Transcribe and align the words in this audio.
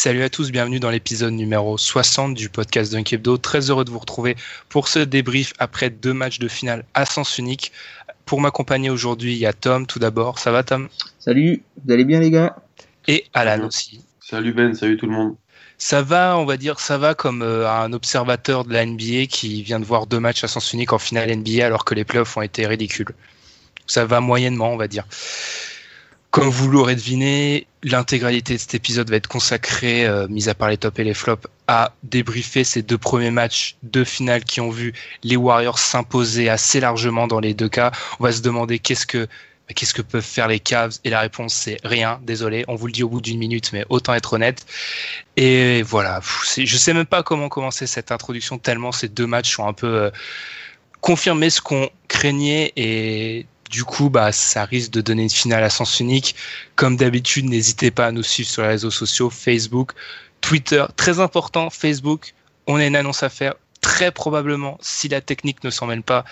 Salut 0.00 0.22
à 0.22 0.28
tous, 0.28 0.52
bienvenue 0.52 0.78
dans 0.78 0.90
l'épisode 0.90 1.32
numéro 1.32 1.76
60 1.76 2.32
du 2.32 2.48
podcast 2.50 2.92
Dunk 2.92 3.12
Hebdo. 3.12 3.36
Très 3.36 3.68
heureux 3.68 3.84
de 3.84 3.90
vous 3.90 3.98
retrouver 3.98 4.36
pour 4.68 4.86
ce 4.86 5.00
débrief 5.00 5.54
après 5.58 5.90
deux 5.90 6.12
matchs 6.12 6.38
de 6.38 6.46
finale 6.46 6.84
à 6.94 7.04
sens 7.04 7.36
unique. 7.36 7.72
Pour 8.24 8.40
m'accompagner 8.40 8.90
aujourd'hui, 8.90 9.32
il 9.32 9.38
y 9.38 9.46
a 9.46 9.52
Tom 9.52 9.88
tout 9.88 9.98
d'abord. 9.98 10.38
Ça 10.38 10.52
va 10.52 10.62
Tom? 10.62 10.88
Salut, 11.18 11.64
vous 11.84 11.92
allez 11.92 12.04
bien 12.04 12.20
les 12.20 12.30
gars? 12.30 12.54
Et 13.08 13.24
Alan 13.34 13.66
aussi. 13.66 14.00
Salut 14.20 14.52
Ben, 14.52 14.72
salut 14.72 14.96
tout 14.96 15.06
le 15.06 15.12
monde. 15.14 15.34
Ça 15.78 16.00
va, 16.00 16.38
on 16.38 16.44
va 16.44 16.56
dire, 16.56 16.78
ça 16.78 16.96
va 16.96 17.16
comme 17.16 17.42
euh, 17.42 17.68
un 17.68 17.92
observateur 17.92 18.64
de 18.64 18.72
la 18.72 18.86
NBA 18.86 19.26
qui 19.28 19.64
vient 19.64 19.80
de 19.80 19.84
voir 19.84 20.06
deux 20.06 20.20
matchs 20.20 20.44
à 20.44 20.46
sens 20.46 20.72
unique 20.72 20.92
en 20.92 21.00
finale 21.00 21.34
NBA 21.34 21.66
alors 21.66 21.84
que 21.84 21.96
les 21.96 22.04
playoffs 22.04 22.36
ont 22.36 22.42
été 22.42 22.68
ridicules. 22.68 23.16
Ça 23.88 24.04
va 24.04 24.20
moyennement, 24.20 24.72
on 24.72 24.76
va 24.76 24.86
dire. 24.86 25.06
Comme 26.30 26.48
vous 26.48 26.68
l'aurez 26.68 26.94
deviné, 26.94 27.66
l'intégralité 27.82 28.54
de 28.54 28.58
cet 28.58 28.74
épisode 28.74 29.08
va 29.08 29.16
être 29.16 29.28
consacrée, 29.28 30.06
euh, 30.06 30.28
mis 30.28 30.48
à 30.48 30.54
part 30.54 30.68
les 30.68 30.76
tops 30.76 30.98
et 30.98 31.04
les 31.04 31.14
flops, 31.14 31.46
à 31.68 31.94
débriefer 32.02 32.64
ces 32.64 32.82
deux 32.82 32.98
premiers 32.98 33.30
matchs 33.30 33.76
de 33.82 34.04
finale 34.04 34.44
qui 34.44 34.60
ont 34.60 34.70
vu 34.70 34.92
les 35.22 35.36
Warriors 35.36 35.78
s'imposer 35.78 36.48
assez 36.50 36.80
largement 36.80 37.26
dans 37.26 37.40
les 37.40 37.54
deux 37.54 37.68
cas. 37.68 37.92
On 38.20 38.24
va 38.24 38.32
se 38.32 38.42
demander 38.42 38.78
qu'est-ce 38.78 39.06
que 39.06 39.26
que 39.94 40.02
peuvent 40.02 40.24
faire 40.24 40.48
les 40.48 40.60
Cavs 40.60 40.98
et 41.04 41.10
la 41.10 41.20
réponse 41.20 41.54
c'est 41.54 41.78
rien. 41.84 42.20
Désolé, 42.22 42.64
on 42.68 42.74
vous 42.74 42.86
le 42.86 42.92
dit 42.92 43.02
au 43.02 43.08
bout 43.08 43.20
d'une 43.20 43.38
minute, 43.38 43.70
mais 43.72 43.84
autant 43.88 44.14
être 44.14 44.32
honnête. 44.32 44.66
Et 45.36 45.82
voilà, 45.82 46.20
je 46.56 46.76
sais 46.76 46.94
même 46.94 47.06
pas 47.06 47.22
comment 47.22 47.48
commencer 47.48 47.86
cette 47.86 48.10
introduction 48.10 48.58
tellement 48.58 48.92
ces 48.92 49.08
deux 49.08 49.26
matchs 49.26 49.58
ont 49.58 49.66
un 49.66 49.72
peu 49.72 49.86
euh, 49.86 50.10
confirmé 51.00 51.50
ce 51.50 51.60
qu'on 51.60 51.90
craignait 52.08 52.72
et 52.76 53.46
du 53.70 53.84
coup, 53.84 54.10
bah, 54.10 54.32
ça 54.32 54.64
risque 54.64 54.90
de 54.90 55.00
donner 55.00 55.22
une 55.22 55.30
finale 55.30 55.62
à 55.64 55.70
sens 55.70 56.00
unique. 56.00 56.34
Comme 56.76 56.96
d'habitude, 56.96 57.46
n'hésitez 57.46 57.90
pas 57.90 58.06
à 58.06 58.12
nous 58.12 58.22
suivre 58.22 58.48
sur 58.48 58.62
les 58.62 58.68
réseaux 58.68 58.90
sociaux, 58.90 59.30
Facebook, 59.30 59.92
Twitter. 60.40 60.84
Très 60.96 61.20
important, 61.20 61.70
Facebook, 61.70 62.34
on 62.66 62.76
a 62.76 62.86
une 62.86 62.96
annonce 62.96 63.22
à 63.22 63.28
faire. 63.28 63.54
Très 63.80 64.10
probablement, 64.10 64.78
si 64.80 65.08
la 65.08 65.20
technique 65.20 65.62
ne 65.64 65.70
s'en 65.70 65.86
mêle 65.86 66.02
pas, 66.02 66.24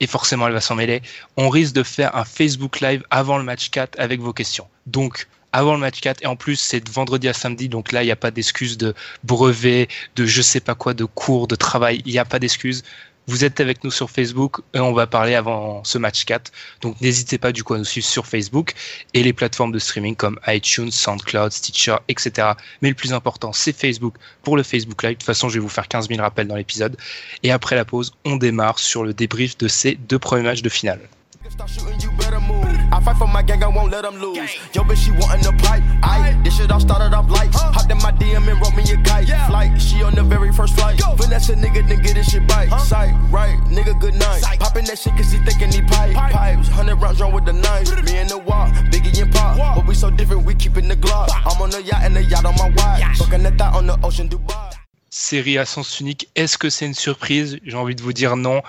et 0.00 0.06
forcément 0.06 0.46
elle 0.46 0.52
va 0.52 0.60
s'en 0.60 0.74
mêler, 0.74 1.02
on 1.36 1.48
risque 1.48 1.74
de 1.74 1.82
faire 1.82 2.16
un 2.16 2.24
Facebook 2.24 2.80
Live 2.80 3.04
avant 3.10 3.38
le 3.38 3.44
match 3.44 3.70
4 3.70 3.98
avec 3.98 4.20
vos 4.20 4.32
questions. 4.32 4.66
Donc, 4.86 5.28
avant 5.52 5.74
le 5.74 5.80
match 5.80 6.00
4, 6.00 6.22
et 6.22 6.26
en 6.26 6.36
plus, 6.36 6.56
c'est 6.56 6.80
de 6.80 6.90
vendredi 6.90 7.28
à 7.28 7.34
samedi, 7.34 7.68
donc 7.68 7.92
là, 7.92 8.02
il 8.02 8.06
n'y 8.06 8.12
a 8.12 8.16
pas 8.16 8.30
d'excuse 8.30 8.78
de 8.78 8.94
brevet, 9.22 9.88
de 10.16 10.24
je 10.24 10.42
sais 10.42 10.60
pas 10.60 10.74
quoi, 10.74 10.94
de 10.94 11.04
cours, 11.04 11.46
de 11.46 11.56
travail, 11.56 12.02
il 12.06 12.12
n'y 12.12 12.18
a 12.18 12.24
pas 12.24 12.38
d'excuse. 12.38 12.82
Vous 13.28 13.44
êtes 13.44 13.60
avec 13.60 13.84
nous 13.84 13.92
sur 13.92 14.10
Facebook 14.10 14.60
et 14.74 14.80
on 14.80 14.92
va 14.92 15.06
parler 15.06 15.36
avant 15.36 15.84
ce 15.84 15.96
match 15.96 16.24
4. 16.24 16.50
Donc 16.80 17.00
n'hésitez 17.00 17.38
pas 17.38 17.52
du 17.52 17.62
coup 17.62 17.74
à 17.74 17.78
nous 17.78 17.84
suivre 17.84 18.06
sur 18.06 18.26
Facebook 18.26 18.74
et 19.14 19.22
les 19.22 19.32
plateformes 19.32 19.70
de 19.70 19.78
streaming 19.78 20.16
comme 20.16 20.40
iTunes, 20.48 20.90
SoundCloud, 20.90 21.52
Stitcher, 21.52 21.96
etc. 22.08 22.52
Mais 22.80 22.88
le 22.88 22.96
plus 22.96 23.12
important, 23.12 23.52
c'est 23.52 23.72
Facebook 23.72 24.16
pour 24.42 24.56
le 24.56 24.64
Facebook 24.64 25.02
Live. 25.04 25.12
De 25.12 25.18
toute 25.18 25.26
façon, 25.26 25.48
je 25.48 25.54
vais 25.54 25.60
vous 25.60 25.68
faire 25.68 25.86
15 25.86 26.08
000 26.08 26.20
rappels 26.20 26.48
dans 26.48 26.56
l'épisode. 26.56 26.96
Et 27.44 27.52
après 27.52 27.76
la 27.76 27.84
pause, 27.84 28.12
on 28.24 28.36
démarre 28.36 28.80
sur 28.80 29.04
le 29.04 29.14
débrief 29.14 29.56
de 29.56 29.68
ces 29.68 29.94
deux 29.94 30.18
premiers 30.18 30.42
matchs 30.42 30.62
de 30.62 30.68
finale. 30.68 31.00
Start 31.52 31.68
shooting, 31.68 32.00
you 32.00 32.10
better 32.12 32.40
move. 32.40 32.64
I 32.64 32.98
fight 33.04 33.18
for 33.18 33.28
my 33.28 33.42
gang, 33.42 33.62
I 33.62 33.68
won't 33.68 33.92
let 33.92 34.04
them 34.04 34.16
lose. 34.16 34.38
Yo, 34.72 34.84
bitch, 34.84 35.04
she 35.04 35.10
wantin' 35.10 35.42
the 35.42 35.52
pipe. 35.62 35.82
Aye, 36.02 36.40
this 36.42 36.56
shit 36.56 36.70
all 36.70 36.80
started 36.80 37.14
off 37.14 37.28
lights. 37.28 37.60
Hopped 37.60 37.92
in 37.92 37.98
my 37.98 38.10
DM 38.12 38.48
and 38.48 38.58
wrote 38.58 38.74
me 38.74 38.84
a 38.90 38.96
kite. 39.02 39.28
Flight, 39.48 39.78
she 39.78 40.02
on 40.02 40.14
the 40.14 40.22
very 40.22 40.50
first 40.50 40.74
flight. 40.74 40.98
Finesse 41.18 41.50
a 41.50 41.54
nigga, 41.54 41.86
then 41.86 42.00
get 42.00 42.14
this 42.14 42.30
shit 42.30 42.50
right. 42.50 42.70
Sight, 42.80 43.12
right, 43.30 43.58
nigga, 43.68 44.00
good 44.00 44.14
night. 44.14 44.40
Poppin' 44.60 44.86
that 44.86 44.98
shit 44.98 45.14
cause 45.14 45.30
he 45.30 45.44
thinking 45.44 45.70
he 45.70 45.82
pipe. 45.82 46.14
Pipes, 46.14 46.68
100 46.68 46.96
rounds 46.96 47.18
drawn 47.18 47.34
with 47.34 47.44
the 47.44 47.52
knife. 47.52 48.02
Me 48.02 48.16
and 48.16 48.30
the 48.30 48.38
walk, 48.38 48.72
Biggie 48.90 49.20
and 49.20 49.30
Pop. 49.34 49.76
But 49.76 49.86
we 49.86 49.94
so 49.94 50.08
different, 50.10 50.46
we 50.46 50.54
keepin' 50.54 50.88
the 50.88 50.96
Glock. 50.96 51.28
I'm 51.44 51.60
on 51.60 51.68
the 51.68 51.82
yacht 51.82 52.00
and 52.02 52.16
the 52.16 52.24
yacht 52.24 52.46
on 52.46 52.54
my 52.56 52.70
watch. 52.78 53.18
Fucking 53.18 53.42
that 53.42 53.58
thought 53.58 53.74
on 53.74 53.86
the 53.86 53.98
ocean, 54.02 54.26
Dubai. 54.26 54.72
série 55.10 55.58
à 55.58 55.66
sens 55.66 56.00
unique. 56.00 56.28
Est-ce 56.34 56.56
que 56.56 56.70
c'est 56.70 56.86
une 56.86 56.94
surprise? 56.94 57.58
J'ai 57.62 57.76
envie 57.76 57.94
de 57.94 58.02
vous 58.02 58.14
dire 58.14 58.36
non. 58.36 58.62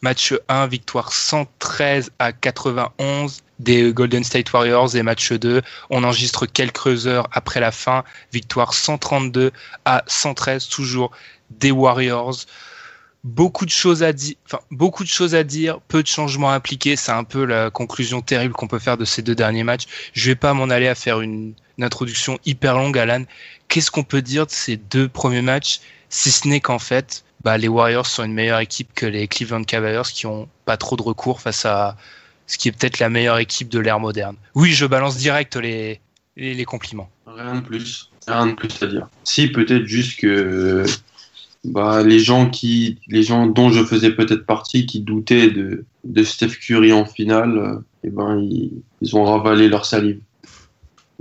Match 0.00 0.32
1, 0.48 0.68
victoire 0.68 1.12
113 1.12 2.12
à 2.18 2.32
91 2.32 3.42
des 3.58 3.92
Golden 3.92 4.22
State 4.22 4.52
Warriors 4.52 4.94
et 4.94 5.02
match 5.02 5.32
2, 5.32 5.62
on 5.90 6.04
enregistre 6.04 6.46
quelques 6.46 7.08
heures 7.08 7.26
après 7.32 7.58
la 7.58 7.72
fin, 7.72 8.04
victoire 8.32 8.74
132 8.74 9.50
à 9.84 10.04
113 10.06 10.68
toujours 10.68 11.10
des 11.50 11.72
Warriors. 11.72 12.36
Beaucoup 13.24 13.66
de 13.66 13.70
choses 13.70 14.04
à 14.04 14.12
dire, 14.12 14.36
enfin 14.46 14.60
beaucoup 14.70 15.02
de 15.02 15.08
choses 15.08 15.34
à 15.34 15.42
dire, 15.42 15.80
c'est 15.90 17.10
un 17.10 17.24
peu 17.24 17.44
la 17.44 17.70
conclusion 17.70 18.22
terrible 18.22 18.54
qu'on 18.54 18.68
peut 18.68 18.78
faire 18.78 18.96
de 18.96 19.04
ces 19.04 19.22
deux 19.22 19.34
derniers 19.34 19.64
matchs. 19.64 19.86
Je 20.12 20.30
vais 20.30 20.36
pas 20.36 20.54
m'en 20.54 20.70
aller 20.70 20.86
à 20.86 20.94
faire 20.94 21.20
une 21.20 21.54
introduction 21.80 22.38
hyper 22.46 22.76
longue, 22.76 22.96
Alan. 22.96 23.24
Qu'est-ce 23.66 23.90
qu'on 23.90 24.04
peut 24.04 24.22
dire 24.22 24.46
de 24.46 24.52
ces 24.52 24.76
deux 24.76 25.08
premiers 25.08 25.42
matchs, 25.42 25.80
si 26.08 26.30
ce 26.30 26.46
n'est 26.46 26.60
qu'en 26.60 26.78
fait, 26.78 27.24
bah, 27.44 27.56
les 27.58 27.68
Warriors 27.68 28.06
sont 28.06 28.24
une 28.24 28.34
meilleure 28.34 28.60
équipe 28.60 28.88
que 28.94 29.06
les 29.06 29.28
Cleveland 29.28 29.64
Cavaliers 29.64 30.02
qui 30.12 30.26
ont 30.26 30.48
pas 30.64 30.76
trop 30.76 30.96
de 30.96 31.02
recours 31.02 31.40
face 31.40 31.64
à 31.64 31.96
ce 32.46 32.58
qui 32.58 32.68
est 32.68 32.72
peut-être 32.72 32.98
la 32.98 33.10
meilleure 33.10 33.38
équipe 33.38 33.68
de 33.68 33.78
l'ère 33.78 34.00
moderne. 34.00 34.36
Oui, 34.54 34.72
je 34.72 34.86
balance 34.86 35.16
direct 35.16 35.56
les, 35.56 36.00
les, 36.36 36.64
compliments. 36.64 37.10
Rien 37.26 37.56
de 37.56 37.60
plus. 37.60 38.10
Rien 38.26 38.48
de 38.48 38.52
plus 38.54 38.82
à 38.82 38.86
dire. 38.86 39.08
Si, 39.24 39.48
peut-être 39.48 39.84
juste 39.84 40.18
que 40.18 40.84
bah, 41.64 42.02
les, 42.02 42.18
gens 42.18 42.48
qui, 42.48 42.98
les 43.06 43.22
gens 43.22 43.46
dont 43.46 43.70
je 43.70 43.84
faisais 43.84 44.10
peut-être 44.10 44.46
partie, 44.46 44.86
qui 44.86 45.00
doutaient 45.00 45.50
de, 45.50 45.84
de 46.04 46.22
Steph 46.22 46.56
Curry 46.60 46.92
en 46.92 47.04
finale, 47.04 47.58
euh, 47.58 47.78
eh 48.04 48.10
ben, 48.10 48.38
ils, 48.38 48.72
ils 49.02 49.14
ont 49.16 49.24
ravalé 49.24 49.68
leur 49.68 49.84
salive. 49.84 50.20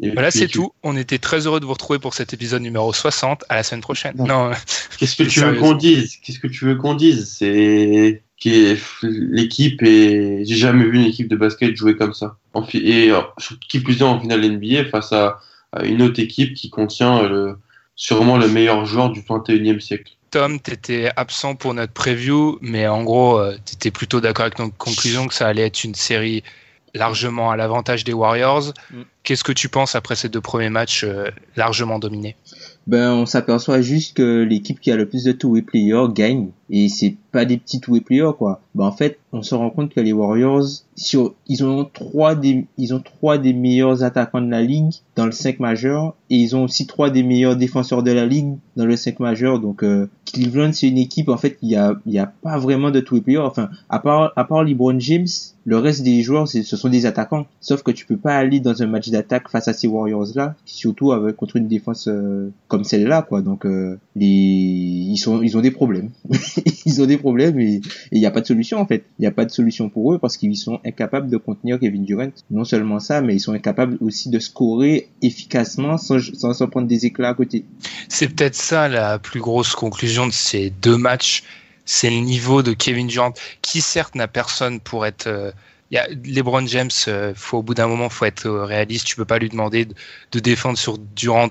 Et 0.02 0.12
Voilà, 0.12 0.30
c'est 0.32 0.48
tu- 0.48 0.60
tout. 0.60 0.72
On 0.84 0.96
était 0.96 1.18
très 1.18 1.48
heureux 1.48 1.60
de 1.60 1.66
vous 1.66 1.74
retrouver 1.74 1.98
pour 2.00 2.14
cet 2.14 2.34
épisode 2.34 2.62
numéro 2.62 2.94
60. 2.94 3.44
À 3.50 3.56
la 3.56 3.64
semaine 3.64 3.82
prochaine. 3.82 4.14
Non. 4.18 4.28
Non, 4.28 4.52
Qu'est-ce 5.00 5.16
que 5.16 5.24
tu 5.28 5.40
veux 5.42 5.56
qu'on 5.56 5.74
dise? 5.74 6.18
Qu'est-ce 6.18 6.40
que 6.40 6.48
tu 6.48 6.66
veux 6.66 6.76
qu'on 6.76 6.94
dise? 6.94 7.36
C'est 7.38 8.22
que 8.44 8.78
l'équipe 9.04 9.82
et 9.82 10.44
j'ai 10.46 10.56
jamais 10.56 10.84
vu 10.86 10.98
une 10.98 11.06
équipe 11.06 11.28
de 11.28 11.36
basket 11.36 11.76
jouer 11.76 11.96
comme 11.96 12.14
ça. 12.14 12.38
Et 12.76 13.10
euh, 13.12 13.22
qui 13.68 13.80
plus 13.80 14.00
est 14.00 14.04
en 14.04 14.20
finale 14.20 14.42
NBA 14.48 14.86
face 14.92 15.12
à, 15.12 15.40
à 15.72 15.84
une 15.86 16.04
autre 16.04 16.20
équipe 16.20 16.54
qui 16.54 16.70
contient 16.70 17.24
le 17.24 17.58
sûrement 17.96 18.38
le 18.38 18.48
meilleur 18.48 18.86
joueur 18.86 19.10
du 19.10 19.22
21e 19.22 19.80
siècle. 19.80 20.14
Tom, 20.30 20.60
tu 20.62 20.72
étais 20.72 21.10
absent 21.16 21.56
pour 21.56 21.74
notre 21.74 21.94
preview, 21.94 22.60
mais 22.62 22.86
en 22.88 23.04
gros, 23.04 23.42
tu 23.66 23.74
étais 23.74 23.90
plutôt 23.90 24.22
d'accord 24.22 24.46
avec 24.46 24.60
notre 24.60 24.78
conclusion 24.78 25.28
que 25.28 25.34
ça 25.34 25.48
allait 25.48 25.66
être 25.66 25.84
une 25.84 25.96
série 25.96 26.44
largement 26.94 27.51
à 27.51 27.57
l'avantage 27.57 28.04
des 28.04 28.13
Warriors. 28.13 28.74
Mm. 28.92 29.01
Qu'est-ce 29.24 29.44
que 29.44 29.51
tu 29.51 29.69
penses 29.69 29.95
après 29.95 30.16
ces 30.16 30.30
deux 30.30 30.42
premiers 30.42 30.69
matchs 30.69 31.04
euh, 31.04 31.30
largement 31.56 32.00
dominés? 32.00 32.36
Ben, 32.88 33.12
on 33.12 33.25
s'aperçoit 33.25 33.81
juste 33.81 34.16
que 34.16 34.44
l'équipe 34.44 34.80
qui 34.80 34.92
a 34.92 34.95
le 34.95 35.07
plus 35.07 35.24
de 35.24 35.31
two-way 35.31 35.62
players 35.62 36.07
gagne. 36.13 36.51
Et 36.69 36.90
c'est 36.90 37.16
pas 37.31 37.46
des 37.46 37.58
petits 37.58 37.80
two-way 37.80 38.02
players, 38.02 38.31
quoi. 38.38 38.62
Ben, 38.75 38.86
en 38.86 38.92
fait, 38.92 39.19
on 39.31 39.42
se 39.42 39.56
rend 39.56 39.69
compte 39.69 39.94
que 39.94 40.00
les 40.00 40.14
Warriors, 40.14 40.66
sur, 40.96 41.36
ils 41.48 41.64
ont 41.64 41.86
trois 41.86 42.36
des, 42.36 42.66
ils 42.78 42.94
ont 42.94 43.00
trois 43.00 43.38
des 43.38 43.54
meilleurs 43.54 44.04
attaquants 44.04 44.42
de 44.42 44.50
la 44.50 44.62
ligue 44.62 44.94
dans 45.16 45.25
le 45.25 45.31
5 45.31 45.60
majeur. 45.60 46.16
Et 46.30 46.36
ils 46.36 46.56
ont 46.56 46.64
aussi 46.64 46.88
trois 46.88 47.10
des 47.10 47.24
meilleurs 47.24 47.56
défenseurs 47.56 48.04
de 48.04 48.12
la 48.12 48.25
ligue 48.25 48.58
dans 48.75 48.86
le 48.86 48.96
5 48.96 49.19
majeur. 49.19 49.60
Donc, 49.60 49.84
euh, 49.84 50.10
Cleveland, 50.25 50.74
c'est 50.74 50.88
une 50.88 50.98
équipe, 50.98 51.30
en 51.30 51.38
fait, 51.38 51.58
il 51.62 51.69
y 51.69 51.75
a, 51.75 51.96
il 52.06 52.14
y 52.14 52.19
a 52.19 52.28
pas 52.28 52.58
vraiment 52.58 52.92
de 52.92 53.00
two-way 53.00 53.22
players. 53.22 53.40
Enfin, 53.40 53.70
à 53.90 54.00
part, 54.00 54.34
à 54.36 54.44
part 54.44 54.63
LeBron 54.63 55.00
James, 55.00 55.28
le 55.66 55.78
reste 55.78 56.04
des 56.04 56.22
joueurs, 56.22 56.48
ce 56.48 56.63
sont 56.63 56.90
des 56.90 57.06
attaquants. 57.06 57.46
Sauf 57.60 57.84
que 57.84 57.92
tu 57.92 58.06
peux 58.06 58.18
pas 58.18 58.36
aller 58.36 58.60
dans 58.60 58.81
un 58.81 58.88
match 58.88 59.10
d'attaque 59.10 59.50
face 59.50 59.68
à 59.68 59.74
ces 59.74 59.88
Warriors-là, 59.88 60.56
surtout 60.66 61.12
avec, 61.12 61.36
contre 61.36 61.58
une 61.58 61.68
défense 61.68 62.08
euh, 62.08 62.52
comme 62.68 62.84
celle-là, 62.84 63.22
quoi. 63.22 63.42
Donc, 63.42 63.66
euh, 63.66 64.00
les, 64.16 64.25
ils 64.25 65.18
sont, 65.18 65.42
ils 65.42 65.58
ont 65.58 65.62
des 65.62 65.72
problèmes. 65.72 66.12
ils 66.86 67.01
ont 67.01 67.06
des 67.06 67.18
problèmes 67.18 67.59
et 67.59 67.81
il 68.12 68.19
n'y 68.19 68.25
a 68.25 68.31
pas 68.31 68.42
de 68.42 68.45
solution, 68.45 68.80
en 68.80 68.86
fait. 68.86 69.06
Il 69.19 69.21
n'y 69.21 69.27
a 69.27 69.31
pas 69.31 69.45
de 69.45 69.51
solution 69.51 69.89
pour 69.89 70.13
eux 70.13 70.19
parce 70.19 70.38
qu'ils 70.38 70.57
sont 70.57 70.80
incapables 70.86 71.30
de 71.30 71.38
contenir 71.38 71.80
Kevin 71.80 72.04
Durant. 72.04 72.31
Non 72.51 72.63
seulement 72.63 73.00
ça, 73.00 73.21
mais 73.21 73.36
ils 73.36 73.39
sont 73.39 73.54
incapables 73.54 73.98
aussi 74.01 74.30
de 74.30 74.39
scorer 74.39 75.09
efficacement 75.21 75.98
sans, 75.98 76.19
sans, 76.19 76.68
prendre 76.68 76.88
des 76.88 77.06
éclats 77.06 77.30
à 77.30 77.33
côté. 77.33 77.65
C'est 78.09 78.30
peut-être 78.30 78.56
ça 78.56 78.88
la 78.88 79.19
plus 79.19 79.39
grosse 79.39 79.75
conclusion 79.75 80.27
de 80.27 80.33
ces 80.33 80.69
deux 80.81 80.98
matchs 80.98 81.44
c'est 81.89 82.09
le 82.09 82.18
niveau 82.18 82.63
de 82.63 82.74
Kevin 82.74 83.07
Durant, 83.07 83.31
qui 83.62 83.80
certes 83.80 84.15
n'a 84.15 84.27
personne 84.27 84.81
pour 84.81 85.06
être. 85.06 85.27
Euh, 85.27 85.51
y 85.95 85.98
a 85.98 86.07
LeBron 86.07 86.66
James, 86.68 86.92
euh, 87.07 87.34
faut 87.36 87.60
au 87.60 87.63
bout 87.63 87.74
d'un 87.74 87.88
moment, 87.88 88.10
faut 88.10 88.25
être 88.25 88.45
euh, 88.45 88.66
réaliste. 88.66 89.06
Tu 89.06 89.16
peux 89.16 89.25
pas 89.25 89.39
lui 89.39 89.50
demander 89.50 89.86
de, 89.86 90.39
défendre 90.39 90.78
sur 90.78 90.98
Durant 90.98 91.50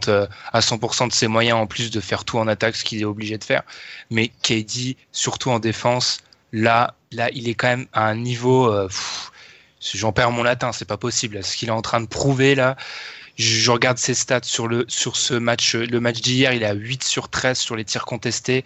à 0.52 0.60
100% 0.60 1.08
de 1.08 1.12
ses 1.12 1.26
moyens, 1.26 1.58
en 1.58 1.66
plus 1.66 1.90
de 1.90 2.00
faire 2.00 2.24
tout 2.24 2.38
en 2.38 2.46
attaque, 2.46 2.76
ce 2.76 2.84
qu'il 2.84 3.00
est 3.00 3.04
obligé 3.04 3.38
de 3.38 3.44
faire. 3.44 3.62
Mais 4.10 4.28
KD, 4.42 4.96
surtout 5.12 5.50
en 5.50 5.58
défense, 5.58 6.20
là, 6.52 6.94
là, 7.12 7.30
il 7.32 7.48
est 7.48 7.54
quand 7.54 7.68
même 7.68 7.86
à 7.92 8.06
un 8.06 8.16
niveau. 8.16 8.72
J'en 9.94 10.12
perds 10.12 10.30
mon 10.32 10.42
latin, 10.42 10.72
c'est 10.72 10.84
pas 10.84 10.96
possible. 10.96 11.42
Ce 11.42 11.56
qu'il 11.56 11.68
est 11.68 11.72
en 11.72 11.82
train 11.82 12.00
de 12.00 12.06
prouver 12.06 12.54
là, 12.54 12.76
je 13.36 13.70
regarde 13.70 13.98
ses 13.98 14.14
stats 14.14 14.40
sur 14.42 14.66
le 14.66 14.84
sur 14.88 15.16
ce 15.16 15.34
match, 15.34 15.74
le 15.74 16.00
match 16.00 16.20
d'hier, 16.20 16.52
il 16.52 16.62
est 16.62 16.66
à 16.66 16.74
8 16.74 17.04
sur 17.04 17.28
13 17.28 17.58
sur 17.58 17.76
les 17.76 17.84
tirs 17.84 18.06
contestés. 18.06 18.64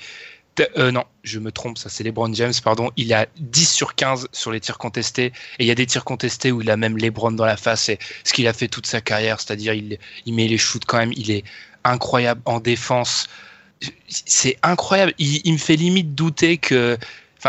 Euh, 0.76 0.90
non, 0.90 1.04
je 1.22 1.38
me 1.38 1.52
trompe, 1.52 1.78
ça 1.78 1.88
c'est 1.88 2.04
LeBron 2.04 2.32
James, 2.34 2.52
pardon. 2.62 2.90
Il 2.96 3.12
a 3.14 3.26
10 3.38 3.70
sur 3.70 3.94
15 3.94 4.28
sur 4.32 4.52
les 4.52 4.60
tirs 4.60 4.78
contestés. 4.78 5.32
Et 5.58 5.64
il 5.64 5.66
y 5.66 5.70
a 5.70 5.74
des 5.74 5.86
tirs 5.86 6.04
contestés 6.04 6.52
où 6.52 6.62
il 6.62 6.70
a 6.70 6.76
même 6.76 6.96
LeBron 6.96 7.32
dans 7.32 7.44
la 7.44 7.56
face. 7.56 7.88
Et 7.88 7.98
ce 8.24 8.32
qu'il 8.32 8.46
a 8.46 8.52
fait 8.52 8.68
toute 8.68 8.86
sa 8.86 9.00
carrière, 9.00 9.40
c'est-à-dire 9.40 9.74
il, 9.74 9.98
met 10.26 10.48
les 10.48 10.58
shoots 10.58 10.84
quand 10.86 10.98
même. 10.98 11.12
Il 11.16 11.30
est 11.30 11.44
incroyable 11.84 12.42
en 12.44 12.60
défense. 12.60 13.28
C'est 14.08 14.58
incroyable. 14.62 15.14
Il, 15.18 15.52
me 15.52 15.58
fait 15.58 15.76
limite 15.76 16.14
douter 16.14 16.58
que 16.58 16.98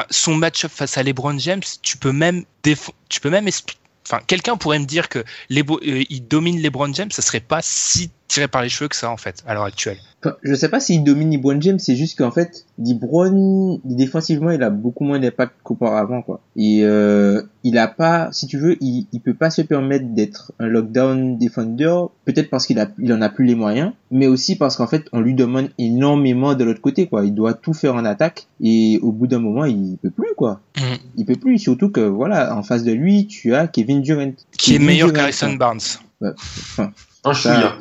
son 0.09 0.35
match-up 0.35 0.71
face 0.71 0.97
à 0.97 1.03
LeBron 1.03 1.37
James, 1.39 1.63
tu 1.81 1.97
peux 1.97 2.13
même, 2.13 2.45
tu 3.09 3.19
peux 3.19 3.29
même 3.29 3.47
Enfin, 4.07 4.21
quelqu'un 4.25 4.57
pourrait 4.57 4.79
me 4.79 4.85
dire 4.85 5.09
que 5.09 5.19
euh, 5.19 6.03
il 6.09 6.27
domine 6.27 6.61
LeBron 6.61 6.93
James, 6.93 7.11
ça 7.11 7.21
serait 7.21 7.39
pas 7.39 7.61
si 7.61 8.09
tiré 8.31 8.47
par 8.47 8.61
les 8.61 8.69
cheveux 8.69 8.87
que 8.87 8.95
ça 8.95 9.11
en 9.11 9.17
fait 9.17 9.43
à 9.45 9.53
l'heure 9.53 9.65
actuelle. 9.65 9.97
je 10.41 10.53
sais 10.53 10.69
pas 10.69 10.79
s'il 10.79 11.03
domine 11.03 11.31
LeBron 11.31 11.59
James, 11.59 11.79
c'est 11.79 11.97
juste 11.97 12.17
qu'en 12.17 12.31
fait 12.31 12.65
LeBron 12.79 13.81
défensivement 13.83 14.51
il 14.51 14.63
a 14.63 14.69
beaucoup 14.69 15.03
moins 15.03 15.19
d'impact 15.19 15.55
qu'auparavant 15.63 16.21
quoi. 16.21 16.39
Et 16.55 16.79
euh, 16.83 17.41
il 17.65 17.77
a 17.77 17.89
pas, 17.89 18.29
si 18.31 18.47
tu 18.47 18.57
veux, 18.57 18.77
il, 18.79 19.07
il 19.11 19.19
peut 19.19 19.33
pas 19.33 19.49
se 19.49 19.61
permettre 19.61 20.05
d'être 20.13 20.53
un 20.59 20.67
lockdown 20.67 21.37
defender, 21.37 21.93
peut-être 22.23 22.49
parce 22.49 22.65
qu'il 22.65 22.79
a, 22.79 22.87
il 22.99 23.11
en 23.11 23.21
a 23.21 23.27
plus 23.27 23.45
les 23.45 23.55
moyens, 23.55 23.91
mais 24.11 24.27
aussi 24.27 24.55
parce 24.55 24.77
qu'en 24.77 24.87
fait 24.87 25.07
on 25.11 25.19
lui 25.19 25.33
demande 25.33 25.69
énormément 25.77 26.55
de 26.55 26.63
l'autre 26.63 26.81
côté 26.81 27.07
quoi. 27.07 27.25
Il 27.25 27.35
doit 27.35 27.53
tout 27.53 27.73
faire 27.73 27.95
en 27.95 28.05
attaque 28.05 28.47
et 28.61 28.97
au 29.01 29.11
bout 29.11 29.27
d'un 29.27 29.39
moment 29.39 29.65
il 29.65 29.97
peut 30.01 30.09
plus 30.09 30.33
quoi. 30.37 30.61
Mm. 30.77 30.95
Il 31.17 31.25
peut 31.25 31.35
plus, 31.35 31.59
surtout 31.59 31.89
que 31.89 31.99
voilà 31.99 32.55
en 32.55 32.63
face 32.63 32.85
de 32.85 32.93
lui 32.93 33.27
tu 33.27 33.53
as 33.55 33.67
Kevin 33.67 34.01
Durant 34.01 34.31
qui 34.57 34.75
est 34.75 34.79
meilleur 34.79 35.11
qu'Harrison 35.11 35.53
Barnes. 35.55 35.79
Ouais, 36.21 36.31
enfin, 36.37 36.93
un 37.25 37.33
ça, 37.33 37.75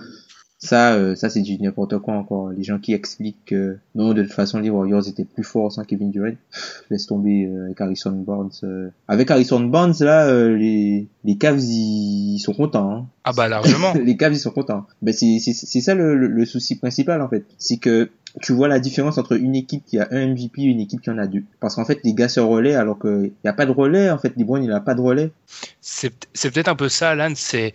ça, 0.62 0.92
euh, 0.92 1.14
ça 1.14 1.30
c'est 1.30 1.40
du 1.40 1.56
n'importe 1.58 1.98
quoi 1.98 2.14
encore. 2.14 2.50
Les 2.50 2.62
gens 2.62 2.78
qui 2.78 2.92
expliquent 2.92 3.46
que 3.46 3.78
non, 3.94 4.12
de 4.12 4.22
toute 4.22 4.32
façon, 4.32 4.60
les 4.60 4.68
Warriors 4.68 5.08
étaient 5.08 5.24
plus 5.24 5.42
forts 5.42 5.72
sans 5.72 5.84
Kevin 5.84 6.10
Durant. 6.10 6.34
Laisse 6.90 7.06
tomber 7.06 7.46
euh, 7.46 7.64
avec 7.64 7.80
Harrison 7.80 8.12
Barnes. 8.12 8.50
Euh. 8.62 8.90
Avec 9.08 9.30
Harrison 9.30 9.60
Barnes, 9.60 9.94
là, 10.00 10.30
les, 10.50 11.08
les 11.24 11.36
Cavs, 11.38 11.60
ils, 11.60 12.38
sont 12.40 12.52
contents. 12.52 12.92
Hein. 12.92 13.06
Ah 13.24 13.32
bah 13.32 13.48
largement. 13.48 13.94
les 14.04 14.18
Cavs, 14.18 14.34
ils 14.34 14.38
sont 14.38 14.50
contents. 14.50 14.86
Ben 15.00 15.14
c'est 15.14 15.38
c'est 15.40 15.80
ça 15.80 15.94
le, 15.94 16.14
le, 16.14 16.44
souci 16.44 16.76
principal 16.76 17.22
en 17.22 17.28
fait. 17.28 17.46
C'est 17.56 17.78
que 17.78 18.10
tu 18.42 18.52
vois 18.52 18.68
la 18.68 18.80
différence 18.80 19.16
entre 19.16 19.32
une 19.32 19.56
équipe 19.56 19.84
qui 19.86 19.98
a 19.98 20.08
un 20.10 20.26
MVP 20.28 20.60
et 20.60 20.64
une 20.64 20.80
équipe 20.80 21.00
qui 21.00 21.10
en 21.10 21.16
a 21.16 21.26
deux. 21.26 21.42
Parce 21.60 21.76
qu'en 21.76 21.86
fait, 21.86 22.00
les 22.04 22.12
gars 22.12 22.28
se 22.28 22.38
relaient 22.38 22.74
alors 22.74 22.98
qu'il 22.98 23.32
n'y 23.44 23.50
a 23.50 23.54
pas 23.54 23.64
de 23.64 23.72
relais. 23.72 24.10
En 24.10 24.18
fait, 24.18 24.34
LeBron, 24.36 24.58
il 24.58 24.68
n'a 24.68 24.80
pas 24.80 24.94
de 24.94 25.00
relais. 25.00 25.32
C'est 25.80 26.10
peut-être 26.42 26.68
un 26.68 26.76
peu 26.76 26.90
ça, 26.90 27.10
Alan. 27.10 27.32
C'est 27.34 27.72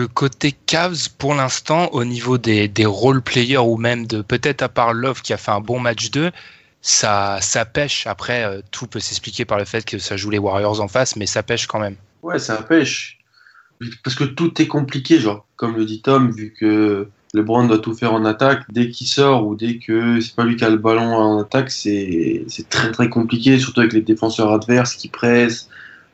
côté 0.00 0.52
Cavs, 0.52 1.08
pour 1.18 1.34
l'instant, 1.34 1.88
au 1.92 2.04
niveau 2.04 2.38
des, 2.38 2.68
des 2.68 2.86
role 2.86 3.22
players 3.22 3.58
ou 3.58 3.76
même 3.76 4.06
de 4.06 4.22
peut-être 4.22 4.62
à 4.62 4.68
part 4.68 4.92
Love 4.94 5.22
qui 5.22 5.32
a 5.32 5.36
fait 5.36 5.50
un 5.50 5.60
bon 5.60 5.78
match 5.78 6.10
2, 6.10 6.30
ça, 6.80 7.38
ça 7.40 7.64
pêche. 7.64 8.06
Après, 8.06 8.44
euh, 8.44 8.60
tout 8.70 8.86
peut 8.86 9.00
s'expliquer 9.00 9.44
par 9.44 9.58
le 9.58 9.64
fait 9.64 9.84
que 9.84 9.98
ça 9.98 10.16
joue 10.16 10.30
les 10.30 10.38
Warriors 10.38 10.80
en 10.80 10.88
face, 10.88 11.16
mais 11.16 11.26
ça 11.26 11.42
pêche 11.42 11.66
quand 11.66 11.78
même. 11.78 11.96
Ouais, 12.22 12.38
ça 12.38 12.56
pêche. 12.56 13.18
Parce 14.04 14.16
que 14.16 14.24
tout 14.24 14.60
est 14.60 14.66
compliqué, 14.66 15.18
genre, 15.18 15.46
comme 15.56 15.76
le 15.76 15.84
dit 15.84 16.02
Tom, 16.02 16.30
vu 16.30 16.54
que 16.58 17.08
LeBron 17.34 17.66
doit 17.66 17.78
tout 17.78 17.94
faire 17.94 18.12
en 18.12 18.24
attaque, 18.24 18.64
dès 18.70 18.90
qu'il 18.90 19.06
sort 19.06 19.46
ou 19.46 19.56
dès 19.56 19.78
que 19.78 20.20
c'est 20.20 20.34
pas 20.34 20.44
lui 20.44 20.56
qui 20.56 20.64
a 20.64 20.70
le 20.70 20.76
ballon 20.76 21.14
en 21.14 21.40
attaque, 21.40 21.70
c'est 21.70 22.44
très 22.68 22.92
très 22.92 23.08
compliqué, 23.08 23.58
surtout 23.58 23.80
avec 23.80 23.92
les 23.92 24.02
défenseurs 24.02 24.52
adverses 24.52 24.94
qui 24.94 25.08
pressent. 25.08 25.68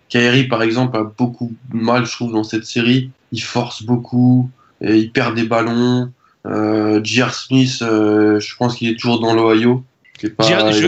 Kyrie, 0.09 0.49
par 0.49 0.63
exemple, 0.63 0.97
a 0.97 1.03
beaucoup 1.03 1.53
mal, 1.71 2.07
je 2.07 2.13
trouve, 2.13 2.33
dans 2.33 2.45
cette 2.45 2.65
série 2.65 3.11
il 3.33 3.43
force 3.43 3.83
beaucoup, 3.83 4.51
et 4.81 4.97
il 4.97 5.13
perd 5.13 5.35
des 5.35 5.45
ballons. 5.45 6.13
Euh, 6.47 7.01
J.R. 7.03 7.35
Smith, 7.35 7.83
euh, 7.83 8.41
je 8.41 8.57
pense 8.57 8.77
qu'il 8.77 8.89
est 8.89 8.97
toujours 8.97 9.21
dans 9.21 9.35
l'Ohio. 9.35 9.85
Je, 10.23 10.29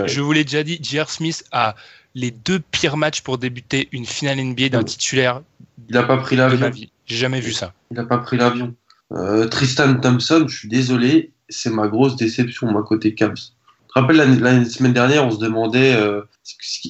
je 0.07 0.21
vous 0.21 0.33
l'ai 0.33 0.45
déjà 0.45 0.63
dit, 0.63 0.79
J.R. 0.83 1.11
Smith 1.11 1.45
a 1.53 1.75
les 2.15 2.31
deux 2.31 2.59
pires 2.59 2.97
matchs 2.97 3.21
pour 3.21 3.39
débuter 3.39 3.89
une 3.93 4.07
finale 4.07 4.39
NBA 4.39 4.71
d'un 4.71 4.83
titulaire. 4.83 5.43
Il 5.89 5.95
n'a 5.95 6.03
pas 6.03 6.17
pris 6.17 6.37
l'avion. 6.37 6.71
J'ai 7.07 7.17
jamais 7.17 7.41
vu 7.41 7.53
ça. 7.53 7.73
Il 7.91 7.97
n'a 7.97 8.05
pas 8.05 8.19
pris 8.19 8.37
l'avion. 8.37 8.75
Euh, 9.13 9.47
Tristan 9.49 9.97
Thompson, 9.97 10.45
je 10.49 10.57
suis 10.57 10.69
désolé, 10.69 11.33
c'est 11.49 11.71
ma 11.71 11.89
grosse 11.89 12.17
déception, 12.17 12.71
moi, 12.71 12.83
côté 12.83 13.15
Cavs. 13.15 13.35
Je 13.37 13.95
te 13.95 13.99
rappelle, 13.99 14.17
la, 14.17 14.65
semaine 14.65 14.93
dernière, 14.93 15.27
on 15.27 15.33
se 15.33 15.39
demandait 15.39 15.95
euh, 15.97 16.23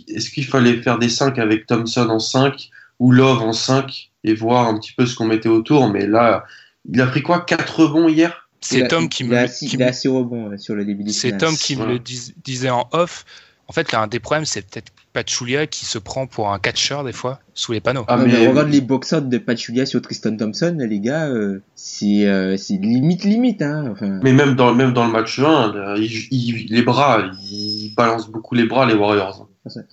est-ce 0.08 0.30
qu'il 0.30 0.46
fallait 0.46 0.82
faire 0.82 0.98
des 0.98 1.08
5 1.08 1.38
avec 1.38 1.66
Thompson 1.66 2.08
en 2.10 2.18
5 2.18 2.68
ou 2.98 3.12
Love 3.12 3.42
en 3.42 3.54
5 3.54 4.09
et 4.24 4.34
voir 4.34 4.68
un 4.68 4.78
petit 4.78 4.92
peu 4.92 5.06
ce 5.06 5.16
qu'on 5.16 5.26
mettait 5.26 5.48
autour. 5.48 5.88
Mais 5.88 6.06
là, 6.06 6.44
il 6.90 7.00
a 7.00 7.06
pris 7.06 7.22
quoi 7.22 7.40
4 7.40 7.80
rebonds 7.80 8.08
hier? 8.08 8.48
C'est 8.60 8.88
Tom 8.88 9.08
qui 9.08 9.24
me. 9.24 9.30
Il 9.62 9.82
a 9.82 9.92
6 9.92 10.08
rebonds 10.08 10.58
sur 10.58 10.74
le 10.74 10.84
début 10.84 11.08
C'est 11.10 11.38
Tom 11.38 11.54
qui 11.54 11.76
me 11.76 11.86
le 11.86 11.98
disait 11.98 12.70
en 12.70 12.88
off. 12.92 13.24
En 13.68 13.72
fait, 13.72 13.92
là, 13.92 14.00
un 14.00 14.08
des 14.08 14.18
problèmes, 14.18 14.44
c'est 14.44 14.62
peut-être 14.62 14.90
Pachulia 15.12 15.68
qui 15.68 15.84
se 15.84 15.98
prend 15.98 16.26
pour 16.26 16.52
un 16.52 16.58
catcheur 16.58 17.04
des 17.04 17.12
fois 17.12 17.38
sous 17.54 17.70
les 17.70 17.80
panneaux. 17.80 18.04
Ah, 18.08 18.16
mais, 18.16 18.48
regarde 18.48 18.68
les 18.68 18.80
box 18.80 19.14
de 19.14 19.38
Pachulia 19.38 19.86
sur 19.86 20.02
Tristan 20.02 20.36
Thompson, 20.36 20.76
les 20.78 21.00
gars, 21.00 21.28
euh, 21.28 21.62
c'est 21.76 22.26
euh, 22.26 22.56
c'est 22.56 22.74
limite 22.74 23.24
limite. 23.24 23.62
Hein, 23.62 23.94
Mais 24.22 24.32
même 24.32 24.56
dans, 24.56 24.74
même 24.74 24.92
dans 24.92 25.06
le 25.06 25.12
match 25.12 25.38
1, 25.38 25.94
les 25.96 26.82
bras, 26.82 27.30
ils 27.48 27.94
balancent 27.96 28.28
beaucoup 28.28 28.56
les 28.56 28.66
bras, 28.66 28.86
les 28.86 28.94
Warriors. 28.94 29.48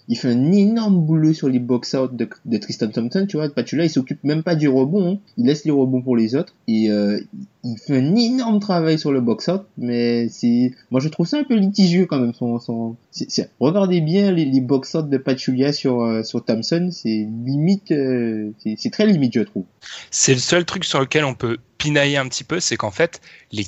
Il 0.07 0.17
fait 0.17 0.29
un 0.29 0.51
énorme 0.53 1.05
boulot 1.05 1.33
sur 1.33 1.49
les 1.49 1.59
box-out 1.59 2.15
de, 2.15 2.57
Tristan 2.57 2.87
Thompson, 2.87 3.25
tu 3.27 3.35
vois. 3.35 3.49
Patula, 3.49 3.83
il 3.83 3.89
s'occupe 3.89 4.23
même 4.23 4.41
pas 4.41 4.55
du 4.55 4.69
rebond. 4.69 5.11
Hein. 5.11 5.19
Il 5.35 5.45
laisse 5.45 5.65
les 5.65 5.71
rebonds 5.71 6.01
pour 6.01 6.15
les 6.15 6.35
autres. 6.35 6.53
Et 6.69 6.89
euh, 6.89 7.19
il 7.65 7.77
fait 7.77 7.97
un 7.97 8.15
énorme 8.15 8.61
travail 8.61 8.97
sur 8.97 9.11
le 9.11 9.19
box-out. 9.19 9.63
Mais 9.77 10.29
c'est... 10.29 10.71
Moi, 10.89 11.01
je 11.01 11.09
trouve 11.09 11.27
ça 11.27 11.39
un 11.39 11.43
peu 11.43 11.55
litigieux 11.55 12.05
quand 12.05 12.19
même. 12.19 12.33
Son, 12.33 12.59
son... 12.59 12.95
Regardez 13.59 13.99
bien 13.99 14.31
les, 14.31 14.61
box-out 14.61 15.09
de 15.09 15.17
Pachulia 15.17 15.73
sur, 15.73 16.01
euh, 16.01 16.23
sur 16.23 16.45
Thompson. 16.45 16.87
C'est 16.91 17.27
limite... 17.45 17.91
Euh, 17.91 18.51
c'est 18.77 18.89
très 18.89 19.05
limite, 19.05 19.33
je 19.33 19.41
trouve. 19.41 19.65
C'est 20.11 20.33
le 20.33 20.39
seul 20.39 20.63
truc 20.63 20.85
sur 20.85 21.01
lequel 21.01 21.25
on 21.25 21.35
peut 21.35 21.57
pinailler 21.77 22.15
un 22.15 22.27
petit 22.29 22.45
peu. 22.45 22.61
C'est 22.61 22.77
qu'en 22.77 22.91
fait, 22.91 23.19
les 23.51 23.65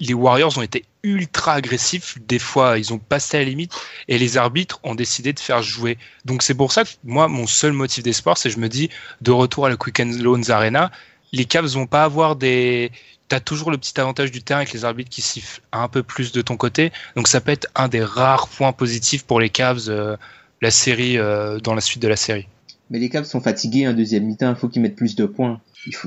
les 0.00 0.14
Warriors 0.14 0.56
ont 0.58 0.62
été 0.62 0.84
ultra 1.02 1.54
agressifs. 1.54 2.18
Des 2.26 2.38
fois, 2.38 2.78
ils 2.78 2.92
ont 2.92 2.98
passé 2.98 3.36
à 3.36 3.40
la 3.40 3.46
limite 3.46 3.72
et 4.08 4.18
les 4.18 4.36
arbitres 4.36 4.80
ont 4.82 4.94
décidé 4.94 5.32
de 5.32 5.40
faire 5.40 5.62
jouer. 5.62 5.98
Donc, 6.24 6.42
c'est 6.42 6.54
pour 6.54 6.72
ça 6.72 6.84
que 6.84 6.90
moi, 7.04 7.28
mon 7.28 7.46
seul 7.46 7.72
motif 7.72 8.02
d'espoir, 8.02 8.38
c'est 8.38 8.50
je 8.50 8.58
me 8.58 8.68
dis, 8.68 8.90
de 9.20 9.30
retour 9.30 9.66
à 9.66 9.68
la 9.68 9.76
Quick 9.76 10.00
and 10.00 10.12
Loans 10.20 10.48
Arena, 10.48 10.90
les 11.32 11.44
Cavs 11.44 11.66
vont 11.66 11.86
pas 11.86 12.04
avoir 12.04 12.36
des, 12.36 12.90
tu 13.28 13.36
as 13.36 13.40
toujours 13.40 13.70
le 13.70 13.78
petit 13.78 13.98
avantage 14.00 14.32
du 14.32 14.42
terrain 14.42 14.60
avec 14.60 14.72
les 14.72 14.84
arbitres 14.84 15.10
qui 15.10 15.22
sifflent 15.22 15.60
un 15.72 15.88
peu 15.88 16.02
plus 16.02 16.32
de 16.32 16.42
ton 16.42 16.56
côté. 16.56 16.92
Donc 17.16 17.28
ça 17.28 17.40
peut 17.40 17.52
être 17.52 17.68
un 17.74 17.88
des 17.88 18.02
rares 18.02 18.48
points 18.48 18.72
positifs 18.72 19.24
pour 19.24 19.40
les 19.40 19.50
Cavs, 19.50 19.88
euh, 19.88 20.16
la 20.60 20.70
série, 20.70 21.16
euh, 21.18 21.58
dans 21.60 21.74
la 21.74 21.80
suite 21.80 22.02
de 22.02 22.08
la 22.08 22.16
série. 22.16 22.48
Mais 22.90 22.98
les 22.98 23.08
Cavs 23.08 23.24
sont 23.24 23.40
fatigués 23.40 23.86
en 23.86 23.92
deuxième 23.92 24.24
mi-temps, 24.24 24.50
il 24.50 24.56
faut 24.56 24.68
qu'ils 24.68 24.82
mettent 24.82 24.96
plus 24.96 25.14
de 25.14 25.26
points. 25.26 25.60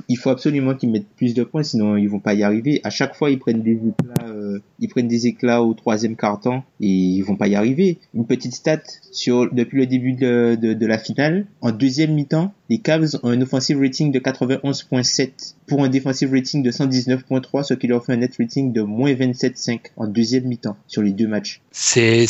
Il 0.07 0.17
faut, 0.17 0.29
absolument 0.29 0.75
qu'ils 0.75 0.91
mettent 0.91 1.09
plus 1.15 1.33
de 1.33 1.43
points, 1.43 1.63
sinon 1.63 1.97
ils 1.97 2.07
vont 2.07 2.19
pas 2.19 2.33
y 2.33 2.43
arriver. 2.43 2.79
À 2.83 2.89
chaque 2.89 3.15
fois, 3.15 3.31
ils 3.31 3.39
prennent 3.39 3.63
des 3.63 3.73
éclats, 3.73 4.27
euh, 4.27 4.59
ils 4.79 4.87
prennent 4.87 5.07
des 5.07 5.27
éclats 5.27 5.63
au 5.63 5.73
troisième 5.73 6.15
quart-temps 6.15 6.63
et 6.79 6.87
ils 6.87 7.21
vont 7.21 7.35
pas 7.35 7.47
y 7.47 7.55
arriver. 7.55 7.97
Une 8.13 8.25
petite 8.25 8.53
stat 8.53 8.81
sur 9.11 9.51
depuis 9.53 9.79
le 9.79 9.87
début 9.87 10.13
de, 10.13 10.57
de, 10.59 10.73
de 10.73 10.85
la 10.85 10.97
finale, 10.97 11.47
en 11.61 11.71
deuxième 11.71 12.13
mi-temps, 12.13 12.53
les 12.69 12.79
Cavs 12.79 13.19
ont 13.23 13.29
un 13.29 13.41
offensive 13.41 13.79
rating 13.79 14.11
de 14.11 14.19
91.7 14.19 15.55
pour 15.67 15.83
un 15.83 15.89
defensive 15.89 16.31
rating 16.31 16.63
de 16.63 16.71
119.3, 16.71 17.63
ce 17.63 17.73
qui 17.73 17.87
leur 17.87 18.03
fait 18.05 18.13
un 18.13 18.17
net 18.17 18.33
rating 18.39 18.73
de 18.73 18.81
moins 18.81 19.13
27.5 19.13 19.79
en 19.97 20.07
deuxième 20.07 20.45
mi-temps 20.45 20.77
sur 20.87 21.01
les 21.01 21.11
deux 21.11 21.27
matchs. 21.27 21.61
C'est 21.71 22.25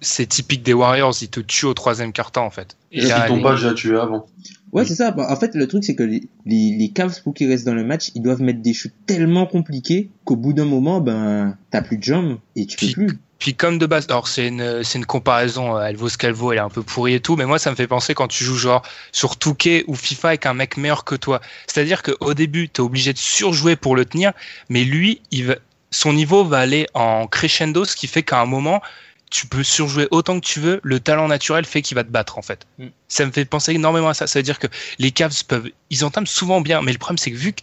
c'est 0.00 0.26
typique 0.26 0.62
des 0.62 0.72
Warriors, 0.72 1.14
ils 1.22 1.28
te 1.28 1.40
tuent 1.40 1.66
au 1.66 1.74
troisième 1.74 2.12
quart-temps 2.12 2.44
en 2.46 2.50
fait. 2.50 2.76
Et 2.92 3.02
si 3.02 3.12
ton 3.28 3.40
pas 3.40 3.54
déjà 3.54 3.74
tué 3.74 3.96
avant. 3.96 4.26
Ouais, 4.72 4.84
c'est 4.84 4.94
ça. 4.94 5.10
Bah, 5.10 5.26
en 5.28 5.34
fait, 5.36 5.56
le 5.56 5.66
truc, 5.66 5.82
c'est 5.82 5.96
que 5.96 6.04
les, 6.04 6.28
les, 6.46 6.76
les 6.78 6.88
Cavs, 6.90 7.20
pour 7.24 7.34
qu'ils 7.34 7.48
restent 7.48 7.66
dans 7.66 7.74
le 7.74 7.82
match, 7.82 8.12
ils 8.14 8.22
doivent 8.22 8.40
mettre 8.40 8.60
des 8.62 8.72
shoots 8.72 8.92
tellement 9.04 9.44
compliqués 9.46 10.10
qu'au 10.24 10.36
bout 10.36 10.52
d'un 10.52 10.64
moment, 10.64 11.00
ben, 11.00 11.56
t'as 11.72 11.82
plus 11.82 11.98
de 11.98 12.04
jambes 12.04 12.38
et 12.54 12.66
tu 12.66 12.76
Puis- 12.76 12.94
peux 12.94 13.06
plus. 13.06 13.18
Puis 13.40 13.54
comme 13.54 13.78
de 13.78 13.86
base, 13.86 14.06
alors 14.10 14.28
c'est 14.28 14.46
une, 14.46 14.84
c'est 14.84 14.98
une 14.98 15.06
comparaison, 15.06 15.76
euh, 15.76 15.86
elle 15.86 15.96
vaut 15.96 16.10
ce 16.10 16.18
qu'elle 16.18 16.34
vaut, 16.34 16.52
elle 16.52 16.58
est 16.58 16.62
un 16.62 16.68
peu 16.68 16.82
pourrie 16.82 17.14
et 17.14 17.20
tout, 17.20 17.36
mais 17.36 17.46
moi 17.46 17.58
ça 17.58 17.70
me 17.70 17.74
fait 17.74 17.88
penser 17.88 18.14
quand 18.14 18.28
tu 18.28 18.44
joues 18.44 18.58
genre 18.58 18.82
sur 19.12 19.36
Touquet 19.36 19.82
ou 19.88 19.96
FIFA 19.96 20.28
avec 20.28 20.46
un 20.46 20.54
mec 20.54 20.76
meilleur 20.76 21.04
que 21.04 21.14
toi. 21.14 21.40
C'est-à-dire 21.66 22.02
qu'au 22.02 22.34
début, 22.34 22.68
tu 22.68 22.80
es 22.80 22.84
obligé 22.84 23.12
de 23.12 23.18
surjouer 23.18 23.76
pour 23.76 23.96
le 23.96 24.04
tenir, 24.04 24.32
mais 24.68 24.84
lui, 24.84 25.22
il 25.30 25.46
va, 25.46 25.54
son 25.90 26.12
niveau 26.12 26.44
va 26.44 26.58
aller 26.58 26.86
en 26.92 27.26
crescendo, 27.26 27.84
ce 27.86 27.96
qui 27.96 28.06
fait 28.06 28.22
qu'à 28.22 28.40
un 28.40 28.46
moment, 28.46 28.82
tu 29.30 29.46
peux 29.46 29.62
surjouer 29.62 30.06
autant 30.10 30.38
que 30.38 30.44
tu 30.44 30.60
veux, 30.60 30.80
le 30.82 31.00
talent 31.00 31.28
naturel 31.28 31.64
fait 31.64 31.80
qu'il 31.80 31.94
va 31.94 32.04
te 32.04 32.10
battre 32.10 32.36
en 32.36 32.42
fait. 32.42 32.66
Mm. 32.78 32.88
Ça 33.08 33.24
me 33.24 33.32
fait 33.32 33.46
penser 33.46 33.72
énormément 33.72 34.10
à 34.10 34.14
ça. 34.14 34.26
Ça 34.26 34.38
veut 34.38 34.42
dire 34.42 34.58
que 34.58 34.66
les 34.98 35.12
Cavs 35.12 35.44
peuvent, 35.46 35.70
ils 35.88 36.04
entament 36.04 36.26
souvent 36.26 36.60
bien, 36.60 36.82
mais 36.82 36.92
le 36.92 36.98
problème 36.98 37.18
c'est 37.18 37.30
que 37.30 37.36
vu 37.36 37.52
que 37.52 37.62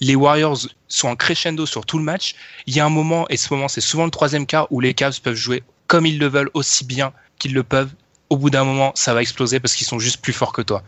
les 0.00 0.14
Warriors 0.14 0.58
sont 0.88 1.08
en 1.08 1.16
crescendo 1.16 1.66
sur 1.66 1.84
tout 1.86 1.98
le 1.98 2.04
match, 2.04 2.34
il 2.66 2.74
y 2.76 2.80
a 2.80 2.84
un 2.86 2.90
moment, 2.90 3.26
et 3.28 3.36
ce 3.36 3.52
moment 3.52 3.68
c'est 3.68 3.80
souvent 3.80 4.04
le 4.04 4.10
troisième 4.10 4.46
quart, 4.46 4.66
où 4.70 4.80
les 4.80 4.94
Cavs 4.94 5.20
peuvent 5.20 5.34
jouer 5.34 5.62
comme 5.86 6.06
ils 6.06 6.18
le 6.18 6.26
veulent, 6.28 6.50
aussi 6.54 6.84
bien 6.84 7.12
qu'ils 7.38 7.54
le 7.54 7.62
peuvent. 7.62 7.90
Au 8.30 8.36
bout 8.36 8.50
d'un 8.50 8.64
moment, 8.64 8.92
ça 8.94 9.14
va 9.14 9.22
exploser 9.22 9.58
parce 9.58 9.74
qu'ils 9.74 9.86
sont 9.86 9.98
juste 9.98 10.18
plus 10.20 10.34
forts 10.34 10.52
que 10.52 10.60
toi. 10.60 10.82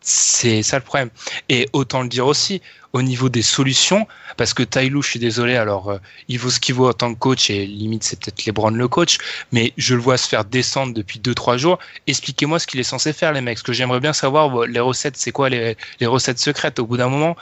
C'est 0.00 0.62
ça 0.62 0.78
le 0.78 0.84
problème. 0.84 1.10
Et 1.50 1.68
autant 1.74 2.00
le 2.00 2.08
dire 2.08 2.26
aussi, 2.26 2.62
au 2.94 3.02
niveau 3.02 3.28
des 3.28 3.42
solutions, 3.42 4.06
parce 4.38 4.54
que 4.54 4.62
Tailou, 4.62 5.02
je 5.02 5.10
suis 5.10 5.18
désolé, 5.18 5.56
alors 5.56 5.90
euh, 5.90 5.98
il 6.28 6.38
vaut 6.38 6.48
ce 6.48 6.58
qu'il 6.58 6.74
vaut 6.74 6.88
en 6.88 6.94
tant 6.94 7.12
que 7.12 7.18
coach, 7.18 7.50
et 7.50 7.66
limite 7.66 8.04
c'est 8.04 8.18
peut-être 8.18 8.46
LeBron 8.46 8.70
le 8.70 8.88
coach, 8.88 9.18
mais 9.52 9.74
je 9.76 9.94
le 9.94 10.00
vois 10.00 10.16
se 10.16 10.26
faire 10.26 10.46
descendre 10.46 10.94
depuis 10.94 11.18
2-3 11.20 11.58
jours. 11.58 11.78
Expliquez-moi 12.06 12.58
ce 12.58 12.66
qu'il 12.66 12.80
est 12.80 12.84
censé 12.84 13.12
faire, 13.12 13.32
les 13.32 13.42
mecs, 13.42 13.56
parce 13.58 13.62
que 13.62 13.74
j'aimerais 13.74 14.00
bien 14.00 14.14
savoir 14.14 14.48
vo- 14.48 14.64
les 14.64 14.80
recettes, 14.80 15.18
c'est 15.18 15.32
quoi 15.32 15.50
les, 15.50 15.76
les 16.00 16.06
recettes 16.06 16.38
secrètes? 16.38 16.78
Au 16.78 16.86
bout 16.86 16.96
d'un 16.96 17.08
moment, 17.08 17.36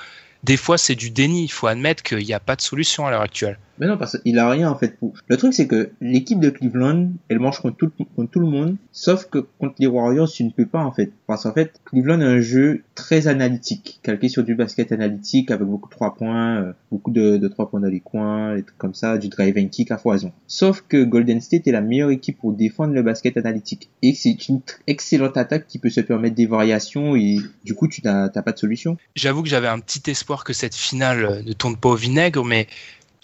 des 0.45 0.57
fois 0.57 0.79
c'est 0.79 0.95
du 0.95 1.11
déni, 1.11 1.45
il 1.45 1.53
faut 1.53 1.67
admettre 1.67 2.03
qu'il 2.03 2.19
n'y 2.19 2.35
a 2.35 2.41
pas 2.41 2.57
de 2.57 2.61
solution 2.61 3.07
à 3.07 3.11
l'heure 3.11 3.23
actuelle. 3.23 3.59
Mais 3.79 3.87
non, 3.87 3.97
parce 3.97 4.19
qu'il 4.19 4.39
a 4.39 4.49
rien 4.51 4.71
en 4.71 4.77
fait 4.77 4.97
pour. 4.99 5.15
Le 5.29 5.37
truc 5.37 5.53
c'est 5.53 5.67
que 5.67 5.91
l'équipe 6.01 6.41
de 6.41 6.51
Cleveland, 6.51 7.11
elle 7.29 7.41
marche 7.41 7.61
contre 7.61 7.77
tout, 7.77 8.41
le 8.41 8.47
monde, 8.47 8.77
sauf 8.93 9.27
que 9.27 9.39
contre 9.59 9.75
les 9.79 9.87
Warriors, 9.87 10.31
tu 10.31 10.45
ne 10.45 10.51
peux 10.51 10.67
pas 10.67 10.83
en 10.83 10.93
fait. 10.93 11.13
Parce 11.27 11.43
qu'en 11.43 11.53
fait, 11.53 11.81
Cleveland 11.85 12.21
a 12.21 12.27
un 12.27 12.41
jeu 12.41 12.83
très 12.95 13.29
analytique, 13.29 14.01
calqué 14.03 14.29
sur 14.29 14.45
du 14.45 14.55
basket 14.55 14.93
analytique 14.93 15.51
avec 15.51 15.67
beaucoup 15.67 15.89
de 15.89 15.95
trois 15.95 16.15
points, 16.15 16.57
euh, 16.57 16.73
beaucoup 16.91 17.11
de, 17.11 17.37
de 17.37 17.49
trois 17.49 17.69
points 17.69 17.81
dans 17.81 17.89
les 17.89 18.01
coins, 18.01 18.57
des 18.57 18.63
trucs 18.63 18.79
comme 18.79 18.95
ça, 18.95 19.19
du 19.19 19.29
drive 19.29 19.57
and 19.59 19.69
kick 19.69 19.91
à 19.91 19.99
foison. 19.99 20.33
Sauf 20.47 20.83
que 20.89 21.05
Golden 21.05 21.41
State 21.41 21.67
est 21.67 21.73
la 21.73 21.81
meilleure 21.81 22.11
équipe 22.11 22.39
pour 22.39 22.53
défendre 22.53 22.95
le 22.95 23.03
basket 23.03 23.37
analytique. 23.37 23.91
Et 24.03 24.15
c'est 24.15 24.49
une 24.49 24.61
excellente 24.87 25.37
attaque 25.37 25.67
qui 25.67 25.79
peut 25.79 25.91
se 25.91 26.01
permettre 26.01 26.35
des 26.35 26.47
variations 26.47 27.17
et 27.17 27.39
du 27.65 27.75
coup 27.75 27.89
tu 27.89 28.01
n'as 28.05 28.29
pas 28.29 28.53
de 28.53 28.59
solution. 28.59 28.97
J'avoue 29.15 29.43
que 29.43 29.49
j'avais 29.49 29.69
un 29.69 29.79
petit 29.79 30.11
espoir 30.11 30.45
que 30.45 30.53
cette 30.53 30.75
finale 30.75 31.43
ne 31.45 31.53
tourne 31.53 31.77
pas 31.77 31.91
au 31.91 31.97
vinaigre, 31.97 32.45
mais 32.45 32.67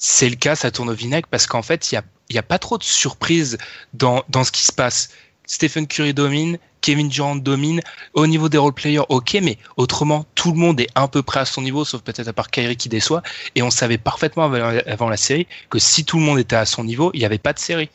c'est 0.04 0.28
le 0.28 0.35
cas, 0.35 0.56
ça 0.56 0.73
tourne 0.73 0.90
au 0.90 0.94
vinaigre 0.94 1.28
parce 1.30 1.47
qu'en 1.47 1.62
fait, 1.62 1.92
il 1.92 2.02
y 2.30 2.38
a, 2.38 2.42
pas 2.42 2.59
trop 2.59 2.76
de 2.76 2.82
surprises 2.82 3.56
dans, 3.94 4.25
dans 4.28 4.42
ce 4.42 4.50
qui 4.50 4.64
se 4.64 4.73
passe. 4.73 5.11
Stephen 5.47 5.87
Curry 5.87 6.12
domine, 6.12 6.59
Kevin 6.80 7.09
Durant 7.09 7.37
domine. 7.37 7.80
Au 8.12 8.26
niveau 8.26 8.49
des 8.49 8.59
role 8.59 8.73
players, 8.73 9.04
ok, 9.09 9.38
mais 9.40 9.59
autrement, 9.76 10.26
tout 10.35 10.50
le 10.50 10.59
monde 10.59 10.80
est 10.80 10.88
à 10.97 11.06
peu 11.06 11.23
près 11.23 11.38
à 11.38 11.44
son 11.44 11.62
niveau, 11.62 11.85
sauf 11.85 12.02
peut-être 12.02 12.26
à 12.26 12.32
part 12.32 12.50
Kyrie 12.50 12.76
qui 12.76 12.88
déçoit. 12.88 13.23
Et 13.54 13.62
on 13.62 13.71
savait 13.71 13.97
parfaitement 13.97 14.42
avant, 14.42 14.76
avant 14.87 15.09
la 15.09 15.16
série 15.16 15.47
que 15.71 15.78
si 15.78 16.04
tout 16.04 16.18
le 16.18 16.25
monde 16.25 16.40
était 16.40 16.56
à 16.56 16.66
son 16.66 16.82
niveau, 16.82 17.12
il 17.14 17.21
n'y 17.21 17.25
avait 17.25 17.38
pas 17.38 17.52
de 17.52 17.61
série. 17.61 17.88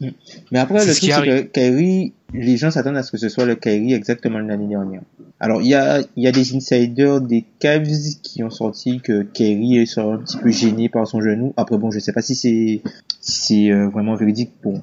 Mais 0.00 0.58
après, 0.58 0.84
le 0.84 0.92
truc, 0.92 1.10
c'est 1.12 1.22
que. 1.22 1.40
Kyrie, 1.42 2.12
les 2.34 2.56
gens 2.56 2.70
s'attendent 2.70 2.96
à 2.96 3.02
ce 3.02 3.12
que 3.12 3.18
ce 3.18 3.28
soit 3.28 3.44
le 3.44 3.54
Kyrie 3.54 3.94
exactement 3.94 4.40
de 4.42 4.48
l'année 4.48 4.66
dernière. 4.68 5.02
Alors, 5.38 5.60
il 5.62 5.68
y 5.68 5.74
a, 5.74 6.00
il 6.16 6.22
y 6.22 6.26
a 6.26 6.32
des 6.32 6.56
insiders 6.56 7.20
des 7.20 7.44
Cavs 7.58 7.86
qui 8.22 8.42
ont 8.42 8.50
sorti 8.50 9.00
que 9.00 9.22
Kyrie 9.22 9.86
serait 9.86 10.10
un 10.12 10.18
petit 10.18 10.38
peu 10.38 10.50
gêné 10.50 10.88
par 10.88 11.06
son 11.06 11.20
genou. 11.20 11.52
Après, 11.56 11.76
bon, 11.76 11.90
je 11.90 11.98
sais 11.98 12.12
pas 12.12 12.22
si 12.22 12.34
c'est, 12.34 12.80
si 13.20 13.66
c'est 13.66 13.70
euh, 13.70 13.88
vraiment 13.88 14.14
véridique. 14.16 14.52
Bon, 14.62 14.80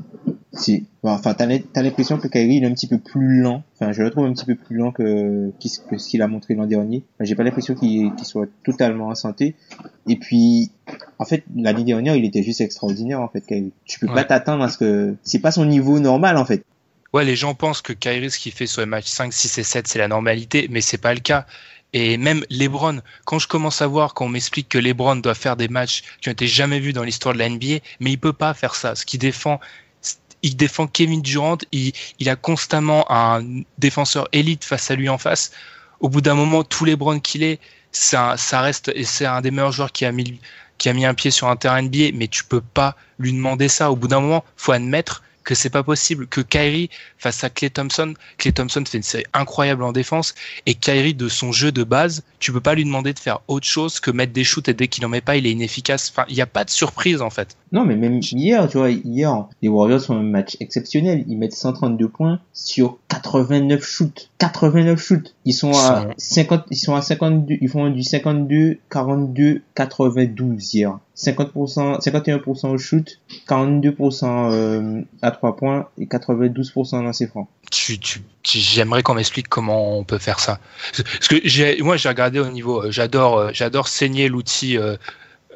c'est, 0.51 0.83
bon, 1.01 1.09
enfin, 1.09 1.33
t'as 1.33 1.47
l'im- 1.47 1.63
t'as 1.73 1.81
l'impression 1.81 2.17
que 2.19 2.27
Kyrie 2.27 2.57
il 2.57 2.63
est 2.63 2.67
un 2.67 2.73
petit 2.73 2.85
peu 2.87 2.99
plus 2.99 3.39
lent. 3.41 3.63
Enfin, 3.79 3.91
je 3.93 4.03
le 4.03 4.11
trouve 4.11 4.25
un 4.25 4.33
petit 4.33 4.45
peu 4.45 4.53
plus 4.55 4.77
lent 4.77 4.91
que, 4.91 5.51
que 5.89 5.97
ce 5.97 6.07
qu'il 6.07 6.21
a 6.21 6.27
montré 6.27 6.53
l'an 6.53 6.67
dernier. 6.67 7.03
Enfin, 7.15 7.25
J'ai 7.25 7.33
pas 7.35 7.43
l'impression 7.43 7.73
qu'il 7.73 8.11
soit 8.21 8.47
totalement 8.63 9.07
en 9.07 9.15
santé. 9.15 9.55
Et 10.07 10.17
puis, 10.17 10.69
en 11.17 11.25
fait, 11.25 11.43
l'année 11.55 11.83
dernière, 11.83 12.15
il 12.15 12.25
était 12.25 12.43
juste 12.43 12.61
extraordinaire, 12.61 13.21
en 13.21 13.27
fait, 13.27 13.41
Kyrie. 13.41 13.71
Tu 13.85 13.99
peux 13.99 14.07
Ouais. 14.07 14.13
pas 14.13 14.23
t'attendre 14.23 14.63
à 14.63 14.69
ce 14.69 14.77
que, 14.77 15.15
c'est 15.23 15.39
pas 15.39 15.51
son 15.51 15.65
niveau 15.65 15.99
normal, 15.99 16.37
en 16.37 16.45
fait. 16.45 16.63
Ouais, 17.13 17.23
les 17.23 17.35
gens 17.35 17.53
pensent 17.53 17.83
que 17.83 17.93
Kyrie, 17.93 18.31
ce 18.31 18.39
qu'il 18.39 18.51
fait 18.51 18.65
sur 18.65 18.81
les 18.81 18.87
matchs 18.87 19.05
5, 19.05 19.31
6 19.31 19.59
et 19.59 19.63
7, 19.63 19.87
c'est 19.87 19.99
la 19.99 20.07
normalité, 20.07 20.67
mais 20.71 20.81
c'est 20.81 20.97
pas 20.97 21.13
le 21.13 21.19
cas. 21.19 21.45
Et 21.93 22.17
même 22.17 22.43
LeBron, 22.49 23.01
quand 23.25 23.37
je 23.37 23.47
commence 23.47 23.83
à 23.83 23.87
voir 23.87 24.15
qu'on 24.15 24.27
m'explique 24.27 24.67
que 24.67 24.79
LeBron 24.79 25.17
doit 25.17 25.35
faire 25.35 25.55
des 25.55 25.67
matchs 25.67 26.01
qui 26.21 26.29
ont 26.29 26.31
été 26.31 26.47
jamais 26.47 26.79
vus 26.79 26.91
dans 26.91 27.03
l'histoire 27.03 27.35
de 27.35 27.39
la 27.39 27.47
NBA, 27.47 27.81
mais 27.99 28.11
il 28.11 28.17
peut 28.17 28.33
pas 28.33 28.55
faire 28.55 28.73
ça. 28.73 28.95
Ce 28.95 29.05
qu'il 29.05 29.19
défend, 29.19 29.59
il 30.41 30.57
défend 30.57 30.87
Kevin 30.87 31.21
Durant, 31.21 31.59
il, 31.71 31.93
a 32.27 32.35
constamment 32.35 33.05
un 33.11 33.43
défenseur 33.77 34.27
élite 34.31 34.63
face 34.63 34.89
à 34.89 34.95
lui 34.95 35.07
en 35.07 35.19
face. 35.19 35.51
Au 35.99 36.09
bout 36.09 36.21
d'un 36.21 36.33
moment, 36.33 36.63
tout 36.63 36.83
LeBron 36.83 37.19
qu'il 37.19 37.43
est, 37.43 37.59
ça, 37.91 38.37
ça 38.37 38.61
reste, 38.61 38.91
et 38.95 39.03
c'est 39.03 39.27
un 39.27 39.41
des 39.41 39.51
meilleurs 39.51 39.71
joueurs 39.71 39.91
qui 39.91 40.05
a 40.05 40.11
mis, 40.11 40.39
qui 40.79 40.89
a 40.89 40.93
mis 40.93 41.05
un 41.05 41.13
pied 41.13 41.29
sur 41.29 41.47
un 41.47 41.57
terrain 41.57 41.83
NBA, 41.83 42.11
mais 42.15 42.27
tu 42.27 42.43
peux 42.43 42.61
pas 42.61 42.95
lui 43.19 43.33
demander 43.33 43.67
ça. 43.67 43.91
Au 43.91 43.95
bout 43.95 44.07
d'un 44.07 44.19
moment, 44.19 44.43
faut 44.57 44.71
admettre 44.71 45.21
que 45.43 45.55
c'est 45.55 45.69
pas 45.69 45.83
possible, 45.83 46.27
que 46.27 46.41
Kyrie 46.41 46.89
face 47.17 47.43
à 47.43 47.49
Clay 47.49 47.69
Thompson, 47.69 48.13
Clay 48.37 48.51
Thompson 48.51 48.83
fait 48.85 48.97
une 48.97 49.03
série 49.03 49.25
incroyable 49.33 49.83
en 49.83 49.91
défense 49.91 50.35
et 50.65 50.73
Kyrie 50.73 51.13
de 51.13 51.29
son 51.29 51.51
jeu 51.51 51.71
de 51.71 51.83
base, 51.83 52.23
tu 52.39 52.51
peux 52.51 52.61
pas 52.61 52.75
lui 52.75 52.85
demander 52.85 53.13
de 53.13 53.19
faire 53.19 53.39
autre 53.47 53.65
chose 53.65 53.99
que 53.99 54.11
mettre 54.11 54.33
des 54.33 54.43
shoots 54.43 54.67
et 54.67 54.73
dès 54.73 54.87
qu'il 54.87 55.05
en 55.05 55.09
met 55.09 55.21
pas, 55.21 55.35
il 55.35 55.47
est 55.47 55.51
inefficace. 55.51 56.11
Enfin, 56.11 56.25
il 56.29 56.35
n'y 56.35 56.41
a 56.41 56.45
pas 56.45 56.63
de 56.63 56.69
surprise 56.69 57.21
en 57.21 57.29
fait. 57.29 57.55
Non, 57.71 57.85
mais 57.85 57.95
même 57.95 58.19
hier, 58.21 58.67
tu 58.69 58.77
vois, 58.77 58.91
hier, 58.91 59.47
les 59.61 59.69
Warriors 59.69 60.01
font 60.01 60.17
un 60.17 60.23
match 60.23 60.57
exceptionnel. 60.59 61.23
Ils 61.27 61.37
mettent 61.37 61.55
132 61.55 62.07
points 62.07 62.39
sur 62.53 62.99
89 63.09 63.83
shoots. 63.83 64.29
89 64.37 65.01
shoots. 65.01 65.32
Ils 65.45 65.53
sont 65.53 65.71
à 65.71 66.05
50, 66.17 66.63
ils 66.71 66.77
sont 66.77 66.95
à 66.95 67.01
52, 67.01 67.55
ils 67.59 67.67
font 67.67 67.89
du 67.89 68.01
52, 68.01 68.77
42, 68.89 69.61
92 69.75 70.73
hier. 70.73 70.97
50%, 71.17 71.99
51% 72.01 72.67
au 72.69 72.77
shoot, 72.77 73.19
42% 73.49 74.51
euh, 74.51 75.01
à 75.21 75.31
3 75.31 75.55
points 75.57 75.87
et 75.97 76.05
92% 76.05 77.03
dans 77.03 77.13
ses 77.13 77.27
francs. 77.27 77.47
Tu, 77.71 77.99
tu, 77.99 78.21
tu- 78.41 78.57
j'aimerais 78.59 79.03
qu'on 79.03 79.15
m'explique 79.15 79.47
comment 79.49 79.97
on 79.97 80.03
peut 80.03 80.17
faire 80.17 80.39
ça. 80.39 80.59
Parce 80.95 81.27
que 81.27 81.35
j'ai, 81.43 81.81
moi, 81.81 81.97
j'ai 81.97 82.09
regardé 82.09 82.39
au 82.39 82.49
niveau, 82.49 82.83
euh, 82.85 82.91
j'adore, 82.91 83.37
euh, 83.37 83.49
j'adore 83.53 83.87
saigner 83.89 84.29
l'outil 84.29 84.77
euh, 84.77 84.95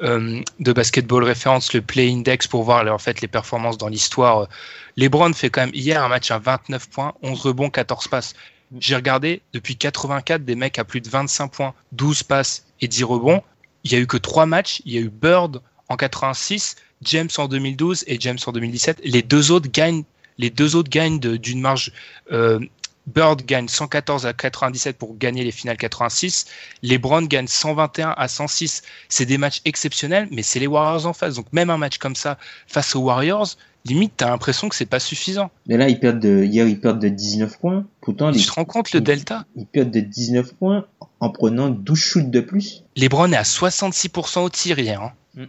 euh, 0.02 0.40
de 0.60 0.72
basketball 0.72 1.24
référence, 1.24 1.72
le 1.72 1.80
Play 1.80 2.10
Index, 2.12 2.46
pour 2.46 2.62
voir 2.62 2.86
en 2.92 2.98
fait 2.98 3.20
les 3.20 3.28
performances 3.28 3.78
dans 3.78 3.88
l'histoire. 3.88 4.48
LeBron 4.96 5.32
fait 5.32 5.48
quand 5.50 5.62
même 5.62 5.74
hier 5.74 6.02
un 6.04 6.08
match 6.08 6.30
à 6.30 6.38
29 6.38 6.88
points, 6.90 7.14
11 7.22 7.40
rebonds, 7.40 7.70
14 7.70 8.08
passes. 8.08 8.34
J'ai 8.78 8.96
regardé 8.96 9.42
depuis 9.52 9.76
84 9.76 10.44
des 10.44 10.54
mecs 10.54 10.78
à 10.78 10.84
plus 10.84 11.00
de 11.00 11.08
25 11.08 11.48
points, 11.48 11.74
12 11.92 12.22
passes 12.22 12.66
et 12.80 12.88
10 12.88 13.04
rebonds. 13.04 13.42
Il 13.84 13.92
y 13.92 13.94
a 13.94 13.98
eu 13.98 14.06
que 14.06 14.16
trois 14.16 14.46
matchs. 14.46 14.82
Il 14.84 14.92
y 14.92 14.98
a 14.98 15.00
eu 15.00 15.08
Bird 15.08 15.62
en 15.88 15.96
86, 15.96 16.76
James 17.02 17.30
en 17.38 17.48
2012 17.48 18.04
et 18.06 18.20
James 18.20 18.38
en 18.46 18.52
2017. 18.52 19.00
Les 19.04 19.22
deux 19.22 19.50
autres 19.50 19.70
gagnent, 19.70 20.04
les 20.36 20.50
deux 20.50 20.76
autres 20.76 20.90
gagnent 20.90 21.18
d'une 21.18 21.60
marge 21.60 21.92
euh, 22.30 22.60
Bird 23.08 23.42
gagne 23.46 23.68
114 23.68 24.26
à 24.26 24.34
97 24.34 24.98
pour 24.98 25.16
gagner 25.16 25.42
les 25.42 25.50
finales 25.50 25.78
86. 25.78 26.46
Les 26.82 26.98
Browns 26.98 27.26
gagnent 27.26 27.46
121 27.46 28.10
à 28.10 28.28
106. 28.28 28.82
C'est 29.08 29.24
des 29.24 29.38
matchs 29.38 29.62
exceptionnels, 29.64 30.28
mais 30.30 30.42
c'est 30.42 30.60
les 30.60 30.66
Warriors 30.66 31.06
en 31.06 31.14
face. 31.14 31.36
Donc 31.36 31.46
même 31.52 31.70
un 31.70 31.78
match 31.78 31.96
comme 31.96 32.16
ça 32.16 32.38
face 32.66 32.94
aux 32.94 33.00
Warriors, 33.00 33.56
limite, 33.84 34.12
t'as 34.16 34.28
l'impression 34.28 34.68
que 34.68 34.74
c'est 34.74 34.86
pas 34.86 35.00
suffisant. 35.00 35.50
Mais 35.66 35.76
là, 35.76 35.88
ils 35.88 35.98
perdent 35.98 36.20
de, 36.20 36.42
hier, 36.44 36.66
ils 36.66 36.80
perdent 36.80 37.00
de 37.00 37.08
19 37.08 37.58
points. 37.58 37.86
Pourtant, 38.00 38.32
Tu 38.32 38.38
les- 38.38 38.44
te 38.44 38.50
rends 38.52 38.64
compte 38.64 38.92
le 38.92 39.00
delta 39.00 39.44
ils 39.56 39.66
perdent 39.66 39.90
de 39.90 40.00
19 40.00 40.54
points 40.54 40.84
en 41.20 41.30
prenant 41.30 41.68
12 41.70 41.98
shoots 41.98 42.30
de 42.30 42.40
plus. 42.40 42.84
Les 42.96 43.08
Browns 43.08 43.32
est 43.32 43.36
à 43.38 43.44
66% 43.44 44.42
au 44.42 44.50
tir 44.50 44.78
hier. 44.78 45.00
hein. 45.02 45.12
Mm. 45.34 45.44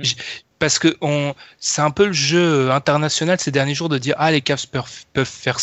Mm. 0.00 0.02
Parce 0.58 0.78
que 0.78 0.96
on, 1.02 1.34
c'est 1.58 1.82
un 1.82 1.90
peu 1.90 2.06
le 2.06 2.12
jeu 2.12 2.70
international 2.70 3.38
ces 3.38 3.50
derniers 3.50 3.74
jours 3.74 3.88
de 3.88 3.98
dire 3.98 4.14
ah 4.18 4.30
les 4.32 4.40
Cavs 4.40 4.66
peuvent, 4.70 5.04
peuvent 5.12 5.26
faire 5.28 5.58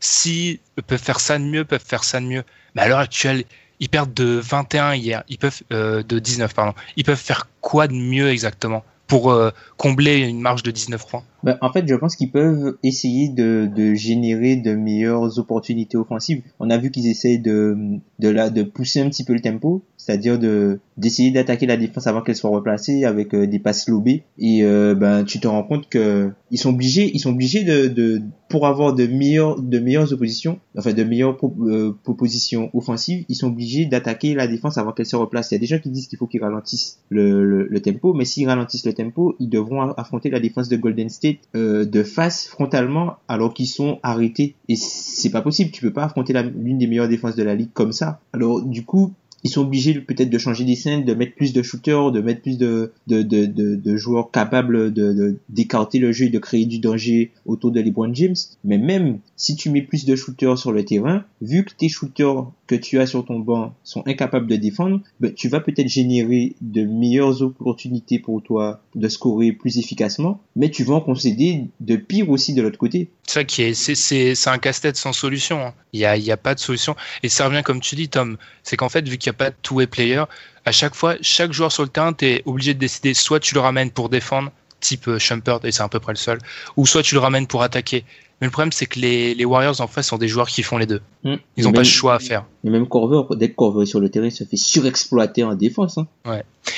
si 0.00 0.60
peuvent 0.86 1.02
faire 1.02 1.20
ça 1.20 1.38
de 1.38 1.44
mieux, 1.44 1.64
peuvent 1.64 1.84
faire 1.84 2.04
ça 2.04 2.20
de 2.20 2.26
mieux. 2.26 2.42
Mais 2.74 2.82
à 2.82 2.88
l'heure 2.88 2.98
actuelle, 3.00 3.44
ils 3.80 3.88
perdent 3.90 4.14
de 4.14 4.40
21 4.42 4.94
hier, 4.94 5.24
ils 5.28 5.36
peuvent 5.38 5.62
euh, 5.72 6.02
de 6.02 6.18
19 6.18 6.54
pardon. 6.54 6.72
Ils 6.96 7.04
peuvent 7.04 7.18
faire 7.18 7.48
quoi 7.60 7.86
de 7.88 7.92
mieux 7.92 8.30
exactement? 8.30 8.82
Pour 9.06 9.30
euh, 9.30 9.50
combler 9.76 10.18
une 10.18 10.40
marge 10.40 10.62
de 10.62 10.70
19 10.70 11.06
points 11.08 11.22
Ben, 11.42 11.58
en 11.60 11.72
fait, 11.72 11.86
je 11.86 11.94
pense 11.94 12.16
qu'ils 12.16 12.30
peuvent 12.30 12.76
essayer 12.82 13.28
de, 13.28 13.68
de 13.74 13.94
générer 13.94 14.56
de 14.56 14.74
meilleures 14.74 15.38
opportunités 15.38 15.96
offensives. 15.96 16.42
On 16.58 16.70
a 16.70 16.78
vu 16.78 16.90
qu'ils 16.90 17.06
essayent 17.06 17.38
de, 17.38 17.76
de, 18.18 18.48
de 18.50 18.62
pousser 18.62 19.00
un 19.00 19.08
petit 19.08 19.24
peu 19.24 19.32
le 19.32 19.40
tempo, 19.40 19.82
c'est-à-dire 19.96 20.38
de 20.38 20.80
d'essayer 20.96 21.30
d'attaquer 21.30 21.66
la 21.66 21.76
défense 21.76 22.06
avant 22.06 22.22
qu'elle 22.22 22.36
soit 22.36 22.50
replacée 22.50 23.04
avec 23.04 23.34
euh, 23.34 23.46
des 23.46 23.58
passes 23.58 23.88
lobées. 23.88 24.24
Et 24.38 24.64
euh, 24.64 24.94
ben, 24.94 25.24
tu 25.24 25.40
te 25.40 25.48
rends 25.48 25.62
compte 25.62 25.88
que 25.88 26.30
ils 26.50 26.58
sont 26.58 26.70
obligés, 26.70 27.10
ils 27.14 27.18
sont 27.18 27.30
obligés 27.30 27.64
de, 27.64 27.88
de 27.88 28.22
pour 28.48 28.66
avoir 28.66 28.94
de 28.94 29.06
meilleures 29.06 29.60
de 29.60 29.78
meilleures 29.78 30.12
oppositions, 30.12 30.60
enfin 30.76 30.92
de 30.92 31.02
meilleures 31.02 31.36
euh, 31.60 31.96
propositions 32.02 32.70
offensives, 32.72 33.24
ils 33.28 33.34
sont 33.34 33.48
obligés 33.48 33.86
d'attaquer 33.86 34.34
la 34.34 34.46
défense 34.46 34.78
avant 34.78 34.92
qu'elle 34.92 35.06
se 35.06 35.16
replace. 35.16 35.50
Il 35.50 35.54
y 35.54 35.56
a 35.56 35.60
des 35.60 35.66
gens 35.66 35.78
qui 35.78 35.90
disent 35.90 36.06
qu'il 36.06 36.18
faut 36.18 36.26
qu'ils 36.26 36.42
ralentissent 36.42 37.00
le, 37.08 37.44
le, 37.44 37.66
le 37.66 37.80
tempo, 37.80 38.14
mais 38.14 38.24
s'ils 38.24 38.48
ralentissent 38.48 38.86
le 38.86 38.92
tempo, 38.92 39.34
ils 39.40 39.48
devront 39.48 39.82
affronter 39.92 40.30
la 40.30 40.40
défense 40.40 40.68
de 40.68 40.76
Golden 40.76 41.08
State 41.08 41.38
euh, 41.54 41.84
de 41.84 42.02
face 42.02 42.46
frontalement 42.46 43.16
alors 43.28 43.52
qu'ils 43.52 43.66
sont 43.66 43.98
arrêtés. 44.02 44.54
Et 44.68 44.76
c'est 44.76 45.30
pas 45.30 45.42
possible, 45.42 45.70
tu 45.70 45.82
peux 45.82 45.92
pas 45.92 46.04
affronter 46.04 46.32
l'une 46.32 46.78
des 46.78 46.86
meilleures 46.86 47.08
défenses 47.08 47.36
de 47.36 47.42
la 47.42 47.54
ligue 47.54 47.72
comme 47.72 47.92
ça. 47.92 48.20
Alors 48.32 48.62
du 48.62 48.84
coup, 48.84 49.12
ils 49.46 49.48
sont 49.48 49.60
obligés 49.62 49.94
peut-être 50.00 50.28
de 50.28 50.38
changer 50.38 50.64
des 50.64 50.74
scènes, 50.74 51.04
de 51.04 51.14
mettre 51.14 51.36
plus 51.36 51.52
de 51.52 51.62
shooters, 51.62 52.10
de 52.10 52.20
mettre 52.20 52.42
plus 52.42 52.58
de, 52.58 52.92
de, 53.06 53.22
de, 53.22 53.46
de, 53.46 53.96
joueurs 53.96 54.32
capables 54.32 54.92
de, 54.92 55.38
d'écarter 55.48 56.00
le 56.00 56.10
jeu 56.10 56.24
et 56.26 56.30
de 56.30 56.38
créer 56.40 56.66
du 56.66 56.80
danger 56.80 57.30
autour 57.46 57.70
de 57.70 57.80
LeBron 57.80 58.12
James. 58.12 58.34
Mais 58.64 58.76
même 58.78 59.20
si 59.36 59.54
tu 59.54 59.70
mets 59.70 59.82
plus 59.82 60.04
de 60.04 60.16
shooters 60.16 60.58
sur 60.58 60.72
le 60.72 60.84
terrain, 60.84 61.24
vu 61.40 61.64
que 61.64 61.72
tes 61.74 61.88
shooters 61.88 62.50
que 62.66 62.74
tu 62.74 62.98
as 62.98 63.06
sur 63.06 63.24
ton 63.24 63.38
banc 63.38 63.72
sont 63.84 64.02
incapables 64.08 64.48
de 64.48 64.56
défendre, 64.56 65.00
ben, 65.20 65.32
tu 65.32 65.48
vas 65.48 65.60
peut-être 65.60 65.88
générer 65.88 66.56
de 66.60 66.82
meilleures 66.82 67.42
opportunités 67.42 68.18
pour 68.18 68.42
toi 68.42 68.82
de 68.96 69.06
scorer 69.08 69.52
plus 69.52 69.78
efficacement, 69.78 70.40
mais 70.56 70.70
tu 70.70 70.82
vas 70.82 70.94
en 70.94 71.00
concéder 71.00 71.66
de 71.78 71.94
pire 71.94 72.28
aussi 72.30 72.52
de 72.54 72.62
l'autre 72.62 72.78
côté. 72.78 73.10
C'est 73.28 73.34
ça 73.34 73.44
qui 73.44 73.62
est, 73.62 73.74
c'est, 73.74 74.48
un 74.48 74.58
casse-tête 74.58 74.96
sans 74.96 75.12
solution. 75.12 75.60
hein. 75.60 75.74
Il 75.92 76.00
y 76.00 76.04
a, 76.04 76.16
il 76.16 76.24
y 76.24 76.32
a 76.32 76.36
pas 76.36 76.54
de 76.54 76.60
solution. 76.60 76.96
Et 77.22 77.28
ça 77.28 77.46
revient 77.46 77.62
comme 77.64 77.80
tu 77.80 77.94
dis, 77.94 78.08
Tom. 78.08 78.36
C'est 78.62 78.76
qu'en 78.76 78.88
fait, 78.88 79.06
vu 79.08 79.18
qu'il 79.18 79.30
n'y 79.30 79.34
a 79.34 79.35
pas 79.36 79.50
de 79.50 79.56
two-way 79.62 79.86
player, 79.86 80.24
à 80.64 80.72
chaque 80.72 80.94
fois, 80.94 81.14
chaque 81.22 81.52
joueur 81.52 81.70
sur 81.72 81.82
le 81.84 81.88
terrain, 81.88 82.12
tu 82.12 82.26
es 82.26 82.42
obligé 82.46 82.74
de 82.74 82.78
décider 82.78 83.14
soit 83.14 83.38
tu 83.40 83.54
le 83.54 83.60
ramènes 83.60 83.90
pour 83.90 84.08
défendre, 84.08 84.50
type 84.80 85.08
euh, 85.08 85.18
Shumpert, 85.18 85.60
et 85.64 85.72
c'est 85.72 85.82
à 85.82 85.88
peu 85.88 86.00
près 86.00 86.12
le 86.12 86.16
seul, 86.18 86.38
ou 86.76 86.86
soit 86.86 87.02
tu 87.02 87.14
le 87.14 87.20
ramènes 87.20 87.46
pour 87.46 87.62
attaquer. 87.62 88.04
Mais 88.40 88.46
le 88.48 88.50
problème, 88.50 88.70
c'est 88.72 88.84
que 88.84 88.98
les, 89.00 89.34
les 89.34 89.44
Warriors 89.46 89.80
en 89.80 89.86
face 89.86 90.08
sont 90.08 90.18
des 90.18 90.28
joueurs 90.28 90.48
qui 90.48 90.62
font 90.62 90.76
les 90.76 90.84
deux. 90.84 91.00
Hmm. 91.24 91.36
Ils 91.56 91.64
n'ont 91.64 91.72
pas 91.72 91.78
le 91.78 91.84
choix 91.84 92.16
à 92.16 92.18
faire. 92.18 92.44
Et 92.64 92.68
même 92.68 92.86
Corver, 92.86 93.22
dès 93.36 93.48
que 93.48 93.54
Corver 93.54 93.84
est 93.84 93.86
sur 93.86 93.98
le 94.00 94.10
terrain, 94.10 94.26
il 94.26 94.30
se 94.32 94.44
fait 94.44 94.58
surexploiter 94.58 95.42
en 95.42 95.54
défense. 95.54 95.96
Hein. 95.96 96.06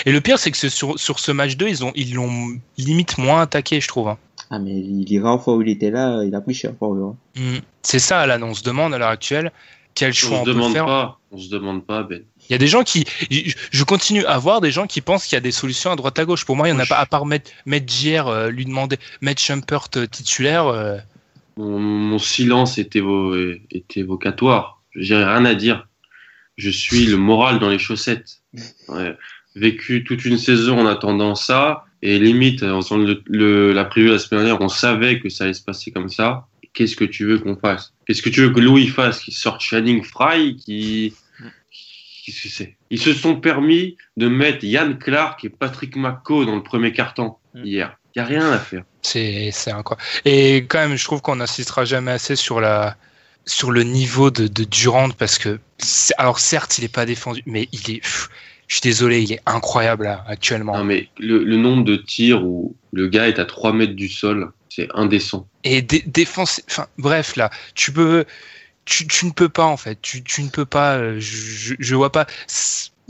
Et 0.06 0.12
le 0.12 0.20
pire, 0.20 0.38
c'est 0.38 0.52
que 0.52 0.56
ce- 0.56 0.68
sur, 0.68 0.96
sur 1.00 1.18
ce 1.18 1.32
match 1.32 1.56
2, 1.56 1.66
ils 1.68 1.84
ont, 1.84 1.90
ils 1.96 2.14
l'ont 2.14 2.56
limite 2.76 3.18
moins 3.18 3.40
attaqué, 3.42 3.80
je 3.80 3.88
trouve. 3.88 4.06
hein. 4.08 4.18
Ah 4.50 4.58
mais 4.60 4.72
les 4.72 5.20
rares 5.20 5.42
fois 5.42 5.56
où 5.56 5.62
il 5.62 5.68
était 5.68 5.90
là, 5.90 6.22
il 6.24 6.32
a 6.34 6.40
pris 6.40 6.54
cher 6.54 6.72
Corver. 6.78 7.02
hein. 7.06 7.16
Hmm. 7.36 7.58
C'est 7.82 7.98
ça, 7.98 8.24
là, 8.26 8.38
on 8.40 8.54
se 8.54 8.62
demande 8.62 8.94
à 8.94 8.98
l'heure 8.98 9.08
actuelle 9.08 9.50
quel 9.94 10.12
choix 10.14 10.38
On 10.38 10.42
on, 10.42 10.44
se 10.44 10.50
peut 10.50 10.54
demande 10.54 10.72
faire. 10.72 10.86
pas. 10.86 11.18
On 11.32 11.38
se 11.38 11.50
demande 11.50 11.84
pas, 11.84 12.04
Ben. 12.04 12.22
Il 12.48 12.52
y 12.52 12.54
a 12.54 12.58
des 12.58 12.66
gens 12.66 12.82
qui, 12.82 13.04
je 13.30 13.84
continue 13.84 14.24
à 14.24 14.38
voir 14.38 14.60
des 14.60 14.70
gens 14.70 14.86
qui 14.86 15.00
pensent 15.00 15.24
qu'il 15.26 15.36
y 15.36 15.38
a 15.38 15.40
des 15.40 15.50
solutions 15.52 15.90
à 15.90 15.96
droite 15.96 16.18
à 16.18 16.24
gauche. 16.24 16.44
Pour 16.44 16.56
moi, 16.56 16.68
il 16.68 16.72
n'y 16.72 16.78
en 16.78 16.82
a 16.82 16.86
pas 16.86 16.96
à 16.98 17.06
part 17.06 17.26
mettre, 17.26 17.50
mettre 17.66 17.92
JR, 17.92 18.26
euh, 18.28 18.50
lui 18.50 18.64
demander, 18.64 18.96
mettre 19.20 19.42
Shumpert 19.42 19.88
euh, 19.96 20.06
titulaire. 20.06 20.66
euh, 20.66 20.96
Mon, 21.56 21.78
mon 21.78 22.18
silence 22.18 22.78
est, 22.78 22.96
évo- 22.96 23.58
est 23.70 23.96
évocatoire. 23.96 24.82
J'ai 24.94 25.16
rien 25.16 25.44
à 25.44 25.54
dire. 25.54 25.86
Je 26.56 26.70
suis 26.70 27.06
le 27.06 27.16
moral 27.16 27.58
dans 27.58 27.68
les 27.68 27.78
chaussettes. 27.78 28.38
Ouais. 28.88 29.16
Vécu 29.54 30.02
toute 30.04 30.24
une 30.24 30.38
saison 30.38 30.78
en 30.80 30.86
attendant 30.86 31.34
ça, 31.34 31.84
et 32.02 32.18
limite, 32.18 32.62
en 32.62 32.80
le, 32.96 33.22
le- 33.26 33.72
la 33.72 33.84
preview 33.84 34.10
la 34.10 34.18
semaine 34.18 34.44
dernière, 34.44 34.60
on 34.62 34.68
savait 34.68 35.20
que 35.20 35.28
ça 35.28 35.44
allait 35.44 35.52
se 35.54 35.62
passer 35.62 35.90
comme 35.90 36.08
ça. 36.08 36.46
Qu'est-ce 36.74 36.96
que 36.96 37.04
tu 37.04 37.24
veux 37.26 37.38
qu'on 37.38 37.56
fasse? 37.56 37.92
Qu'est-ce 38.06 38.22
que 38.22 38.28
tu 38.30 38.40
veux 38.40 38.50
que 38.50 38.60
Louis 38.60 38.86
fasse? 38.86 39.20
Qu'il 39.20 39.34
sorte 39.34 39.60
Channing 39.60 40.02
Fry 40.04 40.56
Qui 40.56 41.12
Qu'est-ce 42.28 42.42
que 42.42 42.48
c'est 42.48 42.76
Ils 42.90 43.00
se 43.00 43.14
sont 43.14 43.36
permis 43.36 43.96
de 44.18 44.28
mettre 44.28 44.64
Yann 44.64 44.98
Clark 44.98 45.42
et 45.44 45.48
Patrick 45.48 45.96
McCaw 45.96 46.44
dans 46.44 46.56
le 46.56 46.62
premier 46.62 46.92
carton 46.92 47.36
hier. 47.54 47.96
Il 48.14 48.20
n'y 48.20 48.24
a 48.24 48.28
rien 48.28 48.52
à 48.52 48.58
faire. 48.58 48.82
C'est, 49.00 49.50
incroyable. 49.70 50.02
Et 50.26 50.58
quand 50.68 50.78
même, 50.86 50.96
je 50.96 51.04
trouve 51.04 51.22
qu'on 51.22 51.36
n'insistera 51.36 51.86
jamais 51.86 52.10
assez 52.10 52.36
sur 52.36 52.60
la, 52.60 52.96
sur 53.46 53.70
le 53.70 53.82
niveau 53.82 54.30
de, 54.30 54.46
de 54.46 54.64
Durant 54.64 55.08
parce 55.10 55.38
que, 55.38 55.58
alors 56.18 56.38
certes, 56.38 56.76
il 56.76 56.84
est 56.84 56.92
pas 56.94 57.06
défendu, 57.06 57.42
mais 57.46 57.68
il 57.72 57.90
est, 57.90 58.00
pff, 58.00 58.28
je 58.66 58.74
suis 58.74 58.82
désolé, 58.82 59.22
il 59.22 59.32
est 59.32 59.40
incroyable 59.46 60.04
là, 60.04 60.24
actuellement. 60.28 60.76
Non, 60.76 60.84
mais 60.84 61.08
le, 61.18 61.42
le 61.42 61.56
nombre 61.56 61.84
de 61.84 61.96
tirs 61.96 62.44
où 62.44 62.76
le 62.92 63.08
gars 63.08 63.28
est 63.28 63.38
à 63.38 63.46
3 63.46 63.72
mètres 63.72 63.94
du 63.94 64.08
sol, 64.08 64.50
c'est 64.68 64.88
indécent. 64.94 65.48
Et 65.64 65.80
dé- 65.80 66.04
défense, 66.06 66.60
enfin, 66.68 66.86
bref, 66.98 67.36
là, 67.36 67.50
tu 67.74 67.92
peux, 67.92 68.26
tu, 68.88 69.06
tu 69.06 69.26
ne 69.26 69.32
peux 69.32 69.50
pas, 69.50 69.66
en 69.66 69.76
fait, 69.76 69.98
tu, 70.00 70.22
tu 70.22 70.42
ne 70.42 70.48
peux 70.48 70.64
pas, 70.64 70.96
euh, 70.96 71.16
je, 71.20 71.36
je, 71.36 71.74
je 71.78 71.94
vois 71.94 72.10
pas. 72.10 72.26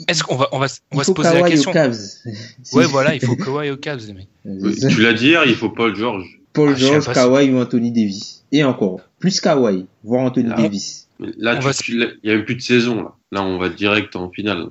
Est-ce 0.09 0.25
qu'on 0.25 0.37
va, 0.37 0.49
on 0.53 0.59
va, 0.59 0.67
on 0.91 0.97
Il 0.97 0.99
va 0.99 1.05
se 1.05 1.13
poser 1.13 1.41
la 1.41 1.49
question. 1.49 1.73
Ouais, 2.73 2.85
voilà, 2.85 3.15
il 3.15 3.25
faut 3.25 3.37
Kawhi 3.37 3.71
aux 3.71 3.77
Cavs, 3.77 4.05
les 4.07 4.13
mecs. 4.13 4.29
C'est 4.45 4.81
ça. 4.81 4.89
Tu 4.89 5.01
l'as 5.01 5.13
dit 5.13 5.35
il 5.47 5.55
faut 5.55 5.71
Paul 5.71 5.95
George. 5.95 6.27
Paul 6.53 6.73
Ah, 6.75 6.79
George, 6.79 7.13
Kawhi 7.13 7.51
ou 7.53 7.61
Anthony 7.61 7.93
Davis. 7.93 8.45
Et 8.51 8.65
encore, 8.65 9.01
plus 9.21 9.41
Kawhi, 9.41 9.87
voire 10.03 10.25
Anthony 10.25 10.51
Ah. 10.53 10.63
Davis. 10.63 11.09
Mais 11.21 11.29
Là, 11.39 11.59
il 11.89 12.19
y 12.25 12.31
a 12.33 12.39
plus 12.41 12.57
de 12.57 12.61
saison. 12.61 13.03
Là, 13.03 13.15
là 13.33 13.43
on 13.43 13.59
va 13.59 13.69
direct 13.69 14.17
en 14.17 14.31
finale. 14.31 14.67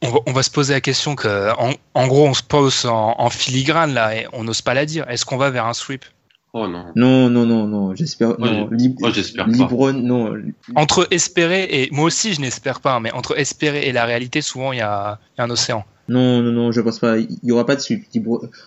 On 0.00 0.10
va, 0.10 0.18
on 0.26 0.32
va 0.32 0.42
se 0.42 0.50
poser 0.50 0.74
la 0.74 0.80
question 0.80 1.14
que, 1.14 1.52
en, 1.58 1.74
en 1.94 2.06
gros, 2.08 2.26
on 2.26 2.34
se 2.34 2.42
pose 2.42 2.86
en, 2.86 3.14
en 3.18 3.30
filigrane 3.30 3.94
là, 3.94 4.16
et 4.16 4.26
on 4.32 4.42
n'ose 4.42 4.62
pas 4.62 4.74
la 4.74 4.86
dire. 4.86 5.08
Est-ce 5.08 5.24
qu'on 5.24 5.36
va 5.36 5.50
vers 5.50 5.66
un 5.66 5.74
sweep? 5.74 6.04
Oh 6.54 6.68
non. 6.68 6.92
Non, 6.96 7.30
non, 7.30 7.46
non, 7.46 7.66
non, 7.66 7.94
j'espère, 7.94 8.38
Moi, 8.38 8.50
non, 8.50 8.68
moi, 9.00 9.10
j'espère 9.10 9.46
pas. 9.46 9.50
Libron, 9.50 9.94
non, 9.94 10.34
Entre 10.74 11.08
espérer 11.10 11.64
et 11.70 11.88
moi 11.92 12.04
aussi, 12.04 12.34
je 12.34 12.42
n'espère 12.42 12.80
pas, 12.80 13.00
mais 13.00 13.10
entre 13.12 13.38
espérer 13.38 13.88
et 13.88 13.92
la 13.92 14.04
réalité, 14.04 14.42
souvent 14.42 14.72
il 14.72 14.78
y 14.78 14.82
a, 14.82 15.18
il 15.34 15.38
y 15.38 15.40
a 15.40 15.44
un 15.44 15.50
océan. 15.50 15.84
Non, 16.12 16.42
non, 16.42 16.52
non, 16.52 16.72
je 16.72 16.80
pense 16.80 16.98
pas. 16.98 17.18
Il 17.18 17.38
y 17.42 17.52
aura 17.52 17.64
pas 17.64 17.74
de 17.76 17.80
sweep. 17.80 18.04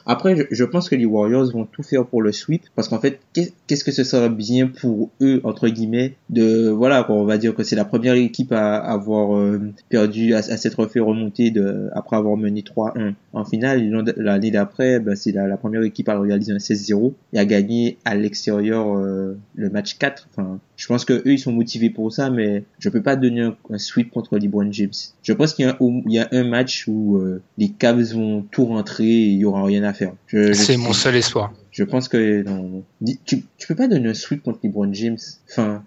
Après, 0.05 0.47
je, 0.49 0.63
pense 0.63 0.89
que 0.89 0.95
les 0.95 1.05
Warriors 1.05 1.51
vont 1.51 1.65
tout 1.65 1.83
faire 1.83 2.05
pour 2.05 2.21
le 2.21 2.31
sweep 2.31 2.63
parce 2.75 2.87
qu'en 2.87 2.99
fait, 2.99 3.19
qu'est- 3.33 3.53
qu'est-ce 3.67 3.83
que 3.83 3.91
ce 3.91 4.03
sera 4.03 4.29
bien 4.29 4.67
pour 4.67 5.09
eux 5.21 5.41
entre 5.43 5.67
guillemets 5.67 6.15
de 6.29 6.69
voilà, 6.69 7.05
on 7.11 7.25
va 7.25 7.37
dire 7.37 7.53
que 7.53 7.63
c'est 7.63 7.75
la 7.75 7.85
première 7.85 8.15
équipe 8.15 8.51
à 8.51 8.77
avoir 8.77 9.35
euh, 9.37 9.59
perdu, 9.89 10.33
à, 10.33 10.41
s'être 10.41 10.85
fait 10.87 10.99
remonter 10.99 11.51
de 11.51 11.89
après 11.93 12.15
avoir 12.17 12.35
mené 12.37 12.61
3-1 12.61 13.13
en 13.33 13.45
finale. 13.45 13.87
L'année 14.17 14.51
d'après, 14.51 14.99
ben, 14.99 15.15
c'est 15.15 15.31
la, 15.31 15.47
la 15.47 15.57
première 15.57 15.83
équipe 15.83 16.09
à 16.09 16.19
réaliser 16.19 16.51
un 16.53 16.57
16-0 16.57 17.13
et 17.33 17.39
à 17.39 17.45
gagner 17.45 17.97
à 18.05 18.15
l'extérieur 18.15 18.97
euh, 18.97 19.37
le 19.55 19.69
match 19.69 19.97
4. 19.97 20.27
Enfin, 20.31 20.59
je 20.85 20.87
pense 20.93 21.03
que 21.03 21.13
eux 21.13 21.23
ils 21.33 21.39
sont 21.39 21.51
motivés 21.51 21.89
pour 21.89 22.13
ça, 22.13 22.29
mais 22.29 22.63
je 22.77 22.89
peux 22.89 23.01
pas 23.01 23.15
donner 23.15 23.41
un, 23.41 23.57
un 23.71 23.79
sweep 23.79 24.11
contre 24.11 24.37
LeBron 24.37 24.71
James. 24.71 24.91
Je 25.23 25.33
pense 25.33 25.55
qu'il 25.55 25.65
y, 25.65 25.67
a 25.67 25.71
un- 25.71 25.77
il 26.05 26.13
y 26.13 26.19
a 26.19 26.27
un 26.31 26.43
match 26.43 26.83
où 26.87 27.17
euh, 27.17 27.41
les 27.57 27.69
Cavs 27.69 28.13
vont 28.13 28.43
tout 28.51 28.65
rentrer 28.65 29.03
et 29.07 29.25
il 29.29 29.37
y 29.39 29.45
aura 29.45 29.63
rien 29.63 29.83
à 29.83 29.93
faire. 29.93 30.13
C'est 30.27 30.77
mon 30.77 30.93
seul 30.93 31.15
espoir. 31.15 31.51
Je 31.71 31.83
pense 31.83 32.07
que 32.07 32.43
non, 32.43 32.61
non. 32.61 32.83
Dis- 33.01 33.19
Tu, 33.25 33.43
tu 33.57 33.67
peux 33.67 33.73
pas 33.73 33.87
donner 33.87 34.09
un 34.09 34.13
sweep 34.13 34.43
contre 34.43 34.59
LeBron 34.63 34.93
James. 34.93 35.17
Enfin, 35.49 35.83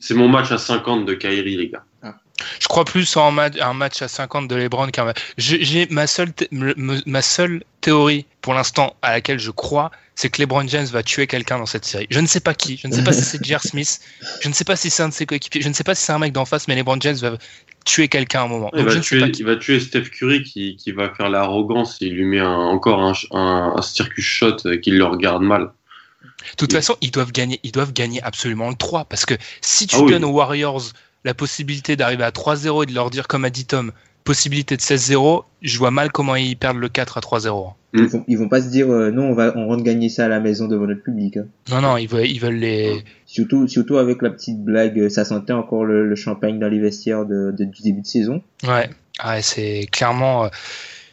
C'est 0.00 0.14
mon 0.14 0.28
match 0.28 0.50
à 0.50 0.58
50 0.58 1.06
de 1.06 1.14
Kyrie, 1.14 1.56
les 1.56 1.68
gars. 1.68 1.84
Je 2.58 2.66
crois 2.68 2.84
plus 2.86 3.16
en 3.18 3.30
un 3.60 3.74
match 3.74 4.00
à 4.02 4.08
50 4.08 4.48
de 4.48 4.56
LeBron 4.56 4.88
qu'un 4.88 5.04
match. 5.04 5.18
J'ai 5.38 5.86
seule, 6.06 6.30
ma 7.06 7.20
seule 7.22 7.62
théorie 7.80 8.26
pour 8.40 8.54
l'instant 8.54 8.96
à 9.02 9.12
laquelle 9.12 9.38
je 9.38 9.50
crois, 9.50 9.90
c'est 10.14 10.28
que 10.30 10.40
LeBron 10.40 10.66
James 10.68 10.86
va 10.86 11.02
tuer 11.02 11.26
quelqu'un 11.26 11.58
dans 11.58 11.66
cette 11.66 11.84
série. 11.84 12.06
Je 12.10 12.20
ne 12.20 12.26
sais 12.26 12.40
pas 12.40 12.54
qui. 12.54 12.76
Je 12.76 12.88
ne 12.88 12.92
sais 12.92 13.02
pas 13.04 13.12
si 13.12 13.22
c'est 13.22 13.42
J.R. 13.44 13.62
Smith. 13.62 14.00
Je 14.42 14.48
ne 14.48 14.54
sais 14.54 14.64
pas 14.64 14.76
si 14.76 14.90
c'est 14.90 15.02
un 15.02 15.08
de 15.08 15.14
ses 15.14 15.26
coéquipiers. 15.26 15.62
Je 15.62 15.68
ne 15.68 15.72
sais 15.74 15.84
pas 15.84 15.94
si 15.94 16.04
c'est 16.04 16.12
un 16.12 16.18
mec 16.18 16.32
d'en 16.32 16.44
face, 16.44 16.68
mais 16.68 16.74
LeBron 16.76 16.98
James 17.00 17.16
va 17.16 17.36
tuer 17.86 18.08
quelqu'un 18.08 18.40
à 18.40 18.44
un 18.44 18.48
moment. 18.48 18.70
Il 18.74 18.78
Donc, 18.78 18.86
va, 18.88 18.92
je 18.92 18.98
ne 18.98 19.02
sais 19.02 19.08
tuer, 19.08 19.20
pas 19.20 19.30
qui. 19.30 19.40
il 19.40 19.46
va 19.46 19.56
tuer 19.56 19.80
Steph 19.80 20.10
Curry 20.10 20.42
qui, 20.42 20.76
qui 20.76 20.92
va 20.92 21.12
faire 21.14 21.30
l'arrogance 21.30 22.00
et 22.02 22.06
il 22.06 22.14
lui 22.14 22.24
met 22.24 22.38
un- 22.40 22.48
encore 22.50 23.00
un, 23.02 23.12
un, 23.32 23.74
shot 24.18 24.56
qui 24.82 24.90
le 24.90 25.04
regarde 25.04 25.42
mal. 25.42 25.72
De 26.52 26.56
toute 26.56 26.72
façon, 26.72 26.96
ils 27.00 27.10
doivent 27.10 27.32
gagner, 27.32 27.60
ils 27.62 27.72
doivent 27.72 27.92
gagner 27.92 28.22
absolument 28.22 28.68
le 28.68 28.74
3 28.76 29.06
parce 29.06 29.24
que 29.24 29.34
si 29.62 29.86
tu 29.86 29.96
Ah 29.96 30.02
oui. 30.02 30.12
donnes 30.12 30.24
aux 30.24 30.30
Warriors 30.32 30.82
la 31.24 31.34
possibilité 31.34 31.96
d'arriver 31.96 32.24
à 32.24 32.30
3-0 32.30 32.82
et 32.82 32.86
de 32.86 32.94
leur 32.94 33.10
dire 33.10 33.26
comme 33.28 33.44
a 33.44 33.50
dit 33.50 33.64
Tom, 33.66 33.92
possibilité 34.24 34.76
de 34.76 34.82
16-0, 34.82 35.44
je 35.62 35.78
vois 35.78 35.90
mal 35.90 36.10
comment 36.12 36.36
ils 36.36 36.56
perdent 36.56 36.78
le 36.78 36.88
4 36.88 37.18
à 37.18 37.20
3-0. 37.20 37.72
Ils 37.92 38.06
vont, 38.06 38.24
ils 38.28 38.38
vont 38.38 38.48
pas 38.48 38.62
se 38.62 38.68
dire 38.68 38.88
euh, 38.88 39.10
non, 39.10 39.24
on 39.30 39.34
va 39.34 39.52
on 39.56 39.66
rentre 39.66 39.82
gagner 39.82 40.08
ça 40.08 40.26
à 40.26 40.28
la 40.28 40.38
maison 40.38 40.68
devant 40.68 40.86
notre 40.86 41.02
public. 41.02 41.38
hein. 41.38 41.46
Non 41.70 41.80
non, 41.80 41.96
ils 41.96 42.06
veulent, 42.08 42.26
ils 42.28 42.38
veulent 42.38 42.54
les 42.58 43.02
Surtout 43.26 43.66
surtout 43.66 43.96
avec 43.98 44.22
la 44.22 44.30
petite 44.30 44.62
blague, 44.64 44.96
euh, 45.00 45.08
ça 45.08 45.24
sentait 45.24 45.52
encore 45.52 45.84
le, 45.84 46.08
le 46.08 46.14
champagne 46.14 46.60
dans 46.60 46.68
les 46.68 46.78
vestiaires 46.78 47.26
de, 47.26 47.50
de- 47.56 47.64
du 47.64 47.82
début 47.82 48.02
de 48.02 48.06
saison. 48.06 48.42
Ouais, 48.62 48.88
ouais 49.26 49.42
c'est 49.42 49.88
clairement. 49.90 50.44
euh, 50.44 50.48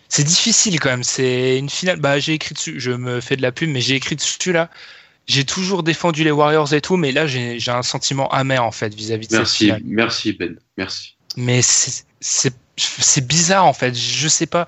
c'est 0.08 0.24
difficile 0.24 0.80
quand 0.80 0.90
même. 0.90 1.04
C'est 1.04 1.58
une 1.58 1.70
finale. 1.70 2.00
Bah, 2.00 2.20
j'ai 2.20 2.34
écrit 2.34 2.54
dessus. 2.54 2.80
Je 2.80 2.92
me 2.92 3.22
fais 3.22 3.36
de 3.38 3.42
la 3.42 3.52
pub, 3.52 3.70
mais 3.70 3.82
j'ai 3.82 3.96
écrit 3.96 4.16
dessus 4.16 4.52
là. 4.52 4.70
J'ai 5.26 5.44
toujours 5.46 5.82
défendu 5.84 6.24
les 6.24 6.32
Warriors 6.32 6.74
et 6.74 6.80
tout, 6.82 6.96
mais 6.96 7.12
là 7.12 7.26
j'ai 7.28 7.60
j'ai 7.60 7.72
un 7.72 7.82
sentiment 7.84 8.30
amer 8.30 8.64
en 8.64 8.72
fait 8.72 8.94
vis-à-vis 8.94 9.28
de 9.28 9.32
cette 9.32 9.40
Merci, 9.42 9.58
finale. 9.66 9.82
merci 9.84 10.34
Ben, 10.34 10.56
merci. 10.78 11.18
Mais 11.38 11.62
c'est 11.64 12.54
c'est 12.78 13.26
bizarre 13.28 13.66
en 13.66 13.74
fait. 13.74 13.96
Je 13.98 14.28
sais 14.28 14.46
pas. 14.46 14.66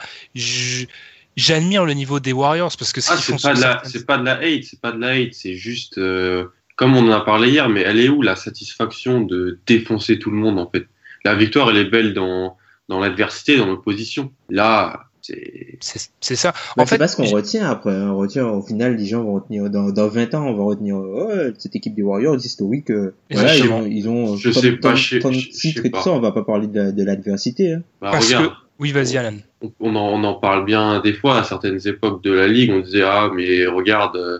J'admire 1.35 1.85
le 1.85 1.93
niveau 1.93 2.19
des 2.19 2.33
Warriors 2.33 2.75
parce 2.77 2.91
que 2.91 2.99
Ah, 3.07 3.15
c'est 3.17 3.31
pas, 3.33 3.37
sur 3.37 3.49
de 3.49 3.61
la, 3.61 3.71
certaines- 3.73 3.91
c'est 3.91 4.05
pas 4.05 4.17
de 4.17 4.25
la 4.25 4.33
hate, 4.39 4.63
c'est 4.63 4.81
pas 4.81 4.91
de 4.91 4.99
la 4.99 5.09
hate, 5.11 5.33
c'est 5.33 5.55
juste, 5.55 5.97
euh, 5.97 6.45
comme 6.75 6.97
on 6.97 7.07
en 7.07 7.11
a 7.11 7.21
parlé 7.21 7.49
hier, 7.51 7.69
mais 7.69 7.81
elle 7.81 7.99
est 7.99 8.09
où 8.09 8.21
la 8.21 8.35
satisfaction 8.35 9.21
de 9.21 9.59
défoncer 9.65 10.19
tout 10.19 10.31
le 10.31 10.37
monde 10.37 10.59
en 10.59 10.69
fait? 10.69 10.87
La 11.23 11.35
victoire, 11.35 11.69
elle 11.69 11.77
est 11.77 11.85
belle 11.85 12.13
dans, 12.13 12.57
dans 12.89 12.99
l'adversité, 12.99 13.57
dans 13.57 13.67
l'opposition. 13.67 14.33
Là, 14.49 15.08
c'est. 15.29 15.77
c'est 15.79 16.09
c'est 16.19 16.35
ça. 16.35 16.53
Bah, 16.75 16.83
en 16.83 16.85
c'est 16.85 16.91
fait, 16.95 16.97
pas 16.97 17.07
ce 17.07 17.15
qu'on 17.17 17.25
retient 17.25 17.69
après. 17.69 17.91
hein. 17.95 18.11
On 18.11 18.17
retient 18.17 18.45
au 18.47 18.61
final, 18.61 18.95
les 18.97 19.05
gens 19.05 19.23
vont 19.23 19.35
retenir 19.35 19.69
dans, 19.69 19.89
dans 19.91 20.07
20 20.07 20.33
ans, 20.35 20.47
on 20.47 20.55
va 20.55 20.63
retenir 20.63 20.97
ouais, 20.97 21.53
cette 21.57 21.75
équipe 21.75 21.95
des 21.95 22.01
Warriors 22.01 22.35
historique. 22.37 22.89
euh, 22.91 23.13
voilà, 23.31 23.55
ils 23.55 23.69
ont 23.71 23.85
ils 23.85 24.09
ont 24.09 24.35
Je 24.35 24.51
sais 24.51 24.73
pas, 24.73 24.95
je 24.95 25.19
je- 25.19 25.31
je 25.31 25.49
titre 25.49 25.81
sais 25.81 25.87
et 25.87 25.91
tout 25.91 25.97
pas. 25.97 26.01
ça, 26.01 26.11
on 26.11 26.19
va 26.19 26.31
pas 26.31 26.43
parler 26.43 26.67
de, 26.67 26.75
la- 26.79 26.91
de 26.91 27.03
l'adversité. 27.03 27.73
Hein. 27.73 27.83
Bah, 28.01 28.09
parce 28.11 28.27
regarde, 28.27 28.47
que 28.47 28.51
oui, 28.79 28.91
vas-y 28.91 29.17
Alan. 29.17 29.33
on, 29.61 29.71
on 29.79 29.95
en, 29.95 30.19
on 30.19 30.23
en 30.23 30.33
parle 30.35 30.65
bien 30.65 31.01
des 31.01 31.13
fois 31.13 31.39
à 31.39 31.43
certaines 31.43 31.79
époques 31.87 32.23
de 32.23 32.31
la 32.31 32.47
ligue. 32.47 32.71
On 32.71 32.79
disait 32.79 33.03
ah 33.03 33.29
mais 33.33 33.65
regarde 33.65 34.15
euh, 34.15 34.39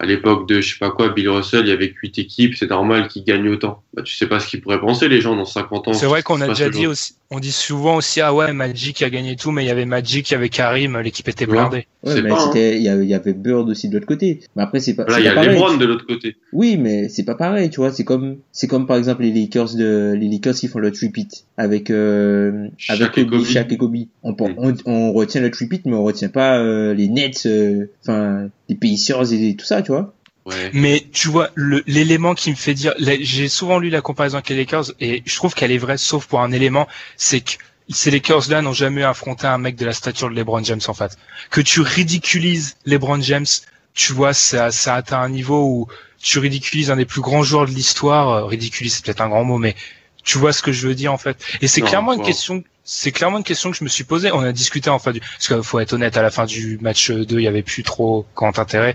à 0.00 0.06
l'époque 0.06 0.48
de 0.48 0.62
je 0.62 0.72
sais 0.72 0.78
pas 0.78 0.90
quoi 0.90 1.10
Bill 1.10 1.28
Russell, 1.28 1.60
il 1.66 1.68
y 1.68 1.72
avait 1.72 1.90
que 1.90 1.98
huit 2.02 2.18
équipes, 2.18 2.54
c'est 2.56 2.70
normal 2.70 3.06
qu'ils 3.08 3.22
gagnent 3.22 3.50
autant. 3.50 3.82
Bah 3.92 4.02
tu 4.02 4.16
sais 4.16 4.26
pas 4.26 4.40
ce 4.40 4.48
qu'ils 4.48 4.62
pourraient 4.62 4.80
penser 4.80 5.08
les 5.08 5.20
gens 5.20 5.36
dans 5.36 5.44
50 5.44 5.88
ans. 5.88 5.92
C'est 5.92 6.06
vrai 6.06 6.22
qu'on 6.22 6.40
a 6.40 6.48
déjà 6.48 6.70
dit 6.70 6.86
aussi. 6.86 7.14
On 7.30 7.38
dit 7.38 7.52
souvent 7.52 7.96
aussi 7.96 8.22
ah 8.22 8.34
ouais 8.34 8.52
Magic 8.54 9.02
a 9.02 9.10
gagné 9.10 9.36
tout, 9.36 9.50
mais 9.50 9.62
il 9.62 9.68
y 9.68 9.70
avait 9.70 9.84
Magic, 9.84 10.30
il 10.30 10.32
y 10.32 10.36
avait 10.36 10.48
Karim, 10.48 10.98
l'équipe 10.98 11.28
était 11.28 11.44
blindée. 11.44 11.86
Ouais, 12.02 12.22
mais 12.22 12.30
pas, 12.30 12.36
hein. 12.36 12.46
c'était 12.46 12.76
il 12.78 12.82
y 12.82 12.88
avait, 12.88 13.04
il 13.04 13.10
y 13.10 13.14
avait 13.14 13.34
Bird 13.34 13.68
aussi 13.68 13.90
de 13.90 13.94
l'autre 13.94 14.06
côté. 14.06 14.40
Mais 14.56 14.62
après 14.62 14.80
c'est 14.80 14.94
pas 14.94 15.04
Là 15.04 15.20
il 15.20 15.26
y 15.26 15.28
a. 15.28 15.34
LeBron 15.34 15.76
de 15.76 15.84
l'autre 15.84 16.06
côté. 16.06 16.36
Oui, 16.54 16.78
mais 16.78 17.10
c'est 17.10 17.24
pas 17.24 17.34
pareil, 17.34 17.68
tu 17.68 17.76
vois. 17.76 17.92
C'est 17.92 18.04
comme, 18.04 18.38
c'est 18.52 18.68
comme 18.68 18.86
par 18.86 18.96
exemple 18.96 19.22
les 19.22 19.32
Lakers 19.32 19.74
de, 19.74 20.14
les 20.18 20.28
Lakers 20.30 20.54
qui 20.54 20.68
font 20.68 20.78
le 20.78 20.92
tripit 20.92 21.28
avec, 21.60 21.90
euh, 21.90 22.68
avec 22.88 23.18
et 23.18 23.26
Kobe. 23.26 23.44
Shaq 23.44 23.70
et 23.72 23.76
Kobe. 23.76 23.96
On, 24.22 24.34
on, 24.40 24.74
on 24.86 25.12
retient 25.12 25.42
le 25.42 25.50
tripit, 25.50 25.82
mais 25.84 25.92
on 25.94 26.02
retient 26.02 26.30
pas 26.30 26.58
euh, 26.58 26.94
les 26.94 27.08
Nets, 27.08 27.44
euh, 27.46 27.90
enfin 28.02 28.48
les 28.68 28.74
Pacers 28.74 29.32
et 29.32 29.54
tout 29.56 29.66
ça, 29.66 29.82
tu 29.82 29.92
vois. 29.92 30.14
Ouais. 30.46 30.70
Mais 30.72 31.04
tu 31.12 31.28
vois, 31.28 31.50
le- 31.54 31.82
l'élément 31.86 32.34
qui 32.34 32.50
me 32.50 32.56
fait 32.56 32.72
dire, 32.72 32.94
là, 32.98 33.12
j'ai 33.20 33.48
souvent 33.48 33.78
lu 33.78 33.90
la 33.90 34.00
comparaison 34.00 34.36
avec 34.38 34.48
les 34.48 34.56
Lakers 34.56 34.86
et 35.00 35.22
je 35.26 35.36
trouve 35.36 35.54
qu'elle 35.54 35.70
est 35.70 35.78
vraie, 35.78 35.98
sauf 35.98 36.26
pour 36.26 36.40
un 36.40 36.50
élément, 36.50 36.88
c'est 37.18 37.40
que 37.40 37.52
ces 37.90 38.10
Lakers-là 38.10 38.62
n'ont 38.62 38.72
jamais 38.72 39.02
affronté 39.02 39.46
un 39.46 39.58
mec 39.58 39.76
de 39.76 39.84
la 39.84 39.92
stature 39.92 40.30
de 40.30 40.34
LeBron 40.34 40.64
James 40.64 40.80
en 40.88 40.94
fait. 40.94 41.18
Que 41.50 41.60
tu 41.60 41.82
ridiculises 41.82 42.76
LeBron 42.86 43.20
James, 43.20 43.46
tu 43.92 44.12
vois, 44.14 44.32
ça, 44.32 44.70
ça 44.70 44.94
atteint 44.94 45.20
un 45.20 45.28
niveau 45.28 45.62
où 45.66 45.86
tu 46.22 46.38
ridiculises 46.38 46.90
un 46.90 46.96
des 46.96 47.04
plus 47.04 47.20
grands 47.20 47.42
joueurs 47.42 47.66
de 47.66 47.72
l'histoire. 47.72 48.28
Euh, 48.30 48.44
Ridiculise, 48.46 48.94
c'est 48.94 49.04
peut-être 49.04 49.20
un 49.20 49.28
grand 49.28 49.44
mot, 49.44 49.58
mais 49.58 49.74
tu 50.22 50.38
vois 50.38 50.52
ce 50.52 50.62
que 50.62 50.72
je 50.72 50.86
veux 50.86 50.94
dire 50.94 51.12
en 51.12 51.18
fait. 51.18 51.42
Et 51.60 51.68
c'est 51.68 51.80
clairement 51.80 52.12
une 52.12 52.22
question. 52.22 52.62
C'est 52.82 53.12
clairement 53.12 53.38
une 53.38 53.44
question 53.44 53.70
que 53.70 53.76
je 53.76 53.84
me 53.84 53.88
suis 53.88 54.04
posée. 54.04 54.32
On 54.32 54.40
a 54.40 54.52
discuté 54.52 54.90
en 54.90 54.98
fin 54.98 55.12
du, 55.12 55.20
parce 55.20 55.46
qu'il 55.46 55.62
faut 55.62 55.78
être 55.78 55.92
honnête, 55.92 56.16
à 56.16 56.22
la 56.22 56.30
fin 56.30 56.44
du 56.44 56.78
match 56.80 57.10
2, 57.10 57.38
il 57.38 57.42
y 57.42 57.46
avait 57.46 57.62
plus 57.62 57.82
trop 57.82 58.26
grand 58.34 58.58
intérêt. 58.58 58.94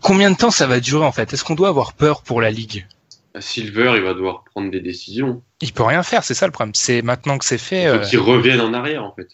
Combien 0.00 0.30
de 0.30 0.36
temps 0.36 0.50
ça 0.50 0.66
va 0.66 0.80
durer 0.80 1.04
en 1.04 1.12
fait? 1.12 1.32
Est-ce 1.32 1.44
qu'on 1.44 1.54
doit 1.54 1.68
avoir 1.68 1.92
peur 1.92 2.22
pour 2.22 2.40
la 2.40 2.50
ligue? 2.50 2.86
Silver, 3.38 3.92
il 3.96 4.02
va 4.02 4.14
devoir 4.14 4.44
prendre 4.44 4.70
des 4.70 4.80
décisions. 4.80 5.42
Il 5.60 5.72
peut 5.72 5.84
rien 5.84 6.02
faire, 6.02 6.24
c'est 6.24 6.34
ça 6.34 6.46
le 6.46 6.52
problème. 6.52 6.74
C'est 6.74 7.02
maintenant 7.02 7.38
que 7.38 7.44
c'est 7.44 7.58
fait. 7.58 7.84
Il 7.84 7.90
faut 7.90 7.96
euh, 7.96 8.04
qu'il 8.04 8.18
revienne 8.18 8.60
en 8.60 8.72
arrière 8.72 9.04
en 9.04 9.14
fait. 9.14 9.28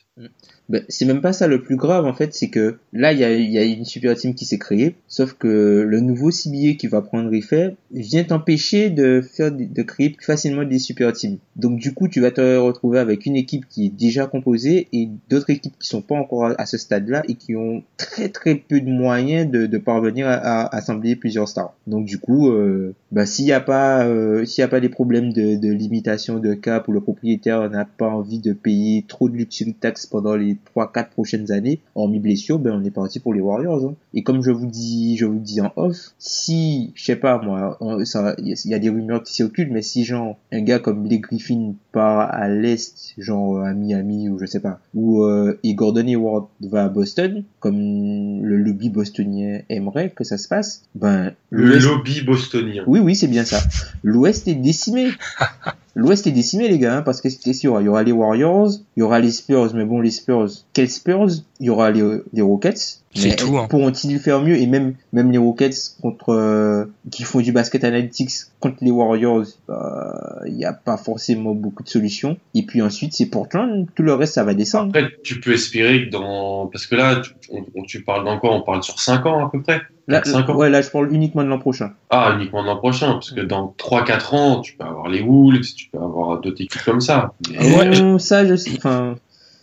Ben, 0.68 0.82
c'est 0.88 1.04
même 1.04 1.20
pas 1.20 1.32
ça 1.32 1.46
le 1.46 1.62
plus 1.62 1.76
grave 1.76 2.06
en 2.06 2.12
fait, 2.12 2.34
c'est 2.34 2.48
que 2.48 2.78
là 2.92 3.12
il 3.12 3.20
y 3.20 3.24
a, 3.24 3.32
y 3.32 3.58
a 3.58 3.62
une 3.62 3.84
super 3.84 4.16
team 4.16 4.34
qui 4.34 4.44
s'est 4.44 4.58
créée, 4.58 4.96
sauf 5.06 5.34
que 5.34 5.84
le 5.86 6.00
nouveau 6.00 6.30
CBA 6.32 6.74
qui 6.76 6.88
va 6.88 7.02
prendre 7.02 7.32
effet 7.32 7.76
vient 7.92 8.24
t'empêcher 8.24 8.90
de 8.90 9.20
faire 9.20 9.52
de 9.52 9.82
créer 9.82 10.10
plus 10.10 10.24
facilement 10.24 10.64
des 10.64 10.80
super 10.80 11.12
teams. 11.12 11.38
Donc 11.54 11.78
du 11.78 11.94
coup 11.94 12.08
tu 12.08 12.20
vas 12.20 12.32
te 12.32 12.56
retrouver 12.56 12.98
avec 12.98 13.26
une 13.26 13.36
équipe 13.36 13.68
qui 13.68 13.86
est 13.86 13.96
déjà 13.96 14.26
composée 14.26 14.88
et 14.92 15.08
d'autres 15.30 15.50
équipes 15.50 15.78
qui 15.78 15.88
sont 15.88 16.02
pas 16.02 16.16
encore 16.16 16.52
à, 16.58 16.66
ce 16.66 16.78
stade-là 16.78 17.22
et 17.28 17.34
qui 17.34 17.54
ont 17.54 17.84
très 17.96 18.28
très 18.28 18.56
peu 18.56 18.80
de 18.80 18.90
moyens 18.90 19.48
de, 19.48 19.66
de 19.66 19.78
parvenir 19.78 20.26
à, 20.26 20.34
à 20.34 20.76
assembler 20.76 21.14
plusieurs 21.14 21.48
stars. 21.48 21.76
Donc 21.86 22.06
du 22.06 22.18
coup, 22.18 22.48
euh, 22.50 22.94
bah, 23.12 23.24
s'il 23.26 23.44
y 23.46 23.52
a 23.52 23.60
pas 23.60 24.04
euh, 24.04 24.44
s'il 24.44 24.62
y 24.62 24.64
a 24.64 24.68
pas 24.68 24.80
des 24.80 24.88
problèmes 24.88 25.32
de, 25.32 25.56
de 25.56 25.72
limitation 25.72 26.38
de 26.38 26.54
cap 26.54 26.88
ou 26.88 26.92
le 26.92 27.00
propriétaire 27.00 27.68
n'a 27.70 27.84
pas 27.84 28.08
envie 28.08 28.38
de 28.40 28.52
payer 28.52 29.04
trop 29.06 29.28
de 29.28 29.36
luxury 29.36 29.74
tax 29.74 30.06
pendant 30.06 30.34
les 30.36 30.56
3-4 30.76 31.10
prochaines 31.10 31.52
années, 31.52 31.80
hormis 31.94 32.18
blessure, 32.18 32.58
ben 32.58 32.72
on 32.80 32.84
est 32.84 32.90
parti 32.90 33.20
pour 33.20 33.32
les 33.34 33.40
Warriors. 33.40 33.84
hein. 33.84 33.94
Et 34.14 34.22
comme 34.22 34.42
je 34.42 34.50
vous 34.50 34.66
dis, 34.66 35.16
je 35.16 35.24
vous 35.26 35.38
dis 35.38 35.60
en 35.60 35.72
off, 35.76 35.96
si 36.18 36.92
je 36.94 37.04
sais 37.04 37.16
pas 37.16 37.40
moi, 37.42 37.78
ça- 38.04 38.34
il 38.38 38.54
y, 38.64 38.74
a- 38.74 38.78
des 38.78 38.88
rumeurs 38.90 39.22
qui 39.22 39.32
circulent, 39.34 39.70
mais 39.72 39.82
si 39.82 40.04
genre 40.04 40.36
un 40.52 40.60
gars 40.60 40.78
comme 40.78 41.02
Blake 41.06 41.22
Griffin 41.22 41.74
part 41.92 42.20
à 42.34 42.48
l'est, 42.48 43.14
genre 43.18 43.60
à 43.60 43.72
Miami 43.72 44.28
ou 44.28 44.38
je 44.38 44.46
sais 44.46 44.60
pas, 44.60 44.80
ou 44.94 45.22
euh, 45.22 45.58
et 45.62 45.74
Gordon 45.74 46.06
Hayward 46.06 46.48
va 46.60 46.84
à 46.84 46.88
Boston, 46.88 47.44
comme 47.60 48.42
le 48.42 48.56
lobby 48.58 48.90
bostonien 48.90 49.60
aimerait 49.68 50.10
que 50.10 50.24
ça 50.24 50.38
se 50.38 50.48
passe, 50.48 50.82
ben 50.94 51.32
Le 51.50 51.66
l'Ouest- 51.68 51.86
lobby 51.86 52.20
bostonien. 52.22 52.84
oui, 52.86 53.00
oui, 53.06 53.14
c'est 53.14 53.28
bien 53.28 53.44
ça. 53.44 53.60
L'Ouest 54.02 54.48
est 54.48 54.54
décimé. 54.56 55.10
L'Ouest 55.94 56.26
est 56.26 56.30
décimé, 56.32 56.68
les 56.68 56.78
gars, 56.78 56.98
hein, 56.98 57.02
parce 57.02 57.22
que 57.22 57.30
c'était 57.30 57.54
sûr. 57.54 57.80
Il 57.80 57.84
y 57.84 57.88
aura 57.88 58.02
les 58.02 58.12
Warriors, 58.12 58.68
il 58.96 59.00
y 59.00 59.02
aura 59.02 59.18
les 59.18 59.30
Spurs, 59.30 59.72
mais 59.74 59.86
bon, 59.86 60.00
les 60.02 60.10
Spurs, 60.10 60.46
quels 60.74 60.90
Spurs? 60.90 61.28
Il 61.58 61.66
y 61.66 61.70
aura 61.70 61.90
les, 61.90 62.02
les 62.34 62.42
Rockets. 62.42 63.00
C'est 63.14 63.34
tout, 63.36 63.56
hein. 63.56 63.66
Pourront-ils 63.70 64.18
faire 64.18 64.42
mieux? 64.42 64.58
Et 64.58 64.66
même, 64.66 64.92
même 65.14 65.30
les 65.32 65.38
Rockets 65.38 65.74
contre, 66.02 66.34
euh, 66.34 66.84
qui 67.10 67.22
font 67.22 67.40
du 67.40 67.50
basket 67.50 67.82
analytics 67.84 68.30
contre 68.60 68.76
les 68.82 68.90
Warriors, 68.90 69.46
bah, 69.66 70.42
il 70.46 70.52
n'y 70.54 70.66
a 70.66 70.74
pas 70.74 70.98
forcément 70.98 71.54
beaucoup 71.54 71.82
de 71.82 71.88
solutions. 71.88 72.36
Et 72.54 72.66
puis 72.66 72.82
ensuite, 72.82 73.14
c'est 73.14 73.26
Portland. 73.26 73.86
Tout 73.94 74.02
le 74.02 74.12
reste, 74.12 74.34
ça 74.34 74.44
va 74.44 74.52
descendre. 74.52 74.88
Après, 74.94 75.08
tu 75.24 75.40
peux 75.40 75.54
espérer 75.54 76.04
que 76.04 76.10
dans. 76.10 76.66
Parce 76.66 76.86
que 76.86 76.94
là, 76.94 77.22
tu, 77.22 77.30
on- 77.50 77.82
tu 77.84 78.02
parles 78.02 78.26
dans 78.26 78.38
quoi 78.38 78.52
On 78.54 78.60
parle 78.60 78.82
sur 78.82 79.00
5 79.00 79.24
ans 79.24 79.46
à 79.46 79.50
peu 79.50 79.62
près 79.62 79.80
Là, 80.08 80.22
cinq 80.24 80.48
ans. 80.48 80.54
ouais, 80.54 80.70
là, 80.70 80.82
je 80.82 80.90
parle 80.90 81.12
uniquement 81.12 81.42
de 81.42 81.48
l'an 81.48 81.58
prochain. 81.58 81.92
Ah, 82.10 82.32
uniquement 82.36 82.62
l'an 82.62 82.76
prochain, 82.76 83.12
parce 83.14 83.32
que 83.32 83.40
dans 83.40 83.74
3-4 83.78 84.34
ans, 84.34 84.60
tu 84.60 84.74
peux 84.76 84.84
avoir 84.84 85.08
les 85.08 85.20
Wolves, 85.20 85.74
tu 85.74 85.88
peux 85.88 85.98
avoir 85.98 86.40
d'autres 86.40 86.62
équipes 86.62 86.82
comme 86.84 87.00
ça. 87.00 87.32
Mais- 87.50 87.76
Ouais, 87.76 88.00
Euh, 88.00 88.18
ça, 88.18 88.46
je 88.46 88.54
sais, 88.56 88.70
enfin, 88.76 89.16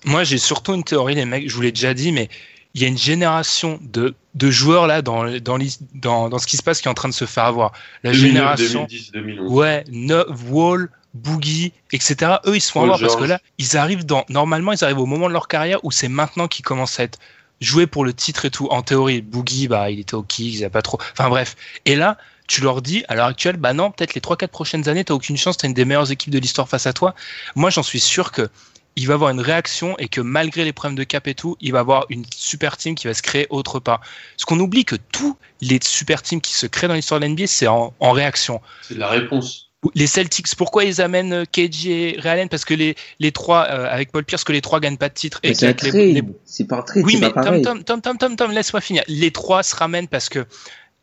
Moi, 0.06 0.24
j'ai 0.26 0.38
surtout 0.38 0.74
une 0.74 0.84
théorie, 0.84 1.16
les 1.16 1.24
mecs. 1.26 1.50
Je 1.50 1.56
vous 1.56 1.62
l'ai 1.62 1.72
déjà 1.72 1.94
dit, 1.94 2.12
mais 2.12 2.28
il 2.74 2.82
y 2.82 2.86
a 2.86 2.90
une 2.90 2.98
génération 2.98 3.80
de, 3.82 4.16
de 4.36 4.52
joueurs 4.52 4.86
là 4.88 5.02
dans, 5.02 5.24
dans, 5.40 5.58
dans, 5.94 6.28
dans 6.28 6.40
ce 6.40 6.48
qui 6.48 6.58
se 6.58 6.64
passe 6.64 6.82
qui 6.82 6.88
est 6.90 6.92
en 6.92 6.96
train 6.96 7.08
de 7.08 7.14
se 7.14 7.24
faire 7.26 7.46
avoir. 7.46 7.72
La 8.04 8.12
2009, 8.12 8.58
génération. 8.58 8.80
2010, 8.90 9.12
2011. 9.14 9.52
Ouais, 9.54 9.84
no, 9.94 10.24
Wall, 10.50 10.90
Boogie, 11.14 11.72
etc. 11.94 12.16
Eux, 12.48 12.56
ils 12.58 12.60
se 12.62 12.72
font 12.72 12.82
Paul 12.82 12.90
avoir 12.90 13.00
parce 13.00 13.16
que 13.16 13.24
là, 13.24 13.40
ils 13.60 13.78
arrivent 13.78 14.06
dans. 14.06 14.26
Normalement, 14.28 14.74
ils 14.74 14.84
arrivent 14.84 15.00
au 15.00 15.06
moment 15.06 15.28
de 15.28 15.34
leur 15.34 15.48
carrière 15.48 15.80
où 15.86 15.92
c'est 15.92 16.10
maintenant 16.10 16.48
qu'ils 16.50 16.66
commencent 16.66 17.00
à 17.00 17.04
être 17.04 17.20
joués 17.62 17.88
pour 17.88 18.06
le 18.06 18.14
titre 18.14 18.46
et 18.46 18.52
tout. 18.52 18.68
En 18.68 18.82
théorie, 18.82 19.22
Boogie, 19.22 19.68
bah, 19.68 19.90
il 19.90 20.00
était 20.00 20.16
au 20.16 20.24
Kings, 20.24 20.54
il 20.54 20.66
a 20.66 20.70
pas 20.70 20.82
trop. 20.82 21.00
Enfin 21.14 21.30
bref. 21.30 21.56
Et 21.86 21.96
là, 21.96 22.18
tu 22.48 22.62
leur 22.62 22.82
dis, 22.82 23.04
à 23.08 23.16
l'heure 23.16 23.28
actuelle, 23.28 23.58
bah 23.58 23.74
non, 23.74 23.92
peut-être 23.92 24.16
les 24.16 24.22
3-4 24.22 24.48
prochaines 24.48 24.90
années, 24.90 25.04
t'as 25.04 25.14
aucune 25.14 25.38
chance, 25.38 25.58
t'as 25.58 25.68
une 25.68 25.74
des 25.74 25.86
meilleures 25.86 26.12
équipes 26.12 26.32
de 26.32 26.40
l'histoire 26.40 26.68
face 26.68 26.88
à 26.88 26.94
toi. 26.94 27.16
Moi, 27.56 27.70
j'en 27.70 27.84
suis 27.84 28.00
sûr 28.00 28.32
que 28.32 28.50
il 28.96 29.08
va 29.08 29.16
avoir 29.16 29.32
une 29.32 29.40
réaction 29.40 29.98
et 29.98 30.08
que 30.08 30.22
malgré 30.22 30.64
les 30.64 30.74
problèmes 30.74 30.98
de 30.98 31.04
cap 31.04 31.28
et 31.28 31.34
tout, 31.34 31.58
il 31.62 31.72
va 31.72 31.80
avoir 31.80 32.06
une 32.10 32.26
super 32.36 32.78
team 32.78 32.94
qui 32.96 33.08
va 33.08 33.14
se 33.14 33.24
créer 33.24 33.48
autre 33.50 33.80
part. 33.80 34.02
Parce 34.02 34.46
qu'on 34.46 34.60
oublie 34.60 34.86
que 34.86 34.96
tous 35.12 35.36
les 35.62 35.80
super 35.82 36.22
teams 36.22 36.42
qui 36.42 36.54
se 36.54 36.68
créent 36.68 36.88
dans 36.88 36.94
l'histoire 36.94 37.20
de 37.20 37.26
l'NBA, 37.26 37.48
c'est 37.48 37.68
en, 37.68 37.94
en 38.00 38.12
réaction. 38.12 38.62
C'est 38.84 38.94
de 38.94 39.00
la 39.00 39.10
réponse. 39.10 39.72
Les 39.96 40.08
Celtics, 40.08 40.56
pourquoi 40.56 40.84
ils 40.86 41.02
amènent 41.02 41.34
euh, 41.34 41.46
KG 41.46 41.88
et 42.16 42.20
Ray 42.20 42.32
Allen? 42.34 42.50
Parce 42.50 42.66
que 42.66 42.74
les, 42.74 42.96
les 43.20 43.32
trois, 43.32 43.68
euh, 43.70 43.88
avec 43.90 44.12
Paul 44.12 44.24
Pierce, 44.24 44.44
que 44.44 44.52
les 44.54 44.62
trois 44.62 44.80
gagnent 44.80 44.98
pas 44.98 45.10
de 45.10 45.14
titre. 45.14 45.40
Et 45.44 45.50
c'est 45.56 45.66
les- 45.92 46.14
les- 46.14 46.22
par 46.66 46.86
trade, 46.86 47.04
Oui, 47.06 47.18
mais 47.20 47.30
pas 47.32 47.44
Tom. 47.44 47.62
Tom, 47.62 47.84
Tom, 47.84 48.02
Tom, 48.02 48.18
Tom, 48.18 48.36
Tom, 48.36 48.52
laisse-moi 48.52 48.82
finir. 48.82 49.04
Les 49.08 49.32
trois 49.32 49.64
se 49.64 49.76
ramènent 49.76 50.08
parce 50.08 50.30
que 50.30 50.46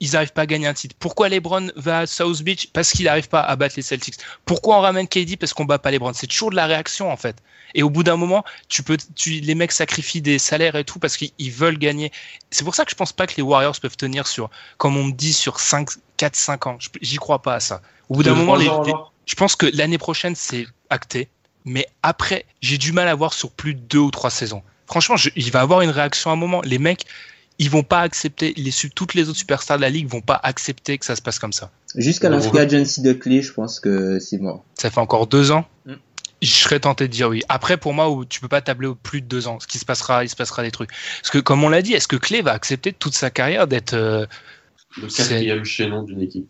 ils 0.02 0.12
n'arrivent 0.12 0.32
pas 0.32 0.42
à 0.42 0.46
gagner 0.46 0.66
un 0.66 0.72
titre 0.72 0.96
Pourquoi 0.98 1.28
LeBron 1.28 1.70
va 1.76 1.98
à 2.00 2.06
South 2.06 2.42
Beach? 2.42 2.68
Parce 2.72 2.90
qu'il 2.90 3.04
n'arrive 3.04 3.28
pas 3.28 3.42
à 3.42 3.54
battre 3.56 3.74
les 3.76 3.82
Celtics. 3.82 4.14
Pourquoi 4.46 4.78
on 4.78 4.80
ramène 4.80 5.06
KD 5.06 5.36
Parce 5.36 5.52
qu'on 5.52 5.66
bat 5.66 5.78
pas 5.78 5.90
LeBron? 5.90 6.12
C'est 6.14 6.26
toujours 6.26 6.50
de 6.50 6.56
la 6.56 6.64
réaction 6.66 7.12
en 7.12 7.16
fait. 7.18 7.36
Et 7.74 7.82
au 7.82 7.90
bout 7.90 8.02
d'un 8.02 8.16
moment, 8.16 8.42
tu 8.68 8.82
peux, 8.82 8.96
tu, 9.14 9.30
les 9.40 9.54
mecs 9.54 9.72
sacrifient 9.72 10.22
des 10.22 10.38
salaires 10.38 10.74
et 10.74 10.84
tout 10.84 10.98
parce 10.98 11.16
qu'ils 11.18 11.52
veulent 11.52 11.78
gagner. 11.78 12.10
C'est 12.50 12.64
pour 12.64 12.74
ça 12.74 12.84
que 12.84 12.90
je 12.90 12.96
pense 12.96 13.12
pas 13.12 13.26
que 13.26 13.34
les 13.36 13.42
Warriors 13.42 13.78
peuvent 13.78 13.96
tenir 13.96 14.26
sur, 14.26 14.50
comme 14.78 14.96
on 14.96 15.04
me 15.04 15.12
dit, 15.12 15.32
sur 15.34 15.60
5, 15.60 15.90
4, 16.20 16.36
5 16.36 16.66
ans. 16.66 16.78
J'y 17.00 17.16
crois 17.16 17.40
pas 17.40 17.54
à 17.54 17.60
ça. 17.60 17.80
Au 18.10 18.14
bout 18.14 18.22
d'un 18.22 18.34
moment, 18.34 18.54
les, 18.54 18.68
je 19.24 19.34
pense 19.36 19.56
que 19.56 19.64
l'année 19.74 19.96
prochaine, 19.96 20.34
c'est 20.34 20.66
acté. 20.90 21.28
Mais 21.64 21.86
après, 22.02 22.44
j'ai 22.60 22.76
du 22.76 22.92
mal 22.92 23.08
à 23.08 23.14
voir 23.14 23.32
sur 23.32 23.50
plus 23.50 23.72
de 23.72 23.80
deux 23.80 23.98
ou 23.98 24.10
trois 24.10 24.28
saisons. 24.28 24.62
Franchement, 24.86 25.16
je, 25.16 25.30
il 25.34 25.50
va 25.50 25.62
avoir 25.62 25.80
une 25.80 25.88
réaction 25.88 26.28
à 26.28 26.34
un 26.34 26.36
moment. 26.36 26.60
Les 26.62 26.78
mecs, 26.78 27.06
ils 27.58 27.70
vont 27.70 27.82
pas 27.82 28.00
accepter, 28.00 28.52
les, 28.58 28.70
toutes 28.94 29.14
les 29.14 29.30
autres 29.30 29.38
superstars 29.38 29.78
de 29.78 29.82
la 29.82 29.88
ligue 29.88 30.08
vont 30.08 30.20
pas 30.20 30.38
accepter 30.42 30.98
que 30.98 31.06
ça 31.06 31.16
se 31.16 31.22
passe 31.22 31.38
comme 31.38 31.54
ça. 31.54 31.70
Jusqu'à 31.94 32.28
la 32.28 32.38
free 32.38 32.58
agency 32.58 33.00
de 33.00 33.14
clé, 33.14 33.40
je 33.40 33.54
pense 33.54 33.80
que 33.80 34.18
c'est 34.18 34.38
mort. 34.38 34.62
Ça 34.74 34.90
fait 34.90 35.00
encore 35.00 35.26
deux 35.26 35.52
ans. 35.52 35.64
Mm. 35.86 35.94
Je 36.42 36.50
serais 36.50 36.80
tenté 36.80 37.08
de 37.08 37.12
dire 37.12 37.30
oui. 37.30 37.42
Après, 37.48 37.78
pour 37.78 37.94
moi, 37.94 38.14
tu 38.28 38.40
peux 38.40 38.48
pas 38.48 38.60
tabler 38.60 38.88
au 38.88 38.94
plus 38.94 39.22
de 39.22 39.26
deux 39.26 39.48
ans. 39.48 39.58
Ce 39.58 39.66
qui 39.66 39.78
se 39.78 39.86
passera, 39.86 40.22
il 40.22 40.28
se 40.28 40.36
passera 40.36 40.62
des 40.62 40.70
trucs. 40.70 40.90
Parce 41.22 41.30
que, 41.30 41.38
comme 41.38 41.64
on 41.64 41.70
l'a 41.70 41.80
dit, 41.80 41.94
est-ce 41.94 42.08
que 42.08 42.16
Clé 42.16 42.42
va 42.42 42.52
accepter 42.52 42.92
toute 42.92 43.14
sa 43.14 43.30
carrière 43.30 43.66
d'être 43.66 43.94
euh, 43.94 44.26
le 44.96 45.06
quatrième 45.06 45.64
chaînon 45.64 46.02
d'une 46.02 46.20
équipe 46.20 46.48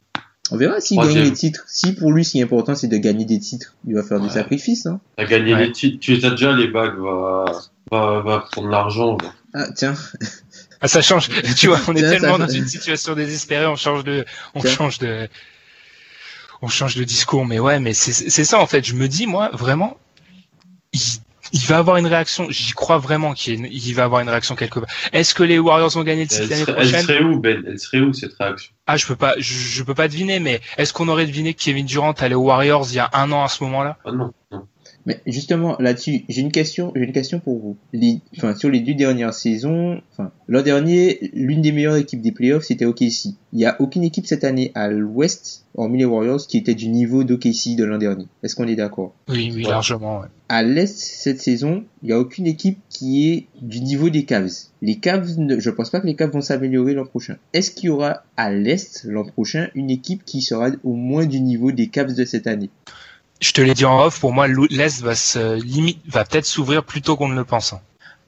On 0.50 0.56
verra 0.56 0.80
s'il 0.80 0.98
gagne 0.98 1.22
des 1.22 1.32
titres. 1.32 1.64
Si 1.66 1.94
pour 1.94 2.12
lui, 2.12 2.24
ce 2.24 2.32
qui 2.32 2.40
est 2.40 2.44
important, 2.44 2.74
c'est 2.74 2.88
de 2.88 2.96
gagner 2.96 3.24
des 3.24 3.38
titres, 3.38 3.74
il 3.86 3.94
va 3.94 4.02
faire 4.02 4.20
des 4.20 4.30
sacrifices. 4.30 4.86
Hein. 4.86 5.00
T'as 5.16 5.24
gagné 5.24 5.54
des 5.56 5.72
titres. 5.72 5.98
Tu 6.00 6.24
as 6.24 6.30
déjà 6.30 6.52
les 6.52 6.68
bagues. 6.68 6.98
Va, 6.98 7.44
va, 7.90 8.20
va 8.20 8.38
prendre 8.50 8.68
l'argent. 8.68 9.18
Ah 9.54 9.66
tiens. 9.74 9.94
Ah, 10.80 10.88
ça 10.88 11.02
change. 11.02 11.28
tu 11.56 11.68
vois, 11.68 11.80
on 11.88 11.94
est 11.94 12.00
tellement 12.00 12.38
dans 12.38 12.48
une 12.48 12.66
situation 12.66 13.14
désespérée, 13.14 13.66
on 13.66 13.76
change 13.76 14.04
de, 14.04 14.24
on 14.54 14.62
change 14.62 14.98
de, 14.98 15.28
on 16.62 16.68
change 16.68 16.94
de 16.96 17.04
discours. 17.04 17.44
Mais 17.44 17.58
ouais, 17.58 17.80
mais 17.80 17.92
c'est 17.92 18.44
ça 18.44 18.60
en 18.60 18.66
fait. 18.66 18.86
Je 18.86 18.94
me 18.94 19.08
dis 19.08 19.26
moi 19.26 19.50
vraiment, 19.52 19.98
il, 20.92 21.00
il 21.52 21.60
va 21.60 21.78
avoir 21.78 21.96
une 21.96 22.06
réaction. 22.06 22.46
J'y 22.50 22.72
crois 22.72 22.98
vraiment 22.98 23.34
qu'il 23.34 23.66
il 23.66 23.94
va 23.94 24.04
avoir 24.04 24.20
une 24.20 24.28
réaction 24.28 24.56
quelque 24.56 24.80
part. 24.80 24.88
Est-ce 25.12 25.34
que 25.34 25.42
les 25.42 25.58
Warriors 25.58 25.90
vont 25.90 26.04
gagner 26.04 26.22
le 26.22 26.28
titre 26.28 26.48
l'année 26.48 26.64
prochaine 26.64 26.94
Elle 26.94 27.04
serait 27.04 27.22
où 27.22 27.38
Ben? 27.40 27.62
Elle 27.66 27.78
serait 27.78 28.00
où 28.00 28.12
cette 28.12 28.34
réaction? 28.38 28.72
Ah, 28.86 28.96
je 28.96 29.06
peux 29.06 29.16
pas, 29.16 29.34
je, 29.38 29.54
je, 29.54 29.82
peux 29.82 29.94
pas 29.94 30.08
deviner. 30.08 30.40
Mais 30.40 30.60
est-ce 30.78 30.92
qu'on 30.92 31.08
aurait 31.08 31.26
deviné 31.26 31.54
que 31.54 31.62
Kevin 31.62 31.86
Durant 31.86 32.12
allait 32.12 32.34
aux 32.34 32.42
Warriors 32.42 32.86
il 32.90 32.96
y 32.96 32.98
a 32.98 33.10
un 33.12 33.30
an 33.32 33.44
à 33.44 33.48
ce 33.48 33.62
moment-là? 33.64 33.98
Ah 34.04 34.12
non. 34.12 34.32
non. 34.50 34.66
Mais 35.10 35.20
justement, 35.26 35.76
là-dessus, 35.80 36.24
j'ai 36.28 36.40
une 36.40 36.52
question, 36.52 36.92
j'ai 36.94 37.02
une 37.02 37.12
question 37.12 37.40
pour 37.40 37.58
vous. 37.58 37.76
Les, 37.92 38.20
enfin, 38.36 38.54
sur 38.54 38.70
les 38.70 38.78
deux 38.78 38.94
dernières 38.94 39.34
saisons, 39.34 40.00
enfin, 40.12 40.30
l'an 40.46 40.62
dernier, 40.62 41.30
l'une 41.32 41.62
des 41.62 41.72
meilleures 41.72 41.96
équipes 41.96 42.20
des 42.20 42.30
playoffs, 42.30 42.62
c'était 42.64 42.84
OKC. 42.84 43.34
Il 43.52 43.56
n'y 43.56 43.64
a 43.64 43.80
aucune 43.80 44.04
équipe 44.04 44.26
cette 44.26 44.44
année 44.44 44.70
à 44.76 44.88
l'ouest, 44.88 45.66
hormis 45.74 45.98
les 45.98 46.04
Warriors, 46.04 46.46
qui 46.46 46.58
était 46.58 46.74
du 46.74 46.86
niveau 46.86 47.24
d'OKC 47.24 47.74
de 47.76 47.82
l'an 47.82 47.98
dernier. 47.98 48.26
Est-ce 48.44 48.54
qu'on 48.54 48.68
est, 48.68 48.76
d'accord? 48.76 49.12
Oui, 49.28 49.50
oui, 49.52 49.64
largement, 49.64 50.20
ouais. 50.20 50.28
À 50.48 50.62
l'est, 50.62 50.96
cette 50.96 51.40
saison, 51.40 51.82
il 52.02 52.06
n'y 52.06 52.12
a 52.12 52.18
aucune 52.20 52.46
équipe 52.46 52.78
qui 52.88 53.32
est 53.32 53.46
du 53.60 53.80
niveau 53.80 54.10
des 54.10 54.24
Cavs. 54.24 54.52
Les 54.80 54.96
Cavs, 54.96 55.28
je 55.58 55.70
pense 55.70 55.90
pas 55.90 56.00
que 56.00 56.06
les 56.06 56.14
Cavs 56.14 56.30
vont 56.30 56.40
s'améliorer 56.40 56.94
l'an 56.94 57.04
prochain. 57.04 57.36
Est-ce 57.52 57.72
qu'il 57.72 57.86
y 57.86 57.90
aura 57.90 58.22
à 58.36 58.52
l'est, 58.52 59.04
l'an 59.04 59.24
prochain, 59.24 59.70
une 59.74 59.90
équipe 59.90 60.24
qui 60.24 60.40
sera 60.40 60.70
au 60.84 60.94
moins 60.94 61.26
du 61.26 61.40
niveau 61.40 61.72
des 61.72 61.88
Cavs 61.88 62.14
de 62.14 62.24
cette 62.24 62.46
année? 62.46 62.70
Je 63.40 63.52
te 63.52 63.60
l'ai 63.60 63.74
dit 63.74 63.84
en 63.84 64.04
off, 64.04 64.20
pour 64.20 64.32
moi, 64.32 64.46
l'Est 64.48 65.00
va 65.00 65.14
se 65.14 65.60
limite, 65.62 65.98
va 66.06 66.24
peut-être 66.24 66.44
s'ouvrir 66.44 66.84
plus 66.84 67.02
tôt 67.02 67.16
qu'on 67.16 67.28
ne 67.28 67.34
le 67.34 67.44
pense. 67.44 67.72
Hein. 67.72 67.80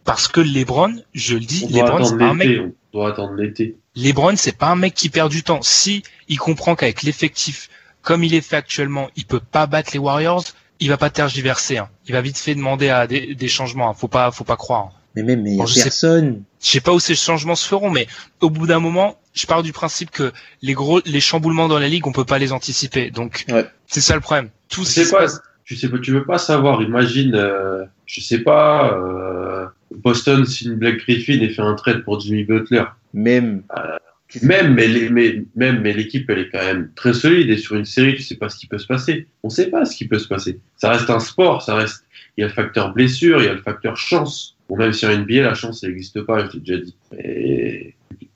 Parce 0.04 0.26
que 0.26 0.40
LeBron, 0.40 0.96
je 1.14 1.34
le 1.34 1.40
dis, 1.40 1.66
LeBron, 1.68 2.04
c'est 2.04 2.18
pas 2.18 2.26
un 2.26 2.34
mec. 2.34 2.60
On 2.92 2.98
doit 2.98 3.10
attendre 3.10 3.34
l'été. 3.34 3.76
LeBron, 3.94 4.34
c'est 4.36 4.56
pas 4.56 4.68
un 4.68 4.76
mec 4.76 4.94
qui 4.94 5.10
perd 5.10 5.30
du 5.30 5.42
temps. 5.42 5.60
Si 5.62 6.02
il 6.28 6.38
comprend 6.38 6.74
qu'avec 6.74 7.02
l'effectif, 7.02 7.68
comme 8.00 8.24
il 8.24 8.34
est 8.34 8.40
fait 8.40 8.56
actuellement, 8.56 9.10
il 9.16 9.26
peut 9.26 9.40
pas 9.40 9.66
battre 9.66 9.90
les 9.92 9.98
Warriors, 9.98 10.44
il 10.80 10.88
va 10.88 10.96
pas 10.96 11.10
tergiverser. 11.10 11.78
Hein. 11.78 11.88
Il 12.06 12.12
va 12.12 12.20
vite 12.20 12.38
fait 12.38 12.54
demander 12.54 12.88
à 12.88 13.06
des, 13.06 13.34
des 13.34 13.48
changements. 13.48 13.90
Hein. 13.90 13.94
Faut 13.94 14.08
pas, 14.08 14.30
faut 14.32 14.44
pas 14.44 14.56
croire. 14.56 14.86
Hein. 14.86 14.98
Mais 15.14 15.22
même, 15.22 15.42
mais 15.42 15.54
y 15.54 15.60
a 15.60 15.64
personne. 15.64 16.42
je 16.60 16.70
sais 16.70 16.80
pas 16.80 16.92
où 16.92 16.98
ces 16.98 17.14
changements 17.14 17.54
se 17.54 17.68
feront, 17.68 17.90
mais 17.90 18.06
au 18.40 18.48
bout 18.48 18.66
d'un 18.66 18.80
moment, 18.80 19.18
je 19.34 19.46
pars 19.46 19.62
du 19.62 19.72
principe 19.72 20.10
que 20.10 20.32
les 20.62 20.72
gros, 20.72 21.00
les 21.04 21.20
chamboulements 21.20 21.68
dans 21.68 21.78
la 21.78 21.88
ligue, 21.88 22.06
on 22.06 22.12
peut 22.12 22.24
pas 22.24 22.38
les 22.38 22.52
anticiper. 22.52 23.10
Donc, 23.10 23.44
ouais. 23.50 23.66
c'est 23.86 24.00
ça 24.00 24.14
le 24.14 24.20
problème. 24.20 24.48
Tout 24.72 24.84
ce 24.84 25.10
pas, 25.10 25.26
tu 25.64 25.76
sais 25.76 25.88
pas, 25.88 25.98
tu 25.98 26.12
veux 26.12 26.24
pas 26.24 26.38
savoir. 26.38 26.82
Imagine, 26.82 27.34
euh, 27.34 27.84
je 28.06 28.20
sais 28.20 28.40
pas, 28.40 28.98
euh, 28.98 29.66
Boston 29.94 30.44
signe 30.44 30.74
Black 30.74 30.98
Griffin 30.98 31.40
et 31.40 31.50
fait 31.50 31.62
un 31.62 31.74
trade 31.74 32.02
pour 32.04 32.20
Jimmy 32.20 32.44
Butler. 32.44 32.84
Même. 33.14 33.62
Euh, 33.78 33.98
même, 34.40 34.72
mais, 34.72 34.88
mais, 35.10 35.44
même, 35.56 35.82
mais 35.82 35.92
l'équipe, 35.92 36.28
elle 36.30 36.38
est 36.38 36.48
quand 36.48 36.64
même 36.64 36.90
très 36.94 37.12
solide 37.12 37.50
et 37.50 37.58
sur 37.58 37.76
une 37.76 37.84
série, 37.84 38.14
tu 38.14 38.22
sais 38.22 38.36
pas 38.36 38.48
ce 38.48 38.56
qui 38.56 38.66
peut 38.66 38.78
se 38.78 38.86
passer. 38.86 39.26
On 39.42 39.50
sait 39.50 39.68
pas 39.68 39.84
ce 39.84 39.94
qui 39.94 40.08
peut 40.08 40.18
se 40.18 40.26
passer. 40.26 40.58
Ça 40.78 40.90
reste 40.90 41.10
un 41.10 41.20
sport, 41.20 41.60
ça 41.60 41.74
reste. 41.74 42.06
Il 42.38 42.40
y 42.40 42.44
a 42.44 42.46
le 42.46 42.52
facteur 42.54 42.94
blessure, 42.94 43.42
il 43.42 43.44
y 43.44 43.48
a 43.48 43.52
le 43.52 43.60
facteur 43.60 43.98
chance. 43.98 44.56
Bon, 44.70 44.76
même 44.78 44.94
si 44.94 45.04
en 45.04 45.14
NBA, 45.14 45.42
la 45.42 45.52
chance, 45.52 45.84
elle 45.84 45.90
n'existe 45.90 46.22
pas, 46.22 46.46
je 46.46 46.52
l'ai 46.54 46.60
déjà 46.60 46.78
dit. 46.78 46.96
Et 47.22 47.94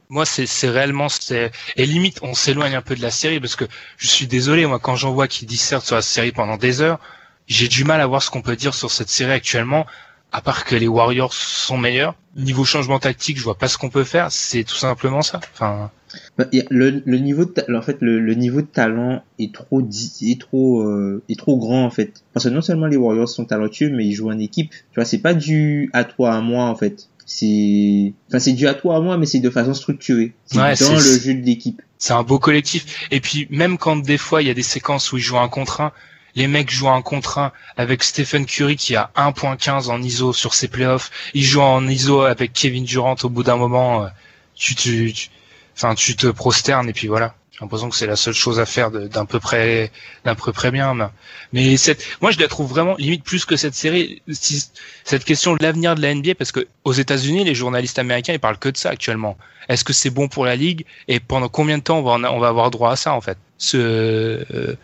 moi 0.08 0.24
c'est 0.24 0.68
réellement 0.68 1.08
c'est 1.08 1.50
et 1.76 1.86
limite 1.86 2.20
on 2.22 2.34
s'éloigne 2.34 2.74
un 2.74 2.82
peu 2.82 2.94
de 2.94 3.02
la 3.02 3.10
série 3.10 3.40
parce 3.40 3.56
que 3.56 3.64
je 3.96 4.06
suis 4.06 4.26
désolé 4.26 4.66
moi 4.66 4.78
quand 4.78 4.96
j'en 4.96 5.12
vois 5.12 5.28
qui 5.28 5.46
dissertent 5.46 5.86
sur 5.86 5.96
la 5.96 6.02
série 6.02 6.32
pendant 6.32 6.56
des 6.56 6.80
heures 6.80 7.00
j'ai 7.48 7.68
du 7.68 7.84
mal 7.84 8.00
à 8.00 8.06
voir 8.06 8.22
ce 8.22 8.30
qu'on 8.30 8.42
peut 8.42 8.56
dire 8.56 8.74
sur 8.74 8.90
cette 8.90 9.08
série 9.08 9.32
actuellement 9.32 9.86
à 10.32 10.40
part 10.40 10.64
que 10.64 10.74
les 10.74 10.88
Warriors 10.88 11.32
sont 11.32 11.78
meilleurs. 11.78 12.14
Niveau 12.36 12.64
changement 12.64 12.98
tactique 12.98 13.38
je 13.38 13.44
vois 13.44 13.56
pas 13.56 13.68
ce 13.68 13.78
qu'on 13.78 13.88
peut 13.88 14.04
faire. 14.04 14.30
C'est 14.30 14.64
tout 14.64 14.74
simplement 14.74 15.22
ça. 15.22 15.40
Enfin 15.54 15.90
bah, 16.36 16.46
le, 16.70 17.02
le, 17.04 17.18
niveau 17.18 17.44
de 17.44 17.74
en 17.74 17.82
fait 17.82 17.98
le, 18.00 18.34
niveau 18.34 18.60
de 18.60 18.66
talent 18.66 19.22
est 19.38 19.54
trop 19.54 19.80
est 19.80 20.40
trop 20.40 20.82
euh, 20.82 21.22
est 21.28 21.38
trop 21.38 21.56
grand 21.56 21.84
en 21.84 21.90
fait. 21.90 22.22
Parce 22.32 22.44
que 22.44 22.50
non 22.50 22.60
seulement 22.60 22.86
les 22.86 22.96
Warriors 22.96 23.28
sont 23.28 23.44
talentueux 23.44 23.90
mais 23.90 24.04
ils 24.04 24.14
jouent 24.14 24.30
en 24.30 24.38
équipe. 24.38 24.70
Tu 24.70 24.96
vois 24.96 25.04
c'est 25.04 25.18
pas 25.18 25.34
du 25.34 25.88
à 25.92 26.04
toi 26.04 26.34
à 26.34 26.40
moi 26.40 26.64
en 26.64 26.74
fait 26.74 27.08
c'est 27.26 28.14
enfin 28.28 28.38
c'est 28.38 28.52
dû 28.52 28.68
à 28.68 28.74
toi 28.74 28.96
à 28.96 29.00
moi 29.00 29.18
mais 29.18 29.26
c'est 29.26 29.40
de 29.40 29.50
façon 29.50 29.74
structurée. 29.74 30.32
C'est 30.46 30.58
ouais, 30.58 30.74
dans 30.76 30.92
le 30.94 31.18
jeu 31.18 31.34
de 31.34 31.44
l'équipe. 31.44 31.82
c'est 31.98 32.12
un 32.12 32.22
beau 32.22 32.38
collectif. 32.38 33.06
Et 33.10 33.20
puis 33.20 33.48
même 33.50 33.76
quand 33.76 33.96
des 33.96 34.16
fois 34.16 34.42
il 34.42 34.48
y 34.48 34.50
a 34.50 34.54
des 34.54 34.62
séquences 34.62 35.12
où 35.12 35.18
ils 35.18 35.22
jouent 35.22 35.38
un 35.38 35.48
contre 35.48 35.80
un 35.80 35.92
les 36.36 36.46
mecs 36.46 36.70
jouent 36.70 36.90
un 36.90 37.02
contre 37.02 37.38
un 37.38 37.52
avec 37.76 38.04
Stephen 38.04 38.46
Curry 38.46 38.76
qui 38.76 38.94
a 38.94 39.10
1.15 39.16 39.88
en 39.88 40.02
ISO 40.02 40.34
sur 40.34 40.54
ses 40.54 40.68
playoffs. 40.68 41.10
Ils 41.34 41.42
jouent 41.42 41.62
en 41.62 41.86
ISO 41.88 42.20
avec 42.22 42.52
Kevin 42.52 42.84
Durant 42.84 43.16
au 43.22 43.30
bout 43.30 43.42
d'un 43.42 43.56
moment. 43.56 44.04
Euh, 44.04 44.08
tu, 44.54 44.74
tu, 44.74 45.12
tu 45.12 45.30
enfin 45.74 45.94
tu 45.94 46.14
te 46.14 46.26
prosternes 46.28 46.88
et 46.88 46.92
puis 46.92 47.08
voilà 47.08 47.34
j'ai 47.56 47.64
l'impression 47.64 47.88
que 47.88 47.96
c'est 47.96 48.06
la 48.06 48.16
seule 48.16 48.34
chose 48.34 48.60
à 48.60 48.66
faire 48.66 48.90
d'un 48.90 49.24
peu 49.24 49.40
près 49.40 49.90
d'un 50.26 50.34
peu 50.34 50.52
près 50.52 50.70
bien. 50.70 51.10
Mais 51.54 51.78
cette, 51.78 52.04
moi 52.20 52.30
je 52.30 52.38
la 52.38 52.48
trouve 52.48 52.68
vraiment 52.68 52.96
limite 52.98 53.24
plus 53.24 53.46
que 53.46 53.56
cette 53.56 53.74
série, 53.74 54.20
cette 54.30 55.24
question 55.24 55.54
de 55.54 55.62
l'avenir 55.62 55.94
de 55.94 56.02
la 56.02 56.14
NBA 56.14 56.34
parce 56.34 56.52
que 56.52 56.68
aux 56.84 56.92
États-Unis 56.92 57.44
les 57.44 57.54
journalistes 57.54 57.98
américains 57.98 58.34
ils 58.34 58.38
parlent 58.38 58.58
que 58.58 58.68
de 58.68 58.76
ça 58.76 58.90
actuellement. 58.90 59.38
Est-ce 59.70 59.84
que 59.84 59.94
c'est 59.94 60.10
bon 60.10 60.28
pour 60.28 60.44
la 60.44 60.54
ligue? 60.54 60.84
Et 61.08 61.18
pendant 61.18 61.48
combien 61.48 61.78
de 61.78 61.82
temps 61.82 61.98
on 61.98 62.02
va, 62.02 62.30
on 62.30 62.38
va 62.38 62.48
avoir 62.48 62.70
droit 62.70 62.92
à 62.92 62.96
ça 62.96 63.14
en 63.14 63.22
fait? 63.22 63.38
Ce 63.56 63.78
euh, 63.78 64.76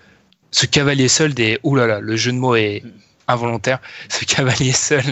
ce 0.51 0.65
cavalier 0.65 1.09
seul 1.09 1.35
des 1.35 1.59
oulala, 1.63 2.01
le 2.01 2.17
jeu 2.17 2.33
de 2.33 2.39
mots 2.39 2.55
est 2.55 2.83
involontaire. 3.29 3.81
Ce 4.09 4.25
cavalier 4.25 4.73
seul 4.73 5.05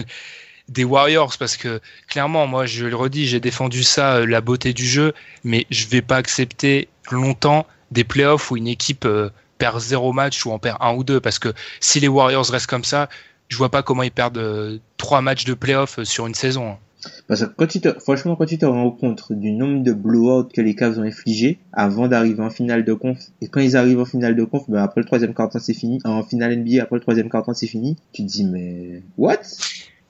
des 0.67 0.83
Warriors 0.83 1.37
parce 1.37 1.57
que 1.57 1.79
clairement 2.07 2.47
moi 2.47 2.65
je 2.65 2.85
le 2.85 2.95
redis 2.95 3.27
j'ai 3.27 3.39
défendu 3.39 3.83
ça 3.83 4.15
euh, 4.15 4.25
la 4.25 4.39
beauté 4.39 4.73
du 4.73 4.87
jeu 4.87 5.13
mais 5.43 5.65
je 5.69 5.85
vais 5.87 6.01
pas 6.01 6.15
accepter 6.15 6.87
longtemps 7.09 7.65
des 7.91 8.03
playoffs 8.03 8.51
où 8.51 8.57
une 8.57 8.67
équipe 8.67 9.05
euh, 9.05 9.29
perd 9.57 9.79
zéro 9.79 10.13
match 10.13 10.45
ou 10.45 10.51
en 10.51 10.59
perd 10.59 10.77
un 10.79 10.93
ou 10.93 11.03
deux 11.03 11.19
parce 11.19 11.39
que 11.39 11.49
si 11.79 11.99
les 11.99 12.07
Warriors 12.07 12.45
restent 12.45 12.67
comme 12.67 12.83
ça 12.83 13.09
je 13.49 13.57
vois 13.57 13.69
pas 13.69 13.83
comment 13.83 14.03
ils 14.03 14.11
perdent 14.11 14.37
euh, 14.37 14.77
trois 14.97 15.21
matchs 15.21 15.45
de 15.45 15.53
playoffs 15.53 16.03
sur 16.03 16.27
une 16.27 16.35
saison 16.35 16.71
hein. 16.71 16.77
parce 17.27 17.41
que 17.41 17.51
quand 17.55 17.67
tu 17.67 17.81
te, 17.81 17.99
franchement 17.99 18.35
quand 18.35 18.45
tu 18.45 18.57
te 18.57 18.65
rends 18.65 18.91
compte 18.91 19.31
du 19.31 19.51
nombre 19.51 19.83
de 19.83 19.93
blowouts 19.93 20.45
que 20.53 20.61
les 20.61 20.75
Cavs 20.75 20.99
ont 20.99 21.03
infligé 21.03 21.59
avant 21.73 22.07
d'arriver 22.07 22.41
en 22.41 22.49
finale 22.49 22.85
de 22.85 22.93
conf 22.93 23.19
et 23.41 23.47
quand 23.47 23.59
ils 23.59 23.75
arrivent 23.75 23.99
en 23.99 24.05
finale 24.05 24.35
de 24.35 24.43
conf 24.43 24.63
ben 24.69 24.81
après 24.83 25.01
le 25.01 25.05
troisième 25.05 25.33
quart 25.33 25.49
c'est 25.59 25.73
fini 25.73 25.99
en 26.05 26.23
finale 26.23 26.55
NBA 26.57 26.81
après 26.81 26.95
le 26.95 27.01
troisième 27.01 27.29
quart 27.29 27.45
c'est 27.53 27.67
fini 27.67 27.97
tu 28.13 28.23
te 28.23 28.27
dis 28.27 28.45
mais 28.45 29.03
what? 29.17 29.41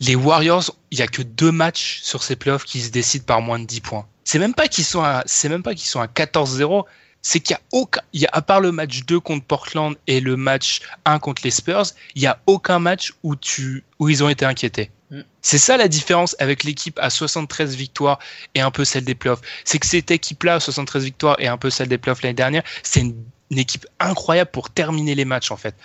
Les 0.02 0.16
Warriors, 0.16 0.76
il 0.90 0.98
y 0.98 1.04
a 1.04 1.08
que 1.08 1.22
deux 1.22 1.52
matchs 1.52 2.02
sur 2.02 2.24
ces 2.24 2.36
playoffs 2.36 2.66
qui 2.66 2.80
se 2.80 2.90
décident 2.90 3.24
par 3.24 3.40
moins 3.40 3.60
de 3.60 3.66
10 3.66 3.82
points. 3.82 4.08
C'est 4.24 4.40
même 4.40 4.54
pas 4.54 4.68
qu'ils 4.68 4.86
sont 4.86 5.02
à, 5.02 5.24
c'est 5.26 5.50
même 5.50 5.64
pas 5.64 5.74
qu'ils 5.74 5.90
sont 5.90 6.02
à 6.02 6.08
14-0. 6.08 6.86
C'est 7.24 7.40
qu'il 7.40 7.54
y 7.54 7.58
a 7.58 7.62
aucun, 7.72 8.02
il 8.14 8.22
y 8.22 8.26
a, 8.26 8.30
à 8.34 8.42
part 8.42 8.62
le 8.62 8.72
match 8.72 9.06
2 9.06 9.20
contre 9.20 9.46
Portland 9.46 9.96
et 10.08 10.20
le 10.20 10.38
match 10.38 10.82
1 11.06 11.20
contre 11.20 11.44
les 11.44 11.52
Spurs, 11.52 11.86
il 12.16 12.24
y 12.24 12.28
a 12.28 12.40
aucun 12.48 12.80
match 12.80 13.14
où 13.22 13.36
tu, 13.36 13.84
où 14.00 14.10
ils 14.10 14.24
ont 14.24 14.30
été 14.30 14.44
inquiétés. 14.44 14.90
Mm. 15.12 15.22
C'est 15.42 15.60
ça 15.60 15.78
la 15.78 15.88
différence 15.88 16.36
avec 16.40 16.64
l'équipe 16.64 16.98
à 17.00 17.12
73 17.12 17.76
victoires 17.76 18.18
et 18.56 18.62
un 18.62 18.72
peu 18.72 18.86
celle 18.86 19.04
des 19.04 19.14
playoffs. 19.14 19.42
C'est 19.66 19.78
que 19.78 19.86
cette 19.86 20.10
équipe-là, 20.10 20.56
à 20.56 20.60
73 20.60 21.04
victoires 21.04 21.36
et 21.38 21.48
un 21.48 21.58
peu 21.58 21.70
celle 21.70 21.90
des 21.90 22.00
playoffs 22.00 22.24
l'année 22.24 22.34
dernière, 22.34 22.64
c'est 22.82 23.02
une, 23.02 23.16
une 23.52 23.60
équipe 23.60 23.86
incroyable 24.00 24.50
pour 24.50 24.72
terminer 24.72 25.14
les 25.14 25.26
matchs, 25.26 25.52
en 25.52 25.58
fait. 25.58 25.76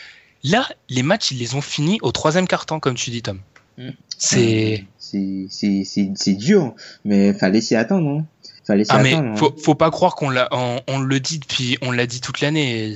Là, 0.43 0.69
les 0.89 1.03
matchs, 1.03 1.33
ils 1.33 1.39
les 1.39 1.55
ont 1.55 1.61
finis 1.61 1.99
au 2.03 2.13
troisième 2.13 2.47
quart-temps, 2.47 2.81
comme 2.81 2.95
tu 2.95 3.11
dis, 3.11 3.23
Tom. 3.23 3.41
Mm. 3.77 3.91
C'est 4.17 4.85
c'est 5.11 5.83
c'est 5.85 6.13
c'est 6.15 6.35
dur, 6.35 6.75
mais 7.05 7.33
fallait 7.33 7.61
s'y 7.61 7.75
attendre. 7.77 8.09
Hein. 8.21 8.25
Fallait 8.67 8.85
s'y 8.85 8.91
Ah 8.93 8.97
attendre, 8.99 9.33
hein. 9.33 9.37
faut, 9.37 9.55
faut 9.63 9.75
pas 9.75 9.91
croire 9.91 10.15
qu'on 10.17 10.31
l'a, 10.31 10.49
on, 10.53 10.81
on 10.89 10.99
le 10.99 11.21
dit 11.21 11.39
depuis, 11.39 11.79
on 11.83 11.91
l'a 11.93 12.07
dit 12.07 12.21
toute 12.21 12.41
l'année. 12.41 12.95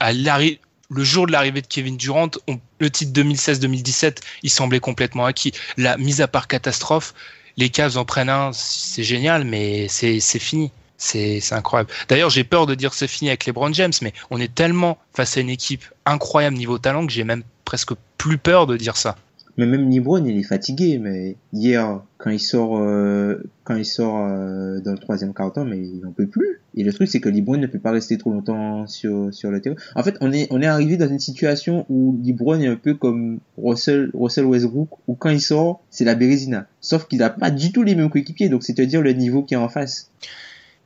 À 0.00 0.12
l'arri- 0.12 0.60
le 0.92 1.04
jour 1.04 1.26
de 1.26 1.32
l'arrivée 1.32 1.60
de 1.62 1.66
Kevin 1.66 1.96
Durant, 1.96 2.30
on- 2.48 2.58
le 2.80 2.90
titre 2.90 3.12
2016-2017, 3.12 4.18
il 4.42 4.50
semblait 4.50 4.80
complètement 4.80 5.24
acquis. 5.26 5.52
La 5.76 5.96
mise 5.98 6.20
à 6.20 6.28
part 6.28 6.48
catastrophe, 6.48 7.14
les 7.56 7.68
Cavs 7.68 7.96
en 7.98 8.04
prennent 8.04 8.28
un, 8.30 8.50
c'est 8.52 9.02
génial, 9.04 9.44
mais 9.44 9.86
c'est 9.88 10.20
fini. 10.20 10.70
C'est 11.02 11.40
incroyable. 11.52 11.90
D'ailleurs, 12.08 12.28
j'ai 12.28 12.44
peur 12.44 12.66
de 12.66 12.74
dire 12.74 12.92
c'est 12.92 13.08
fini 13.08 13.30
avec 13.30 13.46
LeBron 13.46 13.72
James, 13.72 13.92
mais 14.02 14.12
on 14.30 14.38
est 14.38 14.54
tellement 14.54 14.98
face 15.14 15.36
à 15.38 15.40
une 15.40 15.48
équipe 15.48 15.84
incroyable 16.04 16.56
niveau 16.56 16.78
talent 16.78 17.06
que 17.06 17.12
j'ai 17.12 17.24
même 17.24 17.42
presque 17.64 17.92
plus 18.18 18.36
peur 18.36 18.66
de 18.66 18.76
dire 18.76 18.96
ça. 18.98 19.16
Mais 19.60 19.66
même 19.66 19.90
LeBron, 19.90 20.24
il 20.24 20.38
est 20.38 20.42
fatigué. 20.42 20.96
Mais 20.96 21.36
hier, 21.52 22.00
quand 22.16 22.30
il 22.30 22.40
sort, 22.40 22.78
euh, 22.78 23.42
euh, 23.68 24.80
dans 24.80 24.92
le 24.92 24.98
troisième 24.98 25.34
quart-temps, 25.34 25.66
mais 25.66 25.76
il 25.76 26.00
n'en 26.00 26.12
peut 26.12 26.26
plus. 26.26 26.62
Et 26.74 26.82
le 26.82 26.90
truc, 26.94 27.08
c'est 27.08 27.20
que 27.20 27.28
LeBron 27.28 27.58
ne 27.58 27.66
peut 27.66 27.78
pas 27.78 27.90
rester 27.90 28.16
trop 28.16 28.32
longtemps 28.32 28.86
sur 28.86 29.34
sur 29.34 29.50
le 29.50 29.60
terrain. 29.60 29.76
En 29.96 30.02
fait, 30.02 30.16
on 30.22 30.32
est 30.32 30.66
arrivé 30.66 30.96
dans 30.96 31.08
une 31.08 31.18
situation 31.18 31.84
où 31.90 32.18
LeBron 32.24 32.58
est 32.60 32.68
un 32.68 32.76
peu 32.76 32.94
comme 32.94 33.40
Russell 33.58 34.10
Russell 34.14 34.46
Westbrook, 34.46 34.88
où 35.06 35.14
quand 35.14 35.28
il 35.28 35.42
sort, 35.42 35.82
c'est 35.90 36.06
la 36.06 36.14
bérésina. 36.14 36.66
Sauf 36.80 37.06
qu'il 37.06 37.18
n'a 37.18 37.28
pas 37.28 37.50
du 37.50 37.70
tout 37.70 37.82
les 37.82 37.94
mêmes 37.94 38.08
coéquipiers. 38.08 38.48
Donc, 38.48 38.62
c'est 38.62 38.80
à 38.80 38.86
dire 38.86 39.02
le 39.02 39.12
niveau 39.12 39.42
qui 39.42 39.52
est 39.52 39.58
en 39.58 39.68
face. 39.68 40.10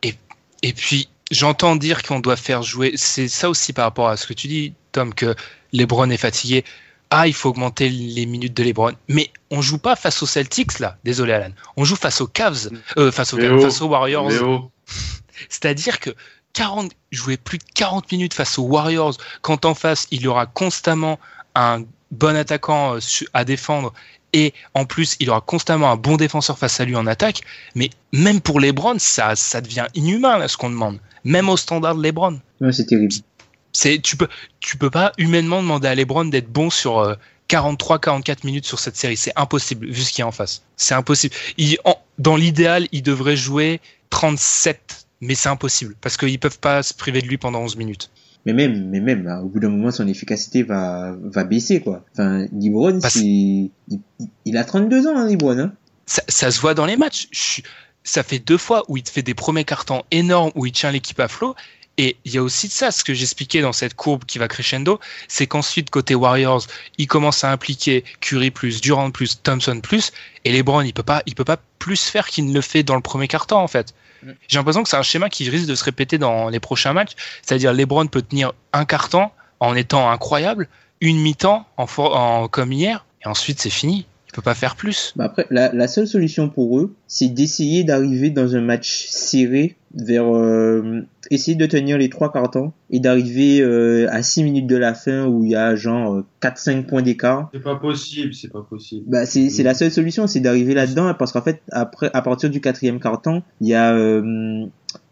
Et 0.03 0.73
puis, 0.73 1.09
j'entends 1.31 1.77
dire 1.77 2.03
qu'on 2.03 2.19
doit 2.19 2.37
faire 2.37 2.65
jouer. 2.65 2.95
C'est 2.97 3.29
ça 3.29 3.49
aussi 3.49 3.73
par 3.73 3.85
rapport 3.85 4.09
à 4.09 4.17
ce 4.17 4.27
que 4.27 4.33
tu 4.33 4.49
dis, 4.49 4.75
Tom, 4.91 5.15
que 5.15 5.37
LeBron 5.73 6.11
est 6.11 6.17
fatigué. 6.17 6.65
Ah, 7.11 7.29
il 7.29 7.35
faut 7.35 7.51
augmenter 7.51 7.89
les 7.89 8.27
minutes 8.27 8.57
de 8.57 8.63
LeBron. 8.63 8.93
Mais 9.09 9.31
on 9.51 9.63
joue 9.63 9.79
pas 9.79 9.97
face 9.97 10.23
aux 10.23 10.27
Celtics, 10.27 10.79
là. 10.81 10.97
Désolé, 11.05 11.33
Alan. 11.33 11.51
On 11.77 11.85
joue 11.85 11.97
face 11.97 12.21
aux 12.21 12.27
Cavs, 12.27 12.71
euh, 12.97 13.13
face, 13.13 13.35
aux 13.35 13.39
oh, 13.39 13.61
face 13.61 13.81
aux 13.83 13.87
Warriors. 13.87 14.31
Oh, 14.43 14.71
C'est-à-dire 15.49 16.01
que 16.01 16.11
40, 16.55 16.93
jouer 17.13 17.37
plus 17.37 17.59
de 17.59 17.65
40 17.75 18.11
minutes 18.11 18.35
face 18.35 18.59
aux 18.59 18.65
Warriors, 18.65 19.17
quand 19.43 19.65
en 19.65 19.75
face, 19.75 20.07
il 20.11 20.23
y 20.23 20.27
aura 20.27 20.47
constamment 20.47 21.19
un 21.55 21.85
bon 22.11 22.37
attaquant 22.37 22.97
euh, 22.97 23.01
à 23.33 23.45
défendre 23.45 23.93
et 24.35 24.53
en 24.75 24.85
plus, 24.85 25.17
il 25.21 25.31
aura 25.31 25.41
constamment 25.41 25.93
un 25.93 25.97
bon 25.97 26.17
défenseur 26.17 26.59
face 26.59 26.81
à 26.81 26.85
lui 26.85 26.97
en 26.97 27.07
attaque. 27.07 27.43
Mais 27.77 27.91
même 28.13 28.41
pour 28.41 28.59
LeBron, 28.59 28.99
ça, 28.99 29.37
ça 29.37 29.61
devient 29.61 29.87
inhumain, 29.95 30.39
là, 30.39 30.49
ce 30.49 30.57
qu'on 30.57 30.71
demande. 30.71 30.99
Même 31.23 31.49
au 31.49 31.57
standard 31.57 31.95
de 31.95 32.03
LeBron. 32.03 32.41
Ouais, 32.61 32.73
c'est 32.73 32.85
terrible. 32.85 33.15
C'est, 33.75 33.99
tu 34.01 34.17
peux, 34.17 34.29
tu 34.61 34.79
peux 34.79 34.89
pas 34.91 35.13
humainement 35.19 35.61
demander 35.61 35.89
à 35.89 35.95
LeBron 35.95 36.25
d'être 36.27 36.49
bon 36.51 36.71
sur 36.71 37.01
euh, 37.01 37.15
43-44 37.51 38.39
minutes 38.47 38.67
sur 38.67 38.79
cette 38.79 38.97
série. 38.97 39.17
C'est 39.17 39.33
impossible, 39.37 39.87
vu 39.89 40.01
ce 40.03 40.11
qu'il 40.13 40.21
y 40.21 40.23
a 40.23 40.27
en 40.27 40.33
face. 40.33 40.63
C'est 40.77 40.95
impossible. 40.95 41.35
Il, 41.59 41.77
en- 41.85 41.99
dans 42.19 42.37
l'idéal, 42.37 42.87
il 42.93 43.03
devrait 43.03 43.37
jouer 43.37 43.81
37, 44.11 45.07
mais 45.21 45.35
c'est 45.35 45.49
impossible 45.49 45.95
parce 46.01 46.17
qu'ils 46.17 46.39
peuvent 46.39 46.59
pas 46.61 46.83
se 46.83 46.95
priver 46.95 47.21
de 47.21 47.27
lui 47.27 47.37
pendant 47.37 47.61
11 47.61 47.77
minutes. 47.77 48.11
Mais 48.47 48.53
même, 48.53 48.91
mais 48.91 49.01
même, 49.01 49.27
hein, 49.27 49.41
au 49.41 49.49
bout 49.49 49.59
d'un 49.59 49.71
moment, 49.71 49.91
son 49.91 50.07
efficacité 50.07 50.63
va, 50.63 51.15
va 51.23 51.45
baisser, 51.45 51.81
quoi. 51.81 52.05
Enfin, 52.13 52.47
Parce- 53.01 53.15
c'est, 53.15 53.71
il, 54.45 54.57
a 54.57 54.65
32 54.65 55.07
ans, 55.07 55.17
hein, 55.17 55.27
LeBron, 55.27 55.59
hein. 55.59 55.73
Ça, 56.07 56.23
ça 56.29 56.51
se 56.51 56.61
voit 56.61 56.75
dans 56.75 56.85
les 56.87 56.97
matchs. 56.97 57.29
Je 57.31 57.63
ça 58.07 58.23
fait 58.23 58.39
deux 58.39 58.59
fois 58.59 58.83
où 58.89 58.99
il 58.99 59.03
te 59.03 59.09
fait 59.11 59.23
des 59.23 59.33
premiers 59.33 59.65
cartons 59.65 60.03
énormes 60.11 60.53
où 60.57 60.67
il 60.67 60.73
tient 60.73 60.91
l'équipe 60.91 61.19
à 61.21 61.27
flot. 61.29 61.55
Et 61.97 62.17
il 62.25 62.35
y 62.35 62.39
a 62.39 62.43
aussi 62.43 62.67
de 62.67 62.73
ça, 62.73 62.91
ce 62.91 63.05
que 63.05 63.15
j'expliquais 63.15 63.61
dans 63.61 63.73
cette 63.73 63.95
courbe 63.95 64.25
qui 64.25 64.39
va 64.39 64.49
crescendo, 64.49 64.99
c'est 65.29 65.47
qu'ensuite, 65.47 65.91
côté 65.91 66.15
Warriors, 66.15 66.67
il 66.99 67.07
commence 67.07 67.45
à 67.45 67.53
impliquer 67.53 68.05
Curry 68.21 68.51
plus, 68.51 68.81
Durant 68.81 69.11
plus, 69.13 69.41
Thompson 69.43 69.81
plus, 69.81 70.13
et 70.45 70.53
LeBron, 70.53 70.83
il 70.83 70.93
peut 70.93 71.05
pas, 71.05 71.23
il 71.27 71.35
peut 71.35 71.45
pas 71.45 71.59
plus 71.79 72.03
faire 72.03 72.27
qu'il 72.27 72.47
ne 72.47 72.53
le 72.53 72.61
fait 72.61 72.83
dans 72.83 72.97
le 72.97 73.01
premier 73.01 73.29
carton, 73.29 73.57
en 73.57 73.69
fait. 73.69 73.95
J'ai 74.49 74.59
l'impression 74.59 74.83
que 74.83 74.89
c'est 74.89 74.97
un 74.97 75.03
schéma 75.03 75.29
qui 75.29 75.49
risque 75.49 75.67
de 75.67 75.75
se 75.75 75.85
répéter 75.85 76.19
dans 76.19 76.49
les 76.49 76.61
prochains 76.61 76.93
matchs. 76.93 77.13
C'est-à-dire, 77.43 77.73
LeBron 77.73 78.07
peut 78.07 78.23
tenir 78.23 78.53
un 78.73 78.85
carton 78.85 79.31
en 79.61 79.77
étant 79.77 80.11
incroyable, 80.11 80.69
une 81.01 81.21
mi-temps 81.21 81.67
en, 81.77 82.49
comme 82.49 82.73
hier, 82.73 83.05
et 83.25 83.29
ensuite 83.29 83.61
c'est 83.61 83.71
fini. 83.71 84.07
Peut 84.35 84.43
pas 84.43 84.55
faire 84.55 84.75
plus. 84.75 85.13
Bah 85.15 85.27
après, 85.27 85.47
la, 85.51 85.73
la 85.73 85.87
seule 85.87 86.09
solution 86.09 86.49
pour 86.49 86.81
eux, 86.81 86.93
c'est 87.07 87.29
d'essayer 87.29 87.85
d'arriver 87.85 88.31
dans 88.31 88.57
un 88.57 88.61
match 88.61 89.07
serré 89.09 89.77
vers 89.95 90.35
euh, 90.35 91.03
essayer 91.31 91.57
de 91.57 91.67
tenir 91.67 91.99
les 91.99 92.09
trois 92.09 92.33
cartons 92.33 92.73
et 92.91 92.99
d'arriver 92.99 93.61
euh, 93.61 94.09
à 94.11 94.25
6 94.25 94.43
minutes 94.43 94.67
de 94.67 94.77
la 94.77 94.93
fin 94.95 95.27
où 95.27 95.45
il 95.45 95.51
y 95.51 95.55
a 95.55 95.77
genre 95.77 96.15
euh, 96.15 96.27
4-5 96.43 96.87
points 96.87 97.03
d'écart. 97.03 97.49
c'est 97.53 97.63
pas 97.63 97.77
possible, 97.77 98.35
c'est 98.35 98.51
pas 98.51 98.63
possible. 98.63 99.05
Bah 99.07 99.25
c'est 99.25 99.51
c'est 99.51 99.63
la 99.63 99.75
seule 99.75 99.93
solution, 99.93 100.27
c'est 100.27 100.41
d'arriver 100.41 100.75
là-dedans 100.75 101.15
parce 101.15 101.31
qu'en 101.31 101.43
fait 101.43 101.63
après 101.71 102.11
à 102.13 102.23
partir 102.23 102.51
du 102.51 102.61
quatrième 102.61 102.99
carton, 102.99 103.43
il 103.61 103.69
y 103.69 103.75
a 103.75 103.95
euh, 103.95 104.67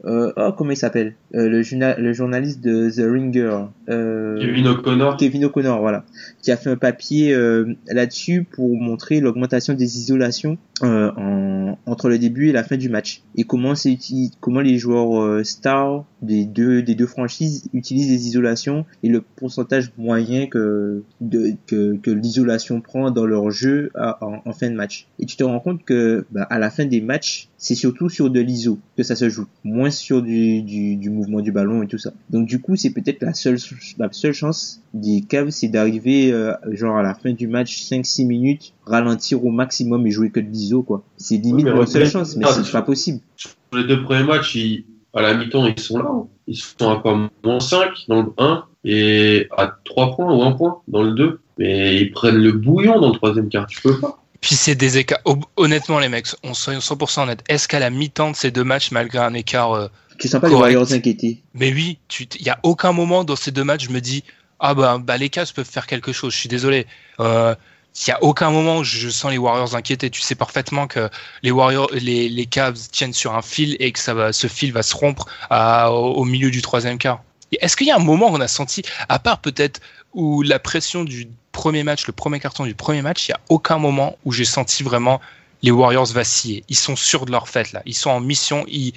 euh, 0.05 0.33
oh 0.37 0.51
comment 0.57 0.71
il 0.73 0.77
s'appelle 0.77 1.15
Euh, 1.35 1.49
le, 1.49 1.63
journa- 1.63 1.97
le 1.99 2.13
journaliste 2.13 2.61
de 2.61 2.91
The 2.91 3.09
Ringer 3.11 3.67
euh, 3.89 4.39
Kevin 4.41 4.67
O'Connor, 4.69 5.17
Kevin 5.17 5.45
O'Connor, 5.45 5.81
voilà, 5.81 6.05
qui 6.43 6.51
a 6.51 6.57
fait 6.57 6.71
un 6.71 6.77
papier 6.77 7.33
euh, 7.35 7.75
là-dessus 7.87 8.45
pour 8.45 8.77
montrer 8.81 9.21
l'augmentation 9.21 9.75
des 9.75 9.99
isolations 9.99 10.59
euh, 10.83 11.11
en- 11.17 11.79
entre 11.87 12.09
le 12.09 12.19
début 12.19 12.49
et 12.49 12.53
la 12.53 12.65
fin 12.65 12.77
du 12.77 12.89
match. 12.89 13.23
Et 13.37 13.45
comment 13.45 13.75
c'est 13.75 13.97
comment 14.41 14.61
les 14.61 14.77
joueurs 14.79 15.21
euh, 15.23 15.45
stars 15.45 16.05
des 16.23 16.45
deux 16.45 16.83
des 16.83 16.95
deux 16.95 17.07
franchises 17.07 17.65
utilisent 17.75 18.09
les 18.09 18.27
isolations 18.29 18.87
et 19.03 19.09
le 19.09 19.21
pourcentage 19.21 19.93
moyen 19.99 20.47
que 20.47 21.03
de, 21.21 21.53
que, 21.67 21.97
que 21.97 22.11
l'isolation 22.11 22.81
prend 22.81 23.11
dans 23.11 23.27
leur 23.27 23.51
jeu 23.51 23.91
à- 23.95 24.25
en, 24.25 24.41
en 24.45 24.53
fin 24.53 24.71
de 24.71 24.75
match. 24.77 25.07
Et 25.19 25.27
tu 25.27 25.37
te 25.37 25.45
rends 25.45 25.61
compte 25.61 25.85
que 25.85 26.25
bah, 26.31 26.45
à 26.49 26.59
la 26.59 26.71
fin 26.71 26.85
des 26.87 27.01
matchs, 27.01 27.49
c'est 27.59 27.75
surtout 27.75 28.09
sur 28.09 28.31
de 28.31 28.41
l'iso 28.41 28.79
que 28.97 29.03
ça 29.03 29.17
se 29.17 29.29
joue, 29.29 29.47
moins 29.65 29.91
sur 29.91 30.23
du, 30.23 30.63
du, 30.63 30.97
du 30.97 31.11
mouvement 31.11 31.41
du 31.41 31.53
ballon 31.53 31.83
et 31.83 31.87
tout 31.89 31.99
ça. 31.99 32.13
Donc 32.31 32.47
du 32.47 32.61
coup, 32.61 32.77
c'est 32.77 32.91
peut-être 32.91 33.23
la 33.23 33.35
seule 33.35 33.59
la 33.99 34.09
seule 34.13 34.33
chance 34.33 34.81
des 34.95 35.23
Cavs, 35.29 35.51
c'est 35.51 35.69
d'arriver 35.69 36.33
euh, 36.33 36.53
genre 36.71 36.97
à 36.99 37.03
la 37.03 37.15
fin 37.15 37.33
du 37.33 37.47
match 37.49 37.83
5-6 37.85 38.27
minutes, 38.27 38.75
ralentir 38.87 39.45
au 39.45 39.51
maximum 39.51 40.07
et 40.07 40.11
jouer 40.11 40.31
que 40.31 40.41
de 40.41 40.49
l'iso 40.49 40.83
quoi. 40.83 41.03
C'est 41.17 41.37
limite 41.37 41.65
leur 41.73 41.89
seule 41.89 42.03
chance, 42.13 42.37
mais 42.37 42.45
c'est 42.65 42.71
pas 42.73 42.83
possible. 42.83 43.21
sur 43.37 43.51
les 43.75 43.85
deux 43.87 44.03
premiers 44.03 44.25
matchs, 44.25 44.55
ils- 44.57 44.85
à 45.15 45.23
la 45.23 45.35
mi-temps, 45.35 45.67
ils 45.67 45.79
sont 45.81 45.99
là. 45.99 46.07
hein. 46.09 46.27
Ils 46.47 46.57
sont 46.57 46.91
à 46.91 46.97
quoi 47.01 47.29
Moins 47.45 47.61
5 47.61 47.91
dans 48.09 48.23
le 48.23 48.33
1 48.39 48.65
et 48.85 49.47
à 49.57 49.73
3 49.85 50.17
points 50.17 50.33
ou 50.35 50.43
1 50.43 50.53
point 50.53 50.81
dans 50.89 51.03
le 51.03 51.13
2. 51.13 51.41
Mais 51.59 51.97
ils 51.97 52.11
prennent 52.13 52.37
le 52.39 52.53
bouillon 52.53 52.99
dans 53.01 53.09
le 53.11 53.15
troisième 53.17 53.49
quart. 53.49 53.67
Tu 53.67 53.81
peux 53.83 53.99
pas. 54.01 54.19
Puis 54.41 54.55
c'est 54.57 54.75
des 54.75 54.99
écarts. 54.99 55.21
Hon- 55.25 55.39
Honnêtement, 55.57 55.99
les 56.01 56.09
mecs, 56.09 56.27
on 56.43 56.55
soyons 56.55 56.81
100% 56.81 57.23
honnêtes. 57.23 57.45
Est-ce 57.49 57.69
qu'à 57.69 57.79
la 57.79 57.91
mi-temps 57.91 58.31
de 58.33 58.37
ces 58.37 58.51
deux 58.51 58.65
matchs, 58.65 58.91
malgré 58.91 59.19
un 59.19 59.35
écart, 59.35 59.73
euh, 59.73 59.87
sens 60.21 60.33
pas 60.33 60.41
Correct. 60.41 60.51
les 60.51 60.57
Warriors 60.77 60.93
inquiétés. 60.93 61.43
mais 61.55 61.73
oui, 61.73 61.99
tu, 62.09 62.27
il 62.41 62.47
y 62.47 62.51
a 62.51 62.59
aucun 62.65 62.93
moment 62.93 63.23
dans 63.25 63.37
ces 63.37 63.51
deux 63.53 63.65
matchs, 63.65 63.85
je 63.87 63.91
me 63.93 64.01
dis, 64.01 64.25
ah 64.61 64.75
bah, 64.75 64.99
bah 65.03 65.17
les 65.17 65.29
Cavs 65.29 65.53
peuvent 65.53 65.69
faire 65.69 65.87
quelque 65.87 66.13
chose. 66.13 66.33
Je 66.33 66.39
suis 66.39 66.49
désolé. 66.49 66.87
Euh, 67.21 67.55
il 67.95 68.09
y 68.09 68.11
a 68.11 68.23
aucun 68.23 68.51
moment 68.51 68.79
où 68.79 68.85
je 68.85 69.09
sens 69.09 69.31
les 69.31 69.39
Warriors 69.39 69.75
inquiétés. 69.75 70.11
Tu 70.11 70.21
sais 70.21 70.35
parfaitement 70.35 70.87
que 70.87 71.11
les 71.43 71.51
Warriors, 71.51 71.91
les, 71.93 72.47
Cavs 72.47 72.79
tiennent 72.91 73.13
sur 73.13 73.35
un 73.35 73.43
fil 73.43 73.77
et 73.81 73.93
que 73.93 73.99
ça 73.99 74.15
va, 74.15 74.33
ce 74.33 74.47
fil 74.47 74.73
va 74.73 74.83
se 74.83 74.97
rompre 74.97 75.27
au, 75.51 76.25
milieu 76.25 76.51
du 76.51 76.63
troisième 76.63 76.99
quart. 76.99 77.23
Est-ce 77.61 77.77
qu'il 77.77 77.87
y 77.87 77.91
a 77.91 77.97
un 77.97 78.01
moment 78.01 78.31
où 78.31 78.35
on 78.35 78.41
a 78.41 78.49
senti, 78.49 78.83
à 79.09 79.19
part 79.19 79.41
peut-être 79.41 79.81
où 80.15 80.43
la 80.43 80.59
pression 80.59 81.05
du 81.05 81.29
premier 81.53 81.85
match, 81.85 82.07
le 82.07 82.15
premier 82.15 82.41
carton 82.41 82.65
du 82.65 82.75
premier 82.75 83.03
match, 83.03 83.29
il 83.29 83.33
y 83.33 83.35
a 83.35 83.41
aucun 83.51 83.77
moment 83.77 84.17
où 84.25 84.33
j'ai 84.33 84.47
senti 84.47 84.83
vraiment 84.83 85.21
les 85.63 85.71
Warriors 85.71 86.07
vaciller. 86.07 86.65
Ils 86.69 86.77
sont 86.77 86.97
sûrs 86.97 87.27
de 87.27 87.31
leur 87.31 87.49
fête 87.49 87.73
là. 87.73 87.83
Ils 87.85 87.95
sont 87.95 88.11
en 88.11 88.21
mission. 88.21 88.65
Ils, 88.69 88.95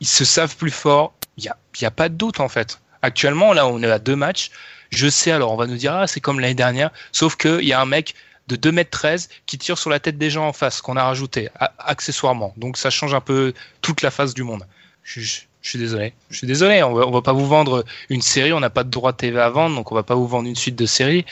ils 0.00 0.08
se 0.08 0.24
savent 0.24 0.56
plus 0.56 0.72
forts. 0.72 1.14
Il 1.36 1.44
y 1.44 1.48
a, 1.48 1.56
y 1.80 1.84
a 1.84 1.90
pas 1.92 2.08
de 2.08 2.14
doute 2.14 2.40
en 2.40 2.48
fait. 2.48 2.80
Actuellement, 3.00 3.52
là, 3.52 3.66
on 3.66 3.80
est 3.82 3.90
à 3.90 3.98
deux 4.00 4.16
matchs. 4.16 4.50
Je 4.92 5.08
sais, 5.08 5.30
alors 5.32 5.52
on 5.52 5.56
va 5.56 5.66
nous 5.66 5.76
dire, 5.76 5.94
ah, 5.94 6.06
c'est 6.06 6.20
comme 6.20 6.38
l'année 6.40 6.54
dernière. 6.54 6.90
Sauf 7.12 7.36
qu'il 7.36 7.64
y 7.64 7.72
a 7.72 7.80
un 7.80 7.86
mec 7.86 8.14
de 8.48 8.56
2 8.56 8.72
mètres 8.72 8.90
13 8.90 9.28
qui 9.46 9.56
tire 9.58 9.78
sur 9.78 9.88
la 9.90 10.00
tête 10.00 10.18
des 10.18 10.28
gens 10.30 10.46
en 10.46 10.52
face, 10.52 10.80
qu'on 10.80 10.96
a 10.96 11.04
rajouté, 11.04 11.48
accessoirement. 11.78 12.52
Donc 12.56 12.76
ça 12.76 12.90
change 12.90 13.14
un 13.14 13.20
peu 13.20 13.52
toute 13.80 14.02
la 14.02 14.10
face 14.10 14.34
du 14.34 14.42
monde. 14.42 14.64
Je, 15.02 15.20
je- 15.20 15.40
je 15.62 15.68
suis 15.70 15.78
désolé. 15.78 16.12
Je 16.30 16.38
suis 16.38 16.46
désolé. 16.48 16.82
On 16.82 16.92
va, 16.92 17.06
on 17.06 17.12
va 17.12 17.22
pas 17.22 17.32
vous 17.32 17.46
vendre 17.46 17.84
une 18.10 18.20
série. 18.20 18.52
On 18.52 18.58
n'a 18.58 18.68
pas 18.70 18.82
de 18.82 18.90
droit 18.90 19.12
TV 19.12 19.38
à 19.40 19.48
vendre, 19.48 19.76
donc 19.76 19.92
on 19.92 19.94
va 19.94 20.02
pas 20.02 20.16
vous 20.16 20.26
vendre 20.26 20.48
une 20.48 20.56
suite 20.56 20.74
de 20.76 20.86
séries. 20.86 21.24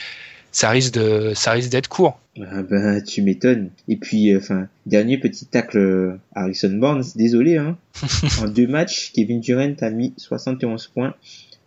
Ça 0.53 0.69
risque 0.69 0.93
de, 0.93 1.33
ça 1.35 1.51
risque 1.51 1.69
d'être 1.69 1.89
court. 1.89 2.17
Ah 2.39 2.61
bah, 2.63 3.01
tu 3.01 3.21
m'étonnes. 3.21 3.71
Et 3.89 3.97
puis, 3.97 4.31
euh, 4.33 4.37
enfin, 4.37 4.67
dernier 4.85 5.17
petit 5.17 5.45
tacle 5.45 5.77
euh, 5.79 6.17
Harrison 6.33 6.71
Barnes, 6.71 7.03
désolé, 7.15 7.57
hein. 7.57 7.77
en 8.41 8.47
deux 8.47 8.67
matchs, 8.67 9.11
Kevin 9.13 9.41
Durant 9.41 9.73
a 9.81 9.89
mis 9.89 10.13
71 10.15 10.87
points. 10.87 11.13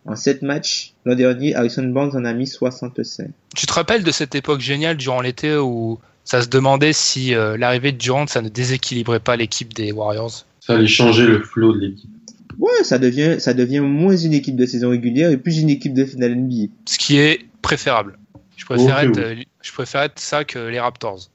En 0.05 0.15
sept 0.15 0.41
matchs, 0.43 0.93
l'an 1.05 1.15
dernier, 1.15 1.55
Harrison 1.55 1.83
Barnes 1.83 2.15
en 2.15 2.25
a 2.25 2.33
mis 2.33 2.45
65. 2.47 3.27
Tu 3.55 3.65
te 3.65 3.73
rappelles 3.73 4.03
de 4.03 4.11
cette 4.11 4.35
époque 4.35 4.59
géniale 4.61 4.97
durant 4.97 5.19
l'été 5.21 5.55
où 5.57 5.99
ça 6.23 6.41
se 6.41 6.47
demandait 6.47 6.93
si 6.93 7.33
euh, 7.33 7.57
l'arrivée 7.57 7.91
de 7.91 7.97
Durant, 7.97 8.27
ça 8.27 8.41
ne 8.41 8.49
déséquilibrait 8.49 9.19
pas 9.19 9.35
l'équipe 9.35 9.73
des 9.73 9.91
Warriors? 9.91 10.45
Ça 10.59 10.73
allait 10.73 10.87
changer 10.87 11.25
le 11.25 11.41
flow 11.41 11.73
de 11.73 11.79
l'équipe. 11.79 12.09
Ouais, 12.59 12.83
ça 12.83 12.99
devient, 12.99 13.35
ça 13.39 13.53
devient 13.53 13.79
moins 13.81 14.15
une 14.15 14.33
équipe 14.33 14.55
de 14.55 14.65
saison 14.65 14.89
régulière 14.91 15.29
et 15.31 15.37
plus 15.37 15.59
une 15.59 15.69
équipe 15.69 15.93
de 15.93 16.05
finale 16.05 16.35
NBA. 16.35 16.71
Ce 16.85 16.97
qui 16.97 17.17
est 17.17 17.45
préférable. 17.61 18.17
Je 18.57 18.65
préfère, 18.65 18.97
Ok, 18.97 19.03
être, 19.03 19.17
oui. 19.17 19.23
euh, 19.41 19.43
je 19.61 19.71
préfère 19.73 20.01
être 20.03 20.19
ça 20.19 20.43
que 20.45 20.59
les 20.59 20.79
Raptors. 20.79 21.29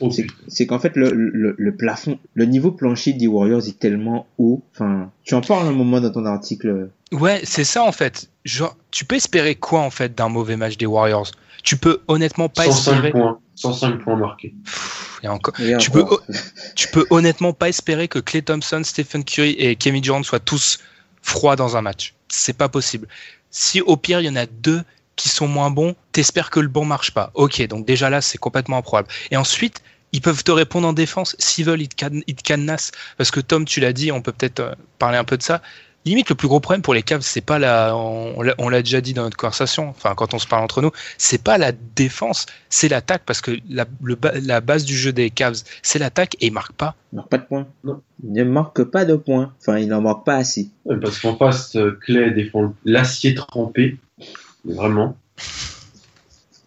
Oh, 0.00 0.10
C'est- 0.48 0.66
qu'en 0.66 0.78
fait, 0.78 0.94
le, 0.96 1.10
le, 1.10 1.54
le 1.56 1.76
plafond, 1.76 2.18
le 2.34 2.44
niveau 2.44 2.70
plancher 2.70 3.12
des 3.14 3.26
Warriors 3.26 3.66
est 3.66 3.78
tellement 3.78 4.26
haut. 4.38 4.62
Enfin, 4.74 5.10
tu 5.24 5.34
en 5.34 5.40
parles 5.40 5.66
un 5.68 5.72
moment 5.72 6.00
dans 6.00 6.10
ton 6.12 6.26
article. 6.26 6.90
Ouais, 7.12 7.40
c'est 7.44 7.64
ça 7.64 7.82
en 7.82 7.92
fait. 7.92 8.28
Genre, 8.44 8.76
tu 8.90 9.04
peux 9.04 9.16
espérer 9.16 9.54
quoi 9.54 9.80
en 9.80 9.90
fait 9.90 10.14
d'un 10.14 10.28
mauvais 10.28 10.56
match 10.56 10.76
des 10.76 10.86
Warriors? 10.86 11.30
Tu 11.62 11.76
peux 11.76 12.00
honnêtement 12.08 12.48
pas 12.48 12.64
105 12.64 12.92
espérer. 12.92 13.10
points. 13.10 13.38
105 13.54 13.98
points 14.02 14.16
marqués. 14.16 14.54
Pff, 14.64 15.20
et 15.22 15.28
encore- 15.28 15.58
Et 15.60 15.76
Tu 15.78 15.90
encore. 15.98 16.22
Tu 16.74 16.88
peux 16.88 17.06
honnêtement 17.10 17.52
pas 17.54 17.68
espérer 17.68 18.06
que 18.06 18.18
Clay 18.18 18.42
Thompson, 18.42 18.82
Stephen 18.84 19.24
Curry 19.24 19.52
et 19.58 19.76
Kevin 19.76 20.00
Durant 20.02 20.22
soient 20.22 20.40
tous 20.40 20.78
froids 21.22 21.56
dans 21.56 21.76
un 21.76 21.82
match. 21.82 22.14
C'est 22.28 22.56
pas 22.56 22.68
possible. 22.68 23.08
Si 23.50 23.80
au 23.80 23.96
pire 23.96 24.20
il 24.20 24.26
y 24.26 24.28
en 24.28 24.36
a 24.36 24.44
deux 24.46 24.82
qui 25.16 25.28
sont 25.28 25.48
moins 25.48 25.70
bons, 25.70 25.94
t'espères 26.12 26.50
que 26.50 26.60
le 26.60 26.68
bon 26.68 26.84
marche 26.84 27.10
pas. 27.12 27.30
Ok, 27.34 27.66
donc 27.68 27.86
déjà 27.86 28.10
là 28.10 28.20
c'est 28.20 28.38
complètement 28.38 28.78
improbable. 28.78 29.08
Et 29.30 29.36
ensuite, 29.36 29.82
ils 30.12 30.20
peuvent 30.20 30.44
te 30.44 30.52
répondre 30.52 30.86
en 30.88 30.92
défense. 30.92 31.34
S'ils 31.38 31.64
veulent, 31.64 31.82
ils 31.82 31.88
te, 31.88 31.96
can- 31.96 32.20
ils 32.26 32.34
te 32.34 32.42
cadenassent. 32.42 32.92
Parce 33.18 33.30
que 33.30 33.40
Tom, 33.40 33.64
tu 33.64 33.80
l'as 33.80 33.92
dit, 33.92 34.12
on 34.12 34.22
peut 34.22 34.32
peut-être 34.32 34.60
euh, 34.60 34.74
parler 34.98 35.18
un 35.18 35.24
peu 35.24 35.36
de 35.36 35.42
ça. 35.42 35.60
Limite, 36.04 36.28
le 36.28 36.36
plus 36.36 36.46
gros 36.46 36.60
problème 36.60 36.82
pour 36.82 36.94
les 36.94 37.02
Cavs, 37.02 37.22
c'est 37.22 37.40
pas 37.40 37.58
la, 37.58 37.96
on, 37.96 38.40
l'a- 38.40 38.82
déjà 38.82 39.00
dit 39.00 39.12
dans 39.12 39.24
notre 39.24 39.36
conversation, 39.36 39.88
enfin 39.88 40.14
quand 40.14 40.34
on 40.34 40.38
se 40.38 40.46
parle 40.46 40.62
entre 40.62 40.80
nous, 40.80 40.92
c'est 41.18 41.42
pas 41.42 41.58
la 41.58 41.72
défense, 41.72 42.46
c'est 42.70 42.88
l'attaque 42.88 43.22
parce 43.26 43.40
que 43.40 43.50
la, 43.68 43.86
le 44.04 44.14
ba- 44.14 44.34
la 44.40 44.60
base 44.60 44.84
du 44.84 44.96
jeu 44.96 45.12
des 45.12 45.30
Cavs, 45.30 45.56
c'est 45.82 45.98
l'attaque 45.98 46.36
et 46.40 46.46
ils 46.46 46.52
marquent 46.52 46.74
pas. 46.76 46.94
Il 47.12 47.16
marque 47.16 47.28
pas 47.30 47.38
de 47.38 47.44
points. 47.46 47.66
Non. 47.82 48.00
Il 48.22 48.32
ne 48.34 48.44
marque 48.44 48.84
pas 48.84 49.04
de 49.04 49.16
points. 49.16 49.52
Enfin, 49.60 49.78
il 49.78 49.88
n'en 49.88 50.00
marque 50.00 50.24
pas 50.24 50.36
assez. 50.36 50.68
Ouais, 50.84 50.96
Parce 51.00 51.18
qu'en 51.18 51.36
face, 51.36 51.74
euh, 51.74 51.98
Clay 52.04 52.30
défend 52.30 52.72
l'acier 52.84 53.34
trempé. 53.34 53.98
Vraiment. 54.66 55.16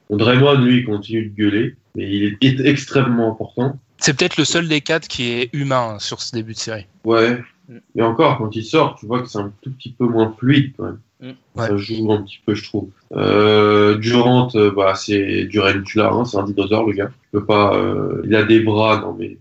Draymond, 0.09 0.61
lui, 0.61 0.77
il 0.77 0.85
continue 0.85 1.25
de 1.25 1.35
gueuler. 1.35 1.75
Mais 1.95 2.09
il 2.09 2.37
est, 2.41 2.65
extrêmement 2.65 3.31
important. 3.31 3.79
C'est 3.97 4.17
peut-être 4.17 4.37
le 4.37 4.45
seul 4.45 4.67
des 4.67 4.81
quatre 4.81 5.07
qui 5.07 5.31
est 5.31 5.49
humain 5.53 5.97
sur 5.99 6.21
ce 6.21 6.31
début 6.31 6.53
de 6.53 6.57
série. 6.57 6.85
Ouais. 7.03 7.41
Mais 7.95 8.01
encore, 8.01 8.37
quand 8.37 8.55
il 8.55 8.63
sort, 8.63 8.95
tu 8.99 9.05
vois 9.05 9.21
que 9.21 9.27
c'est 9.27 9.37
un 9.39 9.51
tout 9.61 9.71
petit 9.71 9.91
peu 9.91 10.05
moins 10.05 10.33
fluide 10.39 10.73
quand 10.77 10.85
même. 10.85 10.99
Mm. 11.21 11.31
Ça 11.57 11.77
joue 11.77 12.11
un 12.11 12.23
petit 12.23 12.39
peu, 12.45 12.55
je 12.55 12.63
trouve. 12.63 12.89
Euh, 13.15 13.97
Durant, 13.97 14.49
euh, 14.55 14.71
bah, 14.71 14.95
c'est 14.95 15.45
du 15.45 15.59
Rentula, 15.59 16.09
hein, 16.11 16.25
c'est 16.25 16.37
un 16.37 16.43
dinosaure, 16.43 16.87
le 16.87 16.93
gars. 16.93 17.11
Il 17.11 17.39
peut 17.39 17.45
pas, 17.45 17.75
euh, 17.75 18.21
il 18.25 18.33
a 18.35 18.43
des 18.43 18.61
bras, 18.61 19.01
non 19.01 19.15
mais. 19.19 19.37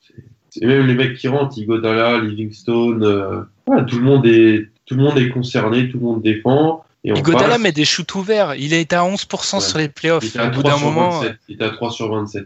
c'est- 0.00 0.24
C'est 0.50 0.66
même 0.66 0.86
les 0.86 0.94
mecs 0.94 1.16
qui 1.16 1.28
rentrent, 1.28 1.58
Igodala, 1.58 2.18
Livingstone, 2.18 3.02
euh, 3.02 3.42
ouais, 3.66 3.84
tout 3.86 3.98
le 3.98 4.04
monde 4.04 4.24
est, 4.26 4.68
tout 4.86 4.94
le 4.94 5.02
monde 5.02 5.18
est 5.18 5.30
concerné, 5.30 5.88
tout 5.90 5.98
le 5.98 6.04
monde 6.04 6.22
défend. 6.22 6.81
Et 7.04 7.12
passe. 7.50 7.60
met 7.60 7.72
des 7.72 7.84
shoots 7.84 8.14
ouverts. 8.14 8.54
Il 8.54 8.72
est 8.74 8.92
à 8.92 9.02
11% 9.04 9.56
Ouais. 9.56 9.60
sur 9.60 9.78
les 9.78 9.84
Il 9.84 9.90
playoffs. 9.90 10.24
était 10.24 10.38
à 10.38 10.46
Au 10.48 10.50
bout 10.50 10.60
3 10.62 10.70
d'un 10.70 10.76
sur 10.78 10.86
moment, 10.86 11.10
27. 11.10 11.36
Il 11.48 11.54
était 11.56 11.64
à 11.64 11.70
3 11.70 11.90
sur 11.90 12.14
27. 12.14 12.44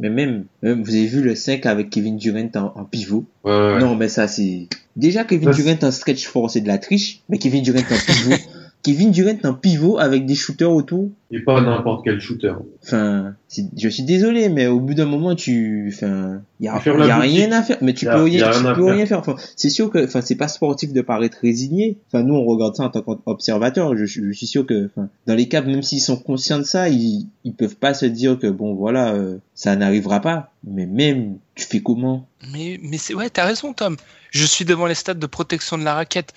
Mais 0.00 0.08
même, 0.10 0.44
même, 0.62 0.82
vous 0.82 0.90
avez 0.94 1.06
vu 1.06 1.22
le 1.22 1.34
5 1.34 1.66
avec 1.66 1.90
Kevin 1.90 2.16
Durant 2.16 2.48
en, 2.54 2.80
en 2.80 2.84
pivot? 2.84 3.26
Ouais, 3.44 3.52
ouais. 3.52 3.78
Non, 3.78 3.94
mais 3.94 4.08
ça, 4.08 4.26
c'est. 4.28 4.68
Déjà, 4.96 5.24
Kevin 5.24 5.50
Durant 5.50 5.76
en 5.82 5.90
stretch 5.90 6.26
four, 6.26 6.50
c'est 6.50 6.60
de 6.62 6.68
la 6.68 6.78
triche. 6.78 7.20
Mais 7.28 7.38
Kevin 7.38 7.62
Durant 7.62 7.78
en 7.80 8.12
pivot. 8.12 8.36
Kevin 8.82 9.10
Durant 9.12 9.38
en 9.44 9.54
pivot 9.54 9.98
avec 9.98 10.26
des 10.26 10.34
shooters 10.34 10.70
autour. 10.72 11.08
Et 11.30 11.40
pas 11.40 11.60
n'importe 11.60 12.04
quel 12.04 12.20
shooter. 12.20 12.52
Enfin, 12.82 13.34
je 13.78 13.88
suis 13.88 14.02
désolé, 14.02 14.48
mais 14.48 14.66
au 14.66 14.80
bout 14.80 14.94
d'un 14.94 15.06
moment, 15.06 15.34
tu, 15.34 15.90
enfin, 15.94 16.42
y 16.60 16.68
a, 16.68 16.76
Tu 16.78 16.82
fermes 16.82 17.06
y 17.06 17.10
a 17.10 17.18
rien 17.18 17.52
à 17.52 17.62
faire. 17.62 17.78
Mais 17.80 17.94
tu 17.94 18.04
Y 18.04 18.08
a- 18.08 18.14
peux 18.16 18.28
y 18.28 18.42
a 18.42 18.50
rien, 18.50 18.60
rien 18.60 18.72
tu 18.74 18.78
peux 18.80 18.84
faire. 18.86 18.94
rien 18.94 19.06
faire. 19.06 19.18
Enfin, 19.20 19.36
c'est 19.56 19.70
sûr 19.70 19.88
que, 19.88 20.04
enfin, 20.04 20.20
c'est 20.20 20.34
pas 20.34 20.48
sportif 20.48 20.92
de 20.92 21.00
paraître 21.00 21.38
résigné. 21.40 21.96
Enfin, 22.08 22.22
nous, 22.24 22.34
on 22.34 22.44
regarde 22.44 22.74
ça 22.76 22.82
en 22.84 22.90
tant 22.90 23.02
qu'observateur. 23.02 23.96
Je, 23.96 24.04
je 24.04 24.30
suis 24.32 24.46
sûr 24.46 24.66
que, 24.66 24.86
enfin, 24.94 25.08
dans 25.26 25.34
les 25.34 25.48
cas, 25.48 25.62
même 25.62 25.82
s'ils 25.82 26.00
sont 26.02 26.16
conscients 26.16 26.58
de 26.58 26.64
ça, 26.64 26.88
ils, 26.88 27.28
ils 27.44 27.54
peuvent 27.54 27.76
pas 27.76 27.94
se 27.94 28.04
dire 28.06 28.38
que 28.38 28.48
bon, 28.48 28.74
voilà, 28.74 29.14
euh, 29.14 29.38
ça 29.54 29.74
n'arrivera 29.76 30.20
pas. 30.20 30.50
Mais 30.64 30.86
même, 30.86 31.36
tu 31.54 31.64
fais 31.66 31.80
comment? 31.80 32.26
Mais, 32.52 32.78
mais 32.82 32.98
c'est, 32.98 33.14
ouais, 33.14 33.30
t'as 33.30 33.44
raison, 33.46 33.72
Tom. 33.72 33.96
Je 34.32 34.44
suis 34.44 34.64
devant 34.64 34.86
les 34.86 34.94
stats 34.94 35.14
de 35.14 35.26
protection 35.26 35.78
de 35.78 35.84
la 35.84 35.94
raquette. 35.94 36.32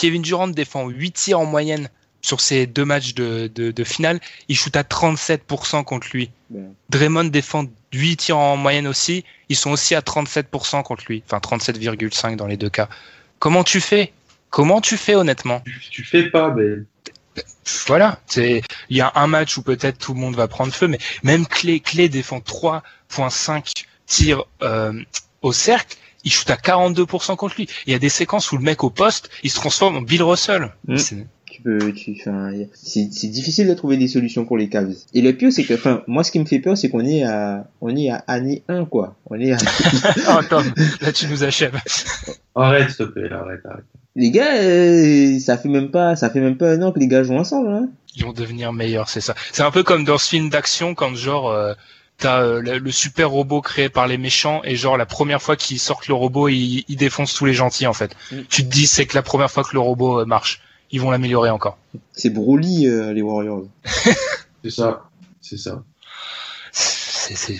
Kevin 0.00 0.22
Durant 0.22 0.48
défend 0.48 0.88
8 0.88 1.12
tirs 1.12 1.40
en 1.40 1.44
moyenne 1.44 1.90
sur 2.22 2.40
ces 2.40 2.66
deux 2.66 2.86
matchs 2.86 3.12
de, 3.12 3.50
de, 3.54 3.70
de 3.70 3.84
finale. 3.84 4.18
Il 4.48 4.56
shoot 4.56 4.74
à 4.74 4.82
37% 4.82 5.84
contre 5.84 6.08
lui. 6.14 6.30
Draymond 6.88 7.24
défend 7.24 7.66
8 7.92 8.16
tirs 8.16 8.38
en 8.38 8.56
moyenne 8.56 8.86
aussi. 8.86 9.26
Ils 9.50 9.56
sont 9.56 9.70
aussi 9.70 9.94
à 9.94 10.00
37% 10.00 10.82
contre 10.84 11.04
lui. 11.06 11.22
Enfin, 11.26 11.36
37,5 11.36 12.36
dans 12.36 12.46
les 12.46 12.56
deux 12.56 12.70
cas. 12.70 12.88
Comment 13.40 13.62
tu 13.62 13.78
fais? 13.82 14.14
Comment 14.48 14.80
tu 14.80 14.96
fais 14.96 15.14
honnêtement? 15.14 15.60
Tu, 15.66 15.80
tu 15.90 16.04
fais 16.04 16.30
pas, 16.30 16.50
mais 16.50 16.76
Voilà, 17.86 18.20
c'est 18.26 18.62
il 18.88 18.96
y 18.96 19.02
a 19.02 19.12
un 19.16 19.26
match 19.26 19.58
où 19.58 19.62
peut-être 19.62 19.98
tout 19.98 20.14
le 20.14 20.20
monde 20.20 20.34
va 20.34 20.48
prendre 20.48 20.72
feu, 20.72 20.88
mais 20.88 20.98
même 21.22 21.46
Clé 21.46 21.78
Clé 21.78 22.08
défend 22.08 22.38
3.5 22.38 23.84
tirs 24.06 24.44
euh, 24.62 24.94
au 25.42 25.52
cercle, 25.52 25.98
il 26.24 26.32
shoot 26.32 26.48
à 26.50 26.56
42% 26.56 27.36
contre 27.36 27.54
lui. 27.56 27.68
Il 27.86 27.92
y 27.92 27.96
a 27.96 27.98
des 27.98 28.08
séquences 28.08 28.52
où 28.52 28.56
le 28.56 28.62
mec 28.62 28.84
au 28.84 28.90
poste, 28.90 29.30
il 29.42 29.50
se 29.50 29.56
transforme 29.56 29.96
en 29.96 30.02
Bill 30.02 30.22
Russell. 30.22 30.70
Mm. 30.86 30.96
C'est- 30.98 31.26
tu 31.50 31.62
peux, 31.62 31.92
tu, 31.92 32.16
c'est, 32.74 33.08
c'est 33.12 33.26
difficile 33.28 33.68
de 33.68 33.74
trouver 33.74 33.96
des 33.96 34.06
solutions 34.08 34.44
pour 34.46 34.56
les 34.56 34.68
Cavs. 34.68 34.94
Et 35.14 35.20
le 35.20 35.32
pire, 35.36 35.52
c'est 35.52 35.64
que, 35.64 35.74
enfin, 35.74 36.02
moi, 36.06 36.22
ce 36.24 36.30
qui 36.30 36.38
me 36.38 36.44
fait 36.44 36.60
peur, 36.60 36.78
c'est 36.78 36.88
qu'on 36.88 37.04
est 37.04 37.24
à, 37.24 37.66
on 37.80 37.94
est 37.96 38.08
à 38.08 38.22
année 38.28 38.62
1, 38.68 38.84
quoi. 38.84 39.16
On 39.26 39.38
est 39.38 39.52
à, 39.52 39.56
Oh, 40.30 40.40
Tom, 40.48 40.64
là 41.00 41.12
tu 41.12 41.26
nous 41.26 41.42
achèves. 41.44 41.76
arrête, 42.54 42.88
s'il 42.90 42.96
te 42.98 43.02
plaît, 43.04 43.30
arrête, 43.32 43.60
arrête. 43.66 43.84
les 44.16 44.30
gars, 44.30 44.54
euh, 44.62 45.38
ça 45.40 45.58
fait 45.58 45.68
même 45.68 45.90
pas, 45.90 46.14
ça 46.16 46.30
fait 46.30 46.40
même 46.40 46.56
pas 46.56 46.70
un 46.72 46.82
an 46.82 46.92
que 46.92 47.00
les 47.00 47.08
gars 47.08 47.24
jouent 47.24 47.36
ensemble, 47.36 47.68
hein. 47.68 47.88
Ils 48.16 48.24
vont 48.24 48.32
devenir 48.32 48.72
meilleurs, 48.72 49.08
c'est 49.08 49.20
ça. 49.20 49.34
C'est 49.52 49.62
un 49.62 49.70
peu 49.70 49.82
comme 49.82 50.04
dans 50.04 50.18
ce 50.18 50.28
film 50.28 50.50
d'action 50.50 50.94
quand 50.94 51.14
genre 51.14 51.50
euh, 51.50 51.74
t'as 52.20 52.42
euh, 52.42 52.60
le, 52.60 52.78
le 52.78 52.90
super 52.92 53.30
robot 53.30 53.60
créé 53.60 53.88
par 53.88 54.06
les 54.06 54.18
méchants 54.18 54.60
et 54.64 54.76
genre 54.76 54.96
la 54.96 55.06
première 55.06 55.42
fois 55.42 55.56
qu'ils 55.56 55.80
sortent 55.80 56.08
le 56.08 56.14
robot, 56.14 56.48
il, 56.48 56.84
il 56.88 56.96
défonce 56.96 57.34
tous 57.34 57.46
les 57.46 57.54
gentils 57.54 57.86
en 57.86 57.92
fait. 57.92 58.14
Mm. 58.30 58.36
Tu 58.48 58.64
te 58.64 58.70
dis 58.70 58.86
c'est 58.86 59.06
que 59.06 59.16
la 59.16 59.22
première 59.22 59.50
fois 59.50 59.64
que 59.64 59.70
le 59.72 59.80
robot 59.80 60.20
euh, 60.20 60.24
marche, 60.24 60.60
ils 60.90 61.00
vont 61.00 61.10
l'améliorer 61.10 61.50
encore. 61.50 61.78
C'est 62.12 62.30
Broly, 62.30 62.86
euh, 62.86 63.12
les 63.12 63.22
Warriors. 63.22 63.64
C'est 64.62 64.70
ça, 64.70 65.08
c'est 65.40 65.56
ça. 65.56 65.82
C'est, 66.70 67.34
c'est, 67.34 67.56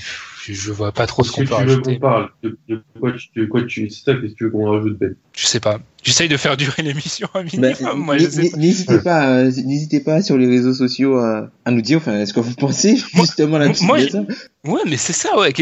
je, 0.53 0.61
je 0.61 0.73
vois 0.73 0.93
pas 0.93 1.07
trop 1.07 1.23
ce 1.25 1.33
qu'on 1.33 1.43
que 1.43 1.49
peut 1.49 1.55
tu 1.57 1.63
veux 1.63 1.69
rajouter. 1.69 1.95
qu'on 1.95 2.01
parle 2.01 2.29
de, 2.43 2.59
de 2.69 2.83
quoi 2.99 3.13
tu, 3.13 3.29
de 3.41 3.47
quoi 3.47 3.63
tu, 3.65 3.89
c'est 3.91 4.05
ça 4.05 4.15
que 4.15 4.27
tu 4.27 4.45
veux 4.45 4.51
qu'on 4.51 4.71
rajoute, 4.71 4.99
Ben? 4.99 5.15
Je 5.35 5.47
sais 5.47 5.61
pas. 5.61 5.79
J'essaye 6.03 6.29
de 6.29 6.37
faire 6.37 6.57
durer 6.57 6.83
l'émission 6.83 7.29
un 7.35 7.45
Ben, 7.45 7.75
minimum. 7.75 7.99
Moi, 8.05 8.19
je 8.19 8.25
n- 8.25 8.31
sais 8.31 8.43
n- 8.47 8.51
pas. 8.51 8.57
n'hésitez 8.59 8.99
pas, 8.99 9.29
euh, 9.31 9.45
n'hésitez 9.65 10.01
pas 10.01 10.23
sur 10.23 10.37
les 10.39 10.47
réseaux 10.47 10.75
sociaux 10.75 11.19
euh, 11.19 11.47
à 11.65 11.71
nous 11.71 11.81
dire, 11.83 11.99
enfin, 11.99 12.25
ce 12.27 12.33
que 12.33 12.41
vous 12.41 12.55
pensez 12.55 12.97
justement 13.15 13.59
là-dessus. 13.59 13.85
moi, 13.85 13.99
de 14.01 14.07
je- 14.07 14.11
ça. 14.11 14.25
Ouais, 14.65 14.81
mais 14.87 14.97
c'est 14.97 15.13
ça, 15.13 15.39
ouais. 15.39 15.53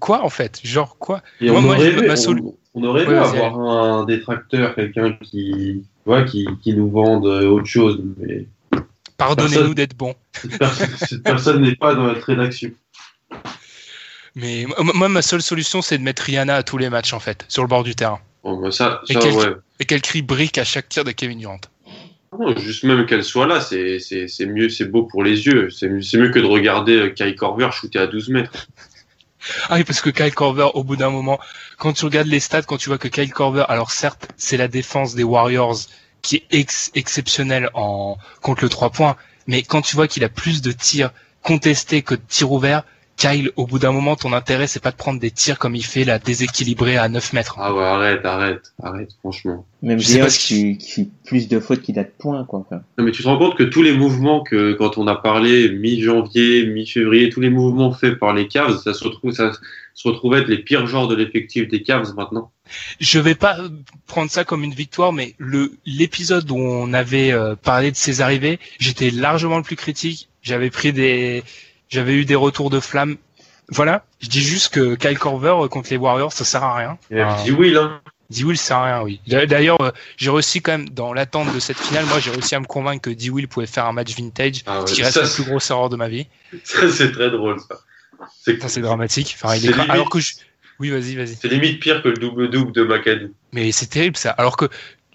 Quoi 0.00 0.24
en 0.24 0.28
fait? 0.30 0.60
Genre 0.64 0.96
quoi? 0.98 1.22
Et 1.40 1.50
Moi, 1.50 1.58
on, 1.58 1.62
moi, 1.62 1.76
aurait 1.76 1.92
je- 1.92 1.98
aimé, 1.98 2.06
ma 2.08 2.14
solu- 2.16 2.42
on, 2.44 2.54
on 2.74 2.84
aurait 2.84 3.02
aimé 3.04 3.14
Ouais, 3.14 3.20
vas-y, 3.20 3.38
avoir 3.40 3.58
un 3.60 4.04
détracteur, 4.04 4.74
quelqu'un 4.74 5.12
qui, 5.22 5.84
qui, 6.26 6.46
qui 6.62 6.74
nous 6.74 6.90
vende 6.90 7.26
euh, 7.26 7.48
autre 7.48 7.66
chose, 7.66 8.00
mais 8.18 8.46
Pardonnez-nous 9.16 9.74
d'être 9.74 9.96
personne, 10.58 10.88
cette 11.08 11.22
personne 11.24 11.62
n'est 11.62 11.74
pas 11.74 11.94
dans 11.96 12.04
notre 12.04 12.24
rédaction. 12.24 12.70
Mais 14.40 14.66
moi, 14.94 15.08
ma 15.08 15.22
seule 15.22 15.42
solution, 15.42 15.82
c'est 15.82 15.98
de 15.98 16.02
mettre 16.02 16.22
Rihanna 16.22 16.54
à 16.56 16.62
tous 16.62 16.78
les 16.78 16.90
matchs 16.90 17.12
en 17.12 17.20
fait, 17.20 17.44
sur 17.48 17.62
le 17.62 17.68
bord 17.68 17.82
du 17.84 17.94
terrain. 17.94 18.20
Bon, 18.44 18.56
bah, 18.60 18.70
ça, 18.70 19.02
Et 19.08 19.14
ça 19.14 19.20
quel- 19.20 19.34
ouais. 19.34 19.52
Et 19.80 19.84
qu'elle 19.84 20.00
crie 20.02 20.22
brique 20.22 20.58
à 20.58 20.64
chaque 20.64 20.88
tir 20.88 21.04
de 21.04 21.10
Kevin 21.10 21.38
Durant. 21.38 21.60
Non, 22.38 22.56
juste 22.56 22.84
même 22.84 23.06
qu'elle 23.06 23.24
soit 23.24 23.46
là, 23.46 23.60
c'est, 23.60 23.98
mieux, 24.46 24.68
c'est 24.68 24.84
beau 24.84 25.02
pour 25.04 25.24
les 25.24 25.46
yeux. 25.46 25.70
C'est, 25.70 25.88
mieux- 25.88 26.30
que 26.30 26.38
de 26.38 26.44
regarder 26.44 26.96
euh, 26.96 27.08
Kai 27.10 27.34
Corver 27.34 27.70
shooter 27.72 27.98
à 27.98 28.06
12 28.06 28.28
mètres. 28.28 28.68
Ah 29.68 29.76
oui, 29.76 29.84
parce 29.84 30.00
que 30.00 30.10
Kyle 30.10 30.34
Korver, 30.34 30.68
au 30.74 30.84
bout 30.84 30.96
d'un 30.96 31.10
moment, 31.10 31.38
quand 31.78 31.92
tu 31.94 32.04
regardes 32.04 32.26
les 32.26 32.40
stats, 32.40 32.62
quand 32.62 32.76
tu 32.76 32.90
vois 32.90 32.98
que 32.98 33.08
Kyle 33.08 33.32
Korver, 33.32 33.64
alors 33.68 33.90
certes, 33.92 34.28
c'est 34.36 34.56
la 34.56 34.68
défense 34.68 35.14
des 35.14 35.22
Warriors 35.22 35.78
qui 36.22 36.36
est 36.36 36.44
ex- 36.50 36.90
exceptionnelle 36.94 37.70
en 37.74 38.18
contre 38.42 38.62
le 38.64 38.68
3 38.68 38.90
points, 38.90 39.16
mais 39.46 39.62
quand 39.62 39.80
tu 39.80 39.94
vois 39.96 40.06
qu'il 40.08 40.22
a 40.24 40.28
plus 40.28 40.60
de 40.60 40.72
tirs 40.72 41.10
contestés 41.42 42.02
que 42.02 42.14
de 42.16 42.20
tirs 42.28 42.50
ouverts, 42.52 42.82
Kyle, 43.18 43.50
au 43.56 43.66
bout 43.66 43.80
d'un 43.80 43.90
moment, 43.90 44.14
ton 44.14 44.32
intérêt, 44.32 44.68
c'est 44.68 44.80
pas 44.80 44.92
de 44.92 44.96
prendre 44.96 45.18
des 45.18 45.32
tirs 45.32 45.58
comme 45.58 45.74
il 45.74 45.84
fait 45.84 46.04
la 46.04 46.20
déséquilibré 46.20 46.96
à 46.96 47.08
9 47.08 47.32
mètres. 47.32 47.56
Ah 47.58 47.74
ouais, 47.74 47.82
arrête, 47.82 48.24
arrête, 48.24 48.72
arrête, 48.80 49.10
franchement. 49.18 49.66
Même 49.82 49.98
Je 49.98 50.06
sais 50.06 50.20
pas 50.20 50.28
qui, 50.28 50.78
qui 50.78 50.90
fait 50.90 51.08
plus 51.26 51.48
de 51.48 51.58
fautes 51.58 51.82
qu'il 51.82 51.98
a 51.98 52.04
de 52.04 52.12
points, 52.16 52.44
quoi. 52.44 52.60
Enfin, 52.60 52.80
Non, 52.96 53.04
mais 53.04 53.10
tu 53.10 53.24
te 53.24 53.28
rends 53.28 53.36
compte 53.36 53.56
que 53.56 53.64
tous 53.64 53.82
les 53.82 53.92
mouvements 53.92 54.44
que, 54.44 54.72
quand 54.74 54.98
on 54.98 55.08
a 55.08 55.16
parlé 55.16 55.68
mi-janvier, 55.68 56.66
mi-février, 56.66 57.28
tous 57.28 57.40
les 57.40 57.50
mouvements 57.50 57.92
faits 57.92 58.20
par 58.20 58.34
les 58.34 58.46
Cavs, 58.46 58.78
ça 58.78 58.94
se 58.94 59.02
retrouve, 59.02 59.32
ça 59.32 59.50
se 59.94 60.06
retrouve 60.06 60.36
être 60.36 60.46
les 60.46 60.58
pires 60.58 60.86
genres 60.86 61.08
de 61.08 61.16
l'effectif 61.16 61.66
des 61.66 61.82
Cavs 61.82 62.14
maintenant. 62.14 62.52
Je 63.00 63.18
vais 63.18 63.34
pas 63.34 63.58
euh, 63.58 63.68
prendre 64.06 64.30
ça 64.30 64.44
comme 64.44 64.62
une 64.62 64.74
victoire, 64.74 65.12
mais 65.12 65.34
le 65.38 65.72
l'épisode 65.86 66.48
où 66.52 66.56
on 66.56 66.92
avait 66.92 67.32
euh, 67.32 67.56
parlé 67.56 67.90
de 67.90 67.96
ses 67.96 68.20
arrivées, 68.20 68.60
j'étais 68.78 69.10
largement 69.10 69.56
le 69.56 69.64
plus 69.64 69.74
critique. 69.74 70.28
J'avais 70.40 70.70
pris 70.70 70.92
des, 70.92 71.42
j'avais 71.88 72.14
eu 72.14 72.24
des 72.24 72.34
retours 72.34 72.70
de 72.70 72.80
flamme. 72.80 73.16
Voilà, 73.70 74.04
je 74.20 74.28
dis 74.28 74.40
juste 74.40 74.72
que 74.72 74.94
Kyle 74.94 75.18
Korver 75.18 75.54
euh, 75.64 75.68
contre 75.68 75.90
les 75.90 75.96
Warriors, 75.98 76.32
ça 76.32 76.44
sert 76.44 76.62
à 76.62 76.74
rien. 76.76 76.98
Ah. 77.14 77.36
dis 77.44 77.52
oui, 77.52 77.70
là. 77.70 78.00
D. 78.30 78.44
Will 78.44 78.58
sert 78.58 78.76
à 78.76 78.84
rien, 78.96 79.02
oui. 79.04 79.20
D'a- 79.26 79.46
D'ailleurs, 79.46 79.80
euh, 79.80 79.90
j'ai 80.18 80.28
réussi 80.30 80.60
quand 80.60 80.72
même 80.72 80.88
dans 80.90 81.14
l'attente 81.14 81.52
de 81.54 81.58
cette 81.60 81.78
finale, 81.78 82.04
moi 82.06 82.18
j'ai 82.20 82.30
réussi 82.30 82.54
à 82.54 82.60
me 82.60 82.66
convaincre 82.66 83.00
que 83.02 83.10
D. 83.10 83.30
Will 83.30 83.48
pouvait 83.48 83.66
faire 83.66 83.86
un 83.86 83.92
match 83.92 84.14
vintage, 84.16 84.62
Ah 84.66 84.80
ouais, 84.82 84.86
ce 84.86 84.94
qui 84.94 85.02
reste 85.02 85.14
ça, 85.14 85.22
la 85.22 85.28
plus 85.28 85.44
grosse 85.44 85.70
erreur 85.70 85.88
de 85.88 85.96
ma 85.96 86.08
vie. 86.08 86.26
Ça, 86.64 86.90
c'est 86.90 87.10
très 87.12 87.30
drôle, 87.30 87.58
ça. 87.60 87.78
C'est 88.68 88.80
dramatique. 88.80 89.34
Enfin, 89.40 89.54
il 89.54 89.62
C'est 89.62 89.68
est 89.68 89.70
gra- 89.70 89.76
limite. 89.76 89.90
Alors 89.90 90.10
que 90.10 90.18
je... 90.20 90.32
Oui, 90.80 90.90
vas-y, 90.90 91.16
vas-y. 91.16 91.36
c'est 91.40 91.48
limite 91.48 91.80
pire 91.80 92.02
que 92.02 92.08
le 92.08 92.16
double-double 92.18 92.72
de 92.72 92.84
McAdoo. 92.84 93.28
Mais 93.52 93.72
c'est 93.72 93.86
terrible 93.86 94.16
ça. 94.16 94.30
Alors 94.32 94.56
que 94.56 94.66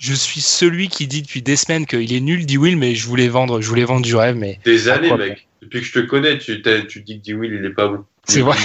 je 0.03 0.13
suis 0.13 0.41
celui 0.41 0.89
qui 0.89 1.07
dit 1.07 1.21
depuis 1.21 1.41
des 1.41 1.55
semaines 1.55 1.85
qu'il 1.85 2.11
est 2.11 2.19
nul, 2.19 2.45
dit 2.45 2.57
Will, 2.57 2.75
mais 2.75 2.93
je 2.93 3.07
voulais 3.07 3.29
vendre, 3.29 3.61
je 3.61 3.69
voulais 3.69 3.85
vendre 3.85 4.01
du 4.01 4.17
rêve, 4.17 4.35
mais 4.35 4.59
Des 4.65 4.89
années, 4.89 5.15
mec. 5.15 5.47
Depuis 5.61 5.79
que 5.79 5.87
je 5.87 5.93
te 5.93 5.99
connais, 5.99 6.37
tu, 6.37 6.57
dis 6.57 7.21
que 7.21 7.23
D-Will, 7.23 7.53
il 7.53 7.65
est 7.65 7.73
pas 7.73 7.87
bon. 7.87 8.03
c'est 8.25 8.41
vrai. 8.41 8.57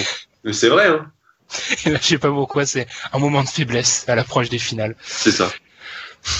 Mais 0.42 0.52
c'est 0.52 0.68
vrai, 0.68 0.88
hein. 0.88 1.06
Et 1.86 1.90
là, 1.90 1.98
je 2.02 2.06
sais 2.08 2.18
pas 2.18 2.30
pourquoi, 2.30 2.66
c'est 2.66 2.88
un 3.12 3.20
moment 3.20 3.44
de 3.44 3.48
faiblesse 3.48 4.04
à 4.08 4.16
l'approche 4.16 4.48
des 4.48 4.58
finales. 4.58 4.96
C'est 5.00 5.30
ça. 5.30 5.48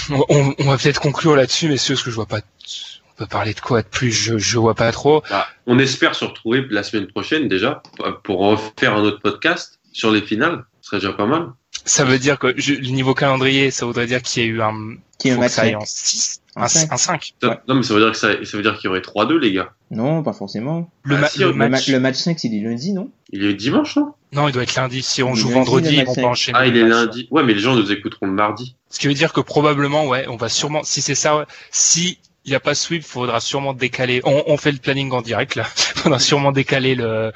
On 0.09 0.65
va 0.65 0.77
peut-être 0.77 0.99
conclure 0.99 1.37
là-dessus, 1.37 1.69
messieurs, 1.69 1.95
parce 1.95 2.03
que 2.03 2.11
je 2.11 2.15
vois 2.15 2.25
pas. 2.25 2.39
On 2.39 3.15
peut 3.15 3.25
parler 3.25 3.53
de 3.53 3.61
quoi 3.61 3.81
de 3.81 3.87
plus 3.87 4.11
Je, 4.11 4.37
je 4.37 4.57
vois 4.57 4.75
pas 4.75 4.91
trop. 4.91 5.23
Bah, 5.29 5.47
on 5.65 5.79
espère 5.79 6.13
se 6.13 6.25
retrouver 6.25 6.65
la 6.69 6.83
semaine 6.83 7.07
prochaine 7.07 7.47
déjà 7.47 7.81
pour 8.23 8.39
refaire 8.39 8.95
un 8.95 9.01
autre 9.03 9.21
podcast 9.21 9.79
sur 9.93 10.11
les 10.11 10.21
finales. 10.21 10.65
Ce 10.81 10.89
serait 10.89 10.99
déjà 10.99 11.13
pas 11.13 11.25
mal. 11.25 11.53
Ça 11.85 12.03
veut 12.03 12.19
dire 12.19 12.37
que 12.39 12.53
je, 12.57 12.73
le 12.73 12.89
niveau 12.89 13.13
calendrier, 13.13 13.71
ça 13.71 13.85
voudrait 13.85 14.07
dire 14.07 14.21
qu'il 14.21 14.43
y 14.43 14.45
a 14.45 14.49
eu 14.49 14.61
un. 14.61 14.73
Qui 15.17 15.29
est 15.29 15.31
un 15.31 15.35
faut 15.35 15.39
que 15.41 15.45
match 15.45 15.51
ça 15.53 15.61
aille 15.63 15.71
cinq. 15.71 15.81
en 15.81 15.85
6, 15.85 16.41
Un 16.55 16.61
un, 16.63 16.67
cinq. 16.67 16.91
un 16.93 16.97
5. 16.97 17.33
Ça- 17.41 17.63
Non, 17.67 17.75
mais 17.75 17.83
ça 17.83 17.93
veut 17.93 17.99
dire 18.01 18.11
que 18.11 18.17
ça, 18.17 18.29
ça 18.45 18.57
veut 18.57 18.63
dire 18.63 18.75
qu'il 18.77 18.85
y 18.85 18.87
aurait 18.89 19.01
3-2, 19.01 19.37
les 19.37 19.51
gars. 19.51 19.71
Non, 19.91 20.23
pas 20.23 20.31
forcément. 20.33 20.89
Le, 21.03 21.15
Ah, 21.15 21.19
ma- 21.21 21.27
si, 21.27 21.39
le 21.39 21.45
le 21.47 21.51
Le, 21.51 21.57
ma- 21.57 21.69
match. 21.69 21.87
le 21.89 21.99
match 21.99 22.15
5, 22.15 22.39
c'est 22.39 22.47
les 22.47 22.61
lundis, 22.61 22.93
non? 22.93 23.09
Il 23.31 23.43
est 23.45 23.53
dimanche, 23.53 23.97
non? 23.97 24.13
Non, 24.31 24.47
il 24.47 24.51
doit 24.53 24.63
être 24.63 24.75
lundi. 24.75 25.01
Si 25.01 25.21
on 25.23 25.35
joue 25.35 25.47
lundi, 25.49 25.59
vendredi, 25.59 26.03
pas 26.03 26.13
cinq. 26.13 26.23
enchaîner. 26.25 26.57
Ah, 26.61 26.67
il 26.67 26.77
est 26.77 26.83
lundi. 26.87 27.27
Ouais, 27.31 27.43
mais 27.43 27.53
les 27.53 27.59
gens 27.59 27.75
nous 27.75 27.91
écouteront 27.91 28.27
le 28.27 28.31
mardi. 28.33 28.75
Ce 28.89 28.99
qui 28.99 29.07
veut 29.07 29.13
dire 29.13 29.33
que 29.33 29.41
probablement, 29.41 30.07
ouais, 30.07 30.25
on 30.29 30.37
va 30.37 30.47
sûrement, 30.47 30.83
si 30.83 31.01
c'est 31.01 31.15
ça, 31.15 31.37
ouais, 31.37 31.45
si 31.71 32.17
il 32.45 32.51
n'y 32.51 32.55
a 32.55 32.59
pas 32.61 32.73
sweep, 32.75 33.03
faudra 33.03 33.41
sûrement 33.41 33.73
décaler. 33.73 34.21
On, 34.23 34.43
on 34.47 34.55
fait 34.57 34.71
le 34.71 34.77
planning 34.77 35.11
en 35.11 35.21
direct 35.21 35.55
là. 35.55 35.63
faudra 35.75 36.19
sûrement 36.19 36.51
décaler 36.53 36.95
le, 36.95 37.33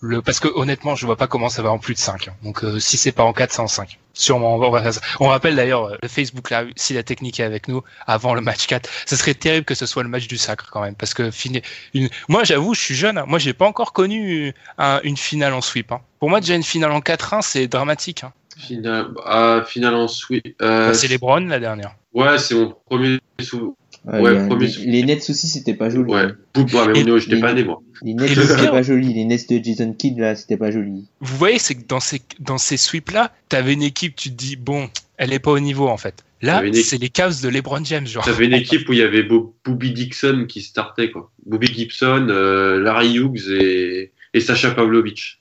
le, 0.00 0.22
parce 0.22 0.38
que 0.40 0.48
honnêtement, 0.54 0.94
je 0.94 1.06
vois 1.06 1.16
pas 1.16 1.26
comment 1.26 1.48
ça 1.48 1.62
va 1.62 1.70
en 1.70 1.78
plus 1.78 1.94
de 1.94 1.98
5. 1.98 2.30
Donc 2.42 2.62
euh, 2.64 2.78
si 2.78 2.96
c'est 2.96 3.10
pas 3.12 3.24
en 3.24 3.32
4, 3.32 3.52
c'est 3.52 3.60
en 3.60 3.66
5. 3.66 3.98
Sûrement, 4.14 4.54
on 4.56 4.70
va, 4.70 4.82
faire 4.82 4.94
ça. 4.94 5.00
On 5.20 5.28
rappelle 5.28 5.56
d'ailleurs 5.56 5.86
euh, 5.86 5.96
le 6.02 6.08
Facebook 6.08 6.50
Live, 6.50 6.72
si 6.76 6.94
la 6.94 7.02
technique 7.02 7.38
est 7.40 7.44
avec 7.44 7.68
nous 7.68 7.82
avant 8.06 8.34
le 8.34 8.40
match 8.40 8.66
4. 8.66 8.88
Ce 9.06 9.16
serait 9.16 9.34
terrible 9.34 9.64
que 9.64 9.74
ce 9.74 9.86
soit 9.86 10.02
le 10.02 10.08
match 10.08 10.26
du 10.28 10.36
sacre 10.38 10.70
quand 10.70 10.80
même, 10.82 10.94
parce 10.94 11.14
que 11.14 11.30
fini, 11.30 11.62
une, 11.94 12.08
moi 12.28 12.44
j'avoue, 12.44 12.74
je 12.74 12.80
suis 12.80 12.94
jeune. 12.94 13.18
hein. 13.18 13.24
Moi, 13.26 13.38
j'ai 13.38 13.52
pas 13.54 13.66
encore 13.66 13.92
connu 13.92 14.54
un- 14.78 15.00
une 15.04 15.16
finale 15.16 15.52
en 15.54 15.60
sweep. 15.60 15.90
hein. 15.92 16.00
Pour 16.20 16.30
moi, 16.30 16.40
déjà 16.40 16.54
une 16.54 16.62
finale 16.64 16.92
en 16.92 17.00
4-1, 17.00 17.42
c'est 17.42 17.66
dramatique. 17.68 18.24
Hein. 18.24 18.32
Finale, 18.56 19.08
ah, 19.24 19.62
finale 19.66 19.94
en 19.94 20.08
sweep. 20.08 20.56
Euh, 20.62 20.92
c'est 20.94 21.06
les 21.08 21.18
Browns 21.18 21.48
la 21.48 21.60
dernière. 21.60 21.94
Ouais, 22.12 22.38
c'est 22.38 22.54
mon 22.56 22.74
premier 22.88 23.18
sou. 23.40 23.76
Ouais, 24.12 24.20
Ouais, 24.20 24.46
premier 24.48 24.66
les, 24.86 25.02
Nets 25.02 25.28
aussi, 25.28 25.48
c'était 25.48 25.74
pas 25.74 25.90
joli. 25.90 26.10
Ouais. 26.12 26.26
Ouais, 26.56 26.64
mais 26.92 27.00
Et- 27.00 27.04
Néo, 27.04 27.18
j'étais 27.18 27.40
pas 27.40 27.52
né, 27.52 27.64
moi. 27.64 27.82
Les 28.02 28.14
Nets, 28.14 28.28
c'était 28.34 28.68
pas 28.68 28.82
joli. 28.82 29.12
Les 29.12 29.24
Nets 29.24 29.48
de 29.50 29.62
Jason 29.62 29.92
Kidd, 29.92 30.18
là, 30.18 30.34
c'était 30.34 30.56
pas 30.56 30.70
joli. 30.70 31.06
Vous 31.20 31.36
voyez, 31.36 31.58
c'est 31.58 31.74
que 31.74 31.86
dans 31.86 32.00
ces, 32.00 32.22
dans 32.40 32.58
ces 32.58 32.76
sweeps-là, 32.76 33.32
t'avais 33.48 33.74
une 33.74 33.82
équipe, 33.82 34.16
tu 34.16 34.30
te 34.30 34.34
dis, 34.34 34.56
bon, 34.56 34.88
elle 35.18 35.32
est 35.32 35.38
pas 35.38 35.50
au 35.52 35.60
niveau, 35.60 35.88
en 35.88 35.96
fait. 35.96 36.24
Là, 36.40 36.62
une 36.62 36.72
c'est 36.72 36.98
les 36.98 37.08
Cavs 37.08 37.42
de 37.42 37.48
LeBron 37.48 37.84
James, 37.84 38.06
genre. 38.06 38.24
T'avais 38.24 38.46
une 38.46 38.54
équipe 38.54 38.88
où 38.88 38.92
il 38.92 39.00
y 39.00 39.02
avait 39.02 39.24
Bo- 39.24 39.56
Bobby 39.64 39.92
Dixon 39.92 40.46
qui 40.48 40.62
startait, 40.62 41.10
quoi. 41.10 41.30
Bobby 41.44 41.66
Gibson, 41.66 42.28
euh, 42.30 42.80
Larry 42.80 43.16
Hughes 43.18 43.50
et, 43.60 44.12
et 44.34 44.40
Sacha 44.40 44.70
Pavlovich. 44.70 45.40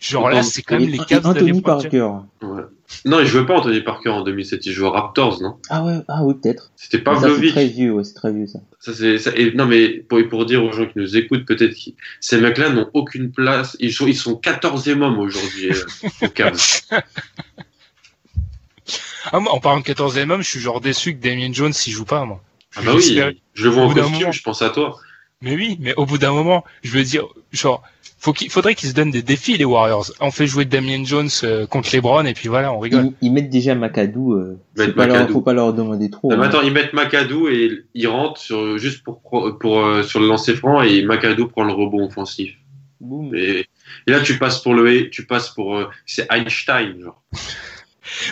Genre 0.00 0.30
là, 0.30 0.42
c'est 0.42 0.62
quand 0.62 0.80
même 0.80 0.88
les 0.88 0.98
Cavs 0.98 1.26
Anthony. 1.26 1.60
Parker. 1.60 2.10
Ouais. 2.40 2.62
Non, 3.04 3.20
il 3.20 3.26
jouait 3.26 3.44
pas 3.44 3.58
Anthony 3.58 3.82
Parker 3.82 4.08
en 4.08 4.22
2007, 4.22 4.66
il 4.66 4.72
jouait 4.72 4.88
aux 4.88 4.92
Raptors, 4.92 5.40
non? 5.42 5.58
Ah 5.68 5.84
ouais, 5.84 5.98
ah 6.08 6.24
oui, 6.24 6.34
peut-être. 6.34 6.72
C'était 6.74 6.98
Mais 6.98 7.04
Ça, 7.04 7.20
c'est 7.20 7.26
Pavlovich. 7.26 7.52
très 7.52 7.66
vieux, 7.66 7.92
ouais, 7.92 8.04
c'est 8.04 8.14
très 8.14 8.32
vieux, 8.32 8.46
ça. 8.46 8.60
Ça, 8.80 8.94
c'est, 8.94 9.18
ça, 9.18 9.30
et 9.36 9.52
non, 9.52 9.66
mais 9.66 9.88
pour, 9.88 10.46
dire 10.46 10.64
aux 10.64 10.72
gens 10.72 10.86
qui 10.86 10.98
nous 10.98 11.16
écoutent, 11.16 11.44
peut-être 11.44 11.74
que 11.74 11.90
ces 12.20 12.40
mecs-là 12.40 12.70
n'ont 12.70 12.88
aucune 12.94 13.30
place. 13.30 13.76
Ils 13.78 13.92
sont, 13.92 14.06
ils 14.06 14.16
sont 14.16 14.40
14e 14.42 15.02
homme 15.02 15.18
aujourd'hui, 15.18 15.70
euh, 15.70 16.08
au 16.22 16.28
Cavs. 16.28 16.80
Ah, 19.32 19.38
moi, 19.38 19.52
en 19.52 19.60
parlant 19.60 19.80
de 19.80 19.84
14e 19.84 20.30
homme, 20.30 20.42
je 20.42 20.48
suis 20.48 20.60
genre 20.60 20.80
déçu 20.80 21.14
que 21.14 21.22
Damien 21.22 21.52
Jones 21.52 21.74
s'y 21.74 21.90
joue 21.90 22.06
pas, 22.06 22.24
moi. 22.24 22.42
Ah 22.74 22.80
bah 22.84 22.92
oui, 22.94 23.20
je 23.54 23.64
le 23.64 23.70
vois 23.70 23.84
Au 23.84 23.90
en 23.90 23.94
costume, 23.94 24.32
je 24.32 24.42
pense 24.42 24.62
à 24.62 24.70
toi. 24.70 24.96
Mais 25.42 25.54
oui, 25.54 25.76
mais 25.80 25.94
au 25.96 26.06
bout 26.06 26.18
d'un 26.18 26.32
moment, 26.32 26.64
je 26.82 26.90
veux 26.90 27.04
dire, 27.04 27.26
genre, 27.52 27.82
faut 28.20 28.34
qu'il 28.34 28.50
faudrait 28.50 28.74
qu'ils 28.74 28.90
se 28.90 28.94
donnent 28.94 29.10
des 29.10 29.22
défis, 29.22 29.56
les 29.56 29.64
Warriors. 29.64 30.12
On 30.20 30.30
fait 30.30 30.46
jouer 30.46 30.66
Damien 30.66 31.04
Jones 31.04 31.30
euh, 31.42 31.66
contre 31.66 31.88
LeBron, 31.94 32.26
et 32.26 32.34
puis 32.34 32.48
voilà, 32.48 32.70
on 32.72 32.78
rigole. 32.78 33.12
Ils, 33.22 33.28
ils 33.28 33.32
mettent 33.32 33.48
déjà 33.48 33.74
McAdoo. 33.74 34.34
Euh, 34.34 34.60
Ils 34.76 34.80
mettent 34.80 34.88
c'est 34.90 34.94
pas 34.94 35.06
leur, 35.06 35.30
faut 35.30 35.40
pas 35.40 35.54
leur 35.54 35.72
demander 35.72 36.10
trop. 36.10 36.30
Non, 36.30 36.36
mais 36.36 36.44
hein. 36.44 36.48
attends, 36.48 36.60
ils 36.60 36.72
mettent 36.72 36.92
McAdoo 36.92 37.48
et 37.48 37.86
ils 37.94 38.06
rentrent 38.08 38.38
sur, 38.38 38.76
juste 38.76 39.02
pour, 39.02 39.22
pour, 39.58 39.80
euh, 39.80 40.02
sur 40.02 40.20
le 40.20 40.28
lancer 40.28 40.54
franc 40.54 40.82
et 40.82 41.02
McAdoo 41.02 41.48
prend 41.48 41.64
le 41.64 41.72
rebond 41.72 42.06
offensif. 42.06 42.52
Boum. 43.00 43.34
Et, 43.34 43.66
et 44.06 44.10
là, 44.10 44.20
tu 44.20 44.38
passes 44.38 44.62
pour 44.62 44.74
le, 44.74 45.08
tu 45.08 45.24
passes 45.24 45.48
pour, 45.48 45.76
euh, 45.76 45.88
c'est 46.04 46.26
Einstein, 46.30 47.00
genre. 47.02 47.22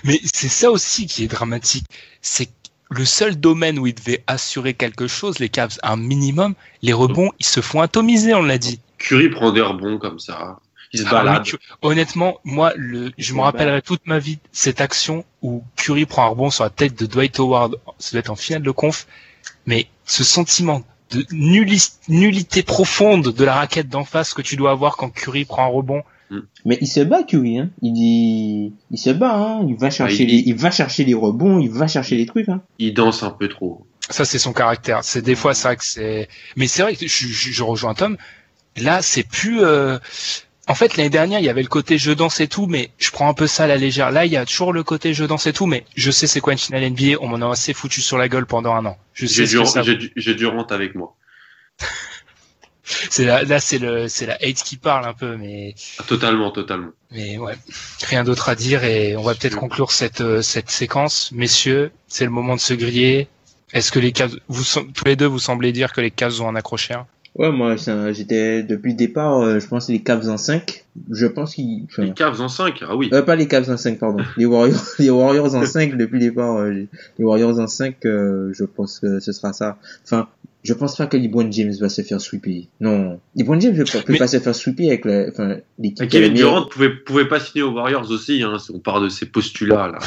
Mais 0.05 0.20
c'est 0.22 0.49
ça 0.49 0.70
aussi 0.70 1.07
qui 1.07 1.24
est 1.24 1.28
dramatique. 1.28 1.86
C'est 2.20 2.51
le 2.91 3.07
seul 3.07 3.36
domaine 3.41 3.78
où 3.78 3.86
ils 3.86 3.95
devaient 3.95 4.22
assurer 4.26 4.74
quelque 4.74 5.07
chose, 5.07 5.39
les 5.39 5.49
Cavs, 5.49 5.78
un 5.82 5.97
minimum, 5.97 6.55
les 6.82 6.93
rebonds, 6.93 7.30
ils 7.39 7.47
se 7.47 7.61
font 7.61 7.80
atomiser, 7.80 8.34
on 8.34 8.43
l'a 8.43 8.59
dit. 8.59 8.80
Curry 8.99 9.28
prend 9.30 9.53
des 9.53 9.61
rebonds 9.61 9.99
comme 9.99 10.18
ça. 10.18 10.59
Il 10.92 11.01
se 11.01 11.05
Ah, 11.07 11.11
balade. 11.11 11.42
oui, 11.44 11.51
tu- 11.51 11.59
honnêtement, 11.82 12.38
moi, 12.44 12.72
le, 12.76 13.12
je 13.18 13.34
me 13.34 13.40
rappellerai 13.40 13.82
toute 13.82 14.07
ma 14.07 14.18
vie 14.18 14.38
cette 14.53 14.80
action 14.80 15.24
où 15.42 15.62
Curry 15.76 16.07
prend 16.07 16.24
un 16.24 16.28
rebond 16.28 16.51
sur 16.51 16.64
la 16.64 16.70
tête 16.70 16.99
de 16.99 17.05
Dwight 17.07 17.38
Howard, 17.38 17.76
ça 17.99 18.12
doit 18.12 18.20
être 18.20 18.30
en 18.30 18.36
finale 18.36 18.62
de 18.62 18.70
conf, 18.70 19.07
mais 19.66 19.86
ce 20.07 20.24
sentiment 20.24 20.82
de 21.11 21.22
nulli- 21.32 21.92
nullité 22.09 22.62
profonde 22.62 23.32
de 23.34 23.44
la 23.44 23.55
raquette 23.55 23.88
d'en 23.90 24.05
face 24.05 24.32
que 24.34 24.42
tu 24.42 24.57
dois 24.57 24.70
avoir 24.70 24.96
quand 24.96 25.11
Curry 25.11 25.44
prend 25.44 25.64
un 25.64 25.68
rebond. 25.68 26.03
Mais 26.66 26.76
il 26.82 26.86
se 26.86 27.01
bat, 27.01 27.22
Curry, 27.22 27.59
hein. 27.59 27.70
Il 27.80 27.92
dit, 27.94 28.72
il 28.90 28.99
se 28.99 29.11
bat, 29.11 29.34
hein. 29.34 29.66
Il 29.68 29.76
va 29.76 29.90
chercher 29.90 30.24
il- 30.24 30.28
les, 30.30 30.42
il 30.46 30.55
va 30.55 30.70
chercher 30.70 31.05
les 31.05 31.14
rebonds, 31.14 31.59
il 31.59 31.70
va 31.70 31.86
chercher 31.86 32.16
les 32.16 32.26
trucs, 32.26 32.49
hein. 32.49 32.62
Il 32.78 32.92
danse 32.94 33.22
un 33.22 33.30
peu 33.30 33.49
trop. 33.49 33.86
Ça, 34.11 34.24
c'est 34.24 34.38
son 34.38 34.53
caractère. 34.55 35.05
C'est 35.05 35.20
des 35.22 35.34
fois, 35.34 35.53
c'est 35.55 35.68
vrai 35.68 35.76
que 35.76 35.84
c'est. 35.84 36.28
Mais 36.57 36.66
c'est 36.66 36.80
vrai 36.82 36.94
que 36.96 37.07
je, 37.07 37.26
je- 37.28 37.51
je 37.53 37.62
rejoins 37.62 37.92
Tom. 37.94 38.16
Là, 38.79 39.03
c'est 39.03 39.22
plus. 39.24 39.62
euh, 39.64 39.99
En 40.66 40.74
fait, 40.74 40.97
l'année 40.97 41.11
dernière, 41.11 41.39
il 41.41 41.45
y 41.47 41.49
avait 41.49 41.62
le 41.62 41.68
côté 41.68 41.97
je 41.99 42.12
danse 42.12 42.41
et 42.41 42.49
tout, 42.49 42.66
mais 42.66 42.91
je 42.99 43.11
prends 43.11 43.29
un 43.29 43.35
peu 43.35 43.47
ça 43.47 43.64
à 43.64 43.66
la 43.66 43.76
légère. 43.76 44.11
Là, 44.11 44.26
il 44.26 44.33
y 44.33 44.37
a 44.37 44.45
toujours 44.45 44.72
le 44.72 44.83
côté 44.83 45.14
je 45.14 45.24
danse 45.24 45.47
et 45.47 45.53
tout, 45.53 45.66
mais 45.66 45.85
je 45.97 46.11
sais 46.11 46.26
c'est 46.26 46.41
quoi 46.41 46.53
une 46.53 46.59
finale 46.59 46.89
NBA. 46.91 47.18
On 47.20 47.29
m'en 47.29 47.49
a 47.49 47.53
assez 47.53 47.72
foutu 47.72 48.01
sur 48.03 48.18
la 48.18 48.29
gueule 48.29 48.47
pendant 48.47 48.74
un 48.74 48.85
an. 48.87 48.99
Je 49.14 49.26
sais 49.26 49.47
J'ai 49.47 50.35
du, 50.35 50.47
rente 50.47 50.70
avec 50.72 50.95
moi. 50.95 51.14
C'est 53.11 53.26
la, 53.26 53.43
là, 53.43 53.61
c'est 53.61 53.76
le, 53.79 54.09
c'est 54.09 54.24
la 54.24 54.35
hate 54.37 54.62
qui 54.64 54.79
parle 54.79 55.05
un 55.07 55.12
peu, 55.12 55.37
mais, 55.37 55.74
Ah, 55.99 56.05
Totalement, 56.07 56.51
totalement. 56.51 56.89
mais 57.11 57.37
ouais, 57.37 57.55
rien 58.07 58.24
d'autre 58.24 58.49
à 58.49 58.55
dire 58.55 58.83
et 58.83 59.14
on 59.14 59.22
va 59.22 59.35
peut-être 59.35 59.57
conclure 59.59 59.93
cette, 59.93 60.22
euh, 60.22 60.41
cette 60.41 60.70
séquence, 60.70 61.31
messieurs. 61.33 61.91
C'est 62.07 62.24
le 62.24 62.31
moment 62.31 62.55
de 62.57 62.61
se 62.61 62.72
griller. 62.72 63.29
Est-ce 63.74 63.93
que 63.93 63.99
les 63.99 64.12
Cavs, 64.12 64.35
vous, 64.49 64.64
tous 64.95 65.05
les 65.05 65.16
deux, 65.16 65.26
vous 65.26 65.39
semblez 65.39 65.72
dire 65.72 65.93
que 65.93 66.01
les 66.01 66.11
Cavs 66.11 66.41
ont 66.41 66.49
un 66.49 66.57
accrocheur? 66.57 67.05
Ouais, 67.39 67.53
moi, 67.53 67.76
j'étais, 68.12 68.64
depuis 68.64 68.91
le 68.91 68.97
départ, 68.97 69.41
euh, 69.41 69.61
je 69.61 69.66
pense 69.68 69.89
les 69.89 70.01
Cavs 70.03 70.28
en 70.28 70.36
5. 70.36 70.84
Je 71.11 71.26
pense 71.26 71.55
qu'ils, 71.55 71.84
enfin, 71.84 72.03
Les 72.03 72.12
Cavs 72.12 72.41
en 72.41 72.49
5, 72.49 72.82
ah 72.89 72.97
oui. 72.97 73.09
euh, 73.12 73.22
pas 73.22 73.36
les 73.36 73.47
Cavs 73.47 73.70
en 73.70 73.76
5, 73.76 73.99
pardon. 74.01 74.24
Les 74.36 74.45
Warriors, 74.45 74.84
les 74.99 75.11
Warriors 75.11 75.55
en 75.55 75.64
5 75.64 75.97
depuis 75.97 76.18
le 76.18 76.26
départ, 76.30 76.57
euh, 76.57 76.70
les 76.70 77.24
Warriors 77.24 77.61
en 77.61 77.68
5, 77.68 77.95
euh, 78.07 78.51
je 78.53 78.64
pense 78.64 78.99
que 78.99 79.20
ce 79.20 79.30
sera 79.32 79.53
ça. 79.53 79.78
Enfin, 80.05 80.26
je 80.64 80.74
pense 80.74 80.97
pas 80.97 81.07
que 81.07 81.16
LeBron 81.16 81.51
James 81.53 81.72
va 81.80 81.89
se 81.89 82.03
faire 82.03 82.20
sweeper. 82.20 82.64
Non. 82.80 83.20
LeBron 83.36 83.61
James 83.61 83.76
ne 83.76 83.84
peut 83.84 84.03
Mais- 84.12 84.18
pas 84.18 84.26
se 84.26 84.41
faire 84.41 84.55
sweeper 84.57 84.89
avec 84.89 85.05
la, 85.05 85.28
enfin, 85.28 85.59
l'équipe. 85.78 86.03
A 86.03 86.07
Kevin 86.09 86.34
Durant 86.34 86.66
pouvait, 86.66 86.91
pouvait 86.91 87.28
pas 87.28 87.39
signer 87.39 87.62
aux 87.62 87.70
Warriors 87.70 88.11
aussi, 88.11 88.43
hein, 88.43 88.59
si 88.59 88.72
on 88.72 88.80
part 88.80 89.01
de 89.01 89.09
ces 89.09 89.26
postulats, 89.26 89.86
là. 89.93 89.99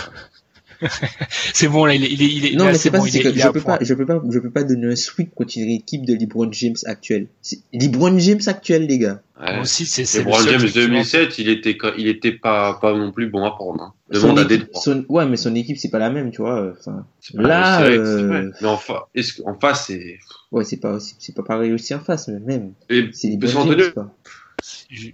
C'est 1.54 1.68
bon, 1.68 1.86
là, 1.86 1.94
il 1.96 2.04
est, 2.04 2.12
il 2.12 2.22
est, 2.22 2.26
il 2.28 2.46
est- 2.46 2.56
Non, 2.56 2.66
là, 2.66 2.72
mais 2.72 2.78
c'est 2.78 2.92
pas, 2.92 3.00
il 3.06 3.16
est- 3.16 3.22
que 3.24 3.34
je 3.40 3.48
peux 3.50 3.60
point. 3.62 3.78
pas, 3.78 3.84
je 3.84 3.94
peux 3.94 4.06
pas, 4.06 4.22
je 4.30 4.40
peux 4.40 4.50
pas 4.50 4.64
donner 4.64 4.88
un 4.88 4.96
sweep 4.96 5.34
contre 5.36 5.54
une 5.58 5.70
équipe 5.70 6.06
de 6.06 6.14
LeBron 6.14 6.52
James 6.52 6.76
actuel. 6.86 7.28
C'est- 7.42 7.60
LeBron 7.74 8.18
James 8.20 8.40
actuel, 8.48 8.88
les 8.88 8.98
gars. 9.00 9.22
Ouais. 9.40 9.54
Moi 9.54 9.62
aussi, 9.62 9.86
c'est, 9.86 10.04
le 10.18 10.20
LeBron 10.20 10.38
seul 10.40 10.50
James 10.50 10.60
truc 10.60 10.72
qui 10.74 10.80
manque. 10.80 10.88
2007, 10.90 11.40
il 11.40 11.50
était, 11.50 11.78
il 11.98 12.08
était 12.08 12.32
pas, 12.32 12.78
pas 12.82 12.94
non 12.96 13.12
plus 13.12 13.28
bon 13.30 13.44
à 13.46 13.52
prendre. 13.52 13.82
Hein. 13.82 13.94
Son 14.14 14.34
Demande 14.34 14.40
à 14.40 14.54
équipe, 14.54 14.70
son- 14.74 15.06
ouais, 15.10 15.26
mais 15.26 15.38
son 15.38 15.56
équipe, 15.56 15.78
c'est 15.78 15.90
pas 15.90 16.00
la 16.00 16.10
même, 16.10 16.32
tu 16.32 16.42
vois. 16.42 16.74
Enfin, 16.78 17.06
là, 17.36 17.80
vrai, 17.82 17.98
euh. 17.98 18.52
Mais 18.62 18.68
en, 18.68 18.78
fa- 18.78 19.08
face, 19.62 19.86
c'est. 19.88 20.20
ouais, 20.52 20.64
c'est 20.64 20.78
pas, 20.78 20.98
c'est 21.00 21.34
pas 21.36 21.44
pareil 21.44 21.72
aussi 21.74 21.94
en 21.96 22.00
face, 22.00 22.28
mais 22.28 22.40
même. 22.40 22.74
Et 22.90 23.10
C'est 23.14 23.30
les 23.30 23.48
San 23.48 23.64
James, 23.68 23.72
Antonio, 23.72 23.92
quoi. 23.94 24.14
Je- 24.90 25.10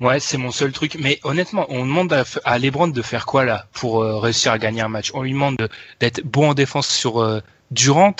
Ouais, 0.00 0.18
c'est 0.18 0.38
mon 0.38 0.50
seul 0.50 0.72
truc. 0.72 0.96
Mais 0.98 1.20
honnêtement, 1.24 1.66
on 1.68 1.84
demande 1.84 2.12
à, 2.12 2.24
à 2.44 2.58
LeBron 2.58 2.88
de 2.88 3.02
faire 3.02 3.26
quoi 3.26 3.44
là 3.44 3.66
pour 3.72 4.02
euh, 4.02 4.18
réussir 4.18 4.50
à 4.52 4.58
gagner 4.58 4.80
un 4.80 4.88
match? 4.88 5.10
On 5.14 5.22
lui 5.22 5.32
demande 5.32 5.56
de- 5.56 5.68
d'être 6.00 6.22
bon 6.24 6.50
en 6.50 6.54
défense 6.54 6.88
sur 6.88 7.20
euh, 7.20 7.40
Durant 7.70 8.16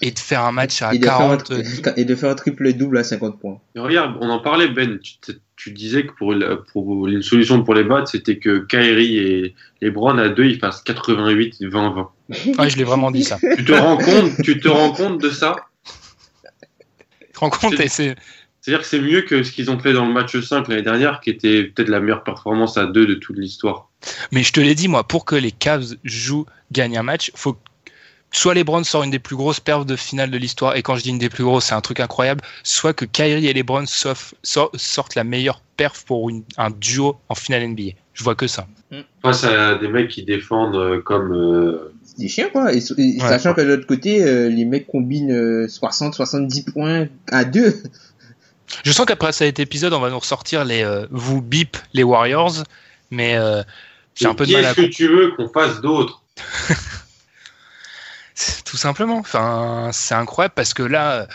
et 0.00 0.12
de 0.12 0.18
faire 0.18 0.42
un 0.44 0.52
match 0.52 0.80
à 0.80 0.94
Et 0.94 0.98
de, 0.98 1.04
faire 1.04 1.14
un, 1.20 1.36
40. 1.36 1.50
euh, 1.50 1.62
et 1.96 2.04
de 2.04 2.14
faire 2.14 2.30
un 2.30 2.34
triple 2.36 2.72
double 2.72 2.98
à 2.98 3.04
50 3.04 3.40
points. 3.40 3.58
Mais 3.74 3.80
regarde, 3.80 4.16
on 4.20 4.30
en 4.30 4.38
parlait, 4.38 4.68
Ben. 4.68 4.98
Tu, 5.00 5.14
tu 5.56 5.72
disais 5.72 6.06
que 6.06 6.12
pour, 6.12 6.32
la- 6.34 6.56
pour 6.72 7.08
une 7.08 7.20
solution 7.22 7.64
pour 7.64 7.74
les 7.74 7.82
battre, 7.82 8.08
c'était 8.08 8.38
que 8.38 8.60
Kyrie 8.60 9.18
et 9.18 9.54
LeBron 9.82 10.16
à 10.18 10.28
deux, 10.28 10.44
ils 10.44 10.60
fassent 10.60 10.82
88, 10.82 11.56
20, 11.62 11.90
20. 11.90 12.10
Ouais, 12.60 12.70
je 12.70 12.76
l'ai 12.76 12.84
vraiment 12.84 13.10
dit 13.10 13.24
ça. 13.24 13.38
Tu 13.56 13.64
te 13.64 13.72
rends 13.72 13.96
compte, 13.96 14.30
tu 14.44 14.60
te 14.60 14.68
rends 14.68 14.92
compte 14.92 15.20
de 15.20 15.30
ça? 15.30 15.56
Tu 17.20 17.32
te 17.32 17.38
rends 17.40 17.50
compte 17.50 17.80
et 17.80 17.88
c'est 17.88 18.14
C'est-à-dire 18.60 18.80
que 18.82 18.86
c'est 18.88 19.00
mieux 19.00 19.22
que 19.22 19.42
ce 19.42 19.52
qu'ils 19.52 19.70
ont 19.70 19.78
fait 19.78 19.92
dans 19.92 20.06
le 20.06 20.12
match 20.12 20.38
5 20.38 20.68
l'année 20.68 20.82
dernière, 20.82 21.20
qui 21.20 21.30
était 21.30 21.64
peut-être 21.64 21.88
la 21.88 22.00
meilleure 22.00 22.24
performance 22.24 22.76
à 22.76 22.86
2 22.86 23.06
de 23.06 23.14
toute 23.14 23.36
l'histoire. 23.38 23.88
Mais 24.32 24.42
je 24.42 24.52
te 24.52 24.60
l'ai 24.60 24.74
dit, 24.74 24.88
moi, 24.88 25.04
pour 25.04 25.24
que 25.24 25.36
les 25.36 25.52
Cavs 25.52 25.94
jouent, 26.04 26.46
gagnent 26.72 26.98
un 26.98 27.02
match, 27.02 27.30
faut 27.34 27.54
que 27.54 27.58
soit 28.30 28.52
LeBron 28.54 28.84
sort 28.84 29.04
une 29.04 29.10
des 29.10 29.18
plus 29.20 29.36
grosses 29.36 29.60
perfs 29.60 29.86
de 29.86 29.96
finale 29.96 30.30
de 30.30 30.36
l'histoire, 30.36 30.76
et 30.76 30.82
quand 30.82 30.96
je 30.96 31.02
dis 31.02 31.08
une 31.10 31.18
des 31.18 31.30
plus 31.30 31.44
grosses, 31.44 31.66
c'est 31.66 31.74
un 31.74 31.80
truc 31.80 32.00
incroyable, 32.00 32.42
soit 32.62 32.92
que 32.92 33.04
Kyrie 33.06 33.46
et 33.46 33.52
LeBron 33.54 33.86
sauf- 33.86 34.34
sor- 34.42 34.70
sortent 34.74 35.14
la 35.14 35.24
meilleure 35.24 35.62
perf 35.76 36.04
pour 36.04 36.28
une- 36.28 36.42
un 36.58 36.70
duo 36.70 37.16
en 37.28 37.34
finale 37.34 37.62
NBA. 37.62 37.92
Je 38.12 38.24
vois 38.24 38.34
que 38.34 38.48
ça. 38.48 38.66
Face 39.22 39.44
à 39.44 39.76
des 39.76 39.88
mecs 39.88 40.08
qui 40.08 40.24
défendent 40.24 40.74
euh, 40.76 41.00
comme. 41.00 41.32
euh, 41.32 41.92
C'est 42.04 42.18
des 42.18 42.28
chiens, 42.28 42.48
quoi. 42.48 42.74
Et, 42.74 42.78
et 42.78 43.22
Ouais. 43.22 43.28
sachant 43.28 43.54
que 43.54 43.60
de 43.60 43.66
l'autre 43.66 43.86
côté, 43.86 44.24
euh, 44.24 44.48
les 44.48 44.64
mecs 44.64 44.86
combinent 44.88 45.30
euh, 45.30 45.68
60-70 45.68 46.64
points 46.72 47.06
à 47.30 47.44
deux. 47.44 47.74
Je 48.84 48.92
sens 48.92 49.06
qu'après 49.06 49.32
cet 49.32 49.60
épisode, 49.60 49.92
on 49.92 50.00
va 50.00 50.10
nous 50.10 50.18
ressortir 50.18 50.64
les 50.64 50.82
euh, 50.82 51.06
vous 51.10 51.42
bip 51.42 51.76
les 51.94 52.02
Warriors, 52.02 52.64
mais 53.10 53.36
euh, 53.36 53.62
j'ai 54.14 54.26
un 54.26 54.34
peu 54.34 54.46
de 54.46 54.52
mal 54.52 54.64
à 54.64 54.70
est-ce 54.70 54.80
que 54.80 54.86
tu 54.86 55.08
veux 55.08 55.32
qu'on 55.32 55.48
fasse 55.48 55.80
d'autre? 55.80 56.22
Tout 58.64 58.76
simplement. 58.76 59.18
Enfin, 59.18 59.90
c'est 59.92 60.14
incroyable 60.14 60.54
parce 60.54 60.74
que 60.74 60.82
là, 60.82 61.12
euh, 61.12 61.26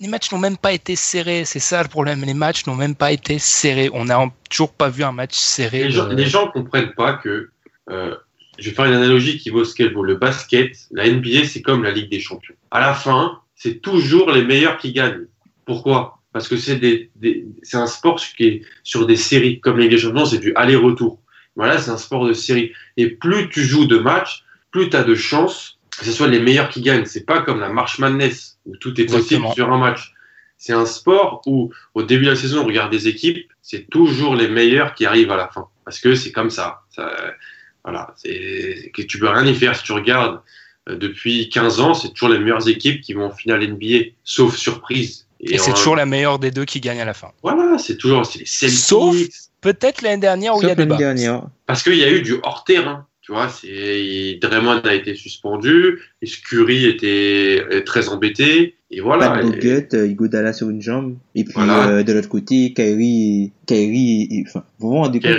les 0.00 0.08
matchs 0.08 0.30
n'ont 0.30 0.38
même 0.38 0.58
pas 0.58 0.72
été 0.72 0.96
serrés. 0.96 1.44
C'est 1.44 1.58
ça 1.58 1.82
le 1.82 1.88
problème. 1.88 2.22
Les 2.24 2.34
matchs 2.34 2.66
n'ont 2.66 2.74
même 2.74 2.94
pas 2.94 3.12
été 3.12 3.38
serrés. 3.38 3.90
On 3.92 4.06
n'a 4.06 4.18
toujours 4.50 4.72
pas 4.72 4.88
vu 4.88 5.04
un 5.04 5.12
match 5.12 5.34
serré. 5.34 5.84
les 5.84 5.90
gens, 5.90 6.08
les 6.08 6.26
gens 6.26 6.48
comprennent 6.48 6.92
pas 6.94 7.14
que. 7.14 7.50
euh, 7.90 8.14
je 8.58 8.70
vais 8.70 8.74
faire 8.74 8.86
une 8.86 8.94
analogie 8.94 9.38
qui 9.38 9.50
vaut 9.50 9.64
ce 9.64 9.74
qu'elle 9.74 9.94
vaut. 9.94 10.02
Le 10.02 10.16
basket, 10.16 10.72
la 10.90 11.08
NBA, 11.08 11.44
c'est 11.46 11.62
comme 11.62 11.84
la 11.84 11.92
Ligue 11.92 12.10
des 12.10 12.20
Champions. 12.20 12.56
À 12.72 12.80
la 12.80 12.92
fin, 12.92 13.40
c'est 13.54 13.80
toujours 13.80 14.32
les 14.32 14.42
meilleurs 14.42 14.78
qui 14.78 14.92
gagnent. 14.92 15.26
Pourquoi? 15.64 16.17
Parce 16.38 16.48
que 16.48 16.56
c'est 16.56 16.76
des, 16.76 17.10
des- 17.16 17.44
c'est 17.62 17.76
un 17.76 17.86
sport 17.86 18.20
qui 18.36 18.44
est 18.44 18.62
sur 18.82 19.06
des 19.06 19.16
séries. 19.16 19.60
Comme 19.60 19.78
des 19.78 19.98
Champions, 19.98 20.24
c'est 20.26 20.38
du 20.38 20.54
aller-retour. 20.54 21.20
Voilà, 21.56 21.78
c'est 21.78 21.90
un 21.90 21.96
sport 21.98 22.26
de 22.26 22.32
série. 22.32 22.72
Et 22.96 23.08
plus 23.10 23.48
tu 23.48 23.62
joues 23.64 23.86
de 23.86 23.98
matchs, 23.98 24.44
plus 24.70 24.88
tu 24.90 24.96
as 24.96 25.04
de 25.04 25.14
chances 25.14 25.78
que 25.98 26.04
ce 26.04 26.12
soit 26.12 26.28
les 26.28 26.38
meilleurs 26.38 26.68
qui 26.68 26.80
gagnent. 26.80 27.06
C'est 27.06 27.26
pas 27.26 27.42
comme 27.42 27.58
la 27.58 27.70
March 27.70 27.98
Madness 27.98 28.58
où 28.66 28.76
tout 28.76 28.90
est 29.00 29.06
possible 29.06 29.42
Exactement. 29.46 29.52
sur 29.54 29.72
un 29.72 29.78
match. 29.78 30.12
C'est 30.56 30.72
un 30.72 30.86
sport 30.86 31.42
où, 31.46 31.72
au 31.94 32.02
début 32.02 32.24
de 32.26 32.30
la 32.30 32.36
saison, 32.36 32.60
on 32.62 32.66
regarde 32.66 32.90
des 32.92 33.08
équipes, 33.08 33.48
c'est 33.62 33.88
toujours 33.90 34.34
les 34.36 34.48
meilleurs 34.48 34.94
qui 34.94 35.06
arrivent 35.06 35.30
à 35.32 35.36
la 35.36 35.48
fin. 35.48 35.66
Parce 35.84 35.98
que 36.00 36.14
c'est 36.14 36.32
comme 36.32 36.50
ça. 36.50 36.82
ça 36.90 37.12
voilà. 37.84 38.14
C'est, 38.16 38.90
que 38.94 39.02
tu 39.02 39.18
peux 39.18 39.28
rien 39.28 39.44
y 39.44 39.54
faire. 39.54 39.74
Si 39.76 39.82
tu 39.84 39.92
regardes 39.92 40.40
euh, 40.88 40.96
depuis 40.96 41.48
15 41.48 41.80
ans, 41.80 41.94
c'est 41.94 42.10
toujours 42.12 42.28
les 42.28 42.38
meilleures 42.38 42.68
équipes 42.68 43.00
qui 43.00 43.12
vont 43.14 43.26
en 43.26 43.30
finale 43.30 43.66
NBA, 43.66 44.10
sauf 44.24 44.56
surprise. 44.56 45.27
Et 45.40 45.58
c'est 45.58 45.72
toujours 45.72 45.96
la 45.96 46.06
meilleure 46.06 46.38
des 46.38 46.50
deux 46.50 46.64
qui 46.64 46.80
gagne 46.80 47.00
à 47.00 47.04
la 47.04 47.14
fin. 47.14 47.32
Voilà, 47.42 47.78
c'est 47.78 47.96
toujours, 47.96 48.26
c'est 48.26 48.40
les 48.40 48.46
Celtics. 48.46 48.78
Sauf 48.78 49.16
Peut-être 49.60 50.02
l'année 50.02 50.20
dernière 50.20 50.56
où 50.56 50.62
il 50.62 50.68
y 50.68 50.70
a 50.70 50.74
débat. 50.74 50.96
dernière. 50.96 51.42
Parce 51.66 51.82
qu'il 51.82 51.96
y 51.96 52.04
a 52.04 52.10
eu 52.10 52.22
du 52.22 52.36
hors 52.42 52.64
terrain. 52.64 53.06
Tu 53.20 53.32
vois, 53.32 53.48
c'est 53.50 54.38
Draymond 54.40 54.80
a 54.84 54.94
été 54.94 55.14
suspendu, 55.14 56.00
et 56.22 56.26
Curry 56.26 56.86
était 56.86 57.82
très 57.84 58.08
embêté, 58.08 58.77
et 58.90 59.00
voilà. 59.00 59.42
De 59.42 59.48
Et- 59.48 59.82
Bogut, 60.12 60.34
euh, 60.34 60.52
sur 60.52 60.70
une 60.70 60.80
jambe. 60.80 61.16
Et 61.34 61.44
puis, 61.44 61.52
Voilà. 61.54 61.88
euh, 61.88 62.02
de 62.02 62.12
l'autre 62.12 62.28
côté, 62.28 62.72
Kyrie, 62.72 63.52
Kyrie, 63.66 64.28
et- 64.30 64.44
enfin, 64.46 64.64
vous 64.78 64.90
rendez 64.90 65.20
compte 65.20 65.32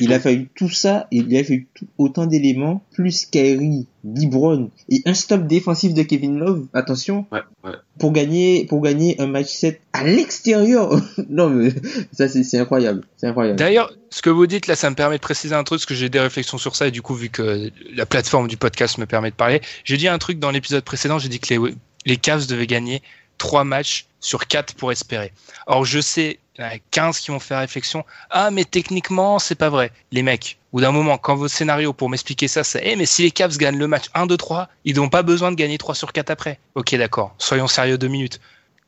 il 0.00 0.12
a 0.12 0.20
fallu 0.20 0.48
tout 0.54 0.70
ça, 0.70 1.06
il 1.10 1.36
a 1.36 1.44
fallu 1.44 1.66
tout- 1.74 1.86
autant 1.98 2.24
d'éléments, 2.26 2.82
plus 2.92 3.26
Kyrie, 3.26 3.86
LeBron, 4.04 4.70
et 4.88 5.02
un 5.04 5.12
stop 5.14 5.46
défensif 5.46 5.92
de 5.92 6.02
Kevin 6.02 6.38
Love, 6.38 6.66
attention, 6.72 7.26
Ouais, 7.30 7.40
ouais. 7.64 7.72
pour 7.98 8.12
gagner, 8.12 8.64
pour 8.66 8.80
gagner 8.80 9.20
un 9.20 9.26
match 9.26 9.48
7 9.52 9.80
à 9.92 10.04
l'extérieur. 10.04 10.90
non, 11.28 11.50
mais, 11.50 11.70
ça, 12.12 12.28
c'est 12.28 12.58
incroyable. 12.58 13.02
C'est 13.18 13.26
incroyable. 13.26 13.58
D'ailleurs, 13.58 13.92
ce 14.10 14.22
que 14.22 14.30
vous 14.30 14.46
dites 14.46 14.66
là, 14.66 14.76
ça 14.76 14.88
me 14.88 14.94
permet 14.96 15.16
de 15.16 15.22
préciser 15.22 15.54
un 15.54 15.64
truc, 15.64 15.78
parce 15.80 15.86
que 15.86 15.94
j'ai 15.94 16.08
des 16.08 16.20
réflexions 16.20 16.56
sur 16.58 16.74
ça, 16.74 16.86
et 16.88 16.90
du 16.90 17.02
coup, 17.02 17.14
vu 17.14 17.28
que 17.28 17.70
la 17.94 18.06
plateforme 18.06 18.48
du 18.48 18.56
podcast 18.56 18.96
me 18.98 19.06
permet 19.06 19.30
de 19.30 19.36
parler, 19.36 19.60
j'ai 19.84 19.96
dit 19.98 20.08
un 20.08 20.18
truc 20.18 20.38
dans 20.38 20.50
l'épisode 20.50 20.84
précédent, 20.84 21.18
j'ai 21.18 21.28
dit 21.28 21.38
que 21.40 21.52
les, 21.52 21.74
les 22.04 22.16
Cavs 22.16 22.46
devaient 22.46 22.66
gagner 22.66 23.02
trois 23.38 23.64
matchs 23.64 24.06
sur 24.20 24.46
quatre 24.46 24.74
pour 24.74 24.92
espérer. 24.92 25.32
Or, 25.66 25.84
je 25.84 26.00
sais, 26.00 26.38
il 26.56 26.62
y 26.62 26.64
en 26.64 26.68
a 26.68 26.78
15 26.90 27.18
qui 27.20 27.30
vont 27.30 27.40
faire 27.40 27.58
réflexion, 27.58 28.04
ah, 28.30 28.50
mais 28.50 28.64
techniquement, 28.64 29.38
c'est 29.38 29.54
pas 29.54 29.68
vrai. 29.68 29.90
Les 30.12 30.22
mecs, 30.22 30.58
bout 30.72 30.80
d'un 30.80 30.92
moment, 30.92 31.18
quand 31.18 31.36
votre 31.36 31.54
scénario 31.54 31.92
pour 31.92 32.10
m'expliquer 32.10 32.48
ça, 32.48 32.64
c'est, 32.64 32.80
eh, 32.84 32.96
mais 32.96 33.06
si 33.06 33.22
les 33.22 33.30
Cavs 33.30 33.56
gagnent 33.56 33.78
le 33.78 33.86
match 33.86 34.06
1, 34.14 34.26
2, 34.26 34.36
3, 34.36 34.68
ils 34.84 34.96
n'ont 34.96 35.08
pas 35.08 35.22
besoin 35.22 35.50
de 35.50 35.56
gagner 35.56 35.78
3 35.78 35.94
sur 35.94 36.12
4 36.12 36.30
après. 36.30 36.58
Ok, 36.74 36.94
d'accord, 36.96 37.34
soyons 37.38 37.68
sérieux 37.68 37.98
deux 37.98 38.08
minutes. 38.08 38.40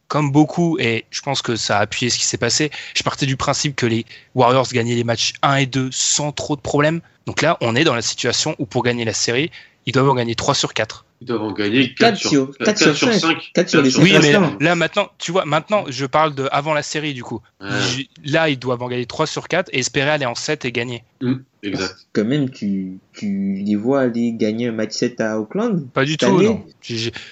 Comme 0.09 0.31
beaucoup, 0.31 0.79
et 0.79 1.05
je 1.11 1.21
pense 1.21 1.43
que 1.43 1.57
ça 1.57 1.79
a 1.79 1.81
appuyé 1.81 2.11
ce 2.11 2.19
qui 2.19 2.25
s'est 2.25 2.39
passé, 2.39 2.71
je 2.95 3.03
partais 3.03 3.27
du 3.27 3.37
principe 3.37 3.75
que 3.75 3.87
les 3.87 4.07
Warriors 4.37 4.69
gagnaient 4.69 4.95
les 4.95 5.05
matchs 5.05 5.33
1 5.43 5.57
et 5.57 5.67
2 5.67 5.91
sans 5.91 6.31
trop 6.31 6.55
de 6.55 6.61
problèmes. 6.61 7.01
Donc 7.27 7.43
là, 7.43 7.57
on 7.61 7.75
est 7.75 7.85
dans 7.85 7.95
la 7.95 8.03
situation 8.03 8.55
où 8.59 8.67
pour 8.67 8.85
gagner 8.85 9.05
la 9.05 9.14
série, 9.14 9.51
ils 9.87 9.93
doivent 9.93 10.09
en 10.09 10.14
gagner 10.14 10.37
3 10.37 10.55
sur 10.55 10.75
4. 10.75 11.06
Ils 11.23 11.27
doivent 11.27 11.43
en 11.43 11.53
gagner 11.53 11.95
4, 11.95 11.97
Quatre 11.99 12.17
sur, 12.19 12.31
sur- 12.31 12.51
quatre 12.59 12.79
4 12.79 12.95
sur 12.95 13.12
cinq. 13.12 13.21
5. 13.21 13.51
Quatre 13.55 13.69
sur 13.71 13.81
les 13.83 13.91
cinq. 13.91 14.03
Oui, 14.03 14.11
mais 14.12 14.19
restants. 14.19 14.57
là 14.61 14.75
maintenant, 14.75 15.09
tu 15.19 15.33
vois, 15.33 15.45
maintenant, 15.47 15.85
je 15.89 16.05
parle 16.05 16.35
de 16.35 16.47
avant 16.53 16.75
la 16.75 16.83
série 16.83 17.14
du 17.14 17.23
coup. 17.23 17.41
J- 17.61 18.11
Là, 18.25 18.49
ils 18.51 18.59
doivent 18.59 18.83
en 18.83 18.89
gagner 18.89 19.07
3 19.07 19.27
sur 19.27 19.49
4 19.49 19.71
et 19.73 19.79
espérer 19.79 20.11
aller 20.11 20.27
en 20.27 20.35
7 20.35 20.64
et 20.67 20.73
gagner. 20.73 21.05
Exact. 21.62 21.97
Quand 22.12 22.25
même, 22.25 22.51
tu, 22.51 22.99
tu 23.14 23.62
les 23.64 23.77
vois 23.77 24.03
aller 24.03 24.33
gagner 24.35 24.69
un 24.69 24.73
match 24.73 24.93
7 24.93 25.21
à 25.21 25.41
Auckland. 25.41 25.89
Pas 25.93 26.05
du 26.05 26.17
tout, 26.17 26.27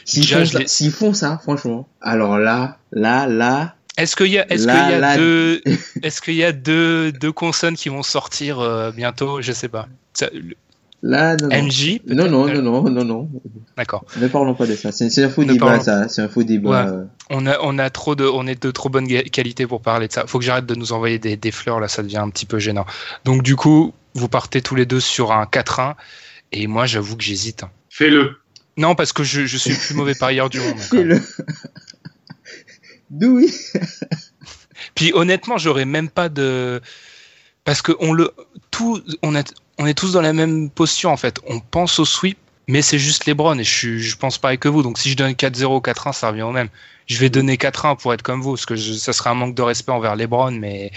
S'ils 0.05 0.27
font, 0.27 0.45
s'ils 0.67 0.91
font 0.91 1.13
ça, 1.13 1.39
franchement. 1.43 1.87
Alors 2.01 2.39
là, 2.39 2.79
là, 2.91 3.27
là, 3.27 3.75
Est-ce 3.97 4.17
qu'il 4.17 4.27
y 4.29 4.39
a, 4.39 4.51
est-ce 4.51 4.67
Là, 4.67 4.73
qu'il 4.83 4.91
y 4.91 4.95
a 4.95 4.99
là- 4.99 5.17
deux, 5.17 5.63
est-ce 6.03 6.21
qu'il 6.23 6.35
y 6.35 6.43
a 6.45 6.53
deux, 6.53 7.13
deux 7.13 7.33
consonnes 7.33 7.77
qui 7.77 7.91
vont 7.91 8.03
sortir 8.03 8.59
euh, 8.61 8.91
bientôt? 8.93 9.41
Je 9.43 9.53
sais 9.53 9.69
pas. 9.69 9.87
Ça- 10.15 10.31
le- 10.33 10.57
là, 11.07 11.37
non, 11.37 11.49
non. 11.49 11.63
MJ 11.65 12.01
Non, 12.07 12.29
non, 12.31 12.47
non, 12.49 12.63
non, 12.63 12.91
non, 12.91 13.05
non. 13.05 13.31
D'accord. 13.77 14.05
Ne 14.21 14.27
parlons 14.29 14.55
pas 14.55 14.67
de 14.67 14.75
ça. 14.75 14.91
C'est 14.93 15.11
c'est 15.11 15.23
un 15.25 15.29
faux 15.29 15.45
Ne 15.45 15.53
débat, 15.53 15.67
parlons- 15.67 15.83
ça. 15.83 16.09
C'est 16.09 16.23
un 16.23 16.29
faux 16.29 16.43
débat. 16.43 16.71
Ouais. 16.87 16.91
euh. 16.93 17.05
On 17.31 17.47
a, 17.47 17.59
on 17.63 17.79
a 17.79 17.91
trop 17.91 18.15
de, 18.15 18.25
on 18.25 18.47
est 18.47 18.61
de 18.63 18.71
trop 18.71 18.89
bonne 18.89 19.07
qualité 19.07 19.67
pour 19.67 19.81
parler 19.83 20.09
de 20.09 20.13
ça. 20.13 20.27
Faut 20.27 20.39
que 20.39 20.45
j'arrête 20.45 20.67
de 20.67 20.75
nous 20.75 20.93
envoyer 20.93 21.19
des, 21.19 21.37
des 21.37 21.51
fleurs 21.51 21.81
là, 21.81 21.89
ça 21.89 22.03
devient 22.03 22.17
un 22.19 22.31
petit 22.31 22.47
peu 22.47 22.59
gênant. 22.59 22.87
Donc 23.25 23.43
du 23.43 23.57
coup, 23.57 23.93
vous 24.15 24.29
partez 24.29 24.63
tous 24.63 24.75
les 24.77 24.87
deux 24.87 25.01
sur 25.01 25.33
un 25.33 25.45
4-1 25.45 25.95
et 26.53 26.67
moi 26.67 26.87
j'avoue 26.87 27.17
que 27.17 27.23
j'hésite. 27.25 27.65
Fais-le. 27.91 28.37
Non, 28.77 28.95
parce 28.95 29.13
que 29.13 29.23
je, 29.25 29.47
je 29.47 29.57
suis 29.57 29.71
le 29.71 29.77
plus 29.77 29.95
mauvais 29.95 30.15
parieur 30.15 30.49
du 30.51 30.59
monde. 30.61 30.79
Fais-le. 30.79 31.21
D'où 33.11 33.37
oui. 33.37 33.53
Puis 34.95 35.13
honnêtement, 35.15 35.59
j'aurais 35.59 35.85
même 35.85 36.09
pas 36.09 36.29
de 36.29 36.81
parce 37.65 37.83
que 37.83 37.93
on 38.01 38.13
le 38.13 38.31
tout 38.71 39.01
on 39.23 39.35
est 39.35 39.55
on 39.79 39.87
est 39.87 39.95
tous 39.95 40.13
dans 40.13 40.21
la 40.21 40.33
même 40.33 40.71
posture 40.71 41.11
en 41.11 41.17
fait. 41.17 41.41
On 41.49 41.61
pense 41.61 41.99
au 41.99 42.05
sweep, 42.05 42.39
mais 42.69 42.83
c'est 42.83 42.99
juste 42.99 43.27
LeBron 43.27 43.59
et 43.59 43.65
je 43.65 43.99
je 43.99 44.17
pense 44.17 44.39
pareil 44.39 44.59
que 44.59 44.69
vous. 44.69 44.83
Donc 44.83 44.99
si 44.99 45.11
je 45.11 45.17
donne 45.17 45.33
4-0 45.33 45.81
4-1, 45.83 46.13
ça 46.13 46.29
revient 46.29 46.43
au 46.43 46.53
même. 46.53 46.69
Je 47.07 47.19
vais 47.19 47.31
donner 47.31 47.57
4-1 47.57 47.97
pour 47.97 48.15
être 48.15 48.23
comme 48.23 48.41
vous 48.41 48.53
parce 48.53 48.67
que 48.67 48.77
je- 48.77 48.95
ça 48.95 49.13
serait 49.13 49.31
un 49.31 49.35
manque 49.35 49.55
de 49.55 49.63
respect 49.63 49.93
envers 49.93 50.17
LeBron 50.17 50.53
mais 50.53 50.91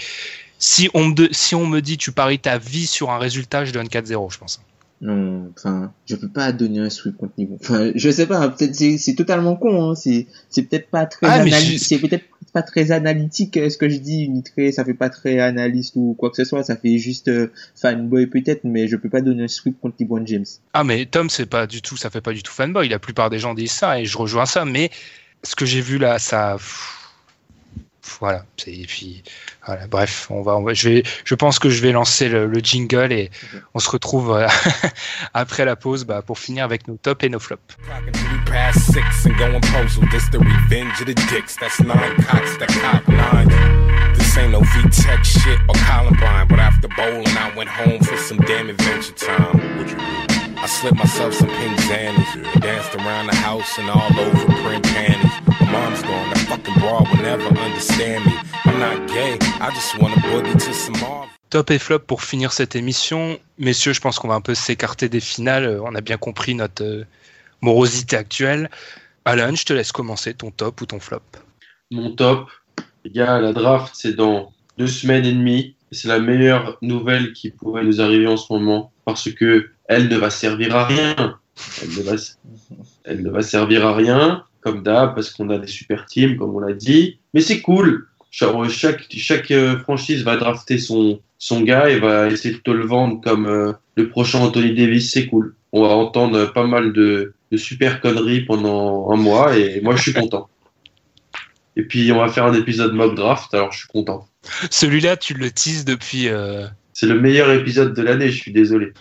si 0.58 0.88
on 0.94 1.08
me 1.08 1.28
si 1.32 1.54
on 1.54 1.66
me 1.66 1.80
dit 1.80 1.98
tu 1.98 2.12
paries 2.12 2.38
ta 2.40 2.58
vie 2.58 2.86
sur 2.86 3.10
un 3.10 3.18
résultat, 3.18 3.64
je 3.64 3.72
donne 3.72 3.88
4-0, 3.88 4.30
je 4.30 4.38
pense. 4.38 4.60
Non, 5.00 5.52
enfin, 5.56 5.92
je 6.06 6.16
peux 6.16 6.28
pas 6.28 6.50
donner 6.50 6.80
un 6.80 6.90
sweep 6.90 7.16
contre 7.16 7.34
niveau. 7.38 7.56
Enfin, 7.60 7.92
je 7.94 8.10
sais 8.10 8.26
pas, 8.26 8.48
peut-être 8.48 8.74
c'est, 8.74 8.98
c'est 8.98 9.14
totalement 9.14 9.54
con, 9.54 9.90
hein. 9.90 9.94
C'est, 9.94 10.26
c'est 10.50 10.62
peut-être 10.62 10.90
pas 10.90 11.06
très 11.06 11.26
Ah, 11.28 11.34
analytique. 11.34 11.78
je- 11.78 11.84
C'est 11.84 11.98
peut-être 11.98 12.24
pas 12.52 12.62
très 12.62 12.90
analytique, 12.90 13.56
euh, 13.58 13.68
ce 13.70 13.76
que 13.76 13.88
je 13.88 13.98
dis, 13.98 14.28
ça 14.72 14.84
fait 14.84 14.94
pas 14.94 15.08
très 15.10 15.38
analyste 15.38 15.94
ou 15.96 16.14
quoi 16.18 16.30
que 16.30 16.36
ce 16.36 16.44
soit. 16.44 16.64
Ça 16.64 16.76
fait 16.76 16.98
juste 16.98 17.28
euh, 17.28 17.52
fanboy 17.80 18.26
peut-être, 18.26 18.64
mais 18.64 18.88
je 18.88 18.96
peux 18.96 19.08
pas 19.10 19.20
donner 19.20 19.44
un 19.44 19.48
sweep 19.48 19.78
contre 19.80 19.96
LeBron 20.00 20.26
James. 20.26 20.46
Ah 20.72 20.82
mais 20.82 21.06
Tom 21.06 21.30
c'est 21.30 21.46
pas 21.46 21.66
du 21.68 21.80
tout 21.82 21.96
ça 21.96 22.10
fait 22.10 22.20
pas 22.22 22.32
du 22.32 22.42
tout 22.42 22.50
fanboy, 22.52 22.88
la 22.88 22.98
plupart 22.98 23.30
des 23.30 23.38
gens 23.38 23.54
disent 23.54 23.70
ça 23.72 24.00
et 24.00 24.04
je 24.06 24.18
rejoins 24.18 24.46
ça 24.46 24.64
mais 24.64 24.90
ce 25.44 25.54
que 25.54 25.64
j'ai 25.66 25.80
vu 25.80 25.98
là 25.98 26.18
ça 26.18 26.54
pff, 26.56 26.97
voilà, 28.20 28.44
c'est 28.56 28.72
et 28.72 28.86
puis 28.86 29.22
voilà, 29.66 29.86
bref, 29.86 30.26
on 30.30 30.42
va, 30.42 30.56
on 30.56 30.62
va 30.62 30.74
je 30.74 30.88
vais 30.88 31.02
je 31.24 31.34
pense 31.34 31.58
que 31.58 31.68
je 31.68 31.82
vais 31.82 31.92
lancer 31.92 32.28
le, 32.28 32.46
le 32.46 32.60
jingle 32.60 33.12
et 33.12 33.30
on 33.74 33.78
se 33.78 33.90
retrouve 33.90 34.32
euh, 34.32 34.48
après 35.34 35.64
la 35.64 35.76
pause 35.76 36.04
bah, 36.04 36.22
pour 36.22 36.38
finir 36.38 36.64
avec 36.64 36.88
nos 36.88 36.96
tops 36.96 37.24
et 37.24 37.28
nos 37.28 37.38
flops. 37.38 37.76
Clocking 37.84 38.12
three 38.12 38.44
past 38.46 38.92
six 38.92 39.26
and 39.26 39.36
going 39.38 39.60
postal. 39.60 40.04
This 40.10 40.28
the 40.30 40.38
revenge 40.38 41.00
of 41.00 41.06
the 41.06 41.14
dicks. 41.30 41.56
That's 41.56 41.80
nine 41.80 42.16
cots 42.22 42.56
that 42.58 42.68
cop 42.68 43.06
nine. 43.08 43.48
This 44.14 44.36
ain't 44.36 44.52
no 44.52 44.60
V-Tech 44.60 45.24
shit 45.24 45.58
or 45.68 45.74
Columbine. 45.74 46.48
But 46.48 46.58
after 46.58 46.88
bowling, 46.88 47.28
I 47.28 47.52
went 47.56 47.68
home 47.68 48.00
for 48.00 48.16
some 48.16 48.38
damn 48.38 48.68
adventure 48.68 49.12
time. 49.12 49.78
What 49.78 49.90
you 49.90 49.96
do? 49.96 50.27
I 50.68 50.70
slipped 50.70 50.98
myself 50.98 51.32
some 51.32 51.48
pink 51.48 51.78
zannies. 51.88 52.60
Danced 52.60 52.94
around 52.96 53.28
the 53.28 53.36
house 53.36 53.78
and 53.78 53.88
all 53.88 54.12
over 54.20 54.44
print 54.62 54.84
panties. 54.84 55.32
My 55.60 55.72
mom's 55.72 56.02
gone. 56.02 56.28
That 56.28 56.44
fucking 56.46 56.74
broad 56.74 57.08
will 57.08 57.22
never 57.22 57.48
understand 57.58 58.26
me. 58.26 58.34
I'm 58.66 58.78
not 58.78 59.08
gay. 59.08 59.38
I 59.62 59.70
just 59.70 59.98
wanna 59.98 60.16
boogie 60.16 60.52
to 60.52 60.74
some 60.74 61.00
Marvin. 61.00 61.30
Top 61.48 61.70
et 61.70 61.78
flop 61.78 62.00
pour 62.00 62.22
finir 62.22 62.52
cette 62.52 62.76
émission. 62.76 63.38
Messieurs, 63.58 63.94
je 63.94 64.02
pense 64.02 64.18
qu'on 64.18 64.28
va 64.28 64.34
un 64.34 64.42
peu 64.42 64.54
s'écarter 64.54 65.08
des 65.08 65.20
finales. 65.20 65.80
On 65.82 65.94
a 65.94 66.02
bien 66.02 66.18
compris 66.18 66.54
notre 66.54 66.84
euh, 66.84 67.06
morosité 67.62 68.16
actuelle. 68.16 68.68
Alan, 69.24 69.54
je 69.54 69.64
te 69.64 69.72
laisse 69.72 69.90
commencer 69.90 70.34
ton 70.34 70.50
top 70.50 70.82
ou 70.82 70.86
ton 70.86 71.00
flop. 71.00 71.22
Mon 71.90 72.14
top, 72.14 72.50
Les 73.06 73.10
gars, 73.10 73.40
la 73.40 73.54
draft, 73.54 73.94
c'est 73.96 74.12
dans 74.12 74.52
deux 74.76 74.86
semaines 74.86 75.24
et 75.24 75.32
demie. 75.32 75.76
C'est 75.92 76.08
la 76.08 76.20
meilleure 76.20 76.76
nouvelle 76.82 77.32
qui 77.32 77.48
pourrait 77.52 77.84
nous 77.84 78.02
arriver 78.02 78.26
en 78.26 78.36
ce 78.36 78.52
moment 78.52 78.92
parce 79.06 79.30
que 79.32 79.70
elle 79.88 80.08
ne 80.08 80.16
va 80.16 80.30
servir 80.30 80.76
à 80.76 80.86
rien. 80.86 81.38
Elle 81.82 81.88
ne 81.88 82.02
va, 82.02 82.12
elle 83.04 83.22
ne 83.22 83.30
va 83.30 83.42
servir 83.42 83.84
à 83.86 83.94
rien, 83.96 84.44
comme 84.60 84.82
d'hab, 84.82 85.14
parce 85.14 85.30
qu'on 85.30 85.50
a 85.50 85.58
des 85.58 85.66
super 85.66 86.06
teams, 86.06 86.36
comme 86.36 86.54
on 86.54 86.60
l'a 86.60 86.72
dit. 86.74 87.18
Mais 87.34 87.40
c'est 87.40 87.60
cool. 87.60 88.06
Chaque, 88.30 89.50
euh, 89.50 89.78
franchise 89.80 90.22
va 90.22 90.36
drafter 90.36 90.78
son, 90.78 91.20
son 91.38 91.62
gars 91.62 91.90
et 91.90 91.98
va 91.98 92.28
essayer 92.28 92.54
de 92.54 92.60
te 92.60 92.70
le 92.70 92.84
vendre 92.84 93.20
comme 93.22 93.46
euh, 93.46 93.72
le 93.96 94.08
prochain 94.08 94.38
Anthony 94.40 94.74
Davis. 94.74 95.10
C'est 95.10 95.26
cool. 95.26 95.54
On 95.72 95.82
va 95.82 95.88
entendre 95.88 96.52
pas 96.52 96.66
mal 96.66 96.92
de, 96.92 97.32
de 97.50 97.56
super 97.56 98.00
conneries 98.00 98.42
pendant 98.42 99.10
un 99.10 99.16
mois 99.16 99.56
et 99.56 99.80
moi 99.80 99.96
je 99.96 100.02
suis 100.02 100.12
content. 100.12 100.48
Et 101.76 101.82
puis 101.82 102.12
on 102.12 102.18
va 102.18 102.28
faire 102.28 102.44
un 102.44 102.54
épisode 102.54 102.92
mock 102.92 103.14
draft, 103.14 103.52
alors 103.54 103.72
je 103.72 103.78
suis 103.78 103.88
content. 103.88 104.28
Celui-là, 104.70 105.16
tu 105.16 105.34
le 105.34 105.50
teases 105.50 105.84
depuis. 105.84 106.28
euh, 106.28 106.66
C'est 106.92 107.06
le 107.06 107.20
meilleur 107.20 107.50
épisode 107.52 107.94
de 107.94 108.02
l'année, 108.02 108.30
je 108.30 108.36
suis 108.36 108.52
désolé. 108.52 108.92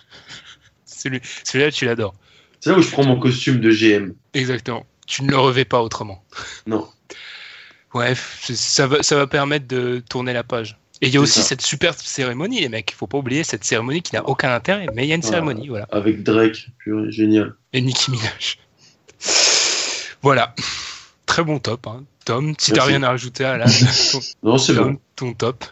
Celui- 1.07 1.21
Celui-là, 1.43 1.71
tu 1.71 1.85
l'adores. 1.85 2.13
C'est 2.59 2.71
là 2.71 2.77
où 2.77 2.81
je 2.81 2.89
prends 2.89 3.05
mon 3.05 3.17
costume 3.19 3.59
de 3.59 3.71
GM. 3.71 4.13
Exactement. 4.33 4.85
Tu 5.05 5.23
ne 5.23 5.29
le 5.31 5.37
revais 5.37 5.65
pas 5.65 5.81
autrement. 5.81 6.23
Non. 6.65 6.87
Ouais, 7.93 8.13
f- 8.13 8.53
ça 8.53 8.87
va, 8.87 9.01
ça 9.03 9.15
va 9.15 9.27
permettre 9.27 9.67
de 9.67 10.03
tourner 10.09 10.33
la 10.33 10.43
page. 10.43 10.77
Et 11.01 11.07
il 11.07 11.13
y 11.13 11.17
a 11.17 11.21
aussi 11.21 11.39
ça. 11.41 11.45
cette 11.45 11.61
super 11.61 11.93
cérémonie, 11.93 12.59
les 12.59 12.69
mecs. 12.69 12.91
Il 12.91 12.95
faut 12.95 13.05
pas 13.07 13.19
oublier 13.19 13.43
cette 13.43 13.63
cérémonie 13.63 14.01
qui 14.01 14.15
n'a 14.15 14.27
aucun 14.27 14.51
intérêt, 14.53 14.87
mais 14.95 15.05
il 15.05 15.09
y 15.09 15.11
a 15.11 15.15
une 15.15 15.21
cérémonie, 15.21 15.67
voilà. 15.67 15.87
Avec 15.91 16.23
Drake, 16.23 16.69
purée, 16.79 17.11
génial. 17.11 17.53
Et 17.73 17.81
Nicki 17.81 18.09
Minaj. 18.11 18.57
Voilà. 20.21 20.53
Très 21.25 21.43
bon 21.43 21.59
top, 21.59 21.85
hein. 21.87 22.03
Tom. 22.25 22.55
Si 22.57 22.71
t'as 22.73 22.83
rien 22.83 23.03
à 23.03 23.09
rajouter 23.09 23.45
à 23.45 23.57
la, 23.57 23.65
ton, 24.11 24.19
Non, 24.43 24.57
c'est 24.57 24.73
bon. 24.73 24.97
ton 25.15 25.33
top. 25.33 25.63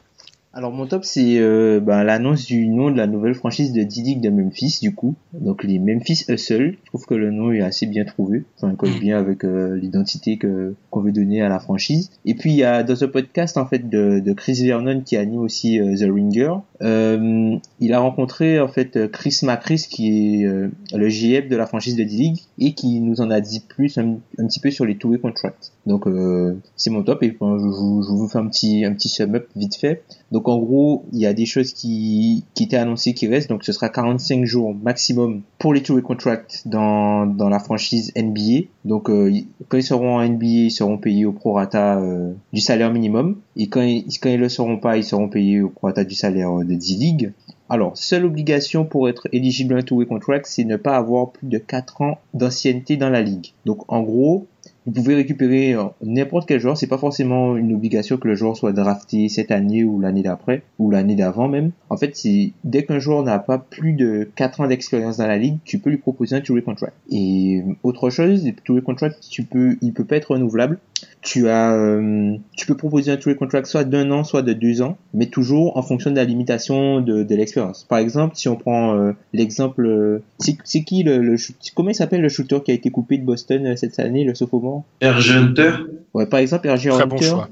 Alors 0.58 0.72
mon 0.72 0.88
top 0.88 1.04
c'est 1.04 1.38
euh, 1.38 1.82
ben, 1.82 2.06
l'annonce 2.06 2.46
du 2.46 2.70
nom 2.70 2.90
de 2.90 2.96
la 2.96 3.08
nouvelle 3.08 3.36
franchise 3.36 3.74
de 3.74 3.84
D-League 3.84 4.22
de 4.22 4.30
Memphis 4.30 4.80
du 4.82 4.96
coup. 4.96 5.16
Donc 5.34 5.66
les 5.66 5.80
Memphis 5.80 6.24
Hustle. 6.30 6.78
Je 6.82 6.88
trouve 6.88 7.06
que 7.06 7.14
le 7.14 7.30
nom 7.30 7.52
est 7.52 7.60
assez 7.60 7.86
bien 7.88 8.06
trouvé. 8.06 8.46
Enfin 8.56 8.72
il 8.72 8.78
colle 8.78 8.98
bien 9.02 9.18
avec 9.18 9.44
euh, 9.44 9.76
l'identité 9.76 10.38
que 10.38 10.74
qu'on 10.92 11.02
veut 11.02 11.12
donner 11.12 11.42
à 11.42 11.50
la 11.50 11.60
franchise. 11.60 12.10
Et 12.24 12.36
puis 12.36 12.52
il 12.52 12.56
y 12.56 12.64
a 12.64 12.84
dans 12.84 12.96
ce 12.96 13.04
podcast 13.04 13.58
en 13.58 13.66
fait 13.66 13.90
de, 13.90 14.22
de 14.22 14.32
Chris 14.32 14.66
Vernon 14.66 15.02
qui 15.02 15.18
anime 15.18 15.42
aussi 15.42 15.78
euh, 15.82 15.94
The 15.94 16.10
Ringer. 16.10 16.54
Euh, 16.82 17.58
il 17.82 17.94
a 17.94 18.00
rencontré 18.00 18.60
en 18.62 18.68
fait 18.68 19.12
Chris 19.12 19.40
Macris 19.44 19.86
qui 19.90 20.42
est 20.42 20.46
euh, 20.46 20.70
le 20.94 21.10
GF 21.10 21.48
de 21.48 21.56
la 21.56 21.66
franchise 21.66 21.96
de 21.96 22.04
D-League 22.04 22.40
et 22.60 22.74
qui 22.74 23.00
nous 23.02 23.22
en 23.22 23.30
a 23.30 23.42
dit 23.42 23.60
plus 23.60 23.98
un, 23.98 24.20
un 24.38 24.48
petit 24.48 24.60
peu 24.60 24.72
sur 24.72 24.86
les 24.86 24.98
two-way 24.98 25.20
contracts. 25.20 25.74
Donc 25.86 26.08
euh, 26.08 26.58
c'est 26.76 26.90
mon 26.90 27.04
top 27.04 27.24
et 27.24 27.36
ben, 27.40 27.58
je, 27.58 27.66
vous, 27.66 28.04
je 28.04 28.10
vous 28.10 28.28
fais 28.28 28.40
un 28.40 28.48
petit 28.48 28.86
un 28.86 28.94
petit 28.94 29.10
sum 29.10 29.36
up 29.36 29.48
vite 29.56 29.76
fait. 29.76 30.04
Donc 30.32 30.48
en 30.48 30.58
gros, 30.58 31.06
il 31.14 31.20
y 31.20 31.26
a 31.26 31.34
des 31.34 31.46
choses 31.46 31.74
qui, 31.74 32.46
qui 32.54 32.64
étaient 32.64 32.78
annoncées 32.78 33.14
qui 33.14 33.28
restent. 33.28 33.50
Donc 33.50 33.64
ce 33.64 33.72
sera 33.72 33.90
45 33.90 34.46
jours 34.46 34.74
maximum 34.74 35.42
pour 35.60 35.74
les 35.74 35.82
two-way 35.82 36.02
contracts 36.02 36.64
dans, 36.66 37.26
dans 37.26 37.50
la 37.50 37.60
franchise 37.60 38.12
NBA. 38.16 38.68
Donc 38.86 39.10
euh, 39.10 39.32
quand 39.68 39.78
ils 39.78 39.84
seront 39.84 40.18
en 40.18 40.28
NBA, 40.28 40.46
ils 40.46 40.72
seront 40.72 40.98
payés 40.98 41.26
au 41.26 41.32
prorata 41.32 42.00
euh, 42.00 42.34
du 42.54 42.62
salaire 42.62 42.92
minimum. 42.92 43.38
Et 43.56 43.68
quand 43.68 43.82
ils, 43.82 44.06
quand 44.20 44.30
ils 44.30 44.40
le 44.40 44.50
seront 44.50 44.78
pas, 44.78 44.98
ils 44.98 45.04
seront 45.04 45.30
payés 45.30 45.62
au 45.62 45.70
prorata 45.70 46.04
du 46.04 46.16
salaire 46.16 46.60
euh, 46.60 46.64
de 46.64 46.76
D-League. 46.76 47.32
Alors, 47.68 47.98
seule 47.98 48.26
obligation 48.26 48.86
pour 48.86 49.10
être 49.10 49.28
éligible 49.32 49.74
à 49.74 49.78
un 49.78 49.82
two-way 49.82 50.06
contract, 50.06 50.46
c'est 50.48 50.66
ne 50.66 50.76
pas 50.78 50.98
avoir 50.98 51.32
plus 51.32 51.48
de 51.48 51.58
4 51.58 52.02
ans 52.02 52.20
d'ancienneté 52.36 52.96
dans 52.96 53.10
la 53.10 53.24
ligue. 53.24 53.54
Donc 53.66 53.92
en 53.92 54.04
gros, 54.04 54.46
vous 54.86 54.92
pouvez 54.92 55.16
récupérer 55.16 55.74
euh, 55.74 55.84
n'importe 56.02 56.48
quel 56.48 56.60
joueur. 56.60 56.78
C'est 56.78 56.88
pas 56.88 56.98
forcément 56.98 57.58
une 57.58 57.74
obligation 57.74 58.18
que 58.18 58.28
le 58.28 58.36
joueur 58.36 58.56
soit 58.56 58.74
drafté 58.74 59.30
cette 59.30 59.52
année 59.52 59.84
ou 59.84 60.00
l'année 60.00 60.24
d'après 60.24 60.64
ou 60.80 60.92
l'année 60.92 61.16
d'avant 61.16 61.48
même. 61.48 61.72
En 61.90 61.98
fait, 61.98 62.16
c'est 62.16 62.54
dès 62.64 62.84
qu'un 62.84 63.00
joueur 63.00 63.24
n'a 63.24 63.40
pas 63.40 63.58
plus 63.58 63.94
de 63.94 64.30
4 64.36 64.62
ans 64.62 64.68
d'expérience 64.68 65.18
dans 65.18 65.28
la 65.28 65.38
ligue, 65.38 65.58
tu 65.66 65.80
peux 65.80 65.90
lui 65.90 65.98
proposer 65.98 66.36
un 66.36 66.42
two-way 66.42 66.62
contract. 66.62 66.94
Et 67.10 67.64
autre 67.84 68.10
chose, 68.10 68.44
les 68.44 68.54
two-way 68.54 68.82
contract, 68.82 69.18
tu 69.30 69.44
peux, 69.44 69.78
il 69.82 69.94
peut 69.94 70.06
pas 70.06 70.18
être 70.18 70.32
renouvelable. 70.32 70.80
Tu 71.26 71.50
as, 71.50 71.74
euh, 71.74 72.36
tu 72.56 72.68
peux 72.68 72.78
proposer 72.78 73.12
un 73.12 73.18
two-way 73.18 73.36
contract 73.36 73.66
soit 73.66 73.84
d'un 73.84 74.12
an, 74.12 74.24
soit 74.24 74.44
de 74.44 74.54
deux 74.54 74.84
ans, 74.84 74.96
mais 75.14 75.26
toujours 75.26 75.76
en 75.76 75.82
fonction 75.82 76.12
de 76.12 76.16
la 76.16 76.24
limitation 76.24 77.02
de, 77.02 77.24
de 77.24 77.36
l'expérience. 77.36 77.84
Par 77.90 77.98
exemple, 77.98 78.36
si 78.36 78.48
on 78.48 78.56
prend 78.56 78.96
euh, 78.96 79.12
l'exemple, 79.34 79.86
euh, 79.88 80.24
c'est 80.38 80.56
c'est 80.64 80.84
qui 80.84 81.02
le, 81.02 81.18
le 81.18 81.36
shoot- 81.36 81.56
comment 81.76 81.90
il 81.90 81.96
s'appelle 81.96 82.22
le 82.22 82.30
shooter 82.30 82.60
qui 82.64 82.70
a 82.70 82.76
été 82.76 82.92
coupé 82.92 83.18
de 83.18 83.26
Boston 83.26 83.66
euh, 83.66 83.76
cette 83.76 83.98
année, 84.00 84.24
le 84.24 84.36
sophomore? 84.36 84.84
RG 85.02 85.32
Hunter, 85.32 85.72
Ouais, 86.14 86.28
par 86.28 86.40
exemple, 86.40 86.70
RG 86.70 86.90
Très 86.90 87.04
Hunter. 87.04 87.06
bon 87.08 87.18
choix. 87.18 87.50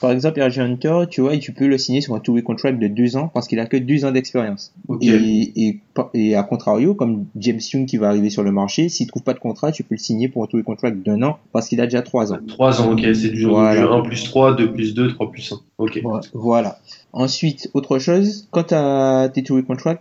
Par 0.00 0.10
exemple, 0.10 0.40
RG 0.40 0.58
Hunter, 0.60 1.04
tu 1.10 1.22
vois, 1.22 1.36
tu 1.38 1.52
peux 1.52 1.66
le 1.66 1.78
signer 1.78 2.00
sur 2.02 2.14
un 2.14 2.20
two-way 2.20 2.42
contract 2.42 2.78
de 2.78 2.86
deux 2.86 3.16
ans 3.16 3.30
parce 3.32 3.48
qu'il 3.48 3.58
a 3.60 3.66
que 3.66 3.76
deux 3.78 4.04
ans 4.04 4.12
d'expérience. 4.12 4.74
Ok. 4.88 5.02
Et, 5.02 5.52
et, 5.68 5.80
et 6.14 6.34
à 6.36 6.42
contrario, 6.42 6.94
comme 6.94 7.24
James 7.36 7.60
Young 7.72 7.86
qui 7.86 7.96
va 7.96 8.08
arriver 8.08 8.28
sur 8.28 8.42
le 8.42 8.52
marché, 8.52 8.88
s'il 8.90 9.06
trouve 9.06 9.22
pas 9.22 9.32
de 9.32 9.38
contrat, 9.38 9.72
tu 9.72 9.82
peux 9.84 9.94
le 9.94 10.00
signer 10.00 10.28
pour 10.28 10.44
un 10.44 10.46
two-way 10.46 10.62
contract 10.64 10.98
d'un 11.04 11.22
an 11.22 11.38
parce 11.52 11.68
qu'il 11.68 11.80
a 11.80 11.84
déjà 11.84 12.02
trois 12.02 12.32
ans. 12.32 12.38
3 12.46 12.82
ans, 12.82 12.92
ok, 12.92 13.00
c'est 13.14 13.30
du, 13.30 13.44
Voilà. 13.46 13.80
du 13.86 13.92
1 13.92 14.00
plus 14.02 14.24
3, 14.24 14.54
2 14.56 14.72
plus 14.72 14.94
2, 14.94 15.08
3 15.14 15.30
plus 15.30 15.52
1. 15.52 15.56
Ok. 15.78 16.02
Voilà. 16.34 16.78
Ensuite, 17.12 17.70
autre 17.72 17.98
chose, 17.98 18.46
quand 18.50 18.64
tu 18.64 18.74
as 18.74 19.30
tes 19.32 19.42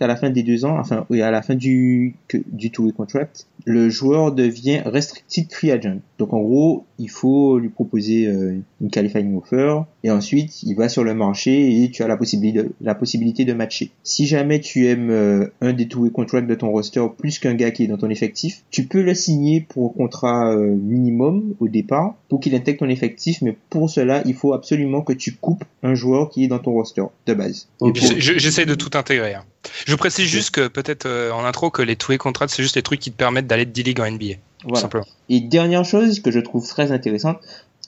à 0.01 0.08
la 0.08 0.16
fin 0.18 0.30
des 0.30 0.43
deux 0.43 0.66
ans, 0.66 0.78
enfin, 0.78 1.06
oui, 1.10 1.22
à 1.22 1.32
la 1.32 1.41
fin 1.41 1.56
du, 1.56 2.16
du 2.51 2.72
two-way 2.72 2.91
contract, 2.91 3.47
le 3.64 3.89
joueur 3.89 4.34
devient 4.34 4.82
restricted 4.86 5.51
free 5.51 5.72
agent. 5.72 5.99
Donc, 6.20 6.34
en 6.34 6.41
gros, 6.41 6.86
il 6.99 7.10
faut 7.10 7.58
lui 7.58 7.70
proposer 7.70 8.28
euh, 8.28 8.60
une 8.82 8.89
qualifying 8.89 9.38
offer 9.38 9.80
et 10.06 10.12
ensuite, 10.12 10.62
il 10.62 10.76
va 10.76 10.88
sur 10.88 11.03
le 11.03 11.16
marché 11.16 11.82
et 11.82 11.89
tu 11.89 12.03
as 12.03 12.08
la 12.08 12.16
possibilité 12.16 12.62
de, 12.62 12.72
la 12.80 12.93
possibilité 12.93 13.43
de 13.43 13.53
matcher. 13.53 13.89
Si 14.03 14.28
jamais 14.28 14.60
tu 14.60 14.88
aimes 14.88 15.10
euh, 15.10 15.51
un 15.62 15.74
des 15.74 15.88
two-way 15.88 16.12
contracts 16.12 16.47
de 16.47 16.53
ton 16.53 16.70
roster 16.70 17.03
plus 17.18 17.39
qu'un 17.39 17.56
gars 17.56 17.72
qui 17.72 17.86
est 17.86 17.88
dans 17.88 17.97
ton 17.97 18.12
effectif, 18.12 18.62
tu 18.70 18.86
peux 18.86 19.01
le 19.01 19.16
signer 19.16 19.62
pour 19.62 19.93
un 19.95 19.97
contrat 19.97 20.53
euh, 20.53 20.76
minimum 20.76 21.56
au 21.60 21.68
départ 21.68 22.14
pour 22.30 22.39
qu'il 22.39 22.53
intègre 22.53 22.82
ton 22.82 22.89
effectif, 22.89 23.41
mais 23.41 23.58
pour 23.72 23.89
cela, 23.89 24.22
il 24.28 24.36
faut 24.36 24.53
absolument 24.53 25.01
que 25.01 25.14
tu 25.14 25.34
coupes 25.34 25.64
un 25.82 25.95
joueur 25.95 26.30
qui 26.30 26.43
est 26.43 26.47
dans 26.49 26.60
ton 26.60 26.74
roster 26.74 27.06
de 27.26 27.34
base. 27.34 27.68
J'essaie 28.20 28.68
de 28.68 28.76
tout 28.76 28.95
intégrer. 28.95 29.34
hein. 29.34 29.43
Je 29.88 29.95
précise 29.95 30.28
juste 30.28 30.51
que 30.51 30.68
peut-être 30.68 31.08
euh, 31.08 31.32
en 31.32 31.45
intro 31.45 31.72
que 31.72 31.82
les 31.82 31.95
two-way 31.95 32.20
contracts, 32.20 32.53
c'est 32.53 32.62
juste 32.62 32.76
les 32.76 32.84
trucs 32.84 32.99
qui 32.99 33.12
te 33.12 33.18
permettent 33.18 33.47
d'aller 33.47 33.66
de 33.66 33.72
D-League 33.72 33.99
en 33.99 34.12
NBA. 34.12 34.36
Voilà. 34.68 34.88
Et 35.30 35.41
dernière 35.41 35.86
chose 35.86 36.20
que 36.20 36.30
je 36.30 36.39
trouve 36.39 36.68
très 36.68 36.91
intéressante, 36.91 37.38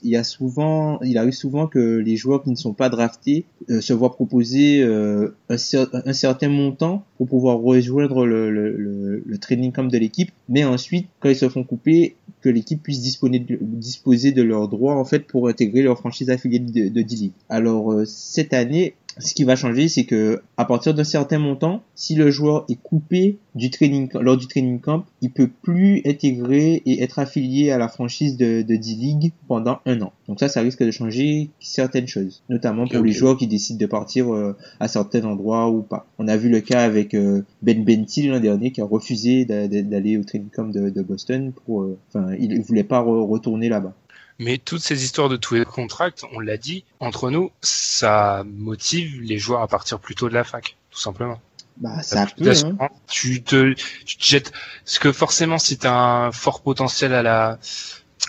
il 0.02 0.10
y 0.10 0.16
a 0.16 0.24
souvent, 0.24 1.00
il 1.02 1.16
arrive 1.18 1.32
souvent 1.32 1.66
que 1.66 1.98
les 1.98 2.16
joueurs 2.16 2.42
qui 2.42 2.50
ne 2.50 2.56
sont 2.56 2.74
pas 2.74 2.88
draftés 2.88 3.44
euh, 3.70 3.80
se 3.80 3.92
voient 3.92 4.12
proposer 4.12 4.82
euh, 4.82 5.34
un, 5.48 5.56
cer- 5.56 5.88
un 5.92 6.12
certain 6.12 6.48
montant 6.48 7.04
pour 7.16 7.28
pouvoir 7.28 7.58
rejoindre 7.58 8.26
le, 8.26 8.50
le, 8.50 8.76
le, 8.76 9.22
le 9.24 9.38
training 9.38 9.72
camp 9.72 9.84
de 9.84 9.98
l'équipe, 9.98 10.30
mais 10.48 10.64
ensuite, 10.64 11.06
quand 11.20 11.28
ils 11.28 11.36
se 11.36 11.48
font 11.48 11.64
couper, 11.64 12.16
que 12.40 12.48
l'équipe 12.48 12.82
puisse 12.82 13.00
disposer 13.00 13.40
de, 13.40 13.58
disposer 13.60 14.32
de 14.32 14.42
leurs 14.42 14.68
droits 14.68 14.94
en 14.94 15.04
fait 15.04 15.26
pour 15.26 15.48
intégrer 15.48 15.82
leur 15.82 15.98
franchise 15.98 16.30
affiliée 16.30 16.60
de, 16.60 16.88
de 16.88 17.02
D-League. 17.02 17.32
Alors 17.48 17.92
euh, 17.92 18.04
cette 18.04 18.52
année, 18.54 18.94
ce 19.18 19.34
qui 19.34 19.44
va 19.44 19.56
changer, 19.56 19.88
c'est 19.88 20.04
que 20.04 20.40
à 20.56 20.64
partir 20.64 20.94
d'un 20.94 21.04
certain 21.04 21.38
montant, 21.38 21.82
si 21.94 22.14
le 22.14 22.30
joueur 22.30 22.64
est 22.68 22.76
coupé 22.82 23.38
du 23.54 23.70
training 23.70 24.08
lors 24.20 24.36
du 24.36 24.46
training 24.46 24.80
camp, 24.80 25.04
il 25.22 25.30
peut 25.30 25.48
plus 25.62 26.02
intégrer 26.06 26.82
et 26.86 27.02
être 27.02 27.18
affilié 27.18 27.70
à 27.70 27.78
la 27.78 27.88
franchise 27.88 28.36
de, 28.36 28.62
de 28.62 28.76
D-League 28.76 29.32
pendant 29.48 29.78
un 29.86 30.00
an. 30.02 30.12
Donc 30.28 30.40
ça, 30.40 30.48
ça 30.48 30.60
risque 30.60 30.82
de 30.84 30.90
changer 30.90 31.50
certaines 31.60 32.06
choses, 32.06 32.42
notamment 32.48 32.86
pour 32.86 33.02
les 33.06 33.12
joueurs 33.18 33.36
qui 33.36 33.46
décident 33.46 33.78
de 33.78 33.86
partir 33.86 34.32
euh, 34.32 34.56
à 34.80 34.88
certains 34.88 35.24
endroits 35.24 35.68
ou 35.70 35.82
pas. 35.82 36.06
On 36.18 36.28
a 36.28 36.36
vu 36.36 36.48
le 36.48 36.60
cas 36.60 36.82
avec 36.82 37.14
euh, 37.14 37.42
Ben 37.62 37.84
Bentil 37.84 38.28
l'an 38.28 38.40
dernier 38.40 38.70
qui 38.72 38.80
a 38.80 38.84
refusé 38.84 39.44
d'a- 39.44 39.68
d'a- 39.68 39.82
d'aller 39.82 40.16
au 40.16 40.24
training 40.24 40.48
camp 40.50 40.68
de, 40.70 40.90
de 40.90 41.02
Boston 41.02 41.52
pour, 41.64 41.82
euh, 41.82 41.98
enfin, 42.08 42.28
il 42.38 42.60
voulait 42.60 42.84
pas 42.84 43.02
re- 43.02 43.26
retourner 43.26 43.68
là-bas. 43.68 43.94
Mais 44.38 44.58
toutes 44.58 44.82
ces 44.82 45.04
histoires 45.04 45.28
de 45.28 45.36
two-way 45.36 45.64
contract, 45.64 46.24
on 46.32 46.38
l'a 46.38 46.56
dit, 46.56 46.84
entre 47.00 47.30
nous, 47.30 47.50
ça 47.60 48.44
motive 48.46 49.20
les 49.22 49.38
joueurs 49.38 49.62
à 49.62 49.68
partir 49.68 49.98
plus 49.98 50.14
tôt 50.14 50.28
de 50.28 50.34
la 50.34 50.44
fac, 50.44 50.76
tout 50.90 51.00
simplement. 51.00 51.40
Bah, 51.78 52.02
ça 52.02 52.26
peut, 52.26 52.52
hein. 52.80 52.88
Tu 53.08 53.42
te, 53.42 53.72
tu 54.04 54.16
te 54.16 54.24
jettes, 54.24 54.52
parce 54.84 54.98
que 54.98 55.12
forcément, 55.12 55.58
si 55.58 55.78
t'as 55.78 55.92
un 55.92 56.32
fort 56.32 56.60
potentiel 56.60 57.14
à 57.14 57.22
la, 57.22 57.58